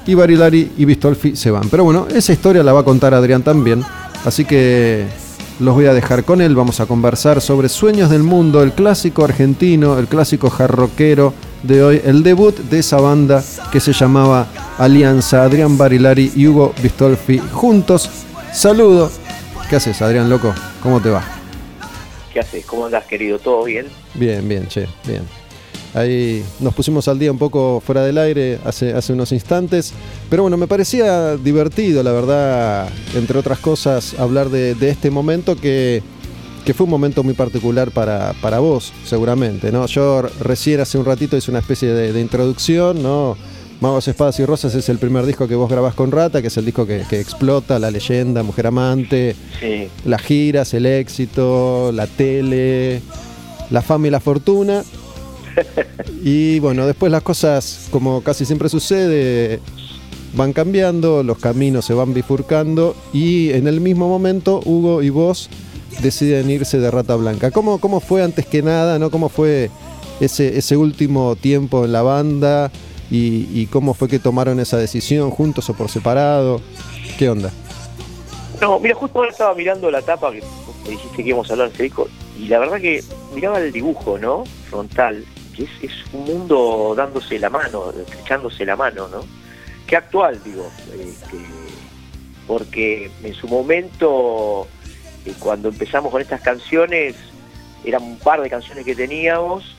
Y 0.08 0.14
Barilari 0.14 0.72
y 0.78 0.86
Bistolfi 0.86 1.36
se 1.36 1.52
van. 1.52 1.68
Pero 1.68 1.84
bueno, 1.84 2.08
esa 2.16 2.32
historia 2.32 2.64
la 2.64 2.72
va 2.72 2.80
a 2.80 2.86
contar 2.86 3.14
Adrián 3.14 3.44
también. 3.44 3.84
Así 4.24 4.46
que 4.46 5.06
los 5.60 5.76
voy 5.76 5.88
a 5.88 5.94
dejar 5.94 6.24
con 6.24 6.40
él. 6.40 6.56
Vamos 6.56 6.80
a 6.80 6.86
conversar 6.86 7.42
sobre 7.42 7.68
Sueños 7.68 8.10
del 8.10 8.24
Mundo, 8.24 8.64
el 8.64 8.72
clásico 8.72 9.26
argentino, 9.26 10.00
el 10.00 10.08
clásico 10.08 10.50
jarroquero 10.50 11.34
de 11.64 11.82
hoy, 11.82 12.02
el 12.04 12.24
debut 12.24 12.56
de 12.56 12.80
esa 12.80 12.98
banda 12.98 13.44
que 13.72 13.80
se 13.80 13.94
llamaba 13.94 14.48
Alianza, 14.78 15.44
Adrián 15.44 15.78
Barilari 15.78 16.32
y 16.36 16.46
Hugo 16.48 16.74
Bistolfi 16.82 17.40
juntos. 17.40 18.10
Saludo. 18.54 19.10
¿Qué 19.70 19.78
haces, 19.78 20.02
Adrián, 20.02 20.30
loco? 20.30 20.54
¿Cómo 20.82 21.02
te 21.02 21.10
va? 21.10 21.24
¿Qué 22.32 22.42
haces? 22.42 22.66
¿Cómo 22.66 22.86
andas, 22.86 23.06
querido? 23.06 23.40
¿Todo 23.40 23.64
bien? 23.64 23.88
Bien, 24.14 24.48
bien, 24.48 24.68
che, 24.68 24.88
bien. 25.08 25.24
Ahí 25.94 26.44
nos 26.60 26.74
pusimos 26.74 27.08
al 27.08 27.20
día 27.20 27.32
un 27.32 27.38
poco 27.38 27.82
fuera 27.86 28.04
del 28.04 28.18
aire 28.18 28.60
hace, 28.66 28.94
hace 28.94 29.14
unos 29.14 29.32
instantes. 29.32 29.94
Pero 30.30 30.44
bueno, 30.44 30.58
me 30.58 30.68
parecía 30.68 31.38
divertido, 31.38 32.04
la 32.04 32.12
verdad, 32.12 32.90
entre 33.16 33.38
otras 33.40 33.60
cosas, 33.60 34.16
hablar 34.20 34.50
de 34.50 34.90
este 34.90 35.10
momento 35.12 35.56
que 35.56 36.02
que 36.66 36.74
fue 36.74 36.86
un 36.86 36.92
momento 36.92 37.24
muy 37.24 37.34
particular 37.34 37.92
para, 37.92 38.34
para 38.42 38.60
vos, 38.60 38.94
seguramente, 39.06 39.72
¿no? 39.72 39.86
Yo 39.86 40.22
recién 40.40 40.80
hace 40.80 40.98
un 40.98 41.06
ratito 41.06 41.36
hice 41.36 41.52
una 41.52 41.60
especie 41.60 41.90
de, 41.90 42.22
introducción, 42.22 43.04
¿no? 43.04 43.36
Magos, 43.82 44.08
Espadas 44.08 44.40
y 44.40 44.46
Rosas 44.46 44.74
es 44.76 44.88
el 44.88 44.98
primer 44.98 45.26
disco 45.26 45.46
que 45.46 45.56
vos 45.56 45.70
grabás 45.70 45.94
con 45.94 46.12
Rata, 46.12 46.42
que 46.42 46.48
es 46.48 46.56
el 46.56 46.64
disco 46.64 46.86
que, 46.88 47.02
explota, 47.20 47.80
la 47.80 47.92
leyenda, 47.92 48.42
Mujer 48.42 48.68
Amante, 48.68 49.36
las 50.06 50.22
giras, 50.22 50.74
el 50.74 50.86
éxito, 50.86 51.92
la 51.92 52.08
tele, 52.08 53.02
la 53.70 53.82
fama 53.82 54.08
y 54.08 54.12
la 54.12 54.22
fortuna. 54.22 54.84
y 56.24 56.60
bueno, 56.60 56.88
después 56.88 57.12
las 57.12 57.24
cosas, 57.24 57.88
como 57.92 58.22
casi 58.22 58.46
siempre 58.46 58.70
sucede, 58.70 59.60
van 60.34 60.54
cambiando, 60.54 61.24
los 61.24 61.38
caminos 61.40 61.84
se 61.84 61.94
van 61.94 62.14
bifurcando 62.14 62.96
y 63.12 63.52
en 63.52 63.68
el 63.68 63.82
mismo 63.82 64.08
momento 64.08 64.62
Hugo 64.64 65.04
y 65.04 65.10
vos 65.10 65.50
deciden 66.02 66.50
irse 66.50 66.80
de 66.80 66.92
Rata 66.92 67.16
Blanca. 67.16 67.52
¿Cómo, 67.52 67.80
cómo 67.80 68.00
fue 68.00 68.24
antes 68.24 68.46
que 68.46 68.62
nada, 68.62 69.00
no? 69.00 69.12
¿Cómo 69.12 69.30
fue 69.30 69.70
ese, 70.20 70.58
ese 70.58 70.78
último 70.78 71.36
tiempo 71.36 71.86
en 71.86 71.92
la 71.92 72.02
banda 72.02 72.72
y, 73.10 73.68
cómo 73.68 73.94
fue 73.94 74.08
que 74.08 74.18
tomaron 74.18 74.60
esa 74.60 74.78
decisión, 74.78 75.30
juntos 75.30 75.70
o 75.70 75.74
por 75.76 75.90
separado? 75.90 76.62
¿Qué 77.18 77.30
onda? 77.30 77.52
No, 78.60 78.80
mira, 78.80 78.96
justo 78.96 79.20
ahora 79.20 79.32
estaba 79.32 79.54
mirando 79.54 79.92
la 79.92 80.02
tapa 80.02 80.32
que 80.32 80.42
dijiste 80.90 81.24
que 81.24 81.30
íbamos 81.30 81.50
a 81.50 81.54
hablar 81.54 81.72
de 81.72 81.92
y 82.40 82.48
la 82.48 82.60
verdad 82.60 82.80
que 82.80 83.04
miraba 83.36 83.60
el 83.60 83.72
dibujo, 83.72 84.18
¿no? 84.18 84.46
Frontal, 84.70 85.24
que 85.56 85.64
es, 85.64 85.94
un 86.12 86.26
mundo 86.26 86.94
dándose 86.98 87.38
la 87.38 87.50
mano, 87.50 87.94
echándose 88.22 88.66
la 88.66 88.76
mano, 88.76 89.08
¿no? 89.08 89.24
Qué 89.86 89.96
actual, 89.96 90.42
digo, 90.44 90.68
este, 91.00 91.38
porque 92.48 93.12
en 93.24 93.34
su 93.36 93.48
momento 93.48 94.68
cuando 95.40 95.70
empezamos 95.70 96.12
con 96.12 96.22
estas 96.22 96.42
canciones, 96.42 97.16
eran 97.86 98.04
un 98.04 98.18
par 98.20 98.42
de 98.42 98.50
canciones 98.50 98.86
que 98.86 98.96
teníamos 98.96 99.76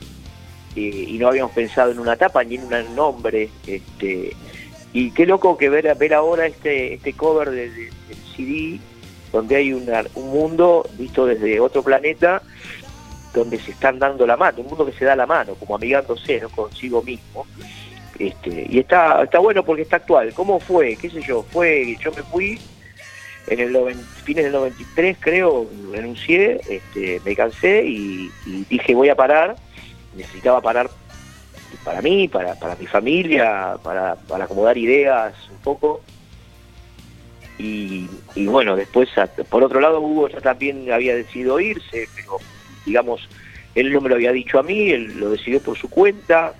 y 0.75 1.17
no 1.19 1.29
habíamos 1.29 1.53
pensado 1.53 1.91
en 1.91 1.99
una 1.99 2.17
tapa 2.17 2.43
ni 2.43 2.55
en 2.55 2.63
un 2.63 2.95
nombre. 2.95 3.49
Este, 3.65 4.35
Y 4.91 5.11
qué 5.11 5.25
loco 5.25 5.57
que 5.57 5.69
ver, 5.69 5.93
ver 5.95 6.13
ahora 6.13 6.47
este, 6.47 6.93
este 6.95 7.13
cover 7.13 7.49
de, 7.49 7.69
del 7.69 7.91
CD, 8.35 8.79
donde 9.31 9.55
hay 9.55 9.73
un 9.73 9.85
mundo 10.15 10.87
visto 10.97 11.25
desde 11.25 11.59
otro 11.59 11.83
planeta, 11.83 12.41
donde 13.33 13.59
se 13.59 13.71
están 13.71 13.99
dando 13.99 14.25
la 14.25 14.37
mano, 14.37 14.61
un 14.61 14.67
mundo 14.67 14.85
que 14.85 14.93
se 14.93 15.05
da 15.05 15.15
la 15.15 15.25
mano, 15.25 15.55
como 15.55 15.75
amigándose 15.75 16.39
¿no? 16.39 16.49
consigo 16.49 17.01
mismo. 17.01 17.45
Este, 18.17 18.65
y 18.69 18.79
está, 18.79 19.23
está 19.23 19.39
bueno 19.39 19.63
porque 19.63 19.81
está 19.81 19.97
actual. 19.97 20.33
¿Cómo 20.33 20.59
fue? 20.59 20.95
¿Qué 20.95 21.09
sé 21.09 21.21
yo? 21.21 21.43
Fue, 21.43 21.97
yo 22.01 22.11
me 22.13 22.23
fui 22.23 22.59
en 23.47 23.59
el 23.59 23.71
90, 23.71 24.03
fines 24.23 24.43
del 24.45 24.53
93 24.53 25.17
creo, 25.19 25.69
renuncié, 25.91 26.59
este, 26.69 27.21
me 27.23 27.35
cansé 27.35 27.83
y, 27.85 28.31
dije 28.69 28.95
voy 28.95 29.09
a 29.09 29.15
parar, 29.15 29.55
necesitaba 30.15 30.61
parar 30.61 30.89
para 31.83 32.01
mí, 32.01 32.27
para, 32.27 32.55
mi 32.79 32.87
familia, 32.87 33.77
para, 33.83 34.17
acomodar 34.41 34.77
ideas 34.77 35.33
un 35.51 35.57
poco. 35.57 36.01
Y, 37.57 38.09
y, 38.33 38.47
bueno, 38.47 38.75
después, 38.75 39.09
por 39.49 39.63
otro 39.63 39.79
lado, 39.79 40.01
Hugo 40.01 40.27
ya 40.27 40.41
también 40.41 40.91
había 40.91 41.15
decidido 41.15 41.59
irse, 41.59 42.09
pero 42.15 42.37
digamos, 42.85 43.29
él 43.75 43.93
no 43.93 44.01
me 44.01 44.09
lo 44.09 44.15
había 44.15 44.31
dicho 44.31 44.59
a 44.59 44.63
mí, 44.63 44.89
él 44.89 45.19
lo 45.19 45.29
decidió 45.29 45.61
por 45.61 45.77
su 45.77 45.89
cuenta, 45.89 46.53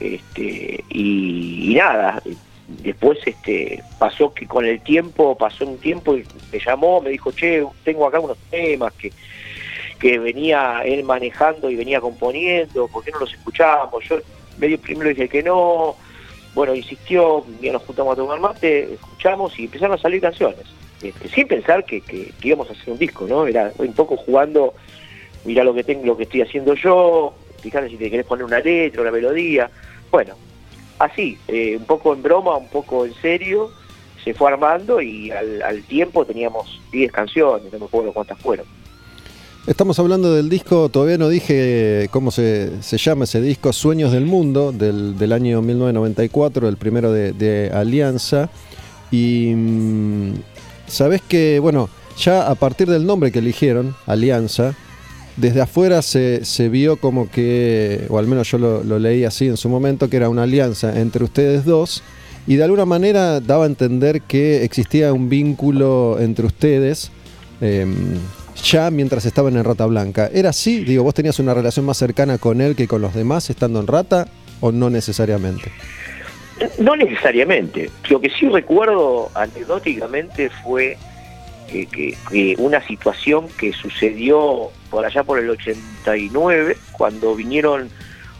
este, 0.00 0.84
y, 0.90 1.74
nada, 1.76 2.22
después 2.68 3.18
este, 3.26 3.82
pasó 3.98 4.32
que 4.34 4.46
con 4.46 4.64
el 4.64 4.80
tiempo, 4.80 5.36
pasó 5.36 5.66
un 5.66 5.78
tiempo 5.78 6.16
y 6.16 6.24
me 6.52 6.58
llamó, 6.58 7.00
me 7.00 7.10
dijo, 7.10 7.32
che, 7.32 7.64
tengo 7.84 8.06
acá 8.06 8.20
unos 8.20 8.38
temas 8.50 8.92
que, 8.94 9.12
que 9.98 10.18
venía 10.18 10.82
él 10.84 11.04
manejando 11.04 11.70
y 11.70 11.76
venía 11.76 12.00
componiendo, 12.00 12.88
¿por 12.88 13.04
qué 13.04 13.12
no 13.12 13.20
los 13.20 13.32
escuchábamos? 13.32 14.04
Yo 14.08 14.18
medio 14.58 14.78
primero 14.78 15.10
dije 15.10 15.28
que 15.28 15.42
no, 15.42 15.96
bueno, 16.54 16.74
insistió, 16.74 17.44
ya 17.60 17.72
nos 17.72 17.82
juntamos 17.82 18.14
a 18.14 18.16
tomar 18.16 18.40
mate, 18.40 18.94
escuchamos 18.94 19.58
y 19.58 19.64
empezaron 19.64 19.98
a 19.98 20.00
salir 20.00 20.20
canciones. 20.20 20.64
Este, 21.02 21.28
sin 21.28 21.46
pensar 21.46 21.84
que, 21.84 22.00
que, 22.00 22.32
íbamos 22.42 22.70
a 22.70 22.72
hacer 22.72 22.90
un 22.90 22.98
disco, 22.98 23.26
¿no? 23.28 23.46
Era 23.46 23.70
un 23.78 23.92
poco 23.92 24.16
jugando, 24.16 24.74
mira 25.44 25.62
lo 25.62 25.74
que 25.74 25.84
tengo, 25.84 26.06
lo 26.06 26.16
que 26.16 26.22
estoy 26.22 26.40
haciendo 26.40 26.74
yo, 26.74 27.34
fíjate 27.60 27.90
si 27.90 27.96
te 27.96 28.10
querés 28.10 28.26
poner 28.26 28.44
una 28.44 28.60
letra, 28.60 29.02
una 29.02 29.10
melodía. 29.10 29.70
Bueno, 30.10 30.34
así, 30.98 31.38
eh, 31.48 31.76
un 31.76 31.84
poco 31.84 32.14
en 32.14 32.22
broma, 32.22 32.56
un 32.56 32.68
poco 32.68 33.04
en 33.04 33.14
serio, 33.14 33.70
se 34.24 34.34
fue 34.34 34.50
armando 34.50 35.00
y 35.00 35.30
al, 35.30 35.82
tiempo 35.84 36.24
teníamos 36.24 36.80
10 36.92 37.12
canciones, 37.12 37.72
no 37.72 37.78
me 37.78 37.84
acuerdo 37.84 38.12
cuántas 38.12 38.38
fueron. 38.38 38.66
Estamos 39.66 39.98
hablando 39.98 40.32
del 40.32 40.48
disco, 40.48 40.88
todavía 40.88 41.18
no 41.18 41.28
dije 41.28 42.08
cómo 42.12 42.30
se, 42.30 42.72
llama 42.82 43.24
ese 43.24 43.40
disco, 43.40 43.72
Sueños 43.72 44.12
del 44.12 44.24
Mundo, 44.24 44.70
del, 44.72 45.32
año 45.32 45.60
1994, 45.60 46.68
el 46.68 46.76
primero 46.76 47.12
de, 47.12 47.70
Alianza. 47.74 48.48
Y 49.10 49.52
mm, 49.54 50.34
sabes 50.86 51.20
que, 51.22 51.58
bueno, 51.58 51.88
ya 52.16 52.48
a 52.48 52.54
partir 52.54 52.88
del 52.88 53.06
nombre 53.06 53.32
que 53.32 53.40
eligieron, 53.40 53.96
Alianza, 54.06 54.76
desde 55.36 55.60
afuera 55.60 56.02
se, 56.02 56.68
vio 56.70 56.96
como 56.96 57.30
que, 57.30 58.06
o 58.08 58.18
al 58.18 58.26
menos 58.26 58.50
yo 58.50 58.58
lo, 58.58 58.98
leí 58.98 59.24
así 59.24 59.46
en 59.46 59.56
su 59.56 59.68
momento, 59.68 60.08
que 60.08 60.16
era 60.16 60.28
una 60.28 60.44
alianza 60.44 60.98
entre 60.98 61.24
ustedes 61.24 61.64
dos 61.64 62.02
y 62.46 62.56
de 62.56 62.64
alguna 62.64 62.84
manera 62.84 63.40
daba 63.40 63.64
a 63.64 63.66
entender 63.66 64.22
que 64.22 64.64
existía 64.64 65.12
un 65.12 65.28
vínculo 65.28 66.18
entre 66.20 66.46
ustedes 66.46 67.10
em, 67.60 67.94
ya 68.62 68.90
mientras 68.90 69.26
estaban 69.26 69.56
en 69.56 69.64
Rata 69.64 69.84
Blanca. 69.86 70.30
¿Era 70.32 70.50
así? 70.50 70.84
Digo, 70.84 71.02
¿vos 71.02 71.14
tenías 71.14 71.38
una 71.38 71.54
relación 71.54 71.84
más 71.84 71.98
cercana 71.98 72.38
con 72.38 72.60
él 72.60 72.76
que 72.76 72.88
con 72.88 73.02
los 73.02 73.14
demás 73.14 73.50
estando 73.50 73.80
en 73.80 73.86
Rata 73.86 74.28
o 74.60 74.72
no 74.72 74.90
necesariamente? 74.90 75.70
No 76.78 76.96
necesariamente. 76.96 77.90
Lo 78.08 78.20
que 78.20 78.30
sí 78.30 78.48
recuerdo 78.48 79.30
anecdóticamente 79.34 80.48
fue 80.62 80.96
que, 81.66 82.56
una 82.58 82.86
situación 82.86 83.46
que 83.58 83.72
sucedió 83.72 84.70
por 84.96 85.04
allá 85.04 85.24
por 85.24 85.38
el 85.38 85.50
89, 85.50 86.74
cuando 86.92 87.34
vinieron 87.34 87.90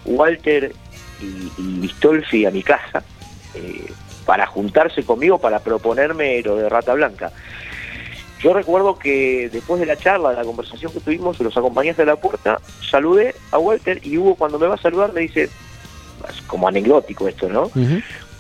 Walter 0.07 0.73
y, 1.21 1.53
y 1.61 1.81
Bistolfi 1.81 2.47
a 2.47 2.51
mi 2.51 2.63
casa 2.63 3.03
eh, 3.53 3.93
para 4.25 4.47
juntarse 4.47 5.03
conmigo 5.03 5.39
para 5.39 5.59
proponerme 5.59 6.41
lo 6.41 6.57
de 6.57 6.71
Rata 6.71 6.95
Blanca. 6.95 7.31
Yo 8.41 8.55
recuerdo 8.55 8.99
que 8.99 9.51
después 9.53 9.81
de 9.81 9.85
la 9.85 9.99
charla, 9.99 10.31
de 10.31 10.37
la 10.37 10.45
conversación 10.45 10.91
que 10.95 11.01
tuvimos, 11.01 11.39
los 11.41 11.55
acompañé 11.59 11.91
hasta 11.91 12.07
la 12.07 12.17
puerta, 12.17 12.59
saludé 12.91 13.35
a 13.51 13.59
Walter 13.59 14.01
y 14.03 14.17
Hugo 14.17 14.37
cuando 14.37 14.59
me 14.59 14.67
va 14.67 14.77
a 14.77 14.79
saludar 14.79 15.13
me 15.13 15.21
dice, 15.21 15.51
como 16.47 16.69
anecdótico 16.69 17.29
esto, 17.29 17.51
¿no? 17.51 17.71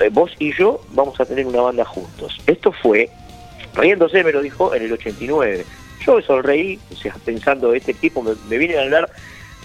Eh, 0.00 0.08
vos 0.10 0.30
y 0.38 0.54
yo 0.54 0.80
vamos 0.92 1.20
a 1.20 1.26
tener 1.26 1.44
una 1.46 1.60
banda 1.60 1.84
juntos. 1.84 2.40
Esto 2.46 2.72
fue 2.72 3.10
riéndose 3.74 4.24
me 4.24 4.32
lo 4.32 4.40
dijo 4.40 4.74
en 4.74 4.84
el 4.84 4.92
89. 4.94 5.66
Yo 6.06 6.16
me 6.16 6.22
sonreí, 6.22 6.78
pensando, 7.24 7.74
este 7.74 7.92
tipo 7.92 8.22
me, 8.22 8.58
viene 8.58 8.78
a 8.78 8.82
hablar 8.82 9.10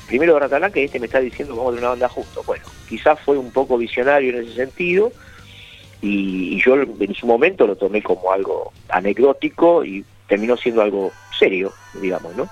primero 0.08 0.34
de 0.34 0.40
Ratalán, 0.40 0.72
que 0.72 0.84
este 0.84 1.00
me 1.00 1.06
está 1.06 1.20
diciendo 1.20 1.56
vamos 1.56 1.76
a 1.76 1.78
una 1.78 1.90
banda 1.90 2.10
justo. 2.10 2.44
Bueno, 2.46 2.66
quizás 2.90 3.20
fue 3.20 3.38
un 3.38 3.52
poco 3.52 3.78
visionario 3.78 4.32
en 4.32 4.44
ese 4.46 4.56
sentido, 4.56 5.12
y, 6.02 6.60
yo 6.64 6.76
en 6.76 7.14
su 7.14 7.28
momento 7.28 7.68
lo 7.68 7.76
tomé 7.76 8.02
como 8.02 8.32
algo 8.32 8.74
anecdótico 8.90 9.86
y 9.86 10.04
terminó 10.28 10.58
siendo 10.58 10.82
algo 10.82 11.12
serio, 11.38 11.72
digamos, 12.02 12.36
¿no? 12.36 12.50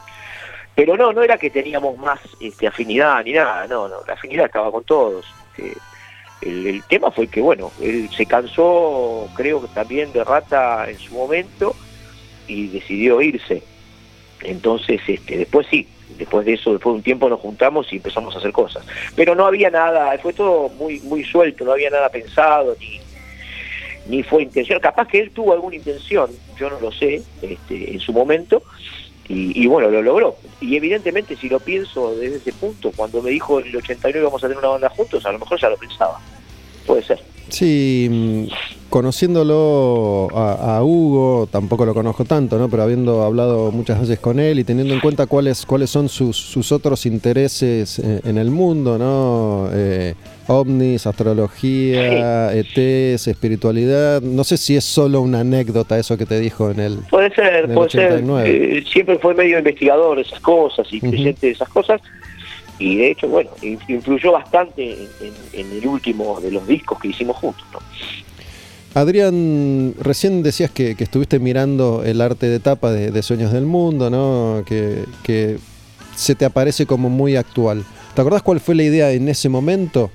Pero 0.75 0.95
no, 0.95 1.11
no 1.11 1.23
era 1.23 1.37
que 1.37 1.49
teníamos 1.49 1.97
más 1.97 2.19
este, 2.39 2.67
afinidad 2.67 3.23
ni 3.23 3.33
nada, 3.33 3.65
no, 3.67 3.87
no, 3.87 3.97
la 4.07 4.13
afinidad 4.13 4.45
estaba 4.45 4.71
con 4.71 4.83
todos. 4.83 5.25
Este, 5.57 5.75
el, 6.41 6.83
tema 6.83 7.11
fue 7.11 7.27
que, 7.27 7.41
bueno, 7.41 7.71
él 7.81 8.07
se 8.15 8.25
cansó, 8.25 9.27
creo 9.35 9.61
que 9.61 9.67
también 9.69 10.13
de 10.13 10.23
Rata 10.23 10.89
en 10.89 10.97
su 10.99 11.15
momento 11.15 11.75
y 12.47 12.67
decidió 12.67 13.21
irse. 13.21 13.63
Entonces, 14.43 15.01
este, 15.07 15.37
después 15.37 15.67
sí, 15.69 15.87
después 16.17 16.45
de 16.45 16.53
eso, 16.53 16.71
después 16.73 16.93
de 16.93 16.97
un 16.97 17.03
tiempo 17.03 17.29
nos 17.29 17.39
juntamos 17.39 17.91
y 17.91 17.97
empezamos 17.97 18.35
a 18.35 18.39
hacer 18.39 18.51
cosas. 18.51 18.85
Pero 19.15 19.35
no 19.35 19.45
había 19.45 19.69
nada, 19.69 20.17
fue 20.19 20.33
todo 20.33 20.69
muy, 20.69 20.99
muy 21.01 21.23
suelto, 21.23 21.65
no 21.65 21.73
había 21.73 21.89
nada 21.89 22.09
pensado, 22.09 22.75
ni, 22.79 22.99
ni 24.07 24.23
fue 24.23 24.43
intención. 24.43 24.79
Capaz 24.79 25.07
que 25.07 25.19
él 25.19 25.31
tuvo 25.31 25.53
alguna 25.53 25.75
intención, 25.75 26.29
yo 26.57 26.69
no 26.69 26.79
lo 26.79 26.91
sé, 26.91 27.21
este, 27.41 27.93
en 27.93 27.99
su 27.99 28.13
momento, 28.13 28.63
y, 29.31 29.67
bueno, 29.67 29.91
lo 29.91 30.01
logró. 30.01 30.37
Y 30.59 30.75
evidentemente, 30.75 31.35
si 31.35 31.49
lo 31.49 31.59
pienso 31.59 32.15
desde 32.15 32.37
ese 32.37 32.51
punto, 32.51 32.91
cuando 32.95 33.21
me 33.21 33.29
dijo 33.29 33.59
el 33.59 33.75
89 33.75 34.25
vamos 34.25 34.43
a 34.43 34.47
tener 34.47 34.57
una 34.57 34.69
banda 34.69 34.89
juntos, 34.89 35.23
a 35.23 35.31
lo 35.31 35.37
mejor 35.37 35.59
ya 35.59 35.69
lo 35.69 35.77
pensaba. 35.77 36.19
Puede 36.87 37.03
ser. 37.03 37.19
Sí, 37.49 38.07
mm, 38.09 38.43
conociéndolo 38.89 40.27
a, 40.33 40.83
Hugo, 40.83 41.47
tampoco 41.51 41.85
lo 41.85 41.93
conozco 41.93 42.25
tanto, 42.25 42.57
¿no? 42.57 42.69
Pero 42.69 42.83
habiendo 42.83 43.23
hablado 43.23 43.71
muchas 43.71 43.99
veces 43.99 44.19
con 44.19 44.39
él 44.39 44.59
y 44.59 44.63
teniendo 44.63 44.93
en 44.93 44.99
cuenta 44.99 45.27
cuáles, 45.27 45.65
cuáles 45.65 45.89
son 45.89 46.09
sus, 46.09 46.35
sus 46.37 46.71
otros 46.71 47.05
intereses 47.05 47.99
eh, 47.99 48.21
en, 48.23 48.37
el 48.37 48.49
mundo, 48.49 48.97
¿no? 48.97 49.69
Eh, 49.73 50.15
ovnis, 50.47 51.05
astrología, 51.05 52.53
ETs, 52.53 53.27
espiritualidad. 53.27 54.21
No 54.21 54.43
sé 54.43 54.57
si 54.57 54.75
es 54.75 54.83
solo 54.83 55.21
una 55.21 55.41
anécdota 55.41 55.99
eso 55.99 56.17
que 56.17 56.25
te 56.25 56.39
dijo 56.39 56.71
en 56.71 56.79
el. 56.79 56.97
Puede 57.09 57.33
ser, 57.33 57.71
puede 57.73 57.89
ser. 57.89 58.23
Eh, 58.45 58.83
siempre 58.91 59.19
fue 59.19 59.35
medio 59.35 59.59
investigador 59.59 60.17
de 60.17 60.23
esas 60.23 60.39
cosas 60.39 60.87
y 60.91 60.99
creyente 60.99 61.47
de 61.47 61.53
esas 61.53 61.69
cosas. 61.69 62.01
Y 62.79 62.97
de 62.97 63.11
hecho, 63.11 63.27
bueno, 63.27 63.49
influyó 63.87 64.31
bastante 64.31 65.07
en, 65.53 65.71
el 65.71 65.85
último 65.85 66.39
de 66.39 66.51
los 66.51 66.65
discos 66.65 66.99
que 66.99 67.09
hicimos 67.09 67.37
juntos. 67.37 67.63
¿no? 67.73 67.79
Adrián, 68.99 69.93
recién 69.99 70.41
decías 70.41 70.71
que, 70.71 70.95
estuviste 70.97 71.39
mirando 71.39 72.03
el 72.03 72.21
arte 72.21 72.47
de 72.47 72.59
tapa 72.59 72.91
de, 72.91 73.21
Sueños 73.21 73.51
del 73.51 73.65
Mundo, 73.65 74.09
¿no? 74.09 74.63
Que, 74.65 75.03
que 75.23 75.57
se 76.15 76.35
te 76.35 76.45
aparece 76.45 76.85
como 76.85 77.09
muy 77.09 77.35
actual. 77.35 77.83
¿Te 78.15 78.21
acordás 78.21 78.41
cuál 78.41 78.59
fue 78.59 78.75
la 78.75 78.83
idea 78.83 79.11
en 79.11 79.29
ese 79.29 79.49
momento? 79.49 80.09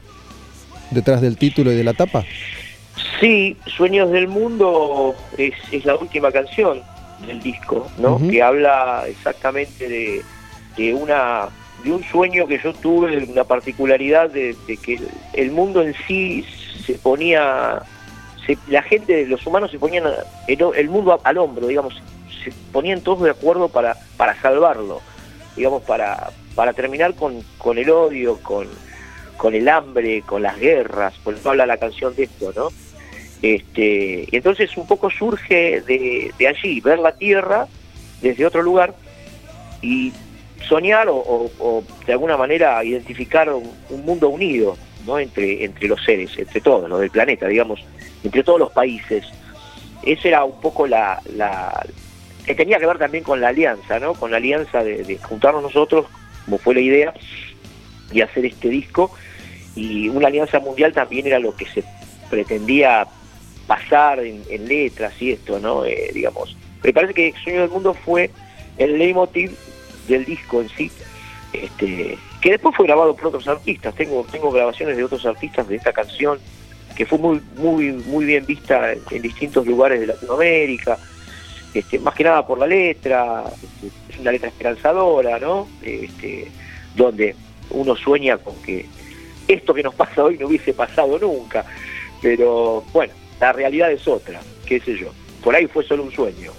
detrás 0.95 1.21
del 1.21 1.37
título 1.37 1.73
y 1.73 1.77
de 1.77 1.85
la 1.85 1.93
tapa? 1.93 2.25
Sí, 3.21 3.57
Sueños 3.67 4.11
del 4.11 4.29
Mundo 4.29 5.15
es, 5.37 5.55
la 5.85 5.97
última 5.97 6.31
canción 6.31 6.81
del 7.27 7.43
disco, 7.43 7.89
¿no? 7.99 8.19
Que 8.29 8.43
habla 8.43 9.05
exactamente 9.09 10.23
de, 10.77 10.95
una 10.95 11.49
de 11.85 11.93
un 11.93 12.03
sueño 12.03 12.47
que 12.47 12.59
yo 12.59 12.73
tuve, 12.73 13.25
una 13.25 13.45
particularidad 13.45 14.31
de, 14.31 14.57
que 14.83 14.99
el 15.35 15.51
mundo 15.51 15.83
en 15.83 15.95
sí 16.07 16.45
se 16.85 16.95
ponía, 16.95 17.83
la 18.69 18.83
gente, 18.83 19.27
los 19.27 19.47
humanos 19.47 19.71
se 19.71 19.79
ponían 19.79 20.05
el, 20.49 20.89
mundo 20.89 21.21
al 21.23 21.39
hombro, 21.39 21.67
digamos, 21.67 21.95
se 22.43 22.53
ponían 22.73 23.03
todos 23.03 23.23
de 23.23 23.31
acuerdo 23.31 23.69
para, 23.69 23.97
para 24.17 24.41
salvarlo, 24.41 25.01
digamos, 25.57 25.83
para, 25.83 26.31
para 26.55 26.73
terminar 26.73 27.15
con, 27.15 27.43
con 27.59 27.79
el 27.79 27.91
odio, 27.91 28.39
con, 28.43 28.67
con 29.37 29.55
el 29.55 29.69
hambre, 29.69 30.23
con 30.23 30.43
las 30.43 30.59
guerras, 30.59 31.15
por 31.23 31.35
eso 31.35 31.51
habla 31.51 31.67
la 31.67 31.77
canción 31.77 32.15
de 32.15 32.25
esto, 32.25 32.53
¿no? 32.57 32.69
Este, 33.43 34.27
y 34.31 34.37
entonces 34.37 34.75
un 34.79 34.87
poco 34.87 35.11
surge 35.11 35.83
de, 35.83 36.33
allí, 36.49 36.81
ver 36.81 36.99
la 36.99 37.15
tierra 37.15 37.67
desde 38.23 38.47
otro 38.47 38.63
lugar 38.63 38.95
y 39.83 40.15
soñar 40.69 41.07
o, 41.09 41.83
de 42.07 42.13
alguna 42.13 42.37
manera 42.37 42.83
identificar 42.85 43.51
un, 43.53 44.05
mundo 44.05 44.29
unido, 44.29 44.77
¿no? 45.07 45.19
entre, 45.19 45.65
entre 45.65 45.89
los 45.89 46.03
seres, 46.05 46.37
entre 46.37 46.61
todos, 46.61 46.89
los 46.89 47.01
del 47.01 47.11
planeta, 47.11 47.47
digamos, 47.47 47.81
entre 48.23 48.43
todos 48.43 48.59
los 48.59 48.73
países. 48.73 49.25
Esa 50.03 50.29
era 50.29 50.45
un 50.45 50.61
poco 50.61 50.87
la, 50.87 51.21
la 51.35 51.85
que 52.45 52.55
tenía 52.55 52.79
que 52.79 52.87
ver 52.87 52.99
también 52.99 53.25
con 53.25 53.41
la 53.41 53.49
alianza, 53.49 53.99
¿no? 53.99 54.15
Con 54.15 54.31
la 54.31 54.37
alianza 54.37 54.85
de, 54.85 55.19
juntarnos 55.23 55.63
nosotros, 55.63 56.07
como 56.45 56.59
fue 56.59 56.75
la 56.75 56.81
idea, 56.81 57.15
y 58.13 58.21
hacer 58.21 58.45
este 58.45 58.69
disco. 58.69 59.11
Y 59.75 60.09
una 60.09 60.29
alianza 60.29 60.61
mundial 60.61 60.93
también 60.93 61.27
era 61.27 61.39
lo 61.39 61.57
que 61.57 61.67
se 61.67 61.83
pretendía 62.31 63.07
pasar 63.67 64.21
en, 64.21 64.69
letras 64.69 65.15
y 65.21 65.33
esto, 65.33 65.59
¿no? 65.59 65.85
Eh, 65.85 66.11
digamos. 66.13 66.57
Me 66.83 66.93
parece 66.93 67.15
que 67.15 67.35
Sueño 67.43 67.63
del 67.63 67.71
Mundo 67.71 67.95
fue 67.95 68.31
el 68.77 68.99
leitmotiv 68.99 69.57
del 70.07 70.25
disco 70.25 70.61
en 70.61 70.69
sí, 70.69 70.91
este, 71.53 72.19
que 72.41 72.51
después 72.51 72.75
fue 72.77 72.87
grabado 72.87 73.15
por 73.15 73.29
otros 73.29 73.47
artistas. 73.49 73.95
Tengo, 73.95 74.27
tengo 74.31 74.51
grabaciones 74.51 74.97
de 74.97 75.05
otros 75.05 75.25
artistas 75.25 75.69
de 75.69 75.77
esta 75.77 75.93
canción 75.93 76.39
que 76.95 77.07
fue 77.07 77.19
muy, 77.19 77.41
muy, 77.57 77.93
muy 77.93 78.25
bien 78.25 78.47
vista 78.47 78.93
en, 78.93 79.23
distintos 79.23 79.67
lugares 79.67 80.01
de 80.01 80.07
Latinoamérica, 80.07 80.99
este, 81.73 81.99
más 81.99 82.15
que 82.15 82.25
nada 82.25 82.47
por 82.47 82.59
la 82.59 82.67
letra, 82.67 83.45
este, 83.63 83.89
es 84.13 84.19
una 84.21 84.31
letra 84.31 84.49
esperanzadora, 84.49 85.39
¿no? 85.41 85.69
Este, 85.83 86.49
donde 86.95 87.35
uno 87.71 87.97
sueña 87.97 88.39
con 88.39 88.55
que 88.63 88.87
esto 89.49 89.75
que 89.75 89.83
nos 89.83 89.95
pasa 89.97 90.25
hoy 90.25 90.39
no 90.39 90.47
hubiese 90.47 90.73
pasado 90.73 91.19
nunca, 91.19 91.65
pero 92.23 92.85
bueno, 92.93 93.13
la 93.41 93.53
realidad 93.53 93.91
es 93.91 94.07
otra, 94.07 94.41
qué 94.65 94.81
sé 94.81 94.97
yo, 94.97 95.13
por 95.43 95.55
ahí 95.55 95.67
fue 95.67 95.85
solo 95.85 96.05
un 96.05 96.13
sueño. 96.13 96.53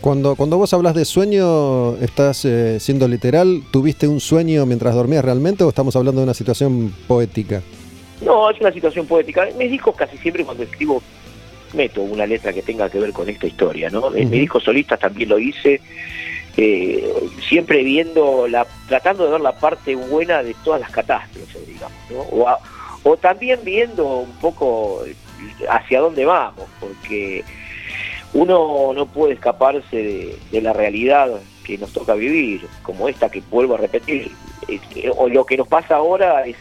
Cuando, 0.00 0.34
cuando 0.34 0.56
vos 0.56 0.72
hablas 0.72 0.94
de 0.94 1.04
sueño, 1.04 1.96
¿estás 1.96 2.46
eh, 2.46 2.80
siendo 2.80 3.06
literal? 3.06 3.62
¿Tuviste 3.70 4.08
un 4.08 4.18
sueño 4.18 4.64
mientras 4.64 4.94
dormías 4.94 5.22
realmente 5.22 5.62
o 5.62 5.68
estamos 5.68 5.94
hablando 5.94 6.22
de 6.22 6.24
una 6.24 6.34
situación 6.34 6.94
poética? 7.06 7.62
No, 8.22 8.48
es 8.50 8.58
una 8.60 8.72
situación 8.72 9.06
poética. 9.06 9.46
Mis 9.58 9.70
discos 9.70 9.94
casi 9.94 10.16
siempre 10.16 10.44
cuando 10.44 10.62
escribo 10.62 11.02
meto 11.74 12.00
una 12.00 12.26
letra 12.26 12.52
que 12.52 12.62
tenga 12.62 12.88
que 12.88 12.98
ver 12.98 13.12
con 13.12 13.28
esta 13.28 13.46
historia, 13.46 13.90
¿no? 13.90 14.14
En 14.14 14.30
mis 14.30 14.40
discos 14.40 14.64
solistas 14.64 14.98
también 14.98 15.28
lo 15.28 15.38
hice, 15.38 15.80
eh, 16.56 17.12
siempre 17.46 17.84
viendo, 17.84 18.48
la, 18.48 18.66
tratando 18.88 19.26
de 19.26 19.32
ver 19.32 19.40
la 19.40 19.52
parte 19.52 19.94
buena 19.94 20.42
de 20.42 20.54
todas 20.64 20.80
las 20.80 20.90
catástrofes, 20.90 21.66
digamos, 21.66 21.98
¿no? 22.10 22.20
O, 22.20 22.46
o 23.02 23.16
también 23.18 23.60
viendo 23.62 24.06
un 24.06 24.32
poco 24.40 25.04
hacia 25.68 26.00
dónde 26.00 26.24
vamos, 26.24 26.64
porque 26.80 27.44
uno 28.32 28.92
no 28.94 29.06
puede 29.06 29.34
escaparse 29.34 30.38
de, 30.50 30.60
la 30.60 30.72
realidad 30.72 31.28
que 31.64 31.78
nos 31.78 31.92
toca 31.92 32.14
vivir, 32.14 32.66
como 32.82 33.08
esta 33.08 33.28
que 33.28 33.42
vuelvo 33.50 33.74
a 33.74 33.78
repetir. 33.78 34.30
o 35.16 35.28
lo 35.28 35.44
que 35.44 35.56
nos 35.56 35.68
pasa 35.68 35.96
ahora 35.96 36.46
es 36.46 36.56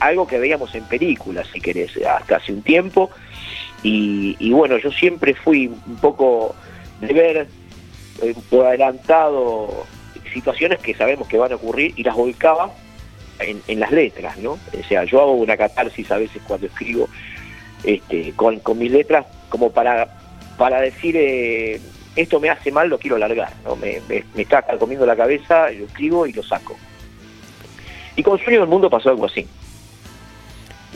algo 0.00 0.26
que 0.26 0.38
veíamos 0.38 0.74
en 0.74 0.84
películas, 0.84 1.46
si 1.52 1.60
querés, 1.60 1.96
hasta 2.04 2.36
hace 2.36 2.52
un 2.52 2.62
tiempo. 2.62 3.10
Y, 3.82 4.50
bueno, 4.50 4.78
yo 4.78 4.90
siempre 4.90 5.34
fui 5.34 5.68
un 5.68 5.96
poco 5.96 6.56
de 7.00 7.12
ver 7.12 7.48
eh, 8.22 8.34
por 8.50 8.66
adelantado 8.66 9.86
situaciones 10.32 10.80
que 10.80 10.94
sabemos 10.94 11.28
que 11.28 11.38
van 11.38 11.52
a 11.52 11.54
ocurrir 11.54 11.92
y 11.96 12.02
las 12.02 12.16
volcaba 12.16 12.72
en, 13.38 13.80
las 13.80 13.92
letras, 13.92 14.36
¿no? 14.38 14.52
O 14.52 14.88
sea, 14.88 15.04
yo 15.04 15.20
hago 15.20 15.32
una 15.32 15.56
catarsis 15.56 16.10
a 16.10 16.18
veces 16.18 16.42
cuando 16.46 16.66
escribo 16.66 17.08
este, 17.84 18.32
con, 18.32 18.58
con 18.58 18.78
mis 18.78 18.90
letras 18.90 19.26
como 19.48 19.70
para 19.70 20.08
para 20.56 20.80
decir 20.80 21.16
eh, 21.16 21.80
esto 22.16 22.40
me 22.40 22.48
hace 22.48 22.70
mal, 22.70 22.88
lo 22.88 22.98
quiero 22.98 23.18
largar, 23.18 23.52
¿no? 23.64 23.76
me, 23.76 24.00
está 24.36 24.62
comiendo 24.78 25.06
la 25.06 25.16
cabeza, 25.16 25.70
lo 25.70 25.86
escribo 25.86 26.26
y 26.26 26.32
lo 26.32 26.42
saco. 26.42 26.76
Y 28.16 28.22
con 28.22 28.38
Sueño 28.38 28.60
del 28.60 28.68
Mundo 28.68 28.88
pasó 28.88 29.10
algo 29.10 29.26
así. 29.26 29.46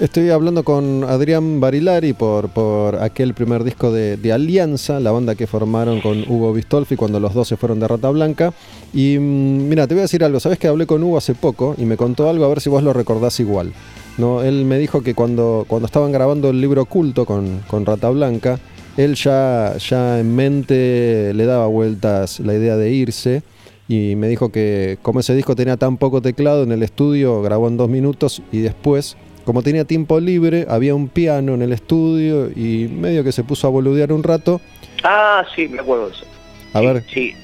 Estoy 0.01 0.31
hablando 0.31 0.65
con 0.65 1.05
Adrián 1.05 1.61
Barilari 1.61 2.15
por, 2.15 2.49
por 2.49 3.03
aquel 3.03 3.35
primer 3.35 3.65
disco 3.65 3.93
de, 3.93 4.33
Alianza, 4.33 4.99
la 4.99 5.11
banda 5.11 5.35
que 5.35 5.47
formaron 5.47 6.01
con 6.01 6.25
Hugo 6.27 6.55
Bistolfi 6.55 6.97
cuando 6.97 7.21
los 7.21 7.35
dos 7.35 7.49
se 7.49 7.59
fueron 7.59 7.81
de 7.81 7.87
Rata 7.87 8.09
Blanca. 8.09 8.55
Y 8.95 9.19
mm, 9.19 9.69
mira, 9.69 9.87
te 9.87 9.93
voy 9.93 10.01
a 10.01 10.03
decir 10.03 10.25
algo, 10.25 10.41
sabes 10.41 10.59
que 10.59 10.69
hablé 10.69 10.87
con 10.87 11.03
Hugo 11.03 11.19
hace 11.19 11.35
poco 11.35 11.75
y 11.77 11.85
me 11.85 11.99
contó 11.99 12.31
algo, 12.31 12.47
a 12.47 12.49
ver 12.49 12.63
si 12.63 12.71
vos 12.71 12.83
lo 12.83 12.95
recordás 12.95 13.41
igual. 13.41 13.75
¿no? 14.17 14.43
Él 14.43 14.65
me 14.65 14.79
dijo 14.79 15.03
que 15.03 15.15
cuando, 15.15 15.67
cuando 15.69 15.85
estaban 15.85 16.13
grabando 16.13 16.49
el 16.49 16.63
libro 16.63 16.81
oculto 16.81 17.27
con, 17.27 17.61
con 17.69 17.85
Rata 17.85 18.09
Blanca, 18.09 18.59
él 18.97 19.15
ya, 19.15 19.77
ya 19.79 20.19
en 20.21 20.35
mente 20.35 21.33
le 21.35 21.47
daba 21.47 21.67
vueltas 21.67 22.41
la 22.41 22.55
idea 22.55 22.77
de 22.77 22.91
irse 22.91 23.43
y 23.89 24.15
me 24.15 24.29
dijo 24.29 24.53
que 24.53 24.99
como 25.03 25.21
ese 25.21 25.35
disco 25.35 25.57
tenía 25.57 25.77
tan 25.77 25.97
poco 25.97 26.23
teclado 26.23 26.63
en 26.63 26.71
el 26.71 26.83
estudio, 26.83 27.43
grabó 27.43 27.67
en 27.67 27.77
dos 27.77 27.89
minutos 27.89 28.41
y 28.53 28.61
después, 28.61 29.17
como 29.45 29.63
tenía 29.63 29.85
tiempo 29.85 30.21
libre, 30.21 30.65
había 30.69 30.95
un 30.95 31.09
piano 31.09 31.55
en 31.55 31.63
el 31.63 31.73
estudio 31.73 32.51
y 32.55 32.89
medio 32.89 33.25
que 33.25 33.33
se 33.33 33.43
puso 33.43 33.67
a 33.67 33.71
boludear 33.71 34.13
un 34.13 34.23
rato. 34.23 34.61
Ah, 35.03 35.45
sí, 35.57 35.67
me 35.67 35.81
acuerdo 35.81 36.07
de 36.07 36.13
eso. 36.15 36.25
A 36.73 36.81
ver. 36.81 37.03
Sí. 37.13 37.35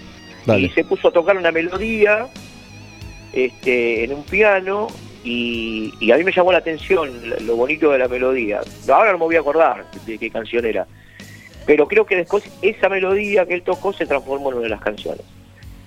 Y 0.56 0.68
se 0.68 0.84
puso 0.84 1.08
a 1.08 1.12
tocar 1.12 1.36
una 1.36 1.50
melodía 1.50 2.28
este, 3.32 4.04
en 4.04 4.12
un 4.12 4.22
piano 4.22 4.86
y, 5.24 5.92
a 6.12 6.16
mí 6.16 6.22
me 6.22 6.30
llamó 6.30 6.52
la 6.52 6.58
atención 6.58 7.10
lo 7.44 7.56
bonito 7.56 7.90
de 7.90 7.98
la 7.98 8.06
melodía. 8.06 8.60
Ahora 8.88 9.10
no 9.10 9.18
me 9.18 9.24
voy 9.24 9.34
a 9.34 9.40
acordar 9.40 9.84
de 10.06 10.16
qué 10.16 10.30
canción 10.30 10.64
era 10.64 10.86
pero 11.66 11.88
creo 11.88 12.06
que 12.06 12.16
después 12.16 12.44
esa 12.62 12.88
melodía 12.88 13.44
que 13.44 13.54
él 13.54 13.62
tocó 13.62 13.92
se 13.92 14.06
transformó 14.06 14.48
en 14.50 14.54
una 14.54 14.64
de 14.64 14.70
las 14.70 14.80
canciones. 14.80 15.22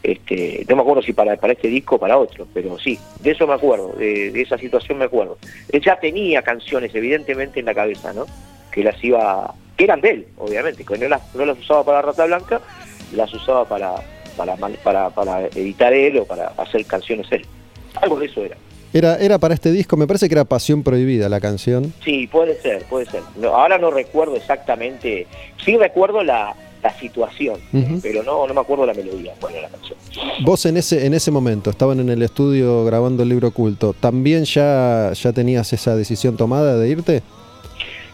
Este, 0.03 0.65
no 0.69 0.75
me 0.75 0.81
acuerdo 0.81 1.01
si 1.01 1.13
para, 1.13 1.35
para 1.37 1.53
este 1.53 1.67
disco 1.67 1.95
o 1.95 1.99
para 1.99 2.17
otro, 2.17 2.47
pero 2.53 2.77
sí, 2.79 2.97
de 3.21 3.31
eso 3.31 3.45
me 3.47 3.53
acuerdo, 3.53 3.93
de, 3.97 4.41
esa 4.41 4.57
situación 4.57 4.97
me 4.97 5.05
acuerdo. 5.05 5.37
Él 5.71 5.81
ya 5.81 5.99
tenía 5.99 6.41
canciones 6.41 6.93
evidentemente 6.93 7.59
en 7.59 7.65
la 7.65 7.73
cabeza, 7.73 8.13
¿no? 8.13 8.25
Que 8.71 8.83
las 8.83 9.01
iba, 9.03 9.53
que 9.75 9.85
eran 9.85 10.01
de 10.01 10.11
él, 10.11 10.27
obviamente, 10.37 10.85
que 10.85 10.97
no 10.97 11.07
las, 11.07 11.35
no 11.35 11.45
las 11.45 11.57
usaba 11.57 11.83
para 11.83 12.01
Rata 12.01 12.25
Blanca, 12.25 12.61
las 13.13 13.33
usaba 13.33 13.65
para, 13.65 13.95
para, 14.37 14.55
para, 14.55 15.09
para 15.09 15.47
editar 15.47 15.93
él 15.93 16.19
o 16.19 16.25
para 16.25 16.47
hacer 16.57 16.85
canciones 16.85 17.27
él. 17.31 17.45
Algo 17.95 18.19
de 18.19 18.27
eso 18.27 18.43
era. 18.43 18.55
Era, 18.91 19.17
era 19.17 19.37
para 19.37 19.53
este 19.53 19.71
disco, 19.71 19.97
me 19.97 20.07
parece 20.07 20.27
que 20.27 20.33
era 20.33 20.45
Pasión 20.45 20.81
Prohibida 20.81 21.29
la 21.29 21.39
canción. 21.39 21.93
Sí, 22.03 22.25
puede 22.27 22.59
ser, 22.59 22.83
puede 22.85 23.05
ser. 23.05 23.21
ahora 23.45 23.77
no 23.77 23.91
recuerdo 23.91 24.35
exactamente, 24.35 25.27
sí 25.63 25.77
recuerdo 25.77 26.23
la, 26.23 26.55
situación, 26.99 27.59
pero 28.01 28.23
no, 28.23 28.47
no 28.47 28.53
me 28.53 28.61
acuerdo 28.61 28.85
la 28.85 28.93
melodía, 28.93 29.33
cuál 29.39 29.53
la 29.61 29.67
canción. 29.67 29.97
Vos 30.43 30.65
en 30.65 30.77
ese, 30.77 31.05
en 31.05 31.13
ese 31.13 31.29
momento, 31.29 31.69
estaban 31.69 31.99
en 31.99 32.09
el 32.09 32.23
estudio 32.23 32.85
grabando 32.85 33.21
el 33.21 33.29
libro 33.29 33.49
oculto, 33.49 33.93
¿también 33.93 34.45
ya, 34.45 35.11
ya 35.13 35.33
tenías 35.33 35.71
esa 35.73 35.95
decisión 35.97 36.37
tomada 36.37 36.77
de 36.77 36.87
irte? 36.87 37.21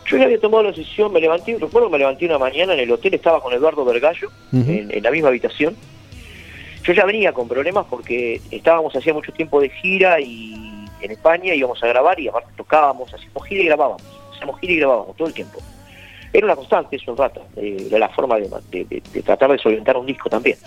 Yo 0.09 0.17
ya 0.17 0.25
había 0.25 0.39
tomado 0.39 0.63
la 0.63 0.69
decisión, 0.69 1.13
me 1.13 1.21
levanté, 1.21 1.57
recuerdo 1.59 1.89
que 1.89 1.93
me 1.93 1.99
levanté 1.99 2.25
una 2.25 2.39
mañana 2.39 2.73
en 2.73 2.79
el 2.79 2.91
hotel, 2.91 3.13
estaba 3.13 3.39
con 3.39 3.53
Eduardo 3.53 3.85
Vergallo, 3.85 4.29
en 4.51 5.03
la 5.03 5.11
misma 5.11 5.29
habitación, 5.29 5.75
yo 6.85 6.93
ya 6.93 7.05
venía 7.05 7.33
con 7.33 7.47
problemas 7.47 7.85
porque 7.89 8.41
estábamos 8.51 8.95
hacía 8.95 9.13
mucho 9.13 9.31
tiempo 9.31 9.59
de 9.59 9.69
gira 9.69 10.19
y 10.19 10.64
en 11.05 11.11
España 11.11 11.53
íbamos 11.53 11.81
a 11.83 11.87
grabar 11.87 12.19
y 12.19 12.27
aparte 12.27 12.49
tocábamos, 12.57 13.13
hacíamos 13.13 13.45
gira 13.47 13.61
y 13.61 13.65
grabábamos, 13.65 14.03
hacíamos 14.33 14.59
gira 14.59 14.73
y 14.73 14.77
grabábamos 14.77 15.15
todo 15.15 15.27
el 15.27 15.33
tiempo. 15.33 15.59
Era 16.33 16.47
una 16.47 16.55
constante 16.55 16.97
eso 16.97 17.11
un 17.11 17.17
rato, 17.17 17.41
de, 17.55 17.97
la 17.97 18.09
forma 18.09 18.37
de, 18.37 19.01
tratar 19.23 19.51
de 19.51 19.57
solventar 19.57 19.95
un 19.95 20.05
disco 20.05 20.29
también. 20.29 20.57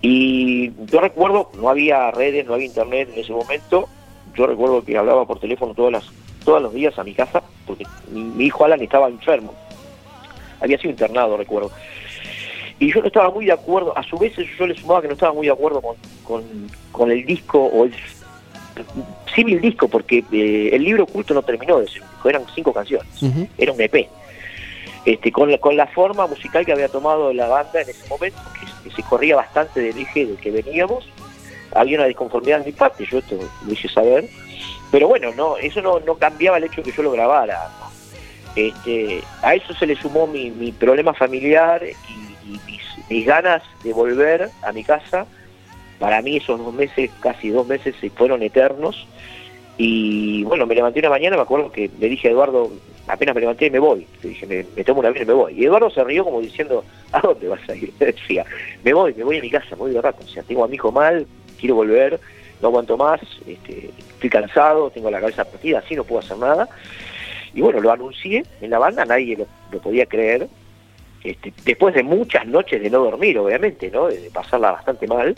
Y 0.00 0.72
yo 0.86 1.00
recuerdo, 1.00 1.50
no 1.58 1.68
había 1.68 2.10
redes, 2.10 2.46
no 2.46 2.54
había 2.54 2.66
internet 2.66 3.10
en 3.12 3.20
ese 3.20 3.32
momento, 3.32 3.88
yo 4.34 4.46
recuerdo 4.46 4.82
que 4.82 4.96
hablaba 4.96 5.26
por 5.26 5.40
teléfono 5.40 5.74
todas 5.74 5.92
las, 5.92 6.04
todos 6.44 6.62
los 6.62 6.72
días 6.72 6.98
a 6.98 7.04
mi 7.04 7.12
casa, 7.12 7.42
porque 7.66 7.84
mi 8.10 8.46
hijo 8.46 8.64
Alan 8.64 8.80
estaba 8.80 9.08
enfermo, 9.08 9.52
había 10.60 10.78
sido 10.78 10.90
internado, 10.90 11.36
recuerdo. 11.36 11.70
Y 12.78 12.90
yo 12.90 13.00
no 13.00 13.08
estaba 13.08 13.30
muy 13.30 13.44
de 13.44 13.52
acuerdo, 13.52 13.96
a 13.96 14.02
su 14.04 14.16
vez 14.16 14.32
yo 14.58 14.66
le 14.66 14.74
sumaba 14.74 15.02
que 15.02 15.08
no 15.08 15.12
estaba 15.12 15.34
muy 15.34 15.46
de 15.48 15.52
acuerdo 15.52 15.82
con, 15.82 15.96
con, 16.92 17.10
el 17.10 17.26
disco, 17.26 17.62
o 17.62 17.84
el 17.84 17.94
civil 19.34 19.60
disco, 19.60 19.88
porque 19.88 20.24
eh, 20.32 20.70
el 20.72 20.84
libro 20.84 21.04
oculto 21.04 21.34
no 21.34 21.42
terminó 21.42 21.78
de 21.78 21.88
ser 21.88 22.02
eran 22.28 22.44
cinco 22.54 22.72
canciones, 22.72 23.08
era 23.56 23.72
un 23.72 23.80
EP. 23.80 24.08
Este, 25.06 25.32
con, 25.32 25.50
la, 25.50 25.56
con 25.56 25.76
la 25.76 25.86
forma 25.86 26.26
musical 26.26 26.66
que 26.66 26.72
había 26.72 26.88
tomado 26.88 27.32
la 27.32 27.48
banda 27.48 27.80
en 27.80 27.88
ese 27.88 28.06
momento, 28.06 28.38
que, 28.84 28.90
se 28.90 29.02
corría 29.02 29.36
bastante 29.36 29.80
del 29.80 29.96
eje 29.96 30.26
del 30.26 30.36
que 30.36 30.50
veníamos, 30.50 31.08
había 31.74 31.96
una 31.98 32.06
disconformidad 32.06 32.60
en 32.60 32.66
mi 32.66 32.72
parte, 32.72 33.06
yo 33.10 33.18
esto 33.18 33.38
lo 33.66 33.72
hice 33.72 33.88
saber, 33.88 34.28
pero 34.90 35.08
bueno, 35.08 35.32
no 35.34 35.56
eso 35.56 35.80
no, 35.80 36.00
no 36.00 36.16
cambiaba 36.16 36.58
el 36.58 36.64
hecho 36.64 36.82
de 36.82 36.90
que 36.90 36.96
yo 36.96 37.02
lo 37.02 37.12
grabara. 37.12 37.70
Este, 38.56 39.22
a 39.42 39.54
eso 39.54 39.72
se 39.74 39.86
le 39.86 39.94
sumó 39.94 40.26
mi, 40.26 40.50
mi 40.50 40.72
problema 40.72 41.14
familiar 41.14 41.82
y 41.84 42.60
mis, 43.08 43.26
ganas 43.26 43.62
de 43.82 43.92
volver 43.92 44.50
a 44.62 44.72
mi 44.72 44.84
casa, 44.84 45.26
para 46.00 46.22
mí 46.22 46.38
esos 46.38 46.58
dos 46.58 46.74
meses, 46.74 47.10
casi 47.20 47.50
dos 47.50 47.68
meses, 47.68 47.94
fueron 48.16 48.42
eternos. 48.42 49.06
Y 49.76 50.42
bueno, 50.44 50.66
me 50.66 50.74
levanté 50.74 50.98
una 50.98 51.10
mañana, 51.10 51.36
me 51.36 51.42
acuerdo 51.42 51.70
que 51.70 51.90
le 52.00 52.08
dije 52.08 52.28
a 52.28 52.30
Eduardo, 52.32 52.70
apenas 53.06 53.34
me 53.34 53.42
levanté 53.42 53.66
y 53.66 53.70
me 53.70 53.78
voy. 53.78 54.06
Le 54.22 54.30
dije, 54.30 54.64
me, 54.74 54.84
tomo 54.84 55.00
un 55.00 55.06
avión 55.06 55.24
y 55.24 55.26
me 55.26 55.34
voy. 55.34 55.54
Y 55.54 55.64
Eduardo 55.66 55.90
se 55.90 56.02
rió 56.02 56.24
como 56.24 56.40
diciendo, 56.40 56.84
¿a 57.12 57.20
dónde 57.20 57.48
vas 57.48 57.68
a 57.68 57.76
ir? 57.76 57.92
decía, 57.98 58.44
me 58.82 58.94
voy, 58.94 59.14
me 59.14 59.24
voy 59.24 59.38
a 59.38 59.42
mi 59.42 59.50
casa, 59.50 59.68
me 59.72 59.76
voy 59.76 59.92
de 59.92 60.00
rato. 60.00 60.24
O 60.24 60.28
sea, 60.28 60.42
tengo 60.42 60.64
a 60.64 60.68
mi 60.68 60.76
hijo 60.76 60.90
mal, 60.90 61.26
quiero 61.58 61.74
volver. 61.74 62.18
no 62.62 62.68
aguanto 62.68 62.96
más, 62.96 63.20
este, 63.46 63.90
estoy 63.98 64.30
cansado, 64.30 64.90
tengo 64.90 65.10
la 65.10 65.20
cabeza 65.20 65.44
partida, 65.44 65.80
así 65.80 65.94
no 65.94 66.04
puedo 66.04 66.20
hacer 66.20 66.38
nada. 66.38 66.66
Y 67.52 67.60
bueno, 67.60 67.80
lo 67.80 67.92
anuncié 67.92 68.44
en 68.62 68.70
la 68.70 68.78
banda, 68.78 69.04
nadie 69.04 69.36
lo, 69.36 69.78
podía 69.80 70.06
creer. 70.06 70.48
Este, 71.22 71.52
después 71.64 71.94
de 71.94 72.02
muchas 72.02 72.46
noches 72.46 72.80
de 72.82 72.88
no 72.88 73.04
dormir, 73.04 73.38
obviamente, 73.38 73.90
¿no? 73.90 74.08
de 74.08 74.30
pasarla 74.32 74.72
bastante 74.72 75.06
mal, 75.06 75.34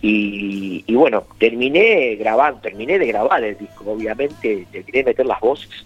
y, 0.00 0.94
bueno, 0.94 1.24
terminé 1.38 2.14
grabando, 2.16 2.60
terminé 2.60 2.98
de 2.98 3.06
grabar 3.06 3.42
el 3.42 3.58
disco, 3.58 3.84
obviamente 3.92 4.66
terminé 4.70 4.98
de 4.98 5.04
meter 5.04 5.26
las 5.26 5.40
voces 5.40 5.84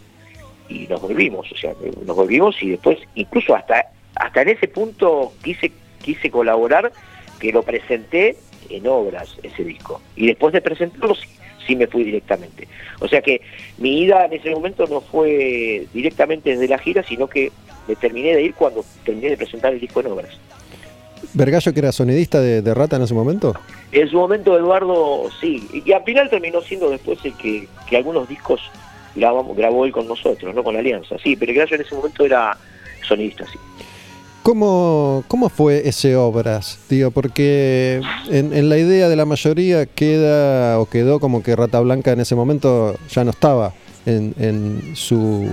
y 0.69 0.87
nos 0.87 1.01
volvimos, 1.01 1.51
o 1.51 1.57
sea, 1.57 1.73
nos 2.07 2.17
volvimos 2.17 2.63
y 2.63 2.71
después, 2.71 2.99
incluso 3.15 3.55
hasta, 3.55 3.87
hasta 4.17 4.43
en 4.43 4.51
ese 4.51 4.69
punto 4.69 5.33
quise, 5.43 5.73
quise 6.03 6.31
colaborar, 6.31 6.93
que 7.41 7.53
lo 7.53 7.63
presenté 7.63 8.37
en 8.69 8.87
obras 8.87 9.37
ese 9.43 9.65
disco. 9.65 10.01
Y 10.15 10.27
después 10.27 10.53
de 10.53 10.61
presentarlo 10.61 11.15
sí, 11.67 11.77
me 11.77 11.87
fui 11.87 12.05
directamente. 12.05 12.69
O 13.01 13.09
sea 13.09 13.23
que 13.23 13.41
mi 13.79 14.03
ida 14.03 14.27
en 14.27 14.35
ese 14.35 14.51
momento 14.51 14.87
no 14.87 15.01
fue 15.01 15.87
directamente 15.93 16.51
desde 16.51 16.69
la 16.69 16.79
gira, 16.79 17.03
sino 17.03 17.29
que 17.29 17.51
me 17.89 17.97
terminé 17.97 18.35
de 18.35 18.43
ir 18.43 18.55
cuando 18.55 18.85
terminé 19.05 19.31
de 19.31 19.37
presentar 19.37 19.73
el 19.73 19.81
disco 19.81 20.01
en 20.01 20.09
obras. 20.09 20.39
¿Vergallo 21.35 21.73
que 21.73 21.81
era 21.81 21.93
sonidista 21.93 22.41
de, 22.41 22.75
Rata 22.75 22.97
en 22.97 23.03
ese 23.03 23.15
momento? 23.15 23.55
En 23.91 24.09
su 24.09 24.17
momento 24.17 24.57
Eduardo 24.57 25.29
sí, 25.41 25.67
y 25.73 25.93
al 25.93 26.05
final 26.05 26.29
terminó 26.29 26.61
siendo 26.61 26.91
después 26.91 27.19
el 27.25 27.35
que, 27.35 27.69
algunos 27.97 28.29
discos 28.29 28.61
grabamos, 29.15 29.57
grabó 29.57 29.85
él 29.85 29.93
con 29.93 30.09
nosotros, 30.09 30.55
no 30.55 30.63
con 30.63 30.75
la 30.75 30.81
Alianza, 30.81 31.17
sí, 31.23 31.37
pero 31.37 31.53
Vergallo 31.53 31.77
en 31.77 31.83
ese 31.83 31.95
momento 31.95 32.25
era 32.25 32.57
sonidista, 33.07 33.45
sí. 33.47 33.59
¿Cómo, 34.43 35.23
¿Cómo 35.29 35.49
fue 35.49 35.89
ese 35.89 36.17
Obras? 36.17 36.81
Digo, 36.89 37.13
porque 37.13 38.01
en, 38.29 38.69
la 38.69 38.77
idea 38.77 39.09
de 39.09 39.15
la 39.15 39.25
mayoría 39.25 39.87
queda 39.87 40.81
o 40.81 40.87
quedó 40.87 41.21
como 41.21 41.45
que 41.45 41.55
Rata 41.55 41.79
Blanca 41.79 42.11
en 42.11 42.21
ese 42.21 42.35
momento 42.35 42.97
ya 43.09 43.23
no 43.23 43.31
estaba 43.31 43.73
en, 44.05 44.35
en 44.39 44.97
su 44.97 45.49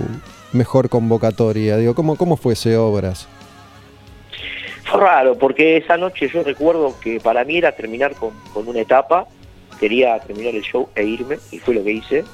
mejor 0.52 0.88
convocatoria. 0.88 1.76
Digo, 1.76 1.94
¿cómo, 1.94 2.16
¿cómo 2.16 2.36
fue 2.36 2.54
ese 2.54 2.76
Obras? 2.76 3.28
Fue 4.90 5.00
raro, 5.00 5.38
porque 5.38 5.76
esa 5.76 5.96
noche 5.96 6.28
yo 6.28 6.42
recuerdo 6.42 6.98
que 7.00 7.20
para 7.20 7.44
mí 7.44 7.56
era 7.58 7.70
terminar 7.72 8.14
con, 8.16 8.32
una 8.54 8.80
etapa, 8.80 9.24
quería 9.78 10.18
terminar 10.18 10.54
el 10.54 10.62
show 10.62 10.88
e 10.96 11.04
irme, 11.04 11.38
y 11.52 11.58
fue 11.58 11.74
lo 11.74 11.84
que 11.84 11.92
hice, 11.92 12.24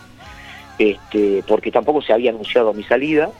este, 0.78 1.44
porque 1.46 1.70
tampoco 1.70 2.00
se 2.00 2.14
había 2.14 2.30
anunciado 2.30 2.72
mi 2.72 2.82
salida, 2.84 3.30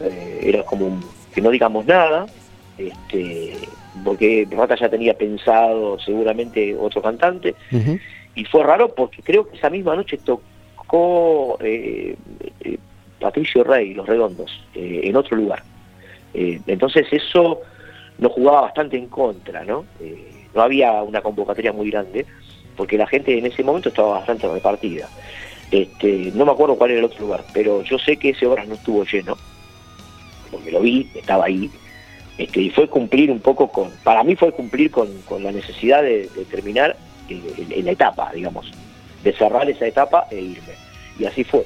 eh, 0.00 0.40
era 0.44 0.62
como 0.62 1.00
que 1.34 1.40
no 1.40 1.50
digamos 1.50 1.86
nada, 1.86 2.26
este, 2.78 3.56
porque 4.04 4.46
Rata 4.48 4.76
ya 4.76 4.88
tenía 4.88 5.14
pensado 5.14 5.98
seguramente 5.98 6.76
otro 6.76 7.02
cantante, 7.02 7.56
y 8.36 8.44
fue 8.44 8.62
raro 8.62 8.94
porque 8.94 9.22
creo 9.22 9.48
que 9.48 9.56
esa 9.56 9.70
misma 9.70 9.96
noche 9.96 10.18
tocó 10.18 11.58
eh, 11.60 12.14
eh, 12.60 12.78
Patricio 13.18 13.64
Rey, 13.64 13.92
Los 13.94 14.06
Redondos, 14.06 14.52
en 14.74 15.16
otro 15.16 15.36
lugar. 15.36 15.64
entonces 16.32 17.08
eso 17.10 17.60
nos 18.18 18.32
jugaba 18.32 18.62
bastante 18.62 18.96
en 18.96 19.08
contra, 19.08 19.64
¿no? 19.64 19.84
Eh, 20.00 20.46
no 20.54 20.62
había 20.62 21.02
una 21.02 21.22
convocatoria 21.22 21.72
muy 21.72 21.90
grande, 21.90 22.26
porque 22.76 22.98
la 22.98 23.06
gente 23.06 23.36
en 23.36 23.46
ese 23.46 23.64
momento 23.64 23.88
estaba 23.88 24.18
bastante 24.18 24.48
repartida. 24.48 25.08
Este, 25.70 26.30
no 26.34 26.44
me 26.44 26.52
acuerdo 26.52 26.76
cuál 26.76 26.90
era 26.90 27.00
el 27.00 27.06
otro 27.06 27.20
lugar, 27.20 27.44
pero 27.54 27.82
yo 27.82 27.98
sé 27.98 28.16
que 28.16 28.30
ese 28.30 28.46
Obras 28.46 28.68
no 28.68 28.74
estuvo 28.74 29.04
lleno, 29.04 29.36
porque 30.50 30.70
lo 30.70 30.80
vi, 30.80 31.10
estaba 31.14 31.46
ahí, 31.46 31.70
este, 32.38 32.60
y 32.60 32.70
fue 32.70 32.88
cumplir 32.88 33.30
un 33.30 33.40
poco 33.40 33.68
con, 33.68 33.90
para 34.04 34.22
mí 34.22 34.36
fue 34.36 34.52
cumplir 34.52 34.90
con, 34.90 35.08
la 35.42 35.52
necesidad 35.52 36.02
de, 36.02 36.28
terminar 36.50 36.96
en 37.28 37.84
la 37.84 37.92
etapa, 37.92 38.30
digamos, 38.34 38.70
de 39.22 39.32
cerrar 39.32 39.68
esa 39.70 39.86
etapa 39.86 40.26
e 40.30 40.40
irme. 40.40 40.74
Y 41.18 41.24
así 41.24 41.44
fue. 41.44 41.64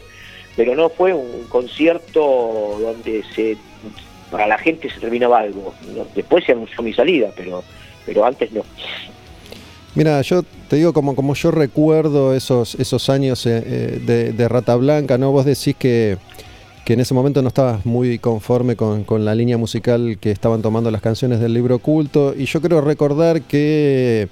Pero 0.56 0.74
no 0.74 0.88
fue 0.88 1.12
un 1.12 1.44
concierto 1.48 2.78
donde 2.80 3.22
se 3.34 3.56
para 4.30 4.46
la 4.46 4.58
gente 4.58 4.90
se 4.90 5.00
terminaba 5.00 5.40
algo. 5.40 5.74
Después 6.14 6.44
se 6.44 6.52
anunció 6.52 6.82
mi 6.82 6.92
salida, 6.92 7.30
pero, 7.36 7.62
pero 8.04 8.24
antes 8.24 8.52
no. 8.52 8.62
Mira, 9.94 10.20
yo 10.20 10.42
te 10.68 10.76
digo 10.76 10.92
como, 10.92 11.16
como 11.16 11.34
yo 11.34 11.50
recuerdo 11.50 12.34
esos, 12.34 12.74
esos 12.74 13.08
años 13.08 13.46
eh, 13.46 13.62
eh, 14.06 14.32
de, 14.36 14.48
Rata 14.48 14.76
Blanca, 14.76 15.16
¿no? 15.16 15.32
Vos 15.32 15.46
decís 15.46 15.74
que, 15.78 16.18
que, 16.84 16.92
en 16.92 17.00
ese 17.00 17.14
momento 17.14 17.40
no 17.40 17.48
estabas 17.48 17.86
muy 17.86 18.18
conforme 18.18 18.76
con, 18.76 19.04
con, 19.04 19.24
la 19.24 19.34
línea 19.34 19.56
musical 19.56 20.18
que 20.20 20.30
estaban 20.30 20.60
tomando 20.60 20.90
las 20.90 21.00
canciones 21.00 21.40
del 21.40 21.54
libro 21.54 21.76
oculto, 21.76 22.34
y 22.36 22.44
yo 22.44 22.60
creo 22.60 22.82
recordar 22.82 23.40
que 23.40 24.28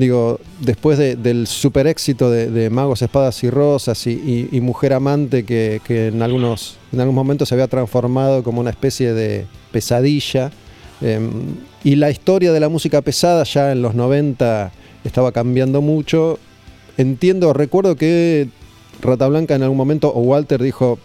digo, 0.00 0.40
después 0.60 0.98
del 0.98 1.46
super 1.46 1.86
éxito 1.86 2.30
de, 2.30 2.70
Magos, 2.70 3.02
Espadas 3.02 3.44
y 3.44 3.50
Rosas 3.50 4.06
y, 4.06 4.48
Mujer 4.62 4.94
Amante, 4.94 5.44
que, 5.44 5.80
en, 5.88 6.22
algunos, 6.22 6.78
en 6.90 7.00
algunos 7.00 7.14
momentos 7.14 7.48
se 7.50 7.54
había 7.54 7.68
transformado 7.68 8.42
como 8.42 8.60
una 8.60 8.70
especie 8.70 9.12
de 9.12 9.46
pesadilla, 9.70 10.50
em, 11.02 11.30
y 11.84 11.96
la 11.96 12.10
historia 12.10 12.52
de 12.52 12.60
la 12.60 12.68
música 12.68 13.02
pesada 13.02 13.44
ya 13.44 13.72
en 13.72 13.82
los 13.82 13.94
90 13.94 14.72
estaba 15.04 15.32
cambiando 15.32 15.82
mucho, 15.82 16.38
entiendo, 16.96 17.52
recuerdo 17.52 17.96
que 17.96 18.48
Rata 19.02 19.28
Blanca 19.28 19.54
en 19.54 19.62
algún 19.62 19.78
momento, 19.78 20.12
o 20.14 20.20
Walter 20.20 20.62
dijo, 20.62 20.98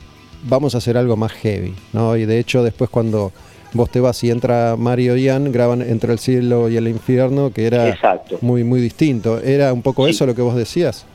vamos 0.48 0.74
a 0.74 0.78
hacer 0.78 0.98
algo 0.98 1.18
más 1.18 1.34
heavy, 1.34 1.76
¿no? 1.92 2.16
Y 2.16 2.26
de 2.26 2.40
hecho 2.40 2.64
después 2.64 2.90
cuando 2.90 3.34
vos 3.76 3.90
te 3.90 4.00
vas 4.00 4.24
y 4.24 4.32
entra 4.32 4.76
Mario 4.78 5.18
y 5.18 5.26
Ian, 5.26 5.52
graban 5.52 5.82
Entre 5.82 6.12
el 6.12 6.20
cielo 6.20 6.70
y 6.70 6.78
el 6.78 6.88
infierno, 6.88 7.52
que 7.52 7.68
era 7.68 7.98
muy 8.42 8.64
muy 8.64 8.80
distinto. 8.80 9.40
¿Era 9.40 9.74
un 9.74 9.82
poco 9.82 10.08
eso 10.08 10.26
lo 10.26 10.34
que 10.34 10.42
vos 10.42 10.56
decías? 10.56 11.06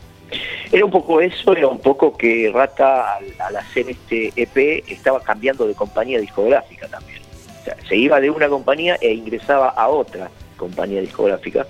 Era 0.70 0.84
un 0.84 0.90
poco 0.90 1.20
eso, 1.20 1.56
era 1.56 1.66
un 1.66 1.80
poco 1.80 2.16
que 2.16 2.50
Rata 2.54 3.16
al, 3.16 3.56
hacer 3.56 3.86
este 3.90 4.32
EP 4.36 4.84
estaba 4.88 5.20
cambiando 5.20 5.66
de 5.66 5.74
compañía 5.74 6.20
discográfica 6.20 6.86
también. 6.86 7.20
O 7.60 7.64
sea, 7.64 7.76
se 7.88 7.96
iba 7.96 8.20
de 8.20 8.30
una 8.30 8.48
compañía 8.48 8.96
e 9.00 9.12
ingresaba 9.12 9.70
a 9.70 9.88
otra 9.88 10.30
compañía 10.56 11.00
discográfica. 11.00 11.66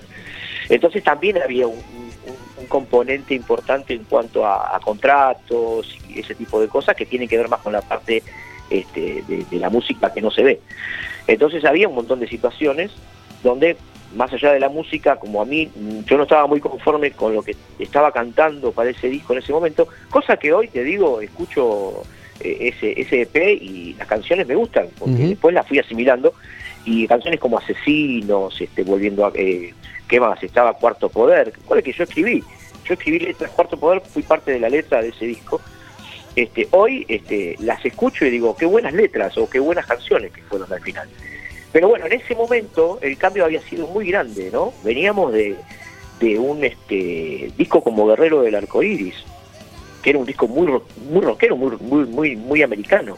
Entonces 0.69 1.03
también 1.03 1.41
había 1.43 1.67
un, 1.67 1.81
componente 2.69 3.35
importante 3.35 3.95
en 3.95 4.05
cuanto 4.05 4.47
a, 4.47 4.77
a, 4.77 4.79
contratos 4.79 5.99
y 6.09 6.21
ese 6.21 6.37
tipo 6.37 6.61
de 6.61 6.69
cosas 6.69 6.95
que 6.95 7.05
tienen 7.05 7.27
que 7.27 7.37
ver 7.37 7.49
más 7.49 7.61
con 7.61 7.73
la 7.73 7.81
parte 7.81 8.23
este, 8.71 9.23
de, 9.27 9.59
la 9.59 9.69
música 9.69 10.13
que 10.13 10.23
no 10.23 10.31
se 10.31 10.43
ve. 10.43 10.61
Entonces 11.27 11.65
había 11.65 11.89
un 11.89 11.95
montón 11.97 12.21
de 12.21 12.29
situaciones 12.29 12.93
donde, 13.43 13.77
más 14.15 14.33
allá 14.33 14.53
de 14.53 14.61
la 14.61 14.69
música, 14.69 15.17
como 15.17 15.43
a 15.43 15.45
mí, 15.45 15.71
yo 16.07 16.17
no 16.17 16.23
estaba 16.23 16.47
muy 16.47 16.61
conforme 16.61 17.11
con 17.11 17.35
lo 17.35 17.43
que 17.43 17.57
estaba 17.79 18.13
cantando 18.13 18.73
para 18.73 18.91
ese 18.91 19.09
disco 19.09 19.33
en 19.33 19.41
ese 19.41 19.53
momento, 19.53 19.89
cosa 20.09 20.37
que 20.37 20.53
hoy 20.53 20.69
te 20.69 20.85
digo, 20.85 21.21
escucho 21.21 22.03
eh, 22.41 22.73
ese, 22.75 23.01
ese 23.01 23.23
EP 23.23 23.37
y 23.61 23.95
las 23.95 24.07
canciones 24.07 24.47
me 24.47 24.55
gustan, 24.55 24.89
porque 24.99 25.29
después 25.29 25.55
las 25.55 25.67
fui 25.67 25.79
asimilando, 25.79 26.33
y 26.85 27.07
canciones 27.07 27.41
como 27.41 27.59
Asesinos, 27.59 28.61
este, 28.61 28.83
volviendo 28.83 29.27
a... 29.27 29.33
Eh, 29.35 29.75
¿Qué 30.09 30.19
más? 30.19 30.43
Estaba 30.43 30.75
Cuarto 30.75 31.09
Poder, 31.09 31.53
¿cuál 31.67 31.79
es 31.79 31.85
que 31.85 31.93
yo 31.93 32.03
escribí? 32.03 32.43
Yo 32.85 32.95
escribí 32.95 33.21
letras 33.21 33.53
Cuarto 33.53 33.79
Poder, 33.79 34.01
fui 34.01 34.25
parte 34.25 34.51
de 34.51 34.59
la 34.59 34.69
letra 34.69 35.01
de 35.01 35.11
ese 35.11 35.25
disco, 35.25 35.61
este, 36.37 36.69
hoy 36.71 37.05
este, 37.09 37.57
las 37.61 37.85
escucho 37.85 38.25
y 38.25 38.31
digo, 38.31 38.57
qué 38.57 38.67
buenas 38.67 38.93
letras 38.93 39.37
o 39.39 39.49
qué 39.49 39.59
buenas 39.59 39.87
canciones 39.87 40.33
que 40.33 40.43
fueron 40.43 40.73
al 40.73 40.81
final. 40.81 41.09
Pero 41.73 41.89
bueno, 41.89 42.07
en 42.07 42.13
ese 42.13 42.35
momento 42.35 42.99
el 43.01 43.17
cambio 43.17 43.45
había 43.45 43.61
sido 43.63 43.87
muy 43.89 44.11
grande, 44.11 44.51
¿no? 44.53 44.73
Veníamos 44.83 45.33
de, 45.33 45.57
un 46.39 46.65
este, 46.65 47.51
disco 47.57 47.83
como 47.83 48.07
Guerrero 48.07 48.43
del 48.43 48.55
Arco 48.55 48.83
Iris, 48.83 49.15
que 50.03 50.11
era 50.11 50.19
un 50.19 50.27
disco 50.27 50.47
muy, 50.49 50.67
muy 51.11 51.23
rockero, 51.23 51.57
muy, 51.57 51.77
muy, 51.81 52.05
muy, 52.07 52.37
muy 52.37 52.63
americano. 52.63 53.17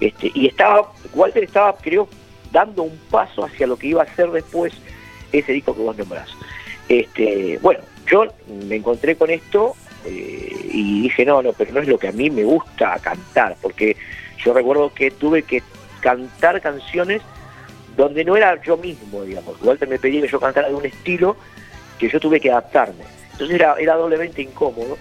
Este, 0.00 0.30
y 0.34 0.46
estaba, 0.46 0.92
Walter 1.14 1.44
estaba, 1.44 1.76
creo, 1.76 2.08
dando 2.50 2.84
un 2.84 2.98
paso 3.10 3.44
hacia 3.44 3.66
lo 3.66 3.76
que 3.76 3.88
iba 3.88 4.02
a 4.02 4.14
ser 4.14 4.30
después 4.30 4.72
ese 5.32 5.52
disco 5.52 5.74
que 5.74 5.82
vos 5.82 5.96
nombrás. 5.96 6.28
Este, 6.88 7.58
bueno, 7.60 7.80
yo 8.06 8.26
me 8.68 8.76
encontré 8.76 9.16
con 9.16 9.30
esto 9.30 9.74
y 10.06 11.02
dije, 11.02 11.24
no, 11.24 11.42
no, 11.42 11.52
pero 11.52 11.72
no 11.72 11.80
es 11.80 11.88
lo 11.88 11.98
que 11.98 12.08
a 12.08 12.12
mí 12.12 12.30
me 12.30 12.44
gusta 12.44 12.98
cantar, 13.00 13.56
porque 13.62 13.96
yo 14.44 14.52
recuerdo 14.52 14.92
que 14.92 15.10
tuve 15.10 15.42
que 15.42 15.62
cantar 16.00 16.60
canciones 16.60 17.22
donde 17.96 18.24
no 18.24 18.36
era 18.36 18.60
yo 18.62 18.76
mismo, 18.76 19.22
digamos. 19.22 19.60
Walter 19.62 19.88
me 19.88 19.98
pedía 19.98 20.20
que 20.20 20.28
yo 20.28 20.40
cantara 20.40 20.68
de 20.68 20.74
un 20.74 20.84
estilo 20.84 21.36
que 21.98 22.08
yo 22.08 22.20
tuve 22.20 22.40
que 22.40 22.50
adaptarme. 22.50 23.04
Entonces 23.32 23.54
era, 23.54 23.76
era 23.78 23.94
doblemente 23.94 24.42
incómodo. 24.42 24.98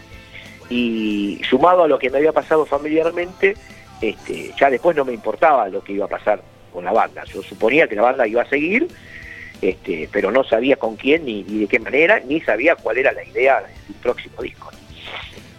Y 0.69 1.41
sumado 1.49 1.83
a 1.83 1.87
lo 1.87 1.99
que 1.99 2.09
me 2.09 2.17
había 2.17 2.31
pasado 2.31 2.65
familiarmente, 2.65 3.55
este, 4.01 4.53
ya 4.59 4.69
después 4.69 4.95
no 4.95 5.05
me 5.05 5.13
importaba 5.13 5.67
lo 5.69 5.83
que 5.83 5.93
iba 5.93 6.05
a 6.05 6.09
pasar 6.09 6.41
con 6.71 6.85
la 6.85 6.91
banda. 6.91 7.23
Yo 7.25 7.43
suponía 7.43 7.87
que 7.87 7.95
la 7.95 8.03
banda 8.03 8.27
iba 8.27 8.41
a 8.41 8.49
seguir, 8.49 8.87
este, 9.61 10.09
pero 10.11 10.31
no 10.31 10.43
sabía 10.43 10.75
con 10.75 10.95
quién 10.95 11.25
ni, 11.25 11.43
de 11.43 11.67
qué 11.67 11.79
manera, 11.79 12.21
ni 12.25 12.41
sabía 12.41 12.75
cuál 12.75 12.97
era 12.97 13.11
la 13.11 13.23
idea 13.23 13.61
del 13.61 13.95
próximo 14.01 14.41
disco. 14.41 14.71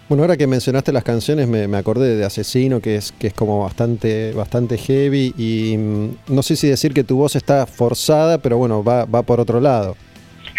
Bueno, 0.07 0.23
ahora 0.23 0.37
que 0.37 0.47
mencionaste 0.47 0.93
las 0.93 1.03
canciones, 1.03 1.49
me, 1.49 1.77
acordé 1.79 2.15
de 2.15 2.27
Asesino, 2.27 2.81
que 2.81 2.97
es, 2.97 3.13
que 3.13 3.29
es 3.29 3.33
como 3.33 3.63
bastante, 3.63 4.33
bastante 4.33 4.77
heavy, 4.77 5.35
y 5.39 5.79
mm, 5.79 6.17
no 6.29 6.43
sé 6.43 6.57
si 6.57 6.69
decir 6.69 6.93
que 6.93 7.05
tu 7.05 7.17
voz 7.17 7.37
está 7.37 7.65
forzada, 7.65 8.37
pero 8.37 8.59
bueno, 8.59 8.85
va, 8.85 9.07
va 9.07 9.23
por 9.23 9.41
otro 9.41 9.61
lado. 9.61 9.97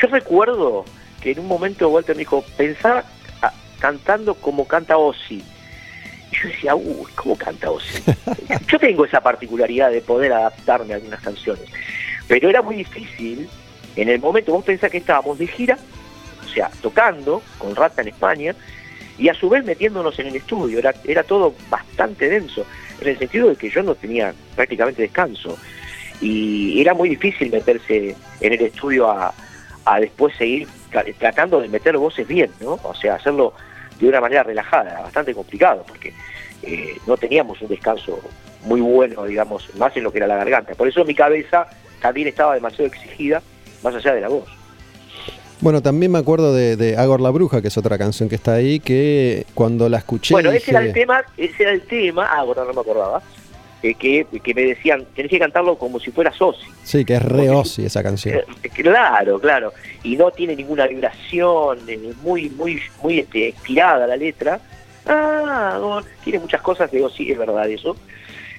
Yo 0.01 0.07
recuerdo 0.07 0.83
que 1.21 1.31
en 1.31 1.39
un 1.39 1.47
momento 1.47 1.87
Walter 1.89 2.15
me 2.15 2.21
dijo, 2.21 2.43
pensá 2.57 3.05
ah, 3.43 3.53
cantando 3.77 4.33
como 4.33 4.67
canta 4.67 4.97
Ozzy. 4.97 5.43
Y 6.31 6.35
yo 6.35 6.49
decía, 6.49 6.75
uy, 6.75 7.05
¿cómo 7.13 7.37
canta 7.37 7.69
Ozzy? 7.69 8.01
yo 8.67 8.79
tengo 8.79 9.05
esa 9.05 9.21
particularidad 9.21 9.91
de 9.91 10.01
poder 10.01 10.33
adaptarme 10.33 10.93
a 10.93 10.95
algunas 10.95 11.21
canciones, 11.21 11.65
pero 12.27 12.49
era 12.49 12.63
muy 12.63 12.77
difícil. 12.77 13.47
En 13.95 14.09
el 14.09 14.19
momento, 14.19 14.51
vos 14.53 14.65
pensás 14.65 14.89
que 14.89 14.97
estábamos 14.97 15.37
de 15.37 15.45
gira, 15.45 15.77
o 16.43 16.47
sea, 16.49 16.71
tocando 16.81 17.43
con 17.59 17.75
Rata 17.75 18.01
en 18.01 18.07
España, 18.07 18.55
y 19.17 19.29
a 19.29 19.33
su 19.33 19.49
vez 19.49 19.63
metiéndonos 19.63 20.17
en 20.19 20.27
el 20.27 20.35
estudio, 20.35 20.79
era, 20.79 20.93
era 21.05 21.23
todo 21.23 21.53
bastante 21.69 22.29
denso, 22.29 22.65
en 23.01 23.07
el 23.07 23.17
sentido 23.17 23.49
de 23.49 23.55
que 23.55 23.69
yo 23.69 23.83
no 23.83 23.95
tenía 23.95 24.33
prácticamente 24.55 25.01
descanso, 25.01 25.57
y 26.21 26.79
era 26.79 26.93
muy 26.93 27.09
difícil 27.09 27.51
meterse 27.51 28.15
en 28.39 28.53
el 28.53 28.61
estudio 28.61 29.09
a, 29.09 29.33
a 29.85 29.99
después 29.99 30.35
seguir 30.35 30.67
tratando 31.19 31.59
de 31.59 31.67
meter 31.67 31.97
voces 31.97 32.27
bien, 32.27 32.49
¿no? 32.61 32.79
O 32.83 32.95
sea, 32.95 33.15
hacerlo 33.15 33.53
de 33.99 34.07
una 34.07 34.21
manera 34.21 34.43
relajada, 34.43 35.01
bastante 35.01 35.33
complicado, 35.33 35.83
porque 35.87 36.13
eh, 36.63 36.97
no 37.05 37.17
teníamos 37.17 37.61
un 37.61 37.67
descanso 37.67 38.19
muy 38.63 38.81
bueno, 38.81 39.25
digamos, 39.25 39.73
más 39.75 39.95
en 39.95 40.03
lo 40.03 40.11
que 40.11 40.17
era 40.17 40.27
la 40.27 40.37
garganta. 40.37 40.73
Por 40.73 40.87
eso 40.87 41.05
mi 41.05 41.13
cabeza 41.13 41.67
también 42.01 42.27
estaba 42.27 42.55
demasiado 42.55 42.87
exigida, 42.87 43.41
más 43.83 43.93
allá 43.93 44.13
de 44.13 44.21
la 44.21 44.29
voz. 44.29 44.49
Bueno, 45.61 45.81
también 45.81 46.11
me 46.11 46.19
acuerdo 46.19 46.53
de, 46.53 46.95
Agor 46.97 47.21
la 47.21 47.29
Bruja, 47.29 47.61
que 47.61 47.69
es 47.69 47.77
otra 47.77 47.97
canción 47.97 48.29
que 48.29 48.35
está 48.35 48.53
ahí, 48.53 48.79
que 48.79 49.45
cuando 49.53 49.89
la 49.89 49.97
escuché. 49.97 50.33
Bueno, 50.33 50.51
ese 50.51 50.71
era 50.71 50.81
el 50.81 50.93
tema, 50.93 51.23
ese 51.37 51.63
era 51.63 51.71
el 51.71 51.81
tema, 51.81 52.25
Agor 52.25 52.57
no 52.57 52.73
me 52.73 52.81
acordaba, 52.81 53.21
eh, 53.83 53.93
que, 53.93 54.53
me 54.53 54.61
decían, 54.63 55.05
tenés 55.15 55.29
que 55.29 55.39
cantarlo 55.39 55.77
como 55.77 55.99
si 55.99 56.11
fuera 56.11 56.33
Sosi. 56.33 56.65
Sí, 56.83 57.05
que 57.05 57.15
es 57.15 57.21
re 57.21 57.49
Ossi 57.49 57.85
esa 57.85 58.03
canción. 58.03 58.39
Eh, 58.63 58.69
claro, 58.69 59.39
claro. 59.39 59.73
Y 60.03 60.17
no 60.17 60.31
tiene 60.31 60.55
ninguna 60.55 60.87
vibración, 60.87 61.79
es 61.87 62.17
muy, 62.17 62.49
muy, 62.49 62.81
muy 63.01 63.19
este, 63.19 63.49
estirada 63.49 64.07
la 64.07 64.17
letra. 64.17 64.59
Ah, 65.05 66.01
tiene 66.23 66.39
muchas 66.39 66.61
cosas 66.61 66.89
que 66.89 66.97
digo, 66.97 67.09
sí, 67.09 67.31
es 67.31 67.37
verdad 67.37 67.69
eso. 67.69 67.95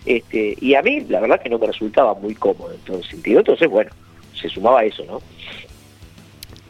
Este, 0.04 0.56
y 0.60 0.74
a 0.74 0.82
mí, 0.82 1.00
la 1.08 1.20
verdad 1.20 1.40
que 1.42 1.50
no 1.50 1.58
me 1.58 1.66
resultaba 1.66 2.14
muy 2.14 2.34
cómodo 2.36 2.72
en 2.72 2.80
todo 2.80 3.02
sentido. 3.02 3.40
Entonces, 3.40 3.68
bueno, 3.68 3.90
se 4.40 4.48
sumaba 4.48 4.84
eso, 4.84 5.04
¿no? 5.04 5.20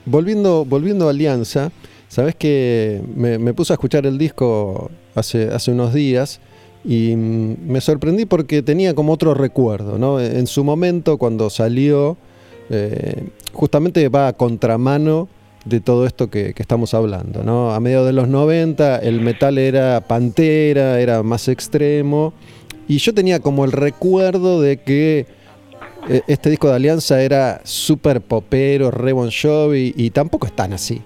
Volviendo, 0.06 0.64
volviendo 0.64 1.06
a 1.08 1.10
Alianza, 1.10 1.70
sabes 2.08 2.34
que 2.34 3.02
me, 3.14 3.52
puse 3.54 3.72
a 3.72 3.74
escuchar 3.74 4.06
el 4.06 4.18
disco 4.18 4.90
hace, 5.14 5.48
hace 5.52 5.72
unos 5.72 5.92
días 5.92 6.40
y 6.84 7.16
me 7.16 7.80
sorprendí 7.80 8.24
porque 8.24 8.62
tenía 8.62 8.94
como 8.94 9.12
otro 9.12 9.34
recuerdo, 9.34 9.98
¿no? 9.98 10.20
En 10.20 10.46
su 10.46 10.62
momento, 10.62 11.18
cuando 11.18 11.50
salió, 11.50 12.16
eh, 12.70 13.28
justamente 13.52 14.08
va 14.08 14.28
a 14.28 14.32
contramano 14.34 15.28
de 15.64 15.80
todo 15.80 16.06
esto 16.06 16.30
que, 16.30 16.54
estamos 16.56 16.94
hablando, 16.94 17.42
¿no? 17.42 17.72
A 17.72 17.80
mediados 17.80 18.06
de 18.06 18.12
los 18.12 18.28
90 18.28 18.98
el 18.98 19.20
metal 19.20 19.58
era 19.58 20.00
pantera, 20.06 21.00
era 21.00 21.24
más 21.24 21.48
extremo, 21.48 22.32
y 22.86 22.98
yo 22.98 23.12
tenía 23.12 23.40
como 23.40 23.64
el 23.64 23.72
recuerdo 23.72 24.60
de 24.60 24.76
que 24.76 25.26
este 26.26 26.50
disco 26.50 26.68
de 26.68 26.76
Alianza 26.76 27.20
era 27.22 27.60
súper 27.64 28.20
popero, 28.20 28.90
re 28.90 29.12
bon 29.12 29.30
Jovi, 29.30 29.92
y 29.96 30.10
tampoco 30.10 30.46
es 30.46 30.52
tan 30.54 30.72
así. 30.72 31.02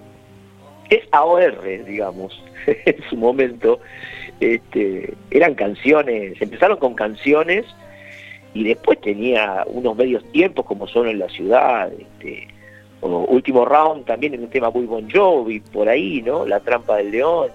Es 0.89 1.03
AOR, 1.13 1.85
digamos, 1.87 2.43
en 2.67 2.97
su 3.09 3.17
momento 3.17 3.81
este, 4.41 5.13
eran 5.31 5.55
canciones, 5.55 6.41
empezaron 6.41 6.79
con 6.79 6.95
canciones 6.95 7.67
y 8.55 8.65
después 8.65 9.01
tenía 9.01 9.65
unos 9.67 9.97
medios 9.97 10.25
tiempos 10.33 10.65
como 10.67 10.89
son 10.89 11.09
en 11.09 11.19
la 11.19 11.29
ciudad, 11.29 11.91
este, 11.93 12.49
último 13.03 13.65
round 13.65 14.05
también 14.07 14.35
en 14.35 14.43
un 14.43 14.51
tema 14.51 14.71
muy 14.71 14.87
Bon 14.87 15.09
Jovi, 15.11 15.61
por 15.61 15.89
ahí, 15.89 16.23
¿no? 16.23 16.45
La 16.45 16.61
trampa 16.61 16.97
del 16.97 17.11
león, 17.13 17.51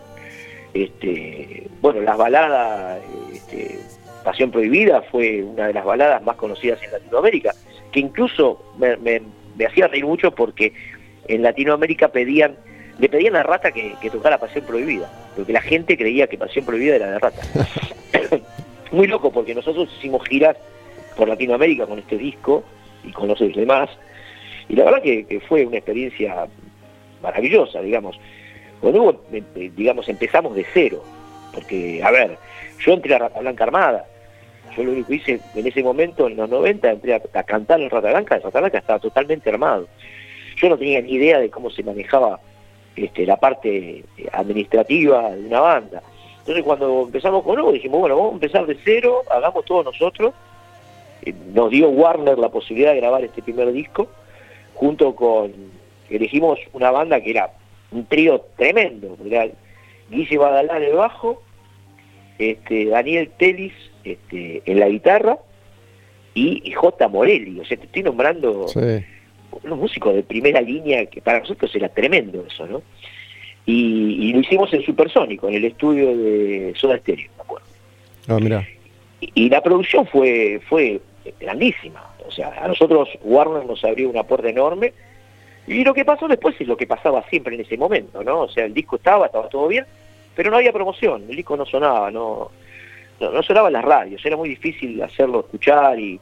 este, 0.74 1.68
bueno, 1.82 2.02
las 2.02 2.18
baladas, 2.18 3.02
este, 3.34 3.80
Pasión 4.26 4.52
Prohibida 4.52 5.02
fue 5.04 5.42
una 5.42 5.68
de 5.68 5.74
las 5.74 5.86
baladas 5.86 6.22
más 6.24 6.36
conocidas 6.36 6.84
en 6.84 6.92
Latinoamérica, 6.92 7.54
que 7.94 8.02
incluso 8.02 8.74
me, 8.78 8.98
me 8.98 9.66
hacía 9.66 9.88
reír 9.88 10.06
mucho 10.06 10.32
porque 10.32 10.74
en 11.28 11.44
Latinoamérica 11.44 12.10
pedían 12.10 12.58
le 13.00 13.10
pedían 13.10 13.36
a 13.36 13.44
Rata 13.44 13.72
que, 13.72 13.96
tocara 14.10 14.38
Pasión 14.38 14.66
Prohibida, 14.66 15.12
porque 15.36 15.54
la 15.54 15.62
gente 15.62 15.98
creía 15.98 16.28
que 16.28 16.38
Pasión 16.38 16.66
Prohibida 16.66 16.96
era 16.96 17.12
de 17.12 17.20
Rata. 17.20 17.42
Muy 18.92 19.08
loco, 19.08 19.32
porque 19.32 19.54
nosotros 19.54 19.90
hicimos 19.98 20.26
giras 20.28 20.56
por 21.18 21.28
Latinoamérica 21.28 21.86
con 21.86 22.00
este 22.00 22.18
disco 22.18 22.64
y 23.04 23.12
con 23.12 23.28
los 23.28 23.40
demás, 23.40 23.90
y 24.70 24.76
la 24.76 24.86
verdad 24.86 25.02
que, 25.02 25.42
fue 25.48 25.66
una 25.66 25.78
experiencia 25.78 26.48
maravillosa, 27.22 27.82
digamos. 27.82 28.20
Cuando 28.80 29.24
eh, 29.32 29.44
eh, 29.56 29.72
digamos, 29.76 30.08
empezamos 30.10 30.56
de 30.56 30.66
cero, 30.74 31.04
porque, 31.54 32.02
a 32.04 32.12
ver, 32.12 32.38
yo 32.80 32.94
entré 32.94 33.16
a 33.16 33.20
Rata 33.20 33.40
Blanca 33.40 33.64
Armada, 33.66 34.06
yo 34.76 34.84
lo 34.84 34.92
único 34.92 35.08
que 35.08 35.16
hice 35.16 35.40
en 35.56 35.68
ese 35.68 35.84
momento, 35.84 36.28
en 36.28 36.38
los 36.38 36.50
90, 36.50 36.92
entré 36.92 37.14
a, 37.16 37.44
cantar 37.44 37.80
en 37.82 37.90
Rata 37.90 38.10
Blanca, 38.10 38.40
Rata 38.40 38.60
Blanca 38.60 38.78
estaba 38.78 39.00
totalmente 39.00 39.50
armado. 39.50 39.88
Yo 40.58 40.70
no 40.70 40.78
tenía 40.78 41.02
ni 41.02 41.14
idea 41.14 41.40
de 41.40 41.50
cómo 41.50 41.70
se 41.70 41.84
manejaba 41.84 42.40
este, 42.96 43.26
la 43.26 43.38
parte 43.38 44.04
administrativa 44.32 45.32
de 45.36 45.46
una 45.48 45.60
banda. 45.60 46.02
Entonces 46.40 46.64
cuando 46.64 47.04
empezamos 47.04 47.44
con 47.44 47.60
Hugo 47.60 47.72
dijimos, 47.72 48.02
bueno, 48.02 48.16
vamos 48.16 48.32
a 48.32 48.36
empezar 48.36 48.66
de 48.66 48.78
cero, 48.84 49.24
hagamos 49.30 49.66
todo 49.66 49.84
nosotros. 49.84 50.34
Nos 51.54 51.72
dio 51.72 51.90
Warner 51.90 52.38
la 52.38 52.50
posibilidad 52.50 52.92
de 52.94 53.00
grabar 53.00 53.24
este 53.24 53.42
primer 53.42 53.72
disco, 53.72 54.08
junto 54.76 55.16
con, 55.16 55.52
elegimos 56.10 56.60
una 56.74 56.92
banda 56.92 57.20
que 57.22 57.32
era 57.32 57.52
un 57.92 58.06
trío 58.06 58.42
tremendo, 58.58 59.18
era 59.26 59.48
Guille 60.10 60.38
Badalá 60.38 60.78
en 60.78 60.84
el 60.84 60.94
bajo, 60.94 61.42
este, 62.38 62.86
Daniel 62.86 63.32
Telis 63.38 63.74
este, 64.06 64.62
en 64.66 64.80
la 64.80 64.88
guitarra 64.88 65.38
y, 66.34 66.72
J. 66.72 67.08
Morelli, 67.08 67.60
o 67.60 67.66
sea, 67.66 67.78
te 67.78 67.86
estoy 67.86 68.04
nombrando 68.04 68.66
unos 69.64 69.80
músicos 69.80 70.14
de 70.14 70.24
primera 70.24 70.62
línea 70.62 71.06
que 71.06 71.22
para 71.22 71.40
nosotros 71.40 71.74
era 71.76 71.90
tremendo 71.90 72.46
eso, 72.46 72.68
¿no? 72.68 72.82
Y, 73.66 74.32
lo 74.34 74.42
hicimos 74.42 74.72
en 74.74 74.84
Supersónico, 74.84 75.48
en 75.48 75.56
el 75.56 75.66
estudio 75.66 76.16
de 76.16 76.74
Soda 76.76 76.98
Stereo, 77.00 77.32
me 77.38 77.42
acuerdo. 77.42 77.68
Ah, 78.28 78.38
mira. 78.40 78.68
Y, 79.22 79.50
la 79.50 79.62
producción 79.64 80.06
fue, 80.06 80.62
fue 80.68 81.02
grandísima. 81.40 82.14
O 82.28 82.32
sea, 82.32 82.54
a 82.62 82.68
nosotros 82.68 83.10
Warner 83.24 83.66
nos 83.66 83.84
abrió 83.84 84.10
una 84.10 84.24
puerta 84.24 84.50
enorme. 84.50 84.94
Y 85.68 85.84
lo 85.84 85.96
que 85.96 86.06
pasó 86.06 86.28
después 86.28 86.56
es 86.60 86.68
lo 86.68 86.78
que 86.78 86.86
pasaba 86.86 87.24
siempre 87.30 87.56
en 87.56 87.62
ese 87.62 87.76
momento, 87.76 88.24
¿no? 88.24 88.42
O 88.42 88.50
sea, 88.50 88.66
el 88.66 88.74
disco 88.74 88.98
estaba, 88.98 89.26
estaba 89.26 89.50
todo 89.50 89.68
bien, 89.68 89.86
pero 90.36 90.52
no 90.52 90.58
había 90.58 90.72
promoción, 90.72 91.24
el 91.28 91.36
disco 91.36 91.58
no 91.58 91.66
sonaba, 91.66 92.12
no, 92.12 92.52
no, 93.20 93.32
no 93.32 93.44
sonaba 93.44 93.70
las 93.70 93.84
radios, 93.84 94.26
era 94.26 94.38
muy 94.38 94.50
difícil 94.50 95.02
hacerlo 95.02 95.42
escuchar 95.42 96.00
y, 96.00 96.20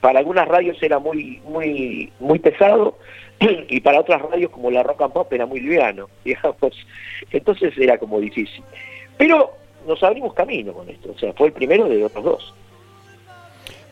para 0.00 0.20
algunas 0.20 0.46
radios 0.46 0.80
era 0.82 0.98
muy 0.98 1.40
muy 1.44 2.12
muy 2.20 2.38
pesado 2.38 2.98
y 3.68 3.80
para 3.80 4.00
otras 4.00 4.22
radios 4.22 4.50
como 4.50 4.70
la 4.70 4.82
rock 4.82 5.02
and 5.02 5.12
pop 5.12 5.32
era 5.32 5.46
muy 5.46 5.60
liviano, 5.60 6.08
digamos. 6.24 6.56
Entonces 7.30 7.76
era 7.76 7.98
como 7.98 8.20
difícil. 8.20 8.62
Pero 9.16 9.52
nos 9.86 10.02
abrimos 10.02 10.34
camino 10.34 10.72
con 10.72 10.88
esto, 10.88 11.12
o 11.14 11.18
sea, 11.18 11.32
fue 11.32 11.48
el 11.48 11.52
primero 11.52 11.88
de 11.88 12.04
otros 12.04 12.24
dos. 12.24 12.54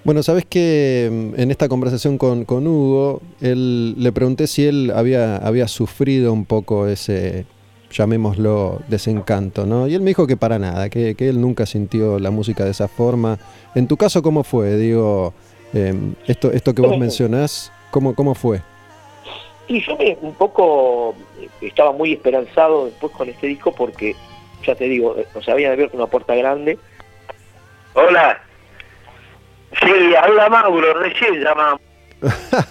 Bueno, 0.04 0.22
sabes 0.22 0.44
que 0.44 1.08
mm, 1.10 1.40
en 1.40 1.50
esta 1.50 1.68
conversación 1.68 2.16
con, 2.18 2.44
con 2.44 2.66
Hugo, 2.66 3.22
él, 3.40 3.94
le 4.00 4.12
pregunté 4.12 4.46
si 4.46 4.64
él 4.64 4.92
había, 4.94 5.36
había 5.38 5.66
sufrido 5.66 6.32
un 6.32 6.44
poco 6.44 6.86
ese, 6.86 7.44
llamémoslo, 7.90 8.82
desencanto, 8.88 9.66
¿no? 9.66 9.86
Y 9.86 9.94
él 9.94 10.00
me 10.00 10.10
dijo 10.10 10.26
que 10.26 10.36
para 10.36 10.58
nada, 10.58 10.88
que, 10.88 11.14
que 11.14 11.28
él 11.28 11.40
nunca 11.40 11.66
sintió 11.66 12.18
la 12.18 12.30
música 12.30 12.64
de 12.64 12.70
esa 12.70 12.88
forma. 12.88 13.38
En 13.74 13.86
tu 13.86 13.96
caso, 13.96 14.22
¿cómo 14.22 14.44
fue? 14.44 14.76
Digo, 14.76 15.32
Em, 15.72 16.14
esto, 16.26 16.50
esto 16.52 16.74
que 16.74 16.82
vos 16.82 16.96
mencionás, 16.98 17.72
¿cómo, 17.90 18.14
¿cómo 18.14 18.34
fue? 18.34 18.62
Y 19.68 19.82
yo 19.84 19.96
me, 19.96 20.16
un 20.22 20.34
poco 20.34 21.14
estaba 21.60 21.92
muy 21.92 22.12
esperanzado 22.14 22.86
después 22.86 23.12
con 23.12 23.28
este 23.28 23.48
disco 23.48 23.74
porque, 23.74 24.14
ya 24.64 24.74
te 24.74 24.84
digo, 24.84 25.16
o 25.34 25.42
sea, 25.42 25.54
había 25.54 25.72
abierto 25.72 25.96
una 25.96 26.06
puerta 26.06 26.34
grande. 26.34 26.78
Hola. 27.94 28.40
Sí, 29.80 30.14
habla 30.14 30.48
Mauro, 30.48 30.94
recién 30.94 31.42
llama. 31.42 31.78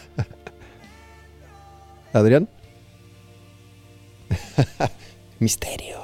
¿Adrián? 2.13 2.47
Misterio. 5.39 5.97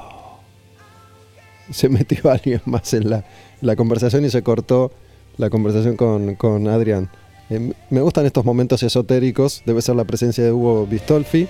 Se 1.72 1.90
metió 1.90 2.32
alguien 2.32 2.62
más 2.66 2.94
en 2.94 3.10
la, 3.10 3.24
la 3.62 3.76
conversación 3.76 4.26
y 4.26 4.30
se 4.30 4.42
cortó 4.44 4.92
la 5.38 5.50
conversación 5.50 5.96
con, 5.96 6.68
Adrián. 6.68 7.10
Eh, 7.50 7.74
me 7.90 8.02
gustan 8.02 8.26
estos 8.26 8.46
momentos 8.46 8.84
esotéricos, 8.84 9.62
debe 9.66 9.82
ser 9.82 9.96
la 9.96 10.06
presencia 10.06 10.44
de 10.44 10.52
Hugo 10.52 10.86
Bistolfi. 10.86 11.48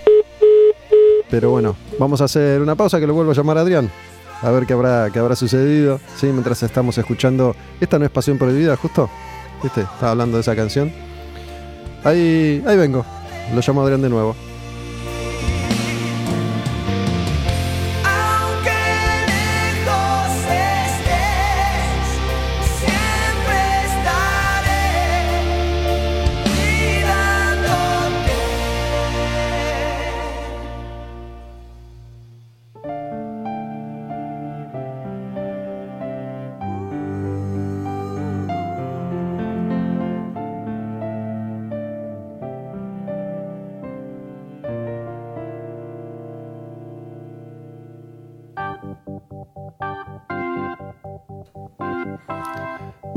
Pero 1.30 1.52
bueno, 1.52 1.76
vamos 1.98 2.22
a 2.22 2.26
hacer 2.26 2.62
una 2.62 2.76
pausa 2.76 3.00
que 3.00 3.08
lo 3.08 3.14
vuelvo 3.14 3.32
a 3.32 3.36
llamar 3.36 3.58
a 3.58 3.62
Adrián. 3.62 3.90
A 4.42 4.50
ver 4.50 4.66
qué 4.66 4.74
habrá, 4.74 5.10
qué 5.12 5.20
habrá 5.20 5.36
sucedido. 5.36 6.00
Sí, 6.18 6.28
mientras 6.28 6.62
estamos 6.64 6.98
escuchando. 6.98 7.56
Esta 7.80 8.00
no 8.00 8.06
es 8.06 8.12
Pasión 8.12 8.38
Prohibida, 8.38 8.76
justo. 8.76 9.10
¿Viste? 9.62 9.82
Estaba 9.82 10.12
hablando 10.12 10.38
de 10.38 10.42
esa 10.42 10.56
canción. 10.56 10.92
Ahí, 12.04 12.64
ahí 12.66 12.76
vengo. 12.76 13.06
Lo 13.54 13.62
llamo 13.62 13.82
Adrián 13.82 14.02
de 14.02 14.10
nuevo. 14.10 14.36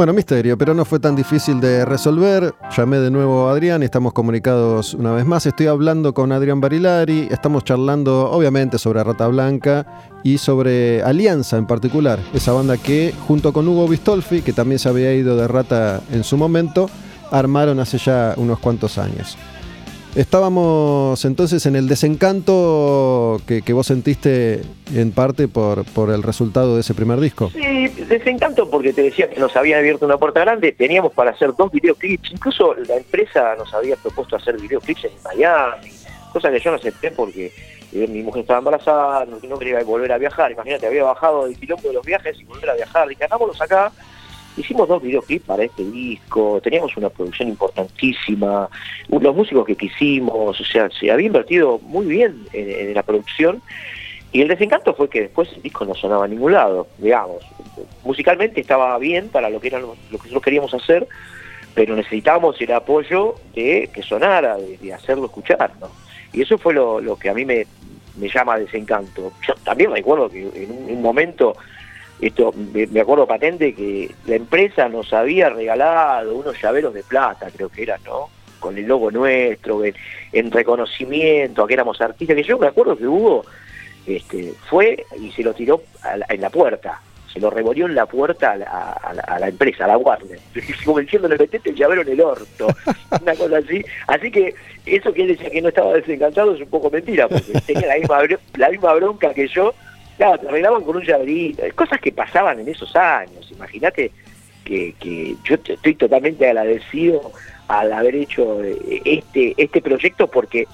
Bueno, 0.05 0.17
misterio, 0.17 0.59
pero 0.59 0.75
no 0.75 0.85
fue 0.85 1.01
tan 1.01 1.17
difícil 1.17 1.61
de 1.61 1.87
resolver. 1.87 2.55
Llamé 2.77 2.99
de 2.99 3.11
nuevo 3.11 3.49
a 3.49 3.53
Adrián 3.53 3.81
y 3.81 3.87
estamos 3.87 4.13
comunicados 4.13 4.93
una 4.93 5.13
vez 5.13 5.25
más. 5.25 5.47
Estoy 5.47 5.67
hablando 5.67 6.13
con 6.13 6.31
Adrián 6.31 6.61
Barilari. 6.61 7.27
Estamos 7.31 7.65
charlando, 7.65 8.31
obviamente, 8.31 8.77
sobre 8.77 9.03
Rata 9.03 9.27
Blanca 9.29 9.87
y 10.23 10.37
sobre 10.37 11.03
Alianza 11.03 11.57
en 11.57 11.67
particular. 11.67 12.19
Esa 12.35 12.53
banda 12.53 12.77
que, 12.77 13.15
junto 13.27 13.55
con 13.55 13.67
Hugo 13.67 13.89
Bistolfi, 13.89 14.43
que 14.43 14.53
también 14.53 14.79
se 14.79 14.91
había 14.91 15.15
ido 15.15 15.39
de 15.39 15.49
Rata 15.49 16.03
en 16.13 16.23
su 16.23 16.37
momento, 16.37 16.91
armaron 17.31 17.81
hace 17.81 17.97
ya 17.97 18.35
unos 18.37 18.59
cuantos 18.59 18.99
años. 18.99 19.39
Estábamos 20.15 21.25
entonces 21.25 21.67
en 21.67 21.75
el 21.75 21.89
desencanto 21.89 23.41
que, 23.49 23.73
vos 23.73 23.89
sentiste 23.89 24.61
en 24.95 25.11
parte 25.11 25.49
por, 25.49 25.85
por 25.87 26.11
el 26.11 26.23
resultado 26.23 26.77
de 26.77 26.83
ese 26.83 26.95
primer 26.95 27.19
disco. 27.19 27.51
Sí, 27.51 27.89
desencanto 27.89 28.71
porque 28.71 28.93
te 28.93 29.03
decía 29.03 29.29
que 29.29 29.41
nos 29.41 29.57
habían 29.57 29.81
abierto 29.81 30.07
una 30.07 30.17
puerta 30.17 30.39
grande, 30.39 30.71
teníamos 30.71 31.13
para 31.13 31.33
hacer 31.33 31.53
dos 31.59 31.73
videoclips, 31.73 32.31
incluso 32.31 32.75
la 32.75 32.97
empresa 32.97 33.57
nos 33.57 33.75
había 33.75 33.97
propuesto 33.97 34.37
hacer 34.37 34.57
videoclips 34.61 35.05
en 35.05 35.13
Miami, 35.25 35.91
cosa 36.33 36.49
que 36.53 36.61
yo 36.61 36.71
no 36.71 36.77
acepté 36.77 37.11
porque 37.11 37.53
eh, 37.93 38.07
mi 38.07 38.23
mujer 38.23 38.43
estaba 38.43 38.61
embarazada, 38.61 39.25
no, 39.25 39.39
no 39.43 39.59
quería 39.59 39.83
volver 39.83 40.13
a 40.13 40.19
viajar, 40.19 40.53
imagínate, 40.53 40.87
había 40.87 41.03
bajado 41.03 41.47
del 41.47 41.59
quilombo 41.59 41.89
de 41.89 41.95
los 41.95 42.07
viajes 42.07 42.39
y 42.41 42.45
volver 42.45 42.71
a 42.71 42.75
viajar, 42.75 43.09
dije, 43.09 43.25
hagámoslos 43.25 43.61
acá, 43.61 43.91
Hicimos 44.57 44.89
dos 44.89 45.03
videoclips 45.03 45.47
para 45.47 45.65
este 45.65 45.85
disco, 45.85 46.61
teníamos 46.63 46.97
una 46.97 47.09
producción 47.09 47.49
importantísima, 47.49 48.69
los 49.09 49.35
músicos 49.35 49.67
que 49.67 49.75
quisimos, 49.75 50.61
o 50.61 50.65
sea, 50.65 50.89
se 50.91 51.11
había 51.11 51.27
invertido 51.27 51.81
muy 51.81 52.07
bien 52.07 52.47
en, 52.53 52.95
la 52.95 53.03
producción 53.03 53.61
y 54.31 54.43
el 54.43 54.49
desencanto 54.49 54.95
fue 54.95 55.09
que 55.09 55.23
después 55.23 55.49
el 55.55 55.63
disco 55.63 55.85
no 55.85 55.95
sonaba 55.95 56.27
a 56.27 56.29
ningún 56.29 56.53
lado, 56.53 56.87
digamos. 56.99 57.43
Musicalmente 58.05 58.61
estaba 58.61 58.97
bien 58.99 59.29
para 59.29 59.51
lo 59.51 59.61
que, 59.61 59.69
era 59.69 59.81
lo 59.81 59.95
que 59.95 60.17
nosotros 60.19 60.43
queríamos 60.43 60.73
hacer, 60.73 61.09
pero 61.75 61.97
necesitábamos 61.97 62.61
el 62.61 62.73
apoyo 62.73 63.35
de 63.55 63.91
que 63.93 64.03
sonara, 64.03 64.57
de, 64.57 64.95
hacerlo 64.95 65.27
escuchar, 65.27 65.73
¿no? 65.81 65.89
Y 66.33 66.43
eso 66.43 66.59
fue 66.59 66.75
lo, 66.75 67.17
que 67.17 67.29
a 67.29 67.35
mí 67.35 67.45
me, 67.45 67.67
llama 68.17 68.59
desencanto. 68.59 69.33
Yo 69.47 69.55
también 69.65 69.91
me 69.91 69.99
acuerdo 69.99 70.29
que 70.29 70.41
en 70.41 70.71
un 70.71 71.03
momento 71.03 71.57
esto 72.21 72.55
me, 72.73 73.01
acuerdo 73.01 73.27
patente 73.27 73.75
que 73.75 74.11
la 74.27 74.37
empresa 74.37 74.89
nos 74.89 75.13
había 75.13 75.51
regalado 75.51 76.35
unos 76.35 76.61
llaveros 76.61 76.95
de 76.95 77.03
plata, 77.03 77.49
creo 77.55 77.69
que 77.69 77.83
eran, 77.83 78.01
¿no? 78.05 78.31
Con 78.61 78.79
el 78.79 78.87
logo 78.87 79.11
nuestro, 79.11 79.83
en, 79.85 80.51
reconocimiento 80.51 81.63
a 81.63 81.67
que 81.67 81.75
éramos 81.75 82.01
artistas, 82.01 82.37
que 82.37 82.43
yo 82.43 82.59
me 82.59 82.69
acuerdo 82.69 82.97
que 82.97 83.07
Hugo 83.07 83.45
este, 84.07 84.55
fue 84.69 85.05
y 85.21 85.31
se 85.33 85.43
lo 85.43 85.53
tiró 85.53 85.83
en 86.29 86.41
la 86.41 86.51
puerta, 86.51 87.01
se 87.35 87.41
lo 87.41 87.51
revolvió 87.51 87.87
en 87.87 87.97
la 87.97 88.07
puerta 88.07 88.53
a 88.53 89.39
la, 89.39 89.49
empresa, 89.49 89.85
a 89.85 89.89
la 89.89 89.99
Warner, 89.99 90.39
como 90.85 91.01
diciéndole, 91.01 91.37
metete 91.37 91.71
el 91.71 91.77
llavero 91.77 92.03
en 92.03 92.09
el 92.09 92.21
orto, 92.21 92.69
una 93.21 93.35
cosa 93.35 93.59
así. 93.59 93.85
Así 94.07 94.31
que 94.31 94.55
eso 94.87 95.13
que 95.13 95.23
él 95.23 95.29
decía 95.29 95.51
que 95.51 95.61
no 95.61 95.69
estaba 95.69 95.95
desencantado 95.95 96.55
es 96.55 96.61
un 96.61 96.69
poco 96.69 96.91
mentira, 96.91 97.29
porque 97.29 97.53
tenía 97.67 97.89
la 97.89 97.99
misma, 97.99 98.19
la 98.57 98.71
misma 98.71 98.95
bronca 98.95 99.35
que 99.35 99.49
yo 99.49 99.75
Claro, 100.17 100.39
te 100.39 100.49
arreglaban 100.49 100.83
con 100.83 100.97
un 100.97 101.03
llaverito, 101.03 101.63
cosas 101.75 102.01
que 102.01 102.13
pasaban 102.13 102.61
en 102.61 102.69
esos 102.69 102.95
años. 102.95 103.51
Imagínate 103.51 104.13
que, 104.65 104.95
que 104.99 105.37
yo 105.45 105.57
estoy 105.57 105.95
totalmente 105.95 106.47
agradecido 106.47 107.33
al 107.69 107.93
haber 107.93 108.15
hecho 108.15 108.63
eh, 108.63 109.03
este, 109.05 109.55
este 109.57 109.81
proyecto 109.81 110.27
porque 110.29 110.67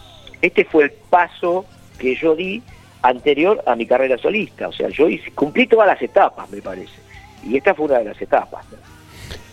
este 0.43 0.65
fue 0.65 0.85
el 0.85 0.91
paso 0.91 1.65
que 1.99 2.15
yo 2.17 2.35
di 2.35 2.63
anterior 3.03 3.63
a 3.67 3.77
mi 3.77 3.87
carrera 3.87 4.19
solista. 4.19 4.69
O 4.69 4.73
sea, 4.73 4.89
yo 4.89 5.07
cumplí 5.35 5.67
todas 5.67 5.87
las 5.87 6.01
etapas, 6.03 6.49
me 6.51 6.61
parece. 6.61 6.93
Y 7.45 7.57
esta 7.57 7.75
fue 7.75 7.87
una 7.87 7.99
de 7.99 8.05
las 8.05 8.21
etapas. 8.21 8.65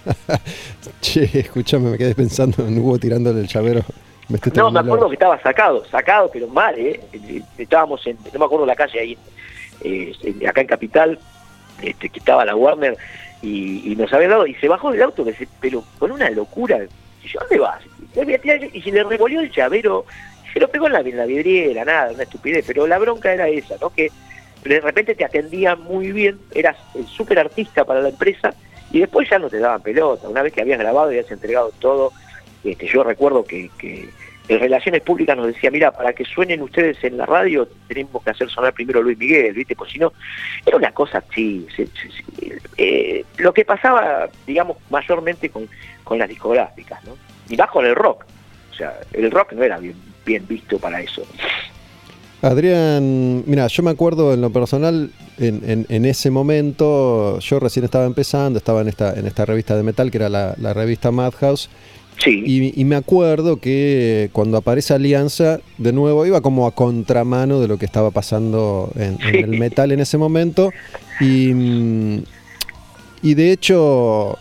che, 1.02 1.30
escúchame, 1.34 1.92
me 1.92 1.98
quedé 1.98 2.16
pensando 2.16 2.66
en 2.66 2.78
Hugo 2.80 2.98
tirándole 2.98 3.42
el 3.42 3.48
llavero. 3.48 3.82
no, 4.56 4.72
me 4.72 4.80
acuerdo 4.80 5.10
que 5.10 5.16
estaba 5.16 5.42
sacado, 5.42 5.86
sacado, 5.86 6.30
pero 6.32 6.48
mal, 6.48 6.78
¿eh? 6.78 7.00
Estábamos 7.58 8.06
en, 8.08 8.18
no 8.34 8.40
me 8.40 8.46
acuerdo 8.46 8.66
la 8.66 8.76
calle 8.76 9.00
ahí, 9.00 9.18
eh, 9.82 10.14
acá 10.48 10.62
en 10.62 10.68
Capital, 10.68 11.20
este, 11.82 12.10
que 12.10 12.20
estaba 12.20 12.46
la 12.46 12.56
Warner, 12.56 12.98
y, 13.42 13.96
nos 13.98 14.12
había 14.14 14.30
dado, 14.30 14.48
y 14.48 14.56
se 14.56 14.68
bajó 14.68 14.92
del 14.92 15.04
auto, 15.04 15.26
pero 15.60 15.84
con 16.00 16.12
una 16.12 16.30
locura. 16.30 16.80
Y 17.24 17.28
yo, 17.28 17.40
¿dónde 17.40 17.60
vas? 17.60 17.82
Y 18.74 18.82
se 18.82 18.92
le 18.92 19.04
revolvió 19.04 19.42
el 19.42 19.52
llavero, 19.52 20.06
se 20.54 20.60
lo 20.60 20.70
pegó 20.70 20.88
en 20.88 20.94
la, 20.94 21.00
en 21.02 21.18
la 21.18 21.26
vidriera, 21.26 21.86
nada, 21.86 22.12
una 22.12 22.24
estupidez, 22.24 22.66
pero 22.66 22.88
la 22.88 22.98
bronca 22.98 23.32
era 23.32 23.48
esa, 23.48 23.76
¿no? 23.80 23.92
Que 23.92 24.12
de 24.64 24.82
repente 24.82 25.16
te 25.16 25.24
atendían 25.24 25.82
muy 25.82 26.12
bien, 26.12 26.40
eras 26.54 26.78
el 26.96 27.06
súper 27.06 27.40
artista 27.40 27.86
para 27.86 28.02
la 28.02 28.10
empresa, 28.10 28.54
y 28.92 29.00
después 29.00 29.30
ya 29.30 29.38
no 29.38 29.50
te 29.50 29.60
daban 29.60 29.82
pelota. 29.82 30.28
Una 30.28 30.42
vez 30.42 30.54
que 30.54 30.62
habías 30.62 30.80
grabado 30.80 31.12
y 31.12 31.18
habías 31.18 31.32
entregado 31.32 31.72
todo, 31.80 32.12
este, 32.64 32.88
yo 32.88 33.04
recuerdo 33.04 33.44
que, 33.44 33.70
que 33.78 34.10
en 34.48 34.60
Relaciones 34.60 35.02
Públicas 35.02 35.36
nos 35.36 35.48
decía, 35.48 35.70
mira, 35.72 35.92
para 35.92 36.14
que 36.14 36.24
suenen 36.24 36.62
ustedes 36.62 37.04
en 37.04 37.18
la 37.18 37.26
radio 37.26 37.68
tenemos 37.88 38.24
que 38.24 38.30
hacer 38.30 38.50
sonar 38.50 38.74
primero 38.74 39.02
Luis 39.02 39.18
Miguel, 39.18 39.54
¿viste? 39.54 39.76
Pues 39.76 39.92
si 39.92 40.00
no, 40.00 40.14
era 40.66 40.78
una 40.78 40.92
cosa 40.92 41.18
así. 41.18 41.68
Eh, 42.78 43.26
lo 43.38 43.54
que 43.54 43.66
pasaba, 43.66 44.30
digamos, 44.46 44.78
mayormente 44.90 45.50
con, 45.50 45.68
con 46.04 46.18
las 46.18 46.30
discográficas, 46.30 47.04
¿no? 47.04 47.18
Y 47.50 47.58
más 47.58 47.70
con 47.70 47.86
el 47.86 47.96
rock. 47.96 48.26
O 48.72 48.76
sea, 48.76 48.94
el 49.14 49.32
rock 49.32 49.54
no 49.54 49.64
era 49.64 49.80
bien, 49.80 49.96
bien 50.26 50.48
visto 50.48 50.80
para 50.80 51.02
eso. 51.02 51.24
Adrián, 52.42 53.44
mira, 53.48 53.68
yo 53.68 53.84
me 53.84 53.90
acuerdo 53.90 54.34
en 54.34 54.42
lo 54.42 54.52
personal, 54.52 55.10
en, 55.40 55.86
en, 55.90 56.06
ese 56.06 56.30
momento, 56.30 57.40
yo 57.40 57.60
recién 57.60 57.84
estaba 57.84 58.06
empezando, 58.06 58.60
estaba 58.60 58.82
en 58.82 58.90
esta, 58.90 59.14
en 59.16 59.26
esta 59.26 59.44
revista 59.44 59.76
de 59.76 59.82
metal, 59.82 60.12
que 60.12 60.18
era 60.18 60.30
la 60.30 60.74
revista 60.74 61.12
Madhouse, 61.12 61.70
y, 62.26 62.84
me 62.86 62.96
acuerdo 62.96 63.58
que 63.58 64.30
cuando 64.34 64.58
aparece 64.58 64.94
Alianza, 64.94 65.60
de 65.78 65.94
nuevo 65.94 66.26
iba 66.26 66.42
como 66.42 66.68
a 66.68 66.72
contramano 66.72 67.60
de 67.60 67.68
lo 67.68 67.78
que 67.78 67.86
estaba 67.86 68.12
pasando 68.12 68.92
en, 68.96 69.18
el 69.22 69.60
metal 69.60 69.92
en 69.92 70.00
ese 70.00 70.18
momento. 70.18 70.72
Y, 71.20 72.24
y 73.22 73.34
de 73.34 73.52
hecho 73.52 74.38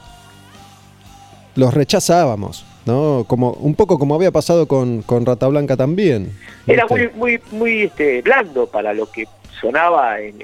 los 1.57 1.75
rechazábamos, 1.75 2.65
¿no? 2.85 3.25
Como, 3.27 3.53
un 3.53 3.75
poco 3.75 3.99
como 3.99 4.15
había 4.15 4.31
pasado 4.31 4.67
con, 4.67 5.03
con 5.03 5.27
Rata 5.27 5.49
Blanca 5.49 5.77
también. 5.77 6.33
Era 6.67 6.87
muy, 6.87 7.09
muy, 7.15 7.41
muy 7.51 7.83
este, 7.83 8.23
blando 8.23 8.67
para 8.67 8.93
lo 8.93 9.11
que 9.11 9.27
sonaba, 9.61 10.21
en, 10.21 10.37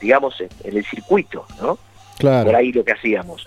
digamos, 0.00 0.40
en, 0.40 0.76
el 0.76 0.84
circuito, 0.84 1.46
¿no? 1.60 1.78
Claro. 2.18 2.46
Por 2.46 2.56
ahí 2.56 2.72
lo 2.72 2.84
que 2.84 2.92
hacíamos. 2.92 3.44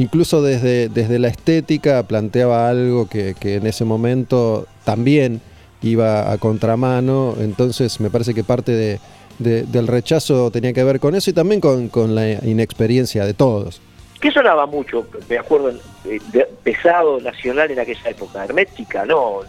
Incluso 0.00 0.40
desde, 0.40 0.88
desde 0.88 1.18
la 1.18 1.28
estética 1.28 2.02
planteaba 2.04 2.70
algo 2.70 3.06
que, 3.06 3.34
en 3.42 3.66
ese 3.66 3.84
momento 3.84 4.66
también 4.82 5.42
iba 5.82 6.32
a 6.32 6.38
contramano, 6.38 7.34
entonces 7.38 8.00
me 8.00 8.08
parece 8.08 8.32
que 8.32 8.42
parte 8.42 8.72
de, 8.72 8.98
del 9.38 9.86
rechazo 9.86 10.50
tenía 10.50 10.72
que 10.72 10.84
ver 10.84 11.00
con 11.00 11.14
eso 11.14 11.28
y 11.28 11.34
también 11.34 11.60
con, 11.60 12.14
la 12.14 12.30
inexperiencia 12.46 13.26
de 13.26 13.34
todos. 13.34 13.82
¿Qué 14.22 14.30
sonaba 14.30 14.64
mucho? 14.64 15.06
Me 15.28 15.36
acuerdo, 15.36 15.70
eh, 16.06 16.18
pesado 16.62 17.20
nacional 17.20 17.70
en 17.70 17.80
aquella 17.80 18.08
época, 18.08 18.42
hermética, 18.42 19.04
no. 19.04 19.40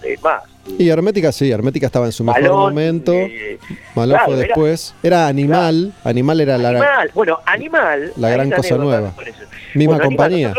Y 0.78 0.90
Hermética 0.90 1.32
sí, 1.32 1.52
Hermética 1.52 1.88
estaba 1.88 2.06
en 2.06 2.12
su 2.12 2.24
mejor 2.24 2.50
momento. 2.50 3.14
Eh, 3.14 3.60
Malón 3.96 4.20
fue 4.26 4.36
después. 4.36 4.96
Era, 5.02 5.28
Animal, 5.28 5.94
Animal 6.04 6.42
era 6.42 6.58
la 6.58 6.70
Animal, 6.70 7.12
bueno, 7.14 7.40
Animal. 7.46 8.14
La 8.18 8.30
gran 8.30 8.52
cosa 8.52 8.78
nueva. 8.78 9.14
Misma 9.74 10.00
compañía. 10.00 10.54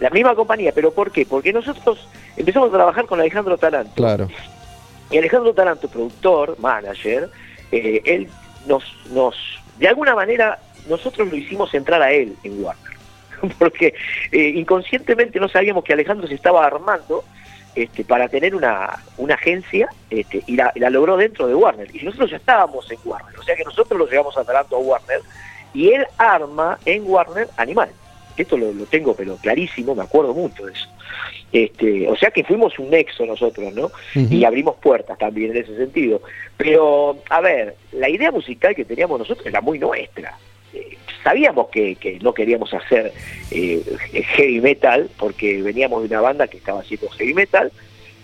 la 0.00 0.10
misma 0.10 0.34
compañía, 0.34 0.72
pero 0.74 0.92
¿por 0.92 1.10
qué? 1.10 1.26
Porque 1.26 1.52
nosotros 1.52 2.08
empezamos 2.36 2.70
a 2.70 2.72
trabajar 2.72 3.06
con 3.06 3.20
Alejandro 3.20 3.58
Taranto. 3.58 3.92
Claro. 3.94 4.28
Y 5.10 5.18
Alejandro 5.18 5.54
Taranto, 5.54 5.88
productor, 5.88 6.58
manager, 6.58 7.30
eh, 7.72 8.02
él 8.04 8.28
nos, 8.66 8.84
nos, 9.10 9.34
de 9.78 9.88
alguna 9.88 10.14
manera, 10.14 10.58
nosotros 10.88 11.28
lo 11.28 11.36
hicimos 11.36 11.72
entrar 11.74 12.02
a 12.02 12.12
él 12.12 12.34
en 12.44 12.62
Warner. 12.62 12.98
Porque 13.58 13.94
eh, 14.32 14.52
inconscientemente 14.56 15.38
no 15.38 15.48
sabíamos 15.48 15.84
que 15.84 15.92
Alejandro 15.92 16.26
se 16.26 16.34
estaba 16.34 16.66
armando 16.66 17.24
este, 17.82 18.02
para 18.02 18.28
tener 18.28 18.56
una, 18.56 19.04
una 19.18 19.34
agencia 19.34 19.88
este, 20.10 20.42
y, 20.48 20.56
la, 20.56 20.72
logró 20.90 21.16
dentro 21.16 21.46
de 21.46 21.54
Warner. 21.54 21.94
Y 21.94 22.00
nosotros 22.02 22.28
ya 22.32 22.38
estábamos 22.38 22.90
en 22.90 22.98
Warner, 23.04 23.38
o 23.38 23.42
sea 23.44 23.54
que 23.54 23.62
nosotros 23.62 23.96
lo 23.96 24.08
llevamos 24.08 24.36
a 24.36 24.40
a 24.40 24.62
Warner 24.76 25.20
y 25.72 25.90
él 25.90 26.04
arma 26.16 26.76
en 26.84 27.04
Warner 27.06 27.46
Animal. 27.56 27.90
Esto 28.36 28.56
lo, 28.56 28.72
tengo 28.86 29.14
pero 29.14 29.36
clarísimo, 29.36 29.94
me 29.94 30.02
acuerdo 30.02 30.34
mucho 30.34 30.66
de 30.66 30.72
eso. 30.72 30.88
Este, 31.52 32.08
o 32.08 32.16
sea 32.16 32.32
que 32.32 32.42
fuimos 32.42 32.76
un 32.80 32.90
nexo 32.90 33.24
nosotros, 33.24 33.72
¿no? 33.72 33.92
Y 34.14 34.44
abrimos 34.44 34.74
puertas 34.76 35.16
también 35.16 35.52
en 35.52 35.58
ese 35.58 35.76
sentido. 35.76 36.20
Pero, 36.56 37.18
a 37.30 37.40
ver, 37.40 37.76
la 37.92 38.08
idea 38.08 38.32
musical 38.32 38.74
que 38.74 38.84
teníamos 38.84 39.20
nosotros 39.20 39.46
era 39.46 39.60
muy 39.60 39.78
nuestra. 39.78 40.36
Eh, 40.74 40.98
sabíamos 41.22 41.68
que, 41.68 42.18
no 42.22 42.32
queríamos 42.32 42.72
hacer 42.72 43.12
eh, 43.50 43.82
heavy 44.36 44.60
metal 44.60 45.08
porque 45.16 45.62
veníamos 45.62 46.02
de 46.02 46.08
una 46.08 46.20
banda 46.20 46.46
que 46.46 46.58
estaba 46.58 46.80
haciendo 46.80 47.08
heavy 47.10 47.34
metal 47.34 47.72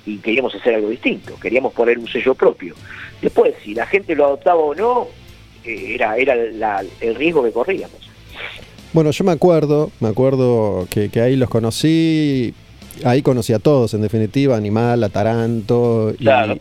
y 0.06 0.18
queríamos 0.18 0.54
hacer 0.54 0.74
algo 0.74 0.90
distinto, 0.90 1.38
queríamos 1.40 1.72
poner 1.72 1.98
un 1.98 2.08
sello 2.08 2.34
propio. 2.34 2.74
Después, 3.22 3.54
si 3.64 3.74
la 3.74 3.86
gente 3.86 4.14
lo 4.14 4.26
adoptaba 4.26 4.60
o 4.60 4.74
no, 4.74 5.08
eh, 5.64 5.94
era, 5.94 6.16
era 6.16 6.82
el 7.00 7.14
riesgo 7.14 7.42
que 7.42 7.52
corríamos. 7.52 7.98
Bueno, 8.92 9.10
yo 9.10 9.24
me 9.24 9.32
acuerdo, 9.32 9.90
me 10.00 10.08
acuerdo 10.08 10.86
que, 10.90 11.08
que 11.08 11.20
ahí 11.20 11.36
los 11.36 11.48
conocí, 11.48 12.54
ahí 13.02 13.22
conocí 13.22 13.52
a 13.52 13.58
todos, 13.58 13.94
en 13.94 14.02
definitiva, 14.02 14.56
Animal, 14.56 15.02
a 15.02 15.08
Taranto, 15.08 16.14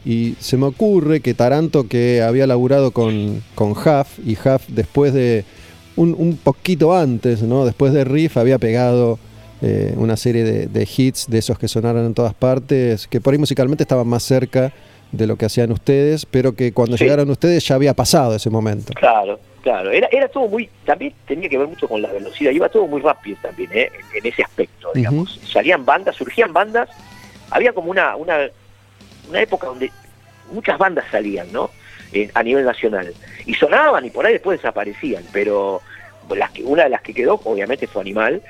y 0.04 0.36
se 0.40 0.58
me 0.58 0.66
ocurre 0.66 1.20
que 1.20 1.34
Taranto, 1.34 1.88
que 1.88 2.22
había 2.22 2.48
laburado 2.48 2.92
con, 2.92 3.44
con 3.54 3.72
Huff, 3.72 4.18
y 4.26 4.34
Huff 4.34 4.64
después 4.68 5.14
de, 5.14 5.46
un, 5.96 6.16
un 6.18 6.38
poquito 6.38 6.96
antes, 6.96 7.42
¿no? 7.42 7.66
Después 7.66 7.94
de 7.94 8.04
Riff 8.04 8.38
había 8.38 8.58
pegado 8.58 9.20
eh, 9.62 9.94
una 9.98 10.18
serie 10.18 10.44
de, 10.44 10.68
de 10.68 10.88
hits 10.98 11.28
de 11.30 11.38
esos 11.40 11.58
que 11.60 11.68
sonaron 11.68 12.06
en 12.06 12.14
todas 12.14 12.34
partes, 12.34 13.08
que 13.08 13.22
por 13.22 13.34
ahí 13.34 13.38
musicalmente 13.40 13.84
estaban 13.84 14.08
más 14.08 14.24
cerca 14.24 14.72
de 15.12 15.28
lo 15.28 15.36
que 15.36 15.46
hacían 15.46 15.72
ustedes, 15.72 16.26
pero 16.26 16.56
que 16.56 16.74
cuando 16.74 16.98
Sí. 16.98 17.04
llegaron 17.04 17.30
ustedes 17.30 17.66
ya 17.68 17.76
había 17.76 17.94
pasado 17.94 18.36
ese 18.36 18.50
momento. 18.50 18.94
Claro, 18.96 19.40
claro. 19.62 19.92
Era, 19.92 20.08
era 20.12 20.28
todo 20.28 20.48
muy, 20.48 20.68
también 20.86 21.14
tenía 21.28 21.48
que 21.48 21.58
ver 21.58 21.68
mucho 21.68 21.88
con 21.88 22.02
la 22.02 22.12
velocidad, 22.12 22.52
iba 22.52 22.68
todo 22.68 22.88
muy 22.88 23.00
rápido 23.02 23.38
también, 23.42 23.70
¿eh? 23.74 23.90
en, 24.12 24.18
en 24.26 24.32
ese 24.34 24.42
aspecto, 24.44 24.90
digamos. 24.96 25.40
Salían 25.52 25.86
bandas, 25.86 26.16
surgían 26.16 26.52
bandas, 26.52 26.90
había 27.52 27.72
como 27.74 27.92
una, 27.92 28.16
una, 28.16 28.38
una 29.30 29.42
época 29.42 29.68
donde 29.68 29.92
muchas 30.52 30.78
bandas 30.80 31.06
salían, 31.12 31.52
¿no? 31.54 31.70
Eh, 32.14 32.30
a 32.34 32.44
nivel 32.44 32.64
nacional. 32.64 33.12
Y 33.46 33.56
sonaban 33.56 34.06
y 34.06 34.10
por 34.12 34.26
ahí 34.26 34.34
después 34.34 34.60
desaparecían, 34.60 35.24
pero 35.34 35.82
las 36.36 36.52
que, 36.52 36.64
una 36.64 36.84
de 36.84 36.90
las 36.90 37.02
que 37.02 37.14
quedó, 37.14 37.42
obviamente, 37.44 37.88
fue 37.88 38.02
Animal. 38.02 38.42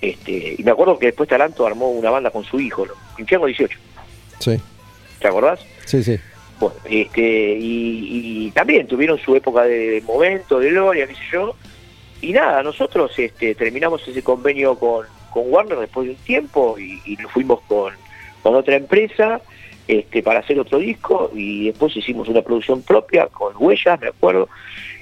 Este, 0.00 0.56
y 0.58 0.62
me 0.64 0.72
acuerdo 0.72 0.98
que 0.98 1.06
después 1.06 1.28
Taranto 1.28 1.64
armó 1.66 1.90
una 1.90 2.10
banda 2.10 2.30
con 2.30 2.44
su 2.44 2.60
hijo, 2.60 2.84
¿no? 2.84 2.92
Infierno 3.18 3.46
18, 3.46 3.78
Sí, 4.40 4.60
¿te 5.20 5.28
acordás? 5.28 5.60
sí, 5.86 6.02
sí. 6.02 6.18
Bueno, 6.58 6.74
este, 6.84 7.56
y, 7.58 8.46
y 8.46 8.50
también 8.50 8.86
tuvieron 8.86 9.18
su 9.18 9.34
época 9.34 9.62
de 9.62 10.02
momento, 10.06 10.58
de 10.58 10.70
gloria, 10.70 11.06
qué 11.06 11.14
sé 11.14 11.22
yo. 11.32 11.54
Y 12.20 12.32
nada, 12.32 12.62
nosotros 12.62 13.12
este, 13.18 13.54
terminamos 13.54 14.06
ese 14.06 14.22
convenio 14.22 14.76
con, 14.78 15.06
con 15.30 15.44
Warner 15.52 15.78
después 15.78 16.06
de 16.06 16.12
un 16.14 16.18
tiempo 16.18 16.76
y, 16.78 17.00
y 17.04 17.16
nos 17.16 17.30
fuimos 17.32 17.60
con, 17.62 17.92
con 18.42 18.54
otra 18.54 18.76
empresa 18.76 19.40
este, 19.86 20.22
para 20.22 20.40
hacer 20.40 20.58
otro 20.58 20.78
disco 20.78 21.30
y 21.34 21.66
después 21.66 21.96
hicimos 21.96 22.28
una 22.28 22.42
producción 22.42 22.82
propia 22.82 23.26
con 23.26 23.54
Huellas, 23.56 24.00
me 24.00 24.08
acuerdo. 24.08 24.48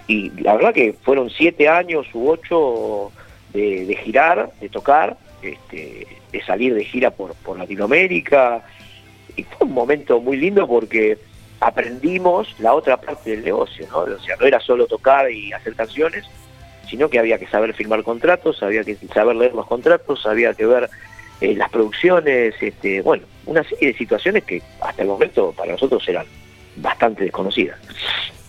Y 0.06 0.30
la 0.40 0.56
verdad 0.56 0.74
que 0.74 0.92
fueron 0.92 1.30
siete 1.30 1.68
años 1.68 2.06
u 2.12 2.28
ocho 2.30 3.12
de, 3.52 3.96
girar, 4.02 4.50
de 4.60 4.68
tocar, 4.68 5.16
este, 5.42 6.06
de 6.32 6.44
salir 6.44 6.74
de 6.74 6.84
gira 6.84 7.10
por, 7.10 7.34
por 7.36 7.58
Latinoamérica. 7.58 8.64
Y 9.36 9.44
fue 9.44 9.66
un 9.66 9.72
momento 9.72 10.20
muy 10.20 10.36
lindo 10.36 10.66
porque 10.66 11.18
aprendimos 11.60 12.58
la 12.58 12.74
otra 12.74 13.00
parte 13.00 13.30
del 13.30 13.44
negocio, 13.44 13.86
¿no? 13.90 13.98
O 14.00 14.18
sea, 14.18 14.36
no 14.36 14.46
era 14.46 14.58
solo 14.58 14.86
tocar 14.86 15.30
y 15.30 15.52
hacer 15.52 15.76
canciones, 15.76 16.24
sino 16.90 17.08
que 17.08 17.20
había 17.20 17.38
que 17.38 17.46
saber 17.46 17.72
firmar 17.72 18.02
contratos, 18.02 18.62
había 18.62 18.82
que 18.82 18.96
saber 19.14 19.36
leer 19.36 19.54
los 19.54 19.66
contratos, 19.66 20.26
había 20.26 20.54
que 20.54 20.66
ver 20.66 20.90
eh, 21.42 21.54
las 21.56 21.70
producciones, 21.70 22.54
este, 22.60 23.02
bueno, 23.02 23.24
una 23.46 23.64
serie 23.64 23.88
de 23.88 23.98
situaciones 23.98 24.44
que 24.44 24.62
hasta 24.80 25.02
el 25.02 25.08
momento 25.08 25.52
para 25.56 25.72
nosotros 25.72 26.08
eran 26.08 26.24
bastante 26.76 27.24
desconocidas. 27.24 27.78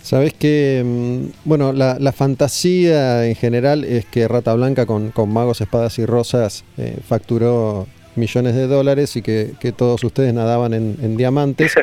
Sabes 0.03 0.33
que, 0.33 0.83
mm, 0.85 1.25
bueno, 1.43 1.73
la, 1.73 1.97
la 1.99 2.11
fantasía 2.11 3.25
en 3.25 3.35
general 3.35 3.83
es 3.83 4.05
que 4.05 4.27
Rata 4.27 4.53
Blanca 4.53 4.85
con, 4.85 5.09
con 5.09 5.33
magos, 5.33 5.61
espadas 5.61 5.97
y 5.97 6.05
rosas 6.05 6.65
eh, 6.77 6.97
facturó 7.07 7.87
millones 8.15 8.53
de 8.53 8.67
dólares 8.67 9.15
y 9.15 9.23
que, 9.23 9.53
que 9.59 9.71
todos 9.71 10.03
ustedes 10.03 10.33
nadaban 10.33 10.75
en, 10.75 10.97
en 11.01 11.17
diamantes. 11.17 11.73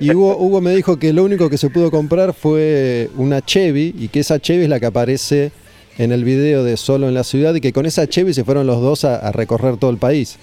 Y 0.00 0.12
Hugo, 0.12 0.36
Hugo 0.40 0.60
me 0.60 0.74
dijo 0.74 0.98
que 0.98 1.12
lo 1.12 1.22
único 1.22 1.48
que 1.48 1.58
se 1.58 1.70
pudo 1.70 1.92
comprar 1.92 2.32
fue 2.32 3.08
una 3.16 3.40
Chevy 3.40 3.94
y 3.96 4.08
que 4.08 4.20
esa 4.20 4.40
Chevy 4.40 4.64
es 4.64 4.68
la 4.68 4.80
que 4.80 4.86
aparece 4.86 5.52
en 5.98 6.12
el 6.12 6.24
video 6.24 6.64
de 6.64 6.76
Solo 6.76 7.08
en 7.08 7.14
la 7.14 7.24
Ciudad 7.24 7.54
y 7.54 7.60
que 7.60 7.72
con 7.72 7.86
esa 7.86 8.06
Chevy 8.06 8.34
se 8.34 8.44
fueron 8.44 8.66
los 8.66 8.80
dos 8.80 9.04
a, 9.04 9.16
a 9.16 9.32
recorrer 9.32 9.76
todo 9.76 9.90
el 9.90 9.98
país. 9.98 10.38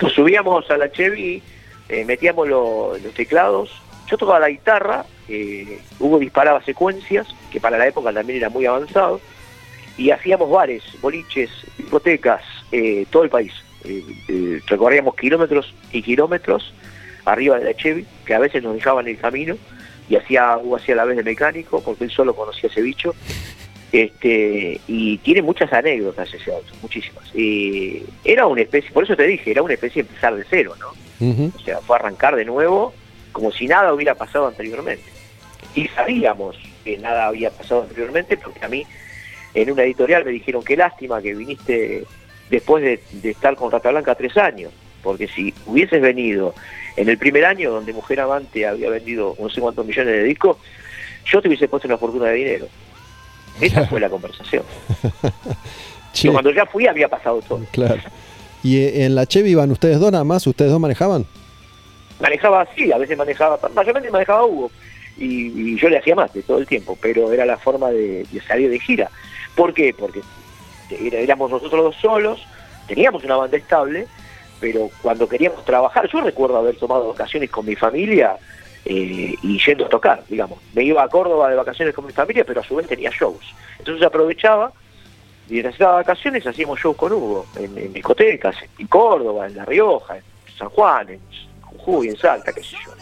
Nos 0.00 0.12
subíamos 0.12 0.68
a 0.70 0.76
la 0.76 0.90
Chevy, 0.90 1.42
eh, 1.88 2.04
metíamos 2.04 2.48
lo- 2.48 2.96
los 3.02 3.14
teclados, 3.14 3.70
yo 4.10 4.16
tocaba 4.16 4.40
la 4.40 4.48
guitarra, 4.48 5.04
eh, 5.28 5.80
Hugo 5.98 6.18
disparaba 6.18 6.62
secuencias, 6.64 7.26
que 7.50 7.60
para 7.60 7.78
la 7.78 7.86
época 7.86 8.12
también 8.12 8.38
era 8.38 8.48
muy 8.48 8.66
avanzado, 8.66 9.20
y 9.96 10.10
hacíamos 10.10 10.50
bares, 10.50 10.82
boliches, 11.00 11.50
discotecas, 11.76 12.42
eh, 12.72 13.06
todo 13.10 13.24
el 13.24 13.30
país. 13.30 13.52
Eh, 13.84 14.60
recorríamos 14.66 15.14
kilómetros 15.16 15.74
y 15.92 16.02
kilómetros 16.02 16.72
arriba 17.24 17.58
de 17.58 17.64
la 17.66 17.74
Chevy, 17.74 18.06
que 18.24 18.34
a 18.34 18.38
veces 18.38 18.62
nos 18.62 18.74
dejaban 18.74 19.06
el 19.06 19.18
camino, 19.18 19.56
y 20.08 20.16
hacía 20.16 20.56
Hugo 20.58 20.76
hacía 20.76 20.94
la 20.96 21.04
vez 21.04 21.16
de 21.16 21.22
mecánico, 21.22 21.82
porque 21.82 22.04
él 22.04 22.10
solo 22.10 22.34
conocía 22.34 22.68
ese 22.70 22.82
bicho. 22.82 23.14
Este, 23.92 24.80
y 24.88 25.18
tiene 25.18 25.42
muchas 25.42 25.70
anécdotas 25.70 26.32
ese 26.32 26.50
auto, 26.50 26.72
muchísimas. 26.80 27.24
Y 27.34 28.02
era 28.24 28.46
una 28.46 28.62
especie, 28.62 28.90
por 28.90 29.04
eso 29.04 29.14
te 29.14 29.26
dije, 29.26 29.50
era 29.50 29.62
una 29.62 29.74
especie 29.74 30.02
de 30.02 30.08
empezar 30.08 30.34
de 30.34 30.44
cero, 30.48 30.74
¿no? 30.80 30.88
O 31.54 31.58
sea, 31.60 31.78
fue 31.78 31.96
arrancar 31.96 32.34
de 32.34 32.44
nuevo 32.44 32.92
como 33.30 33.52
si 33.52 33.66
nada 33.66 33.92
hubiera 33.92 34.14
pasado 34.14 34.48
anteriormente. 34.48 35.04
Y 35.74 35.86
sabíamos 35.88 36.56
que 36.84 36.98
nada 36.98 37.26
había 37.26 37.50
pasado 37.50 37.82
anteriormente 37.82 38.36
porque 38.36 38.64
a 38.64 38.68
mí 38.68 38.84
en 39.54 39.70
una 39.70 39.84
editorial 39.84 40.24
me 40.24 40.32
dijeron 40.32 40.64
qué 40.64 40.76
lástima 40.76 41.22
que 41.22 41.34
viniste 41.34 42.04
después 42.50 42.82
de, 42.82 43.00
de 43.12 43.30
estar 43.30 43.54
con 43.56 43.70
Rata 43.70 43.90
Blanca 43.90 44.14
tres 44.14 44.36
años, 44.36 44.72
porque 45.02 45.28
si 45.28 45.54
hubieses 45.66 46.00
venido 46.00 46.54
en 46.96 47.08
el 47.08 47.18
primer 47.18 47.44
año 47.44 47.70
donde 47.70 47.92
Mujer 47.92 48.20
Amante 48.20 48.66
había 48.66 48.90
vendido 48.90 49.36
no 49.38 49.48
sé 49.48 49.60
cuántos 49.60 49.86
millones 49.86 50.14
de 50.14 50.24
discos, 50.24 50.56
yo 51.24 51.40
te 51.40 51.48
hubiese 51.48 51.68
puesto 51.68 51.88
una 51.88 51.98
fortuna 51.98 52.26
de 52.26 52.34
dinero. 52.34 52.68
Esa 53.60 53.86
fue 53.86 54.00
la 54.00 54.08
conversación. 54.08 54.64
Cuando 56.32 56.50
ya 56.52 56.66
fui 56.66 56.86
había 56.86 57.08
pasado 57.08 57.40
todo. 57.42 57.60
claro. 57.70 58.00
¿Y 58.62 58.78
eh, 58.78 59.04
en 59.04 59.14
la 59.14 59.26
Chevy 59.26 59.50
iban 59.50 59.70
ustedes 59.70 59.98
dos 59.98 60.12
nada 60.12 60.24
más? 60.24 60.46
¿Ustedes 60.46 60.70
dos 60.70 60.80
manejaban? 60.80 61.26
manejaba 62.22 62.62
así, 62.62 62.92
a 62.92 62.98
veces 62.98 63.18
manejaba, 63.18 63.58
mayormente 63.74 64.10
manejaba 64.10 64.46
Hugo, 64.46 64.70
y, 65.18 65.72
y 65.72 65.76
yo 65.76 65.88
le 65.88 65.98
hacía 65.98 66.14
más 66.14 66.32
de 66.32 66.42
todo 66.42 66.58
el 66.58 66.66
tiempo, 66.66 66.96
pero 67.02 67.32
era 67.32 67.44
la 67.44 67.58
forma 67.58 67.90
de, 67.90 68.24
de 68.30 68.40
salir 68.42 68.70
de 68.70 68.78
gira. 68.78 69.10
¿Por 69.56 69.74
qué? 69.74 69.92
Porque 69.92 70.20
éramos 70.90 71.50
nosotros 71.50 71.82
dos 71.84 71.96
solos, 71.96 72.46
teníamos 72.86 73.24
una 73.24 73.36
banda 73.36 73.56
estable, 73.56 74.06
pero 74.60 74.88
cuando 75.02 75.28
queríamos 75.28 75.64
trabajar, 75.64 76.08
yo 76.10 76.20
recuerdo 76.20 76.56
haber 76.56 76.76
tomado 76.76 77.08
vacaciones 77.08 77.50
con 77.50 77.66
mi 77.66 77.74
familia 77.74 78.36
eh, 78.84 79.34
y 79.42 79.58
yendo 79.64 79.86
a 79.86 79.88
tocar, 79.88 80.22
digamos. 80.28 80.58
Me 80.74 80.82
iba 80.82 81.02
a 81.02 81.08
Córdoba 81.08 81.50
de 81.50 81.56
vacaciones 81.56 81.94
con 81.94 82.06
mi 82.06 82.12
familia, 82.12 82.44
pero 82.44 82.60
a 82.60 82.64
su 82.64 82.76
vez 82.76 82.86
tenía 82.86 83.10
shows. 83.10 83.44
Entonces 83.78 84.04
aprovechaba 84.04 84.72
y 85.48 85.60
en 85.60 85.66
esas 85.66 85.92
vacaciones 85.92 86.46
hacíamos 86.46 86.80
shows 86.80 86.96
con 86.96 87.12
Hugo, 87.12 87.46
en, 87.56 87.76
en 87.78 87.92
discotecas, 87.92 88.56
en 88.78 88.86
Córdoba, 88.86 89.46
en 89.46 89.56
La 89.56 89.64
Rioja, 89.64 90.16
en 90.16 90.22
San 90.58 90.68
Juan, 90.70 91.10
en 91.10 91.20
Jujuy, 91.62 92.08
en 92.08 92.16
Salta, 92.16 92.52
qué 92.52 92.62
sé 92.62 92.76
yo. 92.84 92.92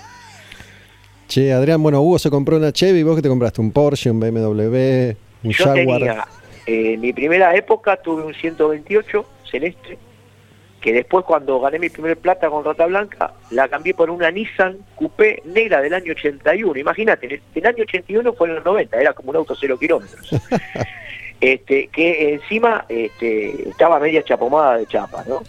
Che, 1.28 1.52
Adrián, 1.52 1.82
bueno, 1.82 2.01
Hugo 2.02 2.19
se 2.19 2.28
compró 2.28 2.57
una 2.57 2.73
Chevy, 2.73 3.02
¿vos 3.05 3.15
qué 3.16 3.23
te 3.23 3.28
compraste? 3.28 3.61
¿Un 3.61 3.70
Porsche, 3.70 4.11
un 4.11 4.19
BMW, 4.19 5.15
un 5.44 5.51
Yo 5.52 5.65
Jaguar? 5.65 6.01
tenía, 6.01 6.27
eh, 6.66 6.94
en 6.94 7.01
mi 7.01 7.12
primera 7.12 7.55
época 7.55 7.97
tuve 7.97 8.24
un 8.24 8.35
128 8.35 9.24
celeste, 9.48 9.97
que 10.81 10.93
después 10.93 11.24
cuando 11.24 11.61
gané 11.61 11.78
mi 11.78 11.90
primer 11.90 12.16
plata 12.16 12.48
con 12.48 12.65
Rata 12.65 12.86
Blanca, 12.86 13.35
la 13.51 13.69
cambié 13.69 13.94
por 13.94 14.11
una 14.11 14.31
Nissan 14.31 14.78
Coupé 14.97 15.43
negra 15.44 15.81
del 15.81 15.93
año 15.93 16.12
81. 16.12 16.78
Imagínate, 16.78 17.27
el, 17.27 17.43
el 17.55 17.66
año 17.66 17.82
81 17.82 18.32
fue 18.32 18.48
en 18.48 18.55
los 18.57 18.65
90, 18.65 18.98
era 18.98 19.12
como 19.12 19.31
un 19.31 19.36
auto 19.36 19.55
cero 19.55 19.78
kilómetros. 19.78 20.31
este, 21.40 21.89
que 21.89 22.35
encima 22.35 22.85
este, 22.89 23.69
estaba 23.69 23.98
media 23.98 24.23
chapomada 24.23 24.78
de 24.78 24.86
chapa, 24.86 25.24
¿no? 25.27 25.43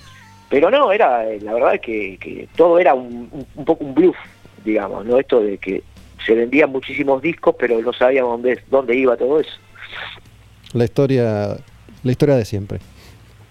Pero 0.49 0.69
no, 0.69 0.91
era, 0.91 1.29
eh, 1.29 1.39
la 1.41 1.53
verdad 1.53 1.75
es 1.75 1.81
que, 1.81 2.17
que 2.17 2.47
todo 2.55 2.77
era 2.77 2.93
un, 2.93 3.47
poco 3.65 3.85
un 3.85 3.93
bluff, 3.93 4.17
digamos, 4.65 5.05
¿no? 5.05 5.17
Esto 5.17 5.41
de 5.41 5.57
que 5.57 5.81
se 6.25 6.33
vendían 6.33 6.71
muchísimos 6.71 7.21
discos, 7.21 7.55
pero 7.57 7.81
no 7.81 7.93
sabíamos 7.93 8.33
dónde, 8.33 8.61
dónde 8.69 8.95
iba 8.95 9.15
todo 9.15 9.39
eso. 9.39 9.51
La 10.73 10.83
historia, 10.83 11.57
la 12.03 12.11
historia 12.11 12.35
de 12.35 12.45
siempre. 12.45 12.79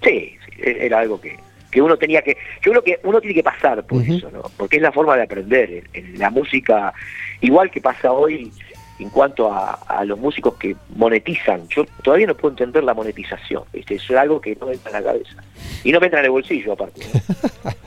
Sí, 0.03 0.37
sí, 0.45 0.53
era 0.63 1.01
algo 1.01 1.21
que, 1.21 1.39
que 1.71 1.81
uno 1.81 1.97
tenía 1.97 2.23
que, 2.23 2.37
yo 2.63 2.73
creo 2.73 2.83
que 2.83 3.01
uno 3.05 3.21
tiene 3.21 3.35
que 3.35 3.43
pasar 3.43 3.85
por 3.85 4.03
eso, 4.03 4.31
¿no? 4.31 4.43
Porque 4.57 4.77
es 4.77 4.83
la 4.83 4.93
forma 4.93 5.17
de 5.17 5.23
aprender. 5.23 5.71
En, 5.71 5.85
en 5.95 6.19
la 6.19 6.31
música, 6.31 6.93
igual 7.41 7.71
que 7.71 7.81
pasa 7.81 8.13
hoy 8.13 8.51
en 8.99 9.09
cuanto 9.09 9.51
a, 9.51 9.73
a 9.87 10.05
los 10.05 10.19
músicos 10.19 10.55
que 10.55 10.77
monetizan, 10.95 11.67
yo 11.69 11.87
todavía 12.03 12.27
no 12.27 12.37
puedo 12.37 12.53
entender 12.53 12.85
la 12.85 12.93
monetización, 12.93 13.63
¿viste? 13.73 13.95
Eso 13.95 14.13
es 14.13 14.19
algo 14.19 14.41
que 14.41 14.57
no 14.57 14.67
me 14.67 14.75
entra 14.75 14.91
en 14.91 15.05
la 15.05 15.13
cabeza. 15.13 15.37
Y 15.85 15.93
no 15.93 16.01
me 16.01 16.07
entra 16.07 16.21
en 16.21 16.27
el 16.27 16.33
bolsillo, 16.33 16.73
aparte. 16.73 17.03
¿no? 17.13 17.71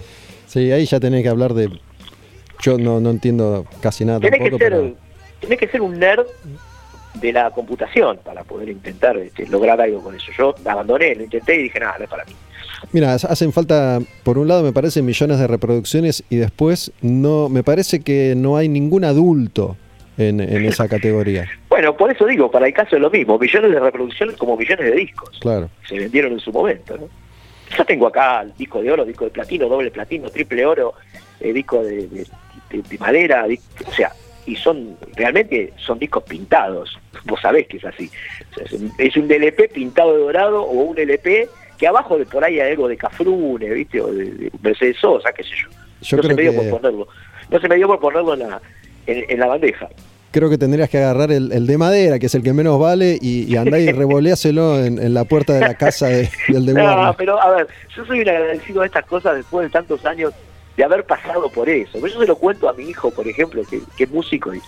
Sí, 0.47 0.71
ahí 0.71 0.85
ya 0.85 0.99
tenés 0.99 1.23
que 1.23 1.29
hablar 1.29 1.55
de... 1.55 1.67
Yo 2.61 2.77
no, 2.77 2.99
no 2.99 3.09
entiendo 3.09 3.65
casi 3.81 4.05
nada 4.05 4.19
tenés, 4.19 4.39
que 4.39 4.51
tampoco, 4.51 4.63
ser, 4.63 4.71
pero... 4.71 4.95
tenés 5.39 5.57
que 5.57 5.67
ser 5.67 5.81
un 5.81 5.97
nerd 5.97 6.27
de 7.15 7.33
la 7.33 7.49
computación 7.49 8.19
para 8.23 8.43
poder 8.43 8.69
intentar 8.69 9.17
este, 9.17 9.47
lograr 9.47 9.81
algo 9.81 10.03
con 10.03 10.15
eso. 10.15 10.31
Yo 10.37 10.53
abandoné, 10.65 11.15
lo 11.15 11.23
intenté 11.23 11.55
y 11.55 11.63
dije, 11.63 11.79
nada, 11.79 11.95
no 11.97 12.03
es 12.03 12.09
para 12.09 12.25
mí. 12.25 12.33
Mira, 12.91 13.13
hacen 13.13 13.51
falta, 13.53 13.99
por 14.23 14.37
un 14.37 14.47
lado 14.47 14.63
me 14.63 14.71
parece 14.73 15.01
millones 15.01 15.39
de 15.39 15.47
reproducciones 15.47 16.23
y 16.29 16.35
después 16.37 16.91
no, 17.01 17.49
me 17.49 17.63
parece 17.63 18.01
que 18.01 18.33
no 18.35 18.57
hay 18.57 18.67
ningún 18.69 19.03
adulto 19.03 19.77
en, 20.17 20.39
en 20.41 20.65
esa 20.65 20.87
categoría. 20.87 21.47
Bueno, 21.69 21.95
por 21.97 22.11
eso 22.11 22.25
digo, 22.25 22.51
para 22.51 22.67
el 22.67 22.73
caso 22.73 22.95
es 22.95 23.01
lo 23.01 23.09
mismo, 23.09 23.39
millones 23.39 23.71
de 23.71 23.79
reproducciones 23.79 24.35
como 24.37 24.55
millones 24.57 24.85
de 24.85 24.91
discos. 24.95 25.37
Claro. 25.39 25.69
Se 25.87 25.97
vendieron 25.97 26.33
en 26.33 26.39
su 26.39 26.51
momento, 26.51 26.97
¿no? 26.97 27.09
Yo 27.75 27.83
tengo 27.85 28.05
acá 28.05 28.41
el 28.41 28.53
disco 28.55 28.81
de 28.83 28.91
oro, 28.91 29.03
disco 29.05 29.25
de 29.25 29.31
platino, 29.31 29.67
doble 29.67 29.89
platino, 29.89 30.29
triple 30.29 30.63
oro, 30.65 30.93
eh, 31.39 31.51
disco 31.51 31.81
de, 31.83 32.07
de- 32.07 32.27
de- 32.69 32.81
de 32.83 32.97
madera, 32.99 33.45
o 33.87 33.91
sea, 33.91 34.11
y 34.45 34.55
son, 34.55 34.95
realmente 35.15 35.73
son 35.77 35.97
discos 35.97 36.23
pintados, 36.23 36.99
vos 37.25 37.39
sabés 37.41 37.65
que 37.67 37.77
es 37.77 37.85
así. 37.85 38.11
O 38.51 38.67
sea, 38.67 38.79
es 38.99 39.17
un 39.17 39.31
LP 39.31 39.69
pintado 39.69 40.13
de 40.13 40.19
dorado 40.19 40.61
o 40.63 40.71
un 40.83 40.99
LP 40.99 41.47
que 41.83 41.87
abajo 41.89 42.17
de 42.17 42.25
por 42.25 42.41
ahí 42.45 42.61
hay 42.61 42.71
algo 42.71 42.87
de 42.87 42.95
Cafrune, 42.95 43.69
¿viste? 43.73 43.99
O 43.99 44.07
de, 44.07 44.23
de 44.23 44.51
Mercedes 44.61 44.95
Sosa, 45.01 45.33
qué 45.33 45.43
sé 45.43 45.49
yo. 45.49 45.67
Yo 46.01 46.15
no 46.15 46.23
se 46.23 46.33
me 46.33 46.41
dio 46.41 46.51
que- 46.53 46.57
por 46.69 46.79
ponerlo. 46.79 47.07
No 47.49 47.59
se 47.59 47.67
me 47.67 47.75
dio 47.75 47.87
por 47.87 47.99
ponerlo 47.99 48.33
en 48.35 48.39
la, 48.39 48.61
en, 49.05 49.25
en 49.29 49.37
la 49.41 49.47
bandeja. 49.47 49.89
Creo 50.31 50.49
que 50.49 50.57
tendrías 50.57 50.89
que 50.89 50.97
agarrar 50.99 51.29
el, 51.33 51.51
el 51.51 51.67
de 51.67 51.77
madera, 51.77 52.19
que 52.19 52.27
es 52.27 52.35
el 52.35 52.41
que 52.41 52.53
menos 52.53 52.79
vale, 52.79 53.17
y, 53.21 53.51
y 53.53 53.57
andá 53.57 53.79
y 53.79 53.91
revoleáselo 53.91 54.79
en, 54.81 54.97
en 54.97 55.13
la 55.13 55.25
puerta 55.25 55.51
de 55.55 55.59
la 55.59 55.73
casa 55.73 56.07
de- 56.07 56.29
del 56.47 56.65
de 56.67 56.73
No, 56.73 57.13
pero 57.17 57.37
a 57.41 57.51
ver, 57.51 57.67
yo 57.93 58.05
soy 58.05 58.21
un 58.21 58.29
agradecido 58.29 58.79
de 58.79 58.87
estas 58.87 59.05
cosas 59.05 59.35
después 59.35 59.65
de 59.65 59.69
tantos 59.69 60.05
años 60.05 60.31
de 60.77 60.83
haber 60.85 61.03
pasado 61.03 61.49
por 61.49 61.67
eso. 61.67 61.99
Yo 61.99 62.07
se 62.21 62.25
lo 62.27 62.37
cuento 62.37 62.69
a 62.69 62.73
mi 62.73 62.83
hijo, 62.85 63.11
por 63.11 63.27
ejemplo, 63.27 63.61
que, 63.69 63.81
que 63.97 64.05
es 64.05 64.09
músico, 64.09 64.53
y, 64.55 64.61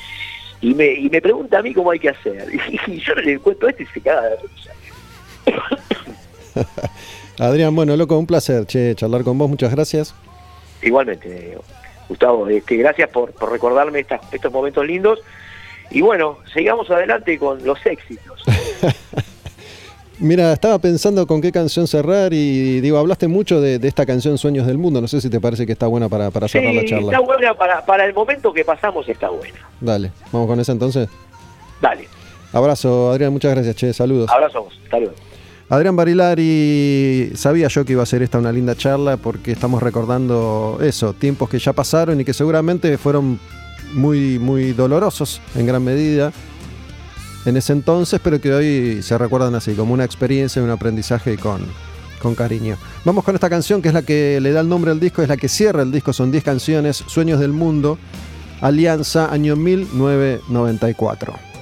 y 0.60 0.74
me, 0.76 0.88
y 0.92 1.10
me 1.10 1.22
pregunta 1.22 1.60
a 1.60 1.62
mí 1.62 1.74
cómo 1.74 1.92
hay 1.92 2.00
que 2.00 2.10
hacer. 2.10 2.46
Y, 2.88 3.00
yo 3.00 3.16
le 3.16 3.40
cuento 3.40 3.70
esto 3.70 3.84
y 3.84 3.86
se 3.86 4.02
caga 4.02 4.24
de 4.24 4.36
risa. 4.36 4.72
Adrián, 7.40 7.76
bueno, 7.76 7.95
loco, 7.98 8.18
un 8.18 8.26
placer, 8.27 8.65
che, 8.65 8.95
charlar 8.95 9.23
con 9.23 9.38
vos, 9.38 9.49
muchas 9.49 9.72
gracias. 9.72 10.14
Igualmente, 10.82 11.57
Gustavo, 12.10 12.48
este, 12.48 12.77
gracias 12.77 13.10
por, 13.10 13.32
por 13.32 13.52
recordarme 13.52 13.99
estas- 13.99 14.22
estos 14.32 14.52
momentos 14.52 14.86
lindos. 14.86 15.19
Y 15.91 16.02
bueno, 16.02 16.38
sigamos 16.53 16.90
adelante 16.90 17.38
con 17.38 17.64
los 17.64 17.77
éxitos. 17.86 18.44
Mira, 20.18 20.53
estaba 20.53 20.80
pensando 20.80 21.27
con 21.27 21.41
qué 21.41 21.52
canción 21.52 21.88
cerrar 21.88 22.32
y 22.34 22.80
digo, 22.80 22.98
hablaste 22.98 23.27
mucho 23.27 23.60
de, 23.60 23.80
de 23.80 23.88
esta 23.90 24.06
canción 24.06 24.38
Sueños 24.38 24.65
del 24.65 24.77
Mundo, 24.77 25.02
no 25.02 25.10
sé 25.10 25.19
si 25.19 25.30
te 25.30 25.41
parece 25.41 25.65
que 25.65 25.73
está 25.73 25.88
buena 25.88 26.07
para, 26.07 26.32
para 26.32 26.48
cerrar 26.48 26.73
la 26.73 26.86
charla. 26.86 27.11
está 27.11 27.19
buena 27.19 27.53
para, 27.53 27.86
para 27.86 28.06
el 28.06 28.14
momento 28.14 28.53
que 28.53 28.64
pasamos, 28.64 29.07
está 29.10 29.27
buena. 29.30 29.60
Dale, 29.82 30.11
vamos 30.32 30.48
con 30.48 30.57
esa 30.61 30.72
entonces. 30.72 31.10
Dale, 31.82 32.07
Abrazo, 32.53 33.11
Adrián, 33.11 33.34
muchas 33.34 33.52
gracias, 33.53 33.76
che, 33.76 33.91
saludos. 33.91 34.30
abrazos, 34.32 34.80
hasta 34.86 34.99
luego. 34.99 35.15
Adrián 35.68 35.96
Barilari, 35.96 37.32
sabía 37.36 37.68
yo 37.70 37.86
que 37.86 37.94
iba 37.94 38.04
a 38.04 38.06
ser 38.06 38.22
esta 38.22 38.38
una 38.38 38.52
linda 38.52 38.76
charla 38.76 39.18
porque 39.18 39.52
estamos 39.52 39.82
recordando 39.82 40.78
eso, 40.82 41.14
tiempos 41.14 41.50
que 41.50 41.58
ya 41.58 41.74
pasaron 41.74 42.22
y 42.22 42.26
que 42.26 42.34
seguramente 42.34 43.00
fueron 43.00 43.40
muy, 43.94 44.38
muy 44.38 44.74
dolorosos 44.74 45.42
en 45.56 45.66
gran 45.66 45.84
medida 45.84 46.32
en 47.46 47.58
ese 47.58 47.74
entonces, 47.74 48.20
pero 48.24 48.42
que 48.42 48.54
hoy 48.54 49.02
se 49.02 49.18
recuerdan 49.18 49.56
así, 49.56 49.74
como 49.74 49.94
una 49.94 50.04
experiencia 50.04 50.62
un 50.62 50.70
aprendizaje 50.70 51.38
con, 51.38 51.62
con 52.22 52.36
cariño. 52.36 52.78
Vamos 53.04 53.24
con 53.24 53.36
esta 53.36 53.50
canción 53.50 53.82
que 53.82 53.88
es 53.88 53.94
la 53.94 54.02
que 54.02 54.40
le 54.42 54.52
da 54.52 54.62
el 54.62 54.70
nombre 54.70 54.92
al 54.92 55.00
disco, 55.00 55.22
es 55.22 55.30
la 55.30 55.38
que 55.38 55.48
cierra 55.48 55.84
el 55.84 55.92
disco, 55.92 56.12
son 56.12 56.32
10 56.32 56.44
canciones, 56.44 57.04
Sueños 57.08 57.40
del 57.40 57.52
Mundo, 57.52 57.98
Alianza, 58.62 59.32
año 59.32 59.56
1994. 59.56 61.55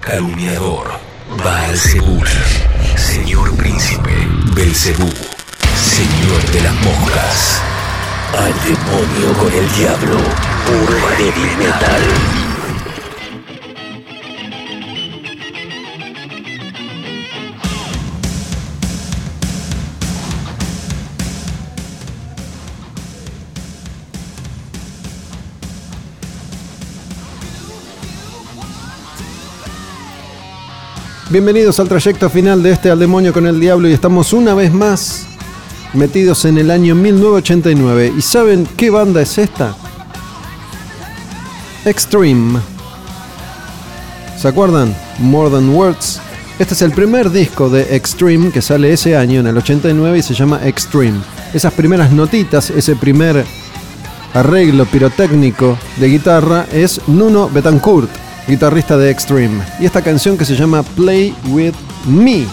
Calumniador, 0.00 0.88
Baal 1.44 1.76
señor 2.96 3.54
príncipe, 3.56 4.26
Belcebú, 4.54 5.12
señor 5.76 6.42
de 6.52 6.62
las 6.62 6.74
moscas, 6.76 7.60
al 8.38 8.54
demonio 8.64 9.32
con 9.38 9.52
el 9.52 9.70
diablo, 9.72 10.16
puro 10.66 11.08
heavy 11.16 11.56
metal. 11.56 12.37
Bienvenidos 31.30 31.78
al 31.78 31.90
trayecto 31.90 32.30
final 32.30 32.62
de 32.62 32.70
este 32.70 32.90
Al 32.90 32.98
Demonio 32.98 33.34
con 33.34 33.46
el 33.46 33.60
Diablo 33.60 33.86
y 33.86 33.92
estamos 33.92 34.32
una 34.32 34.54
vez 34.54 34.72
más 34.72 35.26
metidos 35.92 36.46
en 36.46 36.56
el 36.56 36.70
año 36.70 36.94
1989. 36.94 38.14
¿Y 38.16 38.22
saben 38.22 38.66
qué 38.78 38.88
banda 38.88 39.20
es 39.20 39.36
esta? 39.36 39.76
Extreme. 41.84 42.60
¿Se 44.38 44.48
acuerdan? 44.48 44.96
More 45.18 45.50
Than 45.50 45.68
Words. 45.68 46.18
Este 46.58 46.72
es 46.72 46.80
el 46.80 46.92
primer 46.92 47.30
disco 47.30 47.68
de 47.68 47.94
Extreme 47.94 48.50
que 48.50 48.62
sale 48.62 48.90
ese 48.90 49.14
año, 49.14 49.40
en 49.40 49.48
el 49.48 49.58
89, 49.58 50.16
y 50.16 50.22
se 50.22 50.32
llama 50.32 50.66
Extreme. 50.66 51.20
Esas 51.52 51.74
primeras 51.74 52.10
notitas, 52.10 52.70
ese 52.70 52.96
primer 52.96 53.44
arreglo 54.32 54.86
pirotécnico 54.86 55.76
de 55.98 56.08
guitarra 56.08 56.66
es 56.72 57.02
Nuno 57.06 57.50
Betancourt, 57.50 58.08
guitarrista 58.48 58.96
de 58.96 59.10
Extreme. 59.10 59.62
Y 59.78 59.86
esta 59.86 60.02
canción 60.02 60.38
que 60.38 60.44
se 60.44 60.56
llama 60.56 60.82
Play 60.82 61.34
With 61.48 61.74
Me. 62.06 62.46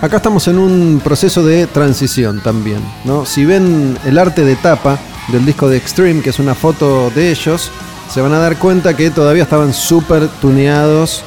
Acá 0.00 0.16
estamos 0.16 0.48
en 0.48 0.58
un 0.58 1.00
proceso 1.02 1.44
de 1.44 1.66
transición 1.66 2.42
también, 2.42 2.80
¿no? 3.04 3.24
Si 3.24 3.44
ven 3.44 3.96
el 4.04 4.18
arte 4.18 4.44
de 4.44 4.56
tapa 4.56 4.98
del 5.28 5.46
disco 5.46 5.68
de 5.68 5.78
Extreme, 5.78 6.20
que 6.20 6.30
es 6.30 6.38
una 6.38 6.54
foto 6.54 7.10
de 7.10 7.30
ellos, 7.30 7.70
se 8.10 8.20
van 8.20 8.34
a 8.34 8.38
dar 8.38 8.58
cuenta 8.58 8.96
que 8.96 9.10
todavía 9.10 9.44
estaban 9.44 9.72
súper 9.72 10.28
tuneados, 10.42 11.22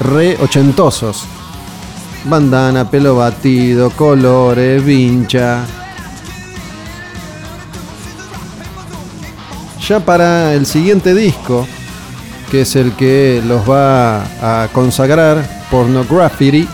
re 0.00 0.38
ochentosos. 0.40 1.24
Bandana, 2.24 2.90
pelo 2.90 3.14
batido, 3.16 3.90
colores, 3.90 4.82
vincha. 4.82 5.64
Ya 9.88 10.00
para 10.00 10.54
el 10.54 10.66
siguiente 10.66 11.14
disco, 11.14 11.64
que 12.50 12.62
es 12.62 12.74
el 12.74 12.92
que 12.96 13.40
los 13.46 13.68
va 13.70 14.24
a 14.64 14.68
consagrar, 14.72 15.48
Pornography, 15.70 16.66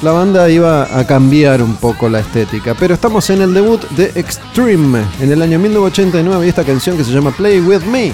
la 0.00 0.12
banda 0.12 0.48
iba 0.48 0.96
a 0.96 1.04
cambiar 1.06 1.60
un 1.60 1.74
poco 1.74 2.08
la 2.08 2.20
estética. 2.20 2.76
Pero 2.78 2.94
estamos 2.94 3.28
en 3.30 3.42
el 3.42 3.52
debut 3.52 3.82
de 3.90 4.12
Extreme 4.14 5.02
en 5.20 5.32
el 5.32 5.42
año 5.42 5.58
1989 5.58 6.46
y 6.46 6.48
esta 6.48 6.62
canción 6.62 6.96
que 6.96 7.02
se 7.02 7.10
llama 7.10 7.32
Play 7.32 7.60
With 7.60 7.82
Me. 7.82 8.12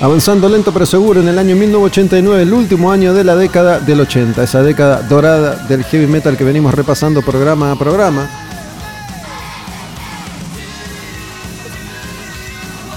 Avanzando 0.00 0.48
lento 0.48 0.72
pero 0.72 0.86
seguro 0.86 1.20
en 1.20 1.26
el 1.26 1.40
año 1.40 1.56
1989, 1.56 2.42
el 2.42 2.52
último 2.52 2.92
año 2.92 3.12
de 3.14 3.24
la 3.24 3.34
década 3.34 3.80
del 3.80 4.00
80, 4.00 4.44
esa 4.44 4.62
década 4.62 5.02
dorada 5.02 5.56
del 5.68 5.82
heavy 5.82 6.06
metal 6.06 6.36
que 6.36 6.44
venimos 6.44 6.72
repasando 6.72 7.20
programa 7.20 7.72
a 7.72 7.76
programa. 7.76 8.30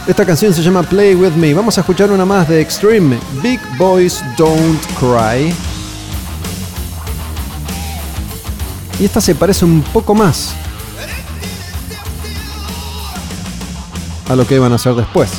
Esta 0.08 0.28
canción 0.28 0.54
se 0.54 0.62
llama 0.62 0.84
Play 0.84 1.16
With 1.16 1.32
Me. 1.32 1.56
Vamos 1.56 1.76
a 1.80 1.82
escuchar 1.82 2.12
una 2.12 2.24
más 2.24 2.48
de 2.48 2.62
Extreme, 2.62 3.18
Big 3.42 3.60
Boys 3.80 4.24
Don't 4.38 4.80
Cry. 5.00 5.52
Y 9.00 9.06
esta 9.06 9.20
se 9.20 9.34
parece 9.34 9.66
un 9.66 9.82
poco 9.82 10.14
más 10.14 10.54
a 14.30 14.36
lo 14.36 14.46
que 14.46 14.56
iban 14.56 14.72
a 14.72 14.76
hacer 14.76 14.94
después. 14.94 15.32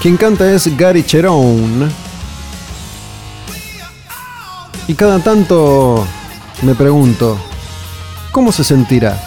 Quien 0.00 0.16
canta 0.16 0.48
es 0.52 0.76
Gary 0.76 1.02
Cherone. 1.02 1.88
Y 4.86 4.94
cada 4.94 5.18
tanto 5.18 6.06
me 6.62 6.74
pregunto, 6.76 7.36
¿cómo 8.30 8.52
se 8.52 8.62
sentirá? 8.62 9.20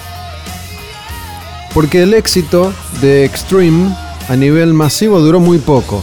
Porque 1.74 2.04
el 2.04 2.14
éxito 2.14 2.74
de 3.02 3.26
Extreme 3.26 3.94
a 4.30 4.36
nivel 4.38 4.74
masivo 4.74 5.20
duró 5.20 5.42
muy 5.42 5.58
poco. 5.58 6.02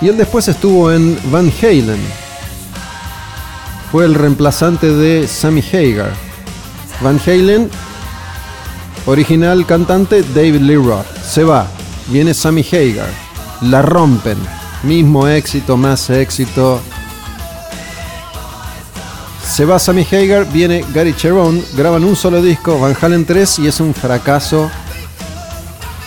Y 0.00 0.08
él 0.08 0.16
después 0.16 0.46
estuvo 0.46 0.92
en 0.92 1.18
Van 1.32 1.52
Halen. 1.62 2.00
Fue 3.90 4.04
el 4.04 4.14
reemplazante 4.14 4.92
de 4.92 5.26
Sammy 5.26 5.64
Hagar. 5.72 6.12
Van 7.00 7.20
Halen 7.26 7.68
Original 9.06 9.64
cantante 9.66 10.22
David 10.34 10.62
Lee 10.62 10.76
Roth. 10.76 11.06
Se 11.22 11.44
va. 11.44 11.66
Viene 12.08 12.34
Sammy 12.34 12.64
Hagar. 12.70 13.08
La 13.62 13.80
rompen. 13.82 14.36
Mismo 14.82 15.28
éxito, 15.28 15.76
más 15.76 16.10
éxito. 16.10 16.80
Se 19.44 19.64
va 19.64 19.78
Sammy 19.78 20.06
Hagar, 20.10 20.46
viene 20.52 20.84
Gary 20.92 21.14
Cherone, 21.14 21.62
graban 21.76 22.04
un 22.04 22.16
solo 22.16 22.42
disco, 22.42 22.78
Van 22.78 22.96
Halen 23.00 23.24
3 23.24 23.60
y 23.60 23.68
es 23.68 23.80
un 23.80 23.94
fracaso 23.94 24.70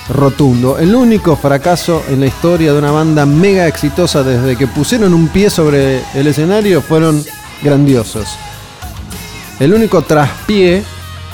rotundo. 0.10 0.78
El 0.78 0.94
único 0.94 1.36
fracaso 1.36 2.04
en 2.10 2.20
la 2.20 2.28
historia 2.28 2.74
de 2.74 2.80
una 2.80 2.92
banda 2.92 3.26
mega 3.26 3.68
exitosa 3.68 4.24
desde 4.24 4.58
que 4.58 4.68
pusieron 4.68 5.14
un 5.14 5.30
pie 5.30 5.50
sobre 5.50 6.02
el 6.14 6.28
escenario 6.28 6.82
fueron 6.82 7.24
grandiosos. 7.64 8.28
El 9.60 9.74
único 9.74 10.02
traspié 10.02 10.84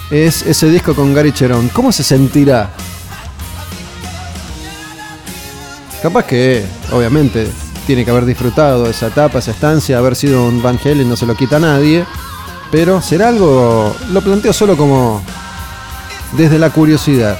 es 0.10 0.42
ese 0.44 0.70
disco 0.70 0.94
con 0.94 1.14
Gary 1.14 1.32
Cherón. 1.32 1.70
¿Cómo 1.70 1.92
se 1.92 2.04
sentirá? 2.04 2.70
Capaz 6.02 6.26
que, 6.26 6.64
obviamente, 6.92 7.50
tiene 7.88 8.06
que 8.06 8.12
haber 8.12 8.26
disfrutado 8.26 8.88
esa 8.88 9.08
etapa, 9.08 9.40
esa 9.40 9.52
estancia, 9.52 9.98
haber 9.98 10.16
sido 10.16 10.46
un 10.46 10.62
Van 10.62 10.80
Halen, 10.84 11.10
no 11.10 11.16
se 11.16 11.26
lo 11.26 11.36
quita 11.36 11.58
a 11.58 11.60
nadie. 11.60 12.06
Pero 12.72 13.02
será 13.02 13.30
algo, 13.30 13.96
lo 14.12 14.22
planteo 14.22 14.54
solo 14.54 14.76
como 14.78 15.24
desde 16.34 16.60
la 16.60 16.70
curiosidad. 16.70 17.38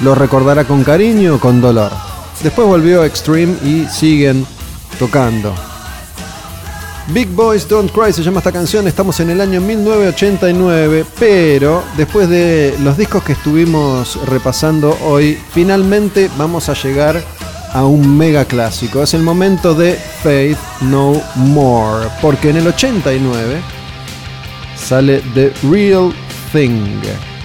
Lo 0.00 0.14
recordará 0.14 0.64
con 0.64 0.82
cariño 0.82 1.36
o 1.36 1.40
con 1.40 1.60
dolor. 1.60 1.92
Después 2.42 2.66
volvió 2.66 3.04
Extreme 3.04 3.56
y 3.62 3.86
siguen 3.86 4.44
tocando. 4.98 5.54
Big 7.08 7.28
Boys 7.28 7.68
Don't 7.68 7.90
Cry 7.90 8.12
se 8.12 8.22
llama 8.22 8.38
esta 8.38 8.52
canción, 8.52 8.86
estamos 8.86 9.18
en 9.20 9.30
el 9.30 9.40
año 9.40 9.60
1989, 9.60 11.04
pero 11.18 11.82
después 11.96 12.28
de 12.28 12.74
los 12.80 12.96
discos 12.96 13.24
que 13.24 13.32
estuvimos 13.32 14.18
repasando 14.26 14.96
hoy, 15.02 15.36
finalmente 15.52 16.30
vamos 16.38 16.68
a 16.68 16.74
llegar 16.74 17.22
a 17.72 17.84
un 17.84 18.16
mega 18.16 18.44
clásico. 18.44 19.02
Es 19.02 19.14
el 19.14 19.22
momento 19.22 19.74
de 19.74 19.94
Faith 19.94 20.58
No 20.82 21.20
More, 21.34 22.08
porque 22.20 22.50
en 22.50 22.58
el 22.58 22.68
89 22.68 23.60
sale 24.76 25.22
The 25.34 25.52
Real 25.70 26.12
Thing. 26.52 27.00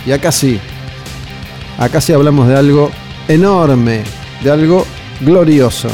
Y 0.06 0.12
acá 0.12 0.32
sí, 0.32 0.60
acá 1.80 2.00
sí 2.00 2.14
hablamos 2.14 2.48
de 2.48 2.56
algo 2.56 2.92
enorme, 3.28 4.04
de 4.44 4.52
algo 4.52 4.86
glorioso 5.22 5.90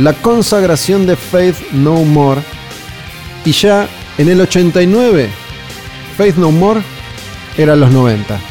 la 0.00 0.14
consagración 0.14 1.06
de 1.06 1.16
Faith 1.16 1.56
No 1.72 2.04
More. 2.04 2.40
Y 3.44 3.52
ya 3.52 3.88
en 4.18 4.28
el 4.28 4.40
89, 4.40 5.30
Faith 6.16 6.36
No 6.36 6.50
More 6.50 6.80
era 7.56 7.76
los 7.76 7.90
90. 7.90 8.49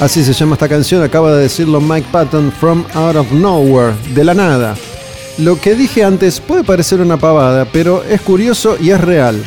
Así 0.00 0.22
se 0.22 0.32
llama 0.32 0.54
esta 0.54 0.68
canción, 0.68 1.02
acaba 1.02 1.34
de 1.34 1.42
decirlo 1.42 1.80
Mike 1.80 2.06
Patton, 2.12 2.52
From 2.52 2.84
Out 2.94 3.16
of 3.16 3.32
Nowhere, 3.32 3.94
de 4.14 4.22
la 4.24 4.32
nada. 4.32 4.76
Lo 5.38 5.60
que 5.60 5.74
dije 5.74 6.04
antes 6.04 6.40
puede 6.40 6.62
parecer 6.62 7.00
una 7.00 7.16
pavada, 7.16 7.64
pero 7.64 8.04
es 8.04 8.20
curioso 8.20 8.76
y 8.80 8.90
es 8.90 9.00
real. 9.00 9.42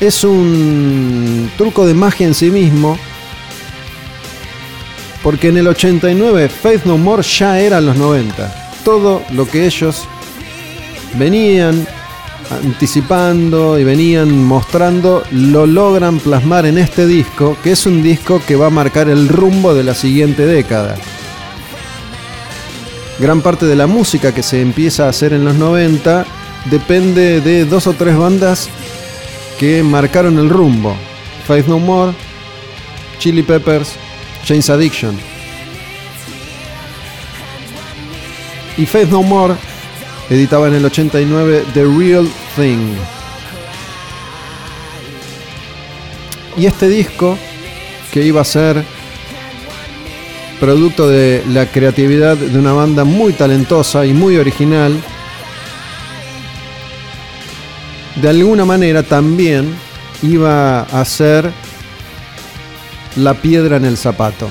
Es 0.00 0.24
un 0.24 1.48
truco 1.56 1.86
de 1.86 1.94
magia 1.94 2.26
en 2.26 2.34
sí 2.34 2.50
mismo, 2.50 2.98
porque 5.22 5.48
en 5.48 5.58
el 5.58 5.68
89 5.68 6.48
Faith 6.48 6.84
No 6.84 6.98
More 6.98 7.22
ya 7.22 7.60
eran 7.60 7.86
los 7.86 7.96
90. 7.96 8.72
Todo 8.84 9.22
lo 9.30 9.48
que 9.48 9.66
ellos 9.66 10.02
venían 11.14 11.86
anticipando 12.50 13.78
y 13.78 13.84
venían 13.84 14.44
mostrando 14.44 15.22
lo 15.30 15.66
logran 15.66 16.18
plasmar 16.18 16.66
en 16.66 16.78
este 16.78 17.06
disco, 17.06 17.56
que 17.62 17.72
es 17.72 17.86
un 17.86 18.02
disco 18.02 18.40
que 18.46 18.56
va 18.56 18.66
a 18.66 18.70
marcar 18.70 19.08
el 19.08 19.28
rumbo 19.28 19.74
de 19.74 19.84
la 19.84 19.94
siguiente 19.94 20.46
década. 20.46 20.96
Gran 23.18 23.40
parte 23.40 23.66
de 23.66 23.76
la 23.76 23.86
música 23.86 24.34
que 24.34 24.42
se 24.42 24.60
empieza 24.60 25.06
a 25.06 25.08
hacer 25.08 25.32
en 25.32 25.44
los 25.44 25.54
90 25.54 26.26
depende 26.70 27.40
de 27.40 27.64
dos 27.64 27.86
o 27.86 27.94
tres 27.94 28.16
bandas 28.16 28.68
que 29.58 29.82
marcaron 29.82 30.38
el 30.38 30.50
rumbo. 30.50 30.94
Faith 31.46 31.66
No 31.66 31.78
More, 31.78 32.12
Chili 33.18 33.42
Peppers, 33.42 33.92
James 34.46 34.68
Addiction. 34.68 35.18
Y 38.76 38.84
Faith 38.84 39.08
No 39.08 39.22
More 39.22 39.54
editaba 40.30 40.68
en 40.68 40.74
el 40.74 40.84
89 40.84 41.64
The 41.74 41.84
Real 41.84 42.28
Thing. 42.56 42.94
Y 46.56 46.66
este 46.66 46.88
disco, 46.88 47.38
que 48.12 48.22
iba 48.24 48.40
a 48.40 48.44
ser 48.44 48.82
producto 50.58 51.08
de 51.08 51.42
la 51.48 51.66
creatividad 51.66 52.36
de 52.36 52.58
una 52.58 52.72
banda 52.72 53.04
muy 53.04 53.34
talentosa 53.34 54.06
y 54.06 54.12
muy 54.12 54.36
original, 54.36 54.98
de 58.16 58.28
alguna 58.28 58.64
manera 58.64 59.02
también 59.02 59.74
iba 60.22 60.80
a 60.80 61.04
ser 61.04 61.52
la 63.16 63.34
piedra 63.34 63.76
en 63.76 63.84
el 63.84 63.98
zapato. 63.98 64.48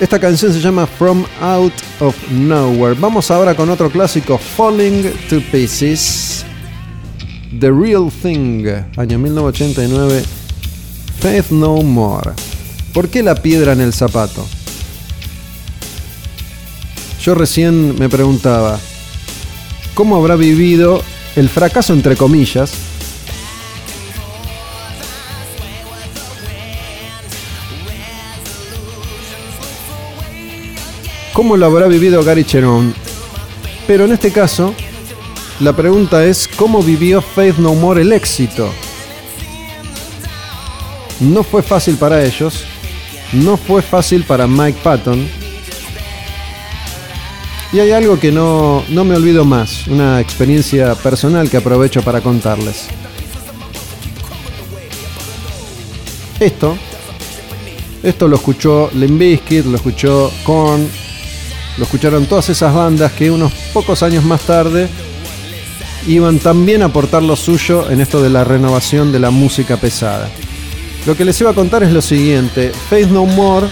Esta 0.00 0.18
canción 0.18 0.50
se 0.50 0.60
llama 0.60 0.86
From 0.86 1.26
Out 1.42 1.74
of 2.00 2.16
Nowhere. 2.30 2.98
Vamos 2.98 3.30
ahora 3.30 3.54
con 3.54 3.68
otro 3.68 3.90
clásico, 3.90 4.38
Falling 4.38 5.02
to 5.28 5.42
Pieces. 5.52 6.42
The 7.60 7.70
Real 7.70 8.10
Thing, 8.10 8.64
año 8.96 9.18
1989. 9.18 10.24
Faith 11.20 11.50
No 11.50 11.82
More. 11.82 12.32
¿Por 12.94 13.10
qué 13.10 13.22
la 13.22 13.34
piedra 13.34 13.74
en 13.74 13.82
el 13.82 13.92
zapato? 13.92 14.46
Yo 17.22 17.34
recién 17.34 17.98
me 17.98 18.08
preguntaba, 18.08 18.80
¿cómo 19.92 20.16
habrá 20.16 20.34
vivido 20.36 21.02
el 21.36 21.50
fracaso 21.50 21.92
entre 21.92 22.16
comillas 22.16 22.72
cómo 31.40 31.56
lo 31.56 31.64
habrá 31.64 31.86
vivido 31.86 32.22
Gary 32.22 32.44
Cherón. 32.44 32.92
Pero 33.86 34.04
en 34.04 34.12
este 34.12 34.30
caso, 34.30 34.74
la 35.60 35.74
pregunta 35.74 36.22
es 36.26 36.46
cómo 36.46 36.82
vivió 36.82 37.22
Faith 37.22 37.56
No 37.56 37.74
More 37.74 38.02
el 38.02 38.12
éxito. 38.12 38.70
No 41.18 41.42
fue 41.42 41.62
fácil 41.62 41.96
para 41.96 42.22
ellos, 42.22 42.64
no 43.32 43.56
fue 43.56 43.80
fácil 43.80 44.24
para 44.24 44.46
Mike 44.46 44.80
Patton. 44.82 45.26
Y 47.72 47.78
hay 47.78 47.92
algo 47.92 48.20
que 48.20 48.30
no, 48.30 48.84
no 48.90 49.06
me 49.06 49.16
olvido 49.16 49.46
más, 49.46 49.86
una 49.86 50.20
experiencia 50.20 50.94
personal 50.94 51.48
que 51.48 51.56
aprovecho 51.56 52.02
para 52.02 52.20
contarles. 52.20 52.88
Esto, 56.38 56.76
esto 58.02 58.28
lo 58.28 58.36
escuchó 58.36 58.90
Limp 58.92 59.18
Bizkit, 59.18 59.64
lo 59.64 59.76
escuchó 59.76 60.30
Korn, 60.44 60.86
lo 61.80 61.84
escucharon 61.84 62.26
todas 62.26 62.50
esas 62.50 62.74
bandas 62.74 63.10
que 63.12 63.30
unos 63.30 63.50
pocos 63.72 64.02
años 64.02 64.22
más 64.22 64.42
tarde 64.42 64.86
iban 66.06 66.38
también 66.38 66.82
a 66.82 66.86
aportar 66.86 67.22
lo 67.22 67.34
suyo 67.36 67.90
en 67.90 68.02
esto 68.02 68.22
de 68.22 68.28
la 68.28 68.44
renovación 68.44 69.10
de 69.10 69.18
la 69.18 69.30
música 69.30 69.78
pesada. 69.78 70.28
Lo 71.06 71.16
que 71.16 71.24
les 71.24 71.40
iba 71.40 71.48
a 71.48 71.54
contar 71.54 71.82
es 71.82 71.90
lo 71.90 72.02
siguiente, 72.02 72.70
Faith 72.90 73.08
No 73.08 73.24
More 73.24 73.66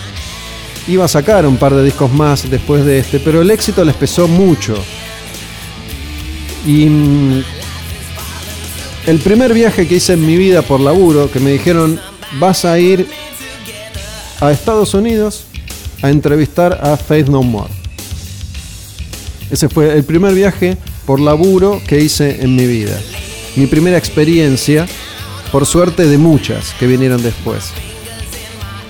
iba 0.86 1.04
a 1.04 1.08
sacar 1.08 1.46
un 1.46 1.58
par 1.58 1.74
de 1.74 1.84
discos 1.84 2.10
más 2.10 2.50
después 2.50 2.82
de 2.86 3.00
este, 3.00 3.20
pero 3.20 3.42
el 3.42 3.50
éxito 3.50 3.84
les 3.84 3.94
pesó 3.94 4.26
mucho. 4.26 4.82
Y 6.66 6.86
mm, 6.86 7.44
el 9.06 9.18
primer 9.18 9.52
viaje 9.52 9.86
que 9.86 9.96
hice 9.96 10.14
en 10.14 10.24
mi 10.24 10.38
vida 10.38 10.62
por 10.62 10.80
laburo, 10.80 11.30
que 11.30 11.40
me 11.40 11.50
dijeron, 11.50 12.00
vas 12.40 12.64
a 12.64 12.78
ir 12.78 13.06
a 14.40 14.50
Estados 14.50 14.94
Unidos 14.94 15.44
a 16.00 16.08
entrevistar 16.08 16.80
a 16.82 16.96
Faith 16.96 17.28
No 17.28 17.42
More. 17.42 17.77
Ese 19.50 19.68
fue 19.68 19.94
el 19.94 20.04
primer 20.04 20.34
viaje 20.34 20.76
por 21.06 21.20
laburo 21.20 21.80
que 21.86 22.00
hice 22.00 22.42
en 22.42 22.54
mi 22.54 22.66
vida. 22.66 22.98
Mi 23.56 23.66
primera 23.66 23.96
experiencia, 23.96 24.86
por 25.50 25.64
suerte 25.64 26.06
de 26.06 26.18
muchas 26.18 26.74
que 26.78 26.86
vinieron 26.86 27.22
después. 27.22 27.70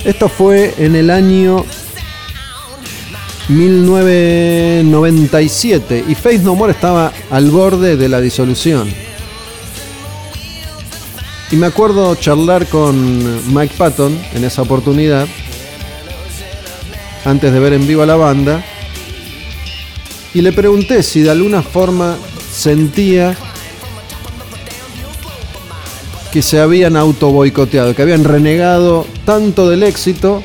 Esto 0.04 0.28
fue 0.28 0.74
en 0.78 0.96
el 0.96 1.10
año 1.10 1.64
1997 3.48 6.04
y 6.08 6.14
Faith 6.14 6.42
No 6.42 6.54
More 6.54 6.72
estaba 6.72 7.12
al 7.30 7.50
borde 7.50 7.96
de 7.96 8.08
la 8.08 8.20
disolución. 8.20 8.88
Y 11.50 11.56
me 11.56 11.66
acuerdo 11.66 12.14
charlar 12.14 12.66
con 12.66 13.54
Mike 13.54 13.74
Patton 13.78 14.18
en 14.34 14.44
esa 14.44 14.60
oportunidad, 14.62 15.26
antes 17.24 17.52
de 17.52 17.58
ver 17.58 17.72
en 17.72 17.86
vivo 17.86 18.02
a 18.02 18.06
la 18.06 18.16
banda, 18.16 18.62
y 20.34 20.42
le 20.42 20.52
pregunté 20.52 21.02
si 21.02 21.22
de 21.22 21.30
alguna 21.30 21.62
forma 21.62 22.16
sentía 22.52 23.36
que 26.32 26.42
se 26.42 26.60
habían 26.60 26.96
auto 26.96 27.30
boicoteado, 27.30 27.94
que 27.94 28.02
habían 28.02 28.24
renegado 28.24 29.06
tanto 29.24 29.68
del 29.68 29.82
éxito 29.82 30.42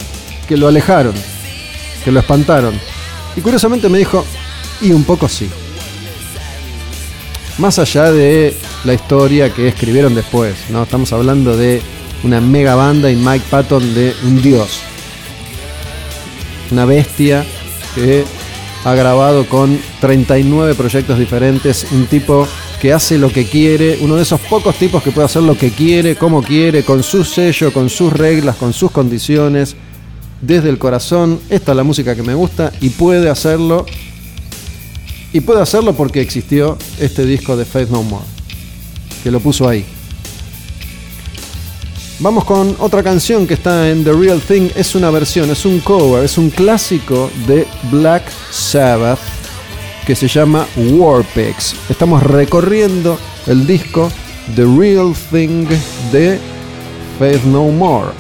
que 0.47 0.57
lo 0.57 0.67
alejaron, 0.67 1.13
que 2.03 2.11
lo 2.11 2.19
espantaron. 2.19 2.73
Y 3.35 3.41
curiosamente 3.41 3.89
me 3.89 3.97
dijo, 3.97 4.25
y 4.81 4.91
un 4.91 5.03
poco 5.03 5.27
sí. 5.27 5.49
Más 7.57 7.79
allá 7.79 8.11
de 8.11 8.55
la 8.85 8.93
historia 8.93 9.53
que 9.53 9.67
escribieron 9.67 10.15
después, 10.15 10.55
¿no? 10.69 10.83
Estamos 10.83 11.11
hablando 11.13 11.55
de 11.55 11.81
una 12.23 12.39
mega 12.41 12.75
banda 12.75 13.11
y 13.11 13.15
Mike 13.15 13.45
Patton 13.49 13.93
de 13.93 14.13
un 14.23 14.41
dios. 14.41 14.79
Una 16.71 16.85
bestia 16.85 17.45
que 17.93 18.25
ha 18.85 18.93
grabado 18.95 19.45
con 19.47 19.79
39 20.01 20.75
proyectos 20.75 21.17
diferentes, 21.17 21.87
un 21.91 22.05
tipo 22.05 22.47
que 22.81 22.91
hace 22.91 23.17
lo 23.17 23.31
que 23.31 23.45
quiere, 23.45 23.99
uno 24.01 24.15
de 24.17 24.23
esos 24.23 24.41
pocos 24.41 24.75
tipos 24.75 25.01
que 25.01 25.11
puede 25.11 25.25
hacer 25.25 25.43
lo 25.43 25.57
que 25.57 25.71
quiere, 25.71 26.15
como 26.17 26.43
quiere, 26.43 26.83
con 26.83 27.01
su 27.01 27.23
sello, 27.23 27.71
con 27.71 27.89
sus 27.89 28.11
reglas, 28.11 28.57
con 28.57 28.73
sus 28.73 28.91
condiciones, 28.91 29.75
desde 30.41 30.69
el 30.69 30.77
corazón. 30.77 31.39
Esta 31.49 31.71
es 31.71 31.77
la 31.77 31.83
música 31.83 32.15
que 32.15 32.23
me 32.23 32.33
gusta 32.33 32.73
y 32.81 32.89
puede 32.89 33.29
hacerlo. 33.29 33.85
Y 35.31 35.39
puede 35.39 35.61
hacerlo 35.61 35.93
porque 35.93 36.21
existió 36.21 36.77
este 36.99 37.25
disco 37.25 37.55
de 37.55 37.65
Faith 37.65 37.89
No 37.89 38.03
More, 38.03 38.25
que 39.23 39.31
lo 39.31 39.39
puso 39.39 39.67
ahí. 39.67 39.85
Vamos 42.23 42.45
con 42.45 42.73
otra 42.79 43.03
canción 43.03 43.45
que 43.45 43.55
está 43.55 43.89
en 43.89 44.05
The 44.05 44.13
Real 44.13 44.39
Thing. 44.39 44.69
Es 44.77 44.95
una 44.95 45.09
versión, 45.09 45.51
es 45.51 45.65
un 45.65 45.81
cover, 45.81 46.23
es 46.23 46.37
un 46.37 46.49
clásico 46.49 47.29
de 47.45 47.67
Black 47.91 48.23
Sabbath 48.49 49.19
que 50.07 50.15
se 50.15 50.29
llama 50.29 50.65
Warpex. 50.77 51.75
Estamos 51.89 52.23
recorriendo 52.23 53.19
el 53.45 53.67
disco 53.67 54.09
The 54.55 54.63
Real 54.63 55.13
Thing 55.31 55.67
de 56.13 56.39
Faith 57.19 57.43
No 57.43 57.65
More. 57.65 58.11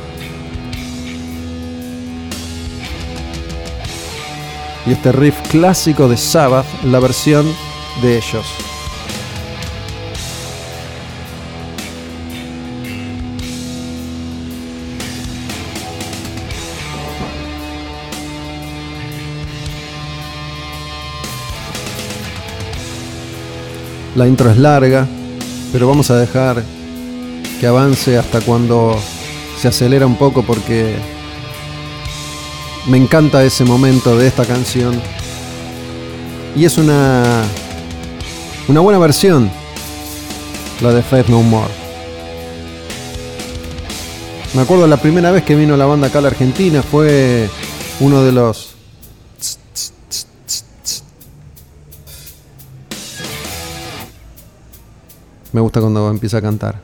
Y 4.85 4.91
este 4.91 5.13
riff 5.13 5.35
clásico 5.49 6.09
de 6.09 6.17
Sabbath, 6.17 6.65
la 6.83 6.99
versión 6.99 7.45
de 8.01 8.17
ellos. 8.17 8.72
La 24.15 24.27
intro 24.27 24.51
es 24.51 24.57
larga, 24.57 25.07
pero 25.71 25.87
vamos 25.87 26.11
a 26.11 26.17
dejar 26.17 26.63
que 27.59 27.65
avance 27.65 28.17
hasta 28.17 28.41
cuando 28.41 28.95
se 29.59 29.67
acelera 29.67 30.05
un 30.05 30.17
poco 30.17 30.43
porque 30.43 30.95
Me 32.87 32.97
encanta 32.97 33.43
ese 33.43 33.63
momento 33.63 34.17
de 34.17 34.27
esta 34.27 34.45
canción. 34.45 34.99
Y 36.55 36.65
es 36.65 36.77
una. 36.77 37.43
Una 38.67 38.81
buena 38.81 38.99
versión. 38.99 39.49
La 40.81 40.91
de 40.91 41.01
Faith 41.01 41.27
No 41.27 41.41
More. 41.41 41.71
Me 44.53 44.61
acuerdo 44.61 44.85
la 44.85 44.97
primera 44.97 45.31
vez 45.31 45.43
que 45.43 45.55
vino 45.55 45.77
la 45.77 45.85
banda 45.85 46.07
acá 46.07 46.19
a 46.19 46.23
la 46.23 46.27
Argentina 46.27 46.83
fue 46.83 47.49
uno 48.01 48.21
de 48.21 48.33
los. 48.33 48.72
Me 55.53 55.61
gusta 55.61 55.79
cuando 55.79 56.09
empieza 56.09 56.39
a 56.39 56.41
cantar. 56.41 56.79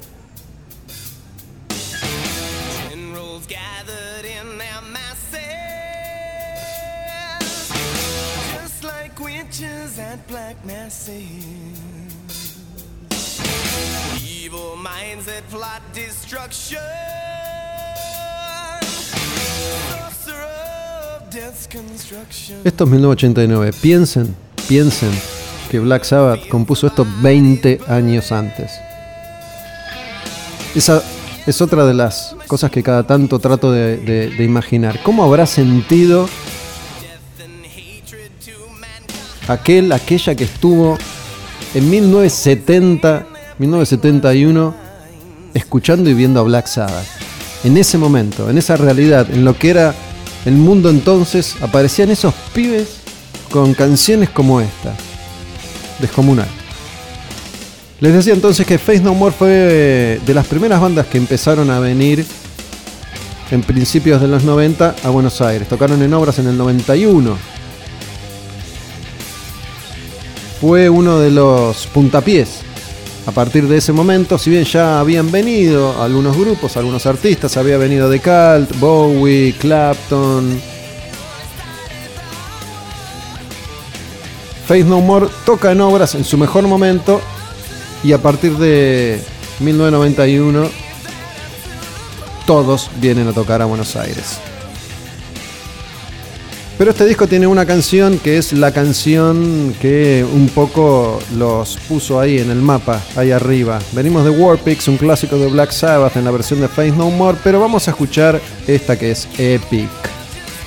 Esto 22.63 22.83
es 22.83 22.89
1989. 22.89 23.71
Piensen, 23.81 24.35
piensen 24.67 25.38
que 25.69 25.79
Black 25.79 26.03
Sabbath 26.03 26.47
compuso 26.49 26.87
esto 26.87 27.05
20 27.21 27.79
años 27.87 28.31
antes. 28.31 28.71
Esa 30.75 31.01
es 31.45 31.61
otra 31.61 31.85
de 31.85 31.93
las 31.93 32.35
cosas 32.47 32.69
que 32.71 32.83
cada 32.83 33.03
tanto 33.03 33.39
trato 33.39 33.71
de, 33.71 33.97
de- 33.97 34.43
imaginar. 34.43 35.01
¿Cómo 35.03 35.23
habrá 35.23 35.45
sentido 35.45 36.27
aquel, 39.47 39.91
aquella 39.91 40.35
que 40.35 40.43
estuvo 40.43 40.97
en 41.73 41.89
1970, 41.89 43.25
1971, 43.57 44.75
escuchando 45.53 46.09
y 46.09 46.13
viendo 46.13 46.39
a 46.39 46.43
Black 46.43 46.67
Sabbath? 46.67 47.05
En 47.63 47.77
ese 47.77 47.97
momento, 47.97 48.49
en 48.49 48.57
esa 48.57 48.77
realidad, 48.77 49.29
en 49.31 49.43
lo 49.43 49.57
que 49.57 49.69
era 49.71 49.93
el 50.45 50.53
mundo 50.53 50.89
entonces, 50.89 51.55
aparecían 51.61 52.09
esos 52.09 52.33
pibes 52.53 52.87
con 53.51 53.73
canciones 53.73 54.29
como 54.29 54.61
esta. 54.61 54.93
Descomunal. 55.99 56.47
Les 57.99 58.13
decía 58.13 58.33
entonces 58.33 58.65
que 58.65 58.77
Face 58.77 59.01
No 59.01 59.13
More 59.13 59.35
fue 59.37 60.19
de 60.25 60.33
las 60.33 60.47
primeras 60.47 60.79
bandas 60.79 61.07
que 61.07 61.17
empezaron 61.17 61.69
a 61.69 61.79
venir 61.79 62.25
en 63.51 63.61
principios 63.61 64.21
de 64.21 64.27
los 64.27 64.43
90 64.43 64.95
a 65.03 65.09
Buenos 65.09 65.41
Aires. 65.41 65.67
Tocaron 65.67 66.01
en 66.01 66.13
obras 66.13 66.39
en 66.39 66.47
el 66.47 66.57
91. 66.57 67.37
Fue 70.61 70.89
uno 70.89 71.19
de 71.19 71.31
los 71.31 71.87
puntapiés. 71.87 72.61
A 73.25 73.31
partir 73.31 73.67
de 73.67 73.77
ese 73.77 73.91
momento, 73.91 74.37
si 74.37 74.49
bien 74.49 74.63
ya 74.63 74.99
habían 74.99 75.29
venido 75.29 76.01
algunos 76.01 76.37
grupos, 76.37 76.77
algunos 76.77 77.05
artistas, 77.05 77.57
había 77.57 77.77
venido 77.77 78.09
The 78.09 78.19
Cult, 78.19 78.79
Bowie, 78.79 79.53
Clapton, 79.59 80.59
Faith 84.69 84.85
No 84.85 85.01
More 85.01 85.25
toca 85.47 85.71
en 85.71 85.81
obras 85.81 86.13
en 86.13 86.23
su 86.23 86.37
mejor 86.37 86.67
momento 86.67 87.19
y 88.03 88.13
a 88.13 88.19
partir 88.19 88.55
de 88.57 89.19
1991 89.61 90.69
todos 92.45 92.91
vienen 93.01 93.27
a 93.27 93.33
tocar 93.33 93.63
a 93.63 93.65
Buenos 93.65 93.95
Aires. 93.95 94.37
Pero 96.77 96.91
este 96.91 97.07
disco 97.07 97.25
tiene 97.25 97.47
una 97.47 97.65
canción 97.65 98.19
que 98.19 98.37
es 98.37 98.53
la 98.53 98.71
canción 98.71 99.73
que 99.81 100.23
un 100.31 100.47
poco 100.49 101.17
los 101.35 101.77
puso 101.87 102.19
ahí 102.19 102.37
en 102.37 102.51
el 102.51 102.61
mapa, 102.61 103.01
ahí 103.15 103.31
arriba. 103.31 103.79
Venimos 103.93 104.23
de 104.23 104.29
Warpix, 104.29 104.87
un 104.87 104.97
clásico 104.97 105.39
de 105.39 105.47
Black 105.47 105.71
Sabbath 105.71 106.15
en 106.15 106.25
la 106.25 106.31
versión 106.31 106.61
de 106.61 106.67
Faith 106.67 106.93
No 106.93 107.09
More, 107.09 107.39
pero 107.43 107.59
vamos 107.59 107.87
a 107.87 107.91
escuchar 107.91 108.39
esta 108.67 108.99
que 108.99 109.09
es 109.09 109.27
Epic. 109.39 109.89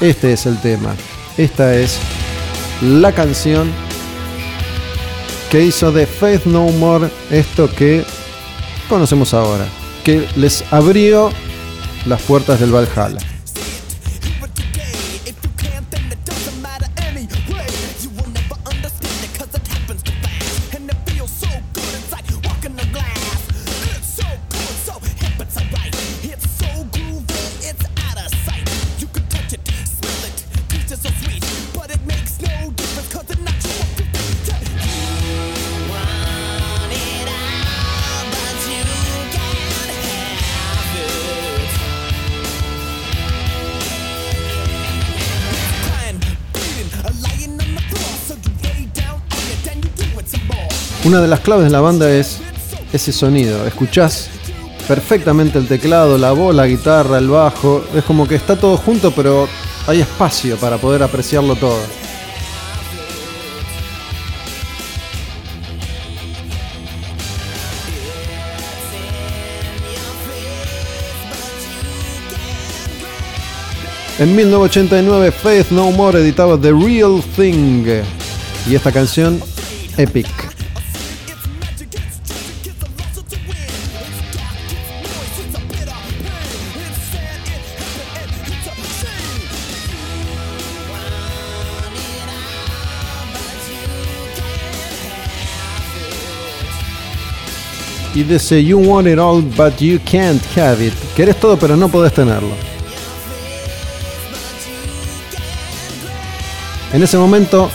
Este 0.00 0.32
es 0.32 0.46
el 0.46 0.60
tema. 0.60 0.92
Esta 1.36 1.76
es 1.76 2.00
la 2.80 3.12
canción 3.12 3.70
que 5.52 5.62
hizo 5.62 5.92
de 5.92 6.06
Faith 6.06 6.46
No 6.46 6.64
More 6.70 7.10
esto 7.30 7.68
que 7.70 8.02
conocemos 8.88 9.34
ahora, 9.34 9.66
que 10.02 10.26
les 10.34 10.64
abrió 10.72 11.30
las 12.06 12.22
puertas 12.22 12.58
del 12.58 12.72
Valhalla. 12.72 13.18
De 51.22 51.28
las 51.28 51.40
claves 51.40 51.64
de 51.64 51.70
la 51.70 51.80
banda 51.80 52.10
es 52.10 52.38
ese 52.92 53.12
sonido. 53.12 53.66
Escuchás 53.66 54.28
perfectamente 54.86 55.58
el 55.58 55.68
teclado, 55.68 56.18
la 56.18 56.32
voz, 56.32 56.54
la 56.54 56.66
guitarra, 56.66 57.18
el 57.18 57.28
bajo. 57.28 57.84
Es 57.94 58.04
como 58.04 58.26
que 58.26 58.34
está 58.34 58.56
todo 58.56 58.76
junto, 58.76 59.12
pero 59.12 59.48
hay 59.86 60.00
espacio 60.00 60.56
para 60.56 60.78
poder 60.78 61.02
apreciarlo 61.02 61.54
todo. 61.56 61.80
En 74.18 74.36
1989 74.36 75.32
Faith 75.32 75.70
No 75.70 75.90
More 75.90 76.20
editaba 76.20 76.60
The 76.60 76.72
Real 76.72 77.22
Thing 77.34 77.86
y 78.68 78.74
esta 78.74 78.92
canción 78.92 79.40
Epic. 79.96 80.51
Y 98.14 98.22
dice 98.24 98.62
You 98.62 98.78
want 98.78 99.08
it 99.08 99.18
all 99.18 99.42
but 99.42 99.78
you 99.80 99.98
can't 100.04 100.42
have 100.56 100.84
it. 100.84 100.94
Querés 101.16 101.38
todo 101.40 101.56
pero 101.56 101.76
no 101.76 101.88
podés 101.88 102.12
tenerlo. 102.12 102.54
En 106.92 107.02
ese 107.02 107.16
momento 107.16 107.70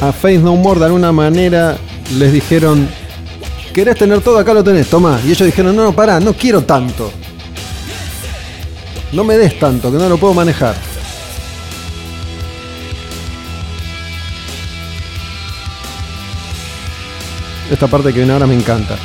a 0.00 0.12
Faith 0.12 0.40
No 0.40 0.56
More 0.56 0.80
de 0.80 0.86
alguna 0.86 1.12
manera 1.12 1.76
les 2.18 2.32
dijeron 2.32 2.88
¿Querés 3.76 3.98
tener 3.98 4.22
todo? 4.22 4.38
Acá 4.38 4.54
lo 4.54 4.64
tenés, 4.64 4.88
toma. 4.88 5.20
Y 5.22 5.32
ellos 5.32 5.44
dijeron, 5.44 5.76
no, 5.76 5.82
no, 5.82 5.92
pará, 5.92 6.18
no 6.18 6.32
quiero 6.32 6.62
tanto. 6.62 7.12
No 9.12 9.22
me 9.22 9.36
des 9.36 9.58
tanto, 9.58 9.92
que 9.92 9.98
no 9.98 10.08
lo 10.08 10.16
puedo 10.16 10.32
manejar. 10.32 10.74
Esta 17.70 17.88
parte 17.88 18.12
que 18.12 18.20
viene 18.20 18.32
ahora 18.32 18.46
me 18.46 18.54
encanta. 18.54 18.96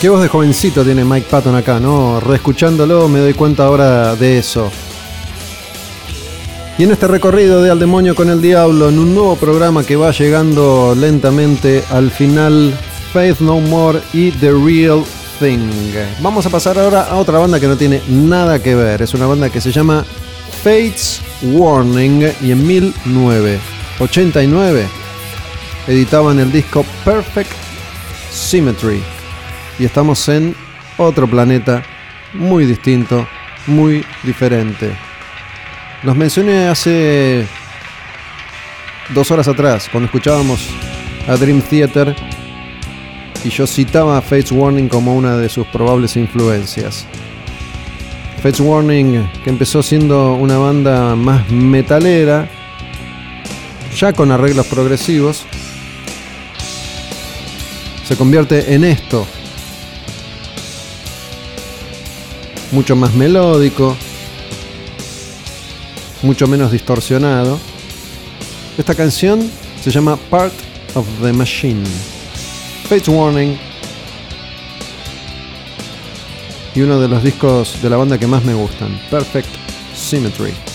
Qué 0.00 0.08
voz 0.08 0.22
de 0.22 0.28
jovencito 0.28 0.82
tiene 0.82 1.04
Mike 1.04 1.26
Patton 1.28 1.54
acá, 1.54 1.78
¿no? 1.78 2.20
Reescuchándolo 2.20 3.06
me 3.06 3.18
doy 3.18 3.34
cuenta 3.34 3.66
ahora 3.66 4.16
de 4.16 4.38
eso. 4.38 4.70
Y 6.78 6.84
en 6.84 6.92
este 6.92 7.06
recorrido 7.06 7.60
de 7.60 7.70
Al 7.70 7.78
Demonio 7.78 8.14
con 8.14 8.30
el 8.30 8.40
Diablo, 8.40 8.88
en 8.88 8.98
un 8.98 9.14
nuevo 9.14 9.36
programa 9.36 9.84
que 9.84 9.96
va 9.96 10.12
llegando 10.12 10.94
lentamente 10.94 11.84
al 11.90 12.10
final, 12.10 12.72
Faith 13.12 13.40
No 13.40 13.60
More 13.60 14.00
y 14.14 14.30
The 14.30 14.52
Real 14.52 15.04
Thing. 15.38 15.68
Vamos 16.22 16.46
a 16.46 16.50
pasar 16.50 16.78
ahora 16.78 17.02
a 17.02 17.16
otra 17.16 17.38
banda 17.38 17.60
que 17.60 17.68
no 17.68 17.76
tiene 17.76 18.00
nada 18.08 18.62
que 18.62 18.74
ver. 18.74 19.02
Es 19.02 19.12
una 19.12 19.26
banda 19.26 19.50
que 19.50 19.60
se 19.60 19.70
llama 19.70 20.06
Fates 20.64 21.20
Warning 21.42 22.32
y 22.40 22.52
en 22.52 22.66
1989 22.66 24.88
editaban 25.86 26.40
el 26.40 26.50
disco 26.50 26.86
Perfect 27.04 27.52
Symmetry. 28.30 29.19
Y 29.80 29.86
estamos 29.86 30.28
en 30.28 30.54
otro 30.98 31.26
planeta 31.26 31.82
muy 32.34 32.66
distinto, 32.66 33.26
muy 33.66 34.04
diferente. 34.22 34.94
Los 36.02 36.14
mencioné 36.14 36.68
hace 36.68 37.46
dos 39.14 39.30
horas 39.30 39.48
atrás, 39.48 39.88
cuando 39.90 40.04
escuchábamos 40.04 40.68
a 41.26 41.34
Dream 41.36 41.62
Theater 41.62 42.14
y 43.42 43.48
yo 43.48 43.66
citaba 43.66 44.18
a 44.18 44.20
Fates 44.20 44.52
Warning 44.52 44.86
como 44.86 45.16
una 45.16 45.38
de 45.38 45.48
sus 45.48 45.66
probables 45.68 46.14
influencias. 46.14 47.06
Fates 48.42 48.60
Warning, 48.60 49.30
que 49.42 49.48
empezó 49.48 49.82
siendo 49.82 50.34
una 50.34 50.58
banda 50.58 51.16
más 51.16 51.50
metalera, 51.50 52.50
ya 53.96 54.12
con 54.12 54.30
arreglos 54.30 54.66
progresivos, 54.66 55.46
se 58.06 58.14
convierte 58.14 58.74
en 58.74 58.84
esto. 58.84 59.26
Mucho 62.72 62.94
más 62.94 63.14
melódico, 63.14 63.96
mucho 66.22 66.46
menos 66.46 66.70
distorsionado. 66.70 67.58
Esta 68.78 68.94
canción 68.94 69.50
se 69.82 69.90
llama 69.90 70.16
Part 70.16 70.52
of 70.94 71.06
the 71.22 71.32
Machine. 71.32 71.84
Fates 72.88 73.08
Warning. 73.08 73.58
Y 76.74 76.82
uno 76.82 77.00
de 77.00 77.08
los 77.08 77.22
discos 77.22 77.82
de 77.82 77.90
la 77.90 77.96
banda 77.96 78.18
que 78.18 78.26
más 78.26 78.44
me 78.44 78.54
gustan, 78.54 79.00
Perfect 79.10 79.48
Symmetry. 79.94 80.69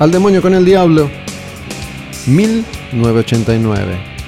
Al 0.00 0.10
demonio 0.10 0.40
con 0.40 0.54
el 0.54 0.64
diablo. 0.64 1.10
1989. 2.26 4.19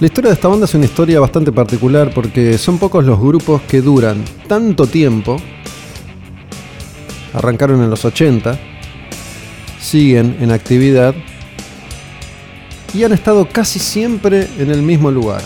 La 0.00 0.06
historia 0.06 0.28
de 0.28 0.34
esta 0.34 0.46
banda 0.46 0.64
es 0.64 0.74
una 0.74 0.84
historia 0.84 1.18
bastante 1.18 1.50
particular 1.50 2.12
porque 2.14 2.56
son 2.56 2.78
pocos 2.78 3.04
los 3.04 3.18
grupos 3.18 3.62
que 3.62 3.80
duran 3.80 4.24
tanto 4.46 4.86
tiempo. 4.86 5.38
Arrancaron 7.34 7.82
en 7.82 7.90
los 7.90 8.04
80, 8.04 8.56
siguen 9.80 10.36
en 10.40 10.52
actividad 10.52 11.16
y 12.94 13.02
han 13.02 13.12
estado 13.12 13.48
casi 13.48 13.80
siempre 13.80 14.46
en 14.58 14.70
el 14.70 14.82
mismo 14.82 15.10
lugar. 15.10 15.42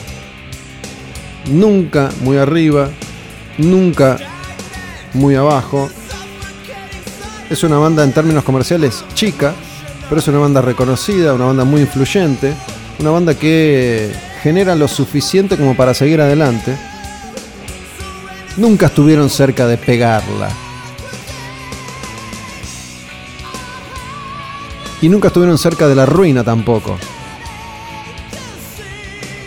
Nunca 1.50 2.10
muy 2.20 2.36
arriba, 2.36 2.90
nunca 3.56 4.18
muy 5.14 5.34
abajo. 5.34 5.88
Es 7.48 7.64
una 7.64 7.78
banda 7.78 8.04
en 8.04 8.12
términos 8.12 8.44
comerciales 8.44 9.02
chica, 9.14 9.54
pero 10.10 10.20
es 10.20 10.28
una 10.28 10.40
banda 10.40 10.60
reconocida, 10.60 11.32
una 11.32 11.46
banda 11.46 11.64
muy 11.64 11.80
influyente, 11.80 12.52
una 12.98 13.12
banda 13.12 13.34
que 13.34 14.12
genera 14.42 14.74
lo 14.74 14.88
suficiente 14.88 15.56
como 15.56 15.76
para 15.76 15.94
seguir 15.94 16.20
adelante. 16.20 16.76
Nunca 18.56 18.86
estuvieron 18.86 19.30
cerca 19.30 19.66
de 19.66 19.78
pegarla. 19.78 20.48
Y 25.00 25.08
nunca 25.08 25.28
estuvieron 25.28 25.58
cerca 25.58 25.88
de 25.88 25.94
la 25.94 26.06
ruina 26.06 26.44
tampoco. 26.44 26.98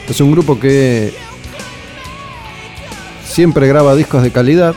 Es 0.08 0.20
un 0.22 0.32
grupo 0.32 0.60
que 0.60 1.14
siempre 3.26 3.68
graba 3.68 3.96
discos 3.96 4.24
de 4.24 4.32
calidad. 4.32 4.76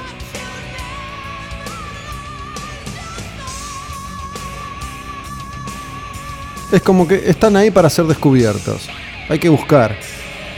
Es 6.72 6.82
como 6.82 7.08
que 7.08 7.30
están 7.30 7.56
ahí 7.56 7.70
para 7.70 7.88
ser 7.88 8.06
descubiertos. 8.06 8.88
Hay 9.28 9.38
que 9.38 9.48
buscar. 9.48 9.98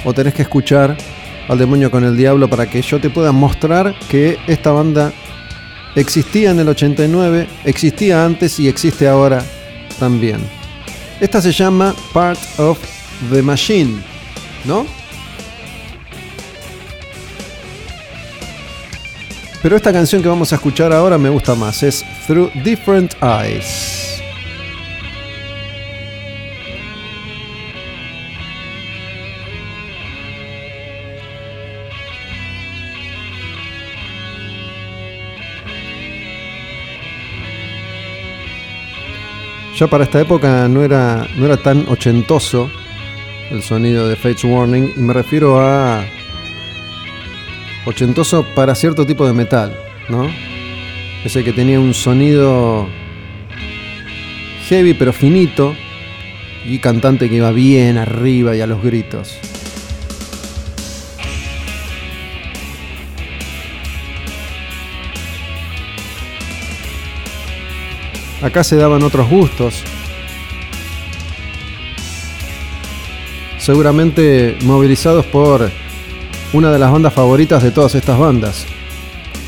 O 0.05 0.13
tenés 0.13 0.35
que 0.35 0.43
escuchar 0.43 0.97
al 1.49 1.59
demonio 1.59 1.91
con 1.91 2.05
el 2.05 2.17
diablo 2.17 2.49
para 2.49 2.69
que 2.69 2.81
yo 2.83 3.01
te 3.01 3.11
pueda 3.11 3.33
mostrar 3.33 3.95
que 4.09 4.39
esta 4.47 4.71
banda 4.71 5.13
existía 5.97 6.51
en 6.51 6.61
el 6.61 6.69
89, 6.69 7.49
existía 7.65 8.25
antes 8.25 8.59
y 8.61 8.69
existe 8.69 9.09
ahora 9.09 9.43
también. 9.99 10.39
Esta 11.21 11.43
se 11.43 11.53
llama 11.53 11.95
Part 12.13 12.39
of 12.59 12.79
the 13.31 13.43
Machine, 13.43 14.01
¿no? 14.65 14.87
Pero 19.63 19.77
esta 19.77 19.93
canción 19.93 20.23
que 20.23 20.29
vamos 20.29 20.53
a 20.53 20.57
escuchar 20.57 20.93
ahora 20.93 21.19
me 21.19 21.29
gusta 21.29 21.55
más, 21.55 21.83
es 21.83 22.05
Through 22.27 22.51
Different 22.65 23.15
Eyes. 23.23 24.00
Ya 39.81 39.87
para 39.87 40.05
esta 40.05 40.21
época 40.21 40.69
no 40.69 40.83
era, 40.83 41.27
no 41.39 41.47
era 41.47 41.57
tan 41.57 41.87
ochentoso 41.89 42.71
el 43.51 43.63
sonido 43.63 44.11
de 44.11 44.15
Fates 44.15 44.45
Warning 44.45 44.93
y 44.95 45.01
me 45.01 45.15
refiero 45.15 45.59
a 45.59 46.05
ochentoso 47.87 48.45
para 48.55 48.75
cierto 48.75 49.07
tipo 49.07 49.27
de 49.27 49.33
metal, 49.33 49.75
¿no? 50.11 50.29
Ese 51.25 51.43
que 51.43 51.55
tenía 51.55 51.81
un 51.81 51.95
sonido 51.95 52.91
heavy 54.69 54.93
pero 54.93 55.15
finito 55.15 55.75
y 56.67 56.79
cantante 56.79 57.31
que 57.31 57.37
iba 57.37 57.51
bien 57.51 57.97
arriba 57.97 58.55
y 58.55 58.61
a 58.61 58.67
los 58.67 58.83
gritos. 58.83 59.50
Acá 68.43 68.65
se 68.65 68.77
daban 68.77 69.03
otros 69.03 69.29
gustos. 69.29 69.83
Seguramente 73.59 74.57
movilizados 74.63 75.27
por 75.27 75.71
una 76.53 76.71
de 76.73 76.79
las 76.79 76.91
bandas 76.91 77.13
favoritas 77.13 77.63
de 77.63 77.71
todas 77.71 77.95
estas 77.95 78.19
bandas, 78.19 78.67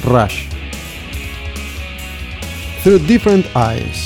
Rush. 0.05 0.45
Through 2.83 3.07
Different 3.07 3.47
Eyes. 3.57 4.02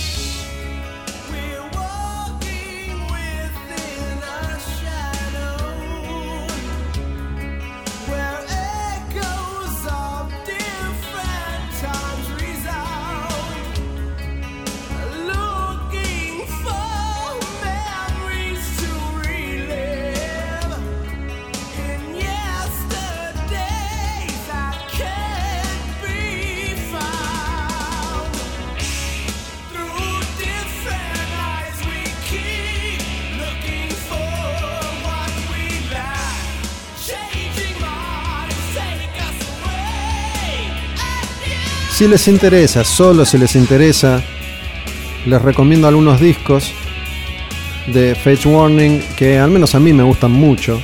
Si 42.06 42.12
les 42.12 42.28
interesa, 42.28 42.84
solo 42.84 43.24
si 43.24 43.36
les 43.36 43.56
interesa, 43.56 44.22
les 45.26 45.42
recomiendo 45.42 45.88
algunos 45.88 46.20
discos 46.20 46.72
de 47.92 48.14
Fate 48.14 48.48
Warning 48.48 49.02
que 49.16 49.40
al 49.40 49.50
menos 49.50 49.74
a 49.74 49.80
mí 49.80 49.92
me 49.92 50.04
gustan 50.04 50.30
mucho. 50.30 50.80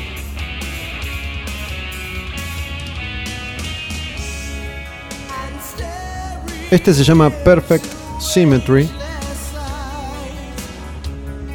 Este 6.73 6.92
se 6.92 7.05
llama 7.05 7.31
Perfect 7.31 7.86
Symmetry. 8.18 8.91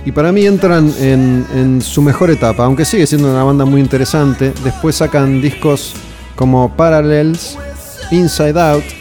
Y 0.06 0.14
para 0.14 0.32
mí 0.32 0.46
entran 0.46 0.94
en, 0.98 1.46
en 1.54 1.82
su 1.82 2.02
mejor 2.02 2.32
etapa, 2.32 2.64
aunque 2.64 2.86
sigue 2.86 3.06
siendo 3.06 3.30
una 3.30 3.44
banda 3.44 3.66
muy 3.66 3.82
interesante. 3.82 4.54
Después 4.64 4.96
sacan 4.96 5.42
discos 5.42 5.94
como 6.38 6.74
Parallels, 6.74 7.58
Inside 8.12 8.62
Out, 8.62 8.97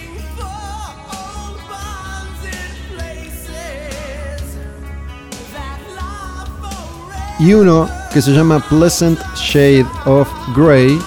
y 7.39 7.53
uno 7.53 7.89
que 8.13 8.23
se 8.23 8.33
llama 8.33 8.61
Pleasant 8.61 9.19
Shade 9.37 9.87
of 10.05 10.29
Grey, 10.55 10.99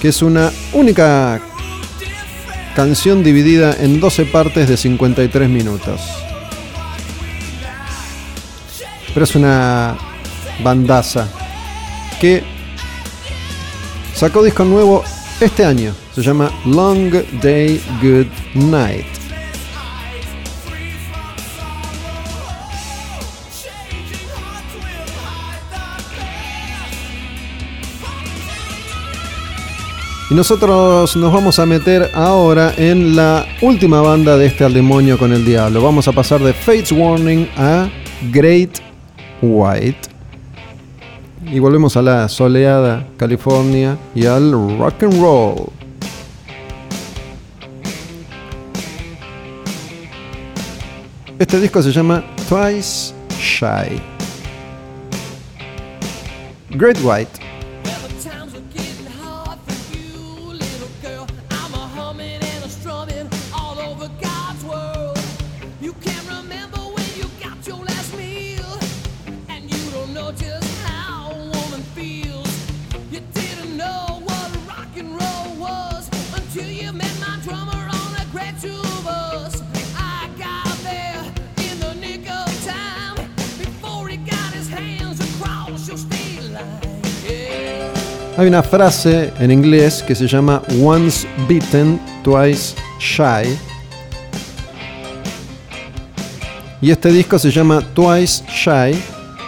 que 0.00 0.08
es 0.08 0.22
una 0.22 0.50
única 0.72 1.40
canción 2.74 3.22
dividida 3.22 3.76
en 3.78 4.00
12 4.00 4.26
partes 4.26 4.68
de 4.68 4.76
53 4.76 5.48
minutos. 5.48 6.00
Pero 9.12 9.24
es 9.24 9.34
una 9.34 9.96
bandaza 10.62 11.28
que 12.20 12.42
sacó 14.14 14.42
disco 14.42 14.64
nuevo 14.64 15.04
este 15.40 15.64
año. 15.64 15.94
Se 16.14 16.22
llama 16.22 16.50
Long 16.64 17.12
Day 17.40 17.80
Good 18.00 18.26
Night. 18.54 19.23
Nosotros 30.34 31.14
nos 31.14 31.32
vamos 31.32 31.60
a 31.60 31.64
meter 31.64 32.10
ahora 32.12 32.74
en 32.76 33.14
la 33.14 33.46
última 33.62 34.00
banda 34.00 34.36
de 34.36 34.46
este 34.46 34.64
al 34.64 34.74
demonio 34.74 35.16
con 35.16 35.32
el 35.32 35.44
diablo. 35.44 35.80
Vamos 35.80 36.08
a 36.08 36.12
pasar 36.12 36.40
de 36.40 36.52
Fates 36.52 36.90
Warning 36.90 37.48
a 37.56 37.88
Great 38.32 38.80
White. 39.40 40.08
Y 41.46 41.60
volvemos 41.60 41.96
a 41.96 42.02
la 42.02 42.28
soleada 42.28 43.06
California 43.16 43.96
y 44.12 44.26
al 44.26 44.50
rock 44.76 45.04
and 45.04 45.22
roll. 45.22 45.70
Este 51.38 51.60
disco 51.60 51.80
se 51.80 51.92
llama 51.92 52.24
Twice 52.48 53.14
Shy. 53.38 54.02
Great 56.70 56.98
White 57.04 57.43
Hay 88.44 88.48
una 88.48 88.62
frase 88.62 89.32
en 89.38 89.50
inglés 89.50 90.04
que 90.06 90.14
se 90.14 90.26
llama 90.26 90.60
Once 90.82 91.26
Bitten, 91.48 91.98
Twice 92.22 92.74
Shy. 93.00 93.56
Y 96.82 96.90
este 96.90 97.10
disco 97.10 97.38
se 97.38 97.50
llama 97.50 97.80
Twice 97.94 98.44
Shy 98.46 99.02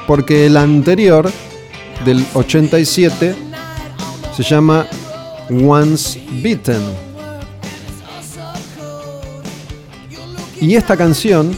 porque 0.06 0.46
el 0.46 0.56
anterior, 0.56 1.30
del 2.06 2.24
87, 2.32 3.36
se 4.34 4.42
llama 4.42 4.86
Once 5.50 6.18
Bitten. 6.42 6.80
Y 10.58 10.74
esta 10.74 10.96
canción 10.96 11.54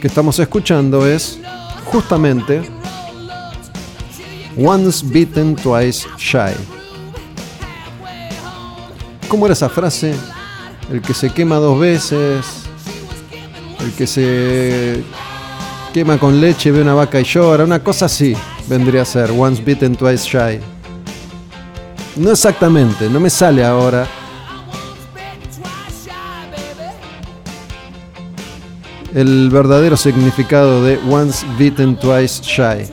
que 0.00 0.06
estamos 0.06 0.38
escuchando 0.38 1.04
es 1.08 1.39
justamente 1.90 2.62
Once 4.56 5.04
Bitten, 5.04 5.56
Twice 5.56 6.06
Shy. 6.16 6.54
¿Cómo 9.28 9.46
era 9.46 9.52
esa 9.52 9.68
frase? 9.68 10.14
El 10.90 11.00
que 11.00 11.14
se 11.14 11.30
quema 11.30 11.56
dos 11.56 11.78
veces, 11.78 12.44
el 13.80 13.92
que 13.92 14.06
se 14.06 15.02
quema 15.94 16.18
con 16.18 16.40
leche 16.40 16.70
ve 16.70 16.82
una 16.82 16.94
vaca 16.94 17.20
y 17.20 17.24
llora, 17.24 17.64
una 17.64 17.82
cosa 17.82 18.06
así 18.06 18.36
vendría 18.68 19.02
a 19.02 19.04
ser 19.04 19.30
Once 19.30 19.62
Bitten, 19.62 19.96
Twice 19.96 20.28
Shy. 20.28 20.60
No 22.16 22.32
exactamente, 22.32 23.08
no 23.08 23.20
me 23.20 23.30
sale 23.30 23.64
ahora. 23.64 24.06
El 29.14 29.50
verdadero 29.50 29.96
significado 29.96 30.84
de 30.84 30.98
Once 31.10 31.46
Bitten, 31.58 31.96
Twice 31.96 32.42
Shy. 32.42 32.88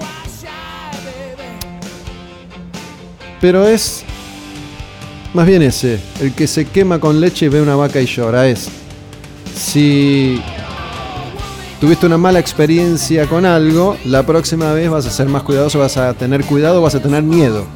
Pero 3.40 3.68
es 3.68 4.04
más 5.34 5.46
bien 5.46 5.62
ese, 5.62 6.00
el 6.20 6.34
que 6.34 6.48
se 6.48 6.66
quema 6.66 7.00
con 7.00 7.22
leche 7.22 7.46
y 7.46 7.50
ve 7.50 7.62
una 7.62 7.76
vaca 7.76 8.02
y 8.02 8.06
llora. 8.08 8.48
Es, 8.48 8.70
si 9.56 10.42
tuviste 11.80 12.08
una 12.08 12.18
mala 12.18 12.40
experiencia 12.40 13.28
con 13.28 13.46
algo, 13.46 13.98
la 14.06 14.24
próxima 14.24 14.74
vez 14.74 14.90
vas 14.90 15.06
a 15.06 15.12
ser 15.12 15.28
más 15.28 15.44
cuidadoso, 15.44 15.78
vas 15.80 15.98
a 15.98 16.14
tener 16.16 16.44
cuidado, 16.44 16.82
vas 16.82 16.96
a 16.96 17.02
tener 17.02 17.22
miedo. 17.22 17.68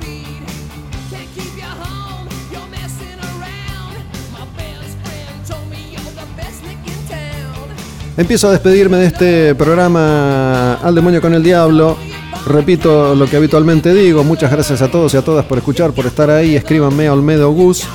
Empiezo 8.17 8.49
a 8.49 8.51
despedirme 8.51 8.97
de 8.97 9.05
este 9.05 9.55
programa 9.55 10.73
Al 10.73 10.93
demonio 10.93 11.21
con 11.21 11.33
el 11.33 11.41
diablo. 11.41 11.97
Repito 12.45 13.15
lo 13.15 13.25
que 13.25 13.37
habitualmente 13.37 13.93
digo. 13.93 14.25
Muchas 14.25 14.51
gracias 14.51 14.81
a 14.81 14.91
todos 14.91 15.13
y 15.13 15.17
a 15.17 15.21
todas 15.21 15.45
por 15.45 15.57
escuchar, 15.57 15.93
por 15.93 16.05
estar 16.05 16.29
ahí. 16.29 16.57
Escríbanme 16.57 17.07
a 17.07 17.13
Olmedo 17.13 17.51
Gus. 17.51 17.85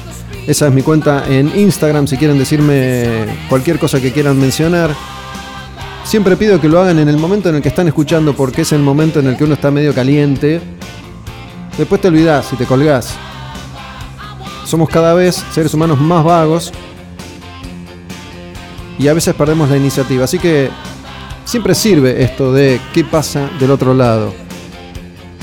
Esa 0.47 0.69
es 0.69 0.73
mi 0.73 0.83
cuenta 0.83 1.25
en 1.28 1.53
Instagram 1.55 2.07
si 2.07 2.17
quieren 2.17 2.39
decirme 2.39 3.27
cualquier 3.51 3.78
cosa 3.78 4.01
que 4.01 4.11
quieran 4.11 4.41
mencionar. 4.41 4.91
Siempre 6.05 6.36
pido 6.36 6.61
que 6.61 6.69
lo 6.69 6.81
hagan 6.81 6.99
en 6.99 7.09
el 7.09 7.19
momento 7.19 7.51
en 7.51 7.57
el 7.57 7.62
que 7.62 7.69
están 7.69 7.89
escuchando 7.89 8.35
porque 8.35 8.62
es 8.62 8.73
el 8.73 8.81
momento 8.81 9.20
en 9.20 9.27
el 9.27 9.36
que 9.36 9.45
uno 9.45 9.55
está 9.55 9.70
medio 9.70 9.93
caliente. 9.93 10.62
Después 11.77 12.01
te 12.01 12.09
olvidás 12.09 12.51
y 12.55 12.57
te 12.57 12.65
colgás. 12.65 13.15
Somos 14.65 14.89
cada 14.89 15.12
vez 15.12 15.45
seres 15.53 15.75
humanos 15.75 16.01
más 16.01 16.25
vagos 16.25 16.73
y 18.99 19.08
a 19.08 19.15
veces 19.15 19.34
perdemos 19.34 19.68
la 19.68 19.76
iniciativa. 19.76 20.25
Así 20.25 20.39
que 20.39 20.70
siempre 21.44 21.75
sirve 21.75 22.23
esto 22.23 22.52
de 22.52 22.81
qué 22.92 23.05
pasa 23.05 23.50
del 23.60 23.70
otro 23.70 23.94
lado. 23.94 24.33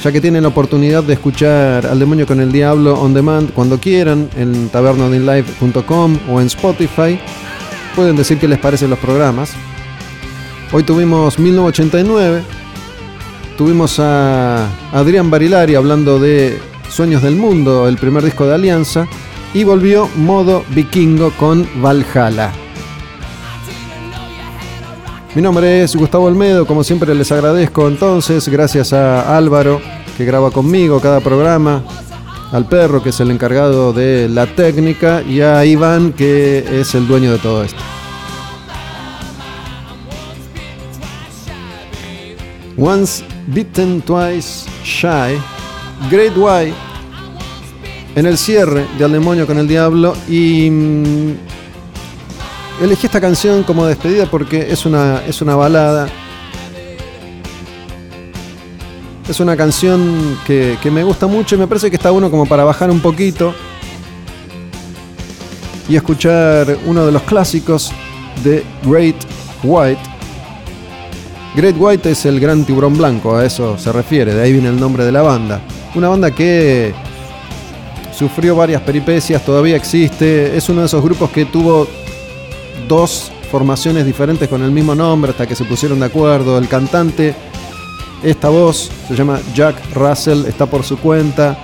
Ya 0.03 0.11
que 0.11 0.19
tienen 0.19 0.43
la 0.43 0.49
oportunidad 0.49 1.03
de 1.03 1.13
escuchar 1.13 1.85
al 1.85 1.97
demonio 1.97 2.27
con 2.27 2.41
el 2.41 2.51
diablo 2.51 2.99
on 2.99 3.13
demand 3.13 3.53
cuando 3.53 3.79
quieran 3.79 4.29
en 4.35 4.67
tabernodinlive.com 4.69 6.19
o 6.29 6.41
en 6.41 6.47
Spotify, 6.47 7.17
pueden 7.95 8.17
decir 8.17 8.37
qué 8.37 8.47
les 8.47 8.59
parecen 8.59 8.89
los 8.89 8.99
programas. 8.99 9.51
Hoy 10.73 10.83
tuvimos 10.83 11.39
1989, 11.39 12.41
tuvimos 13.57 13.97
a 13.99 14.67
Adrián 14.91 15.29
Barilari 15.29 15.75
hablando 15.75 16.19
de 16.19 16.59
Sueños 16.89 17.21
del 17.21 17.37
Mundo, 17.37 17.87
el 17.87 17.97
primer 17.97 18.23
disco 18.23 18.45
de 18.45 18.55
Alianza, 18.55 19.07
y 19.53 19.63
volvió 19.63 20.09
modo 20.17 20.65
vikingo 20.75 21.31
con 21.37 21.65
Valhalla. 21.81 22.51
Mi 25.35 25.41
nombre 25.41 25.81
es 25.81 25.95
Gustavo 25.95 26.25
Olmedo, 26.25 26.67
como 26.67 26.83
siempre 26.83 27.15
les 27.15 27.31
agradezco 27.31 27.87
entonces, 27.87 28.47
gracias 28.47 28.93
a 28.93 29.35
Álvaro 29.35 29.81
que 30.15 30.25
graba 30.25 30.51
conmigo 30.51 30.99
cada 30.99 31.21
programa, 31.21 31.83
al 32.51 32.67
perro 32.67 33.01
que 33.01 33.09
es 33.09 33.19
el 33.19 33.31
encargado 33.31 33.93
de 33.93 34.29
la 34.29 34.45
técnica 34.45 35.23
y 35.23 35.41
a 35.41 35.65
Iván 35.65 36.13
que 36.13 36.79
es 36.79 36.93
el 36.93 37.07
dueño 37.07 37.31
de 37.31 37.39
todo 37.39 37.63
esto. 37.63 37.81
Once 42.77 43.25
bitten, 43.47 44.03
twice 44.03 44.69
shy, 44.83 45.35
Great 46.11 46.37
White 46.37 46.75
en 48.15 48.27
el 48.27 48.37
cierre 48.37 48.85
de 48.99 49.05
Al 49.05 49.13
Demonio 49.13 49.47
con 49.47 49.57
el 49.57 49.67
Diablo 49.67 50.15
y 50.29 50.69
mm, 50.69 51.33
elegí 52.81 53.05
esta 53.05 53.21
canción 53.21 53.63
como 53.63 53.85
despedida 53.85 54.25
porque 54.25 54.71
es 54.71 54.85
una, 54.85 55.21
es 55.25 55.41
una 55.41 55.55
balada. 55.55 56.07
Es 59.27 59.39
una 59.39 59.55
canción 59.55 60.37
que, 60.45 60.77
que 60.81 60.91
me 60.91 61.03
gusta 61.03 61.27
mucho 61.27 61.55
y 61.55 61.57
me 61.57 61.67
parece 61.67 61.89
que 61.89 61.95
está 61.95 62.11
bueno 62.11 62.29
como 62.29 62.45
para 62.45 62.65
bajar 62.65 62.91
un 62.91 62.99
poquito 62.99 63.53
y 65.87 65.95
escuchar 65.95 66.77
uno 66.85 67.05
de 67.05 67.11
los 67.11 67.21
clásicos 67.23 67.91
de 68.43 68.63
Great 68.83 69.15
White. 69.63 70.01
Great 71.55 71.75
White 71.77 72.11
es 72.11 72.25
el 72.25 72.39
gran 72.39 72.65
tiburón 72.65 72.97
blanco, 72.97 73.35
a 73.35 73.45
eso 73.45 73.77
se 73.77 73.91
refiere, 73.91 74.33
de 74.33 74.41
ahí 74.41 74.53
viene 74.53 74.69
el 74.69 74.79
nombre 74.79 75.05
de 75.05 75.11
la 75.11 75.21
banda. 75.21 75.61
Una 75.95 76.09
banda 76.09 76.31
que 76.31 76.93
sufrió 78.11 78.55
varias 78.55 78.81
peripecias, 78.81 79.43
todavía 79.45 79.75
existe, 79.75 80.57
es 80.57 80.67
uno 80.69 80.81
de 80.81 80.87
esos 80.87 81.03
grupos 81.03 81.29
que 81.29 81.45
tuvo 81.45 81.87
dos 82.87 83.31
formaciones 83.51 84.05
diferentes 84.05 84.49
con 84.49 84.63
el 84.63 84.71
mismo 84.71 84.95
nombre 84.95 85.31
hasta 85.31 85.45
que 85.45 85.55
se 85.55 85.65
pusieron 85.65 85.99
de 85.99 86.07
acuerdo. 86.07 86.57
El 86.57 86.67
cantante, 86.67 87.35
esta 88.23 88.49
voz, 88.49 88.89
se 89.07 89.15
llama 89.15 89.39
Jack 89.53 89.75
Russell, 89.93 90.45
está 90.45 90.65
por 90.65 90.83
su 90.83 90.97
cuenta 90.97 91.57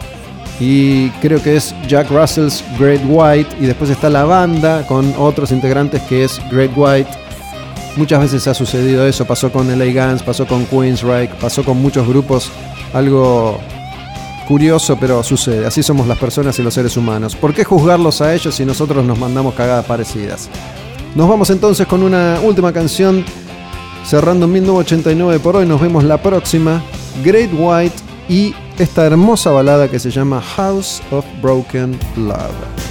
y 0.59 1.09
creo 1.21 1.41
que 1.41 1.55
es 1.55 1.73
Jack 1.87 2.09
Russell's 2.11 2.63
Great 2.77 3.01
White 3.07 3.55
y 3.59 3.65
después 3.65 3.89
está 3.89 4.09
la 4.09 4.25
banda 4.25 4.85
con 4.85 5.13
otros 5.17 5.51
integrantes 5.51 6.01
que 6.03 6.25
es 6.25 6.39
Great 6.51 6.71
White. 6.75 7.09
Muchas 7.95 8.21
veces 8.21 8.47
ha 8.47 8.53
sucedido 8.53 9.05
eso, 9.07 9.25
pasó 9.25 9.51
con 9.51 9.67
LA 9.67 9.85
Guns, 9.85 10.21
pasó 10.21 10.45
con 10.45 10.65
Queensryche, 10.65 11.33
pasó 11.41 11.63
con 11.63 11.81
muchos 11.81 12.07
grupos, 12.07 12.51
algo 12.93 13.59
curioso, 14.47 14.97
pero 14.99 15.23
sucede. 15.23 15.65
Así 15.65 15.81
somos 15.81 16.07
las 16.07 16.17
personas 16.17 16.57
y 16.59 16.63
los 16.63 16.73
seres 16.73 16.97
humanos. 16.97 17.35
¿Por 17.35 17.53
qué 17.53 17.63
juzgarlos 17.63 18.21
a 18.21 18.33
ellos 18.33 18.55
si 18.55 18.65
nosotros 18.65 19.05
nos 19.05 19.17
mandamos 19.17 19.53
cagadas 19.53 19.85
parecidas? 19.85 20.49
Nos 21.15 21.27
vamos 21.27 21.49
entonces 21.49 21.87
con 21.87 22.03
una 22.03 22.39
última 22.41 22.71
canción, 22.71 23.25
cerrando 24.05 24.45
en 24.45 24.53
1989 24.53 25.39
por 25.39 25.55
hoy. 25.55 25.65
Nos 25.65 25.81
vemos 25.81 26.03
la 26.03 26.21
próxima. 26.21 26.81
Great 27.23 27.49
White 27.53 27.95
y 28.29 28.53
esta 28.77 29.05
hermosa 29.05 29.51
balada 29.51 29.89
que 29.89 29.99
se 29.99 30.11
llama 30.11 30.41
House 30.41 31.01
of 31.11 31.25
Broken 31.41 31.97
Love. 32.15 32.88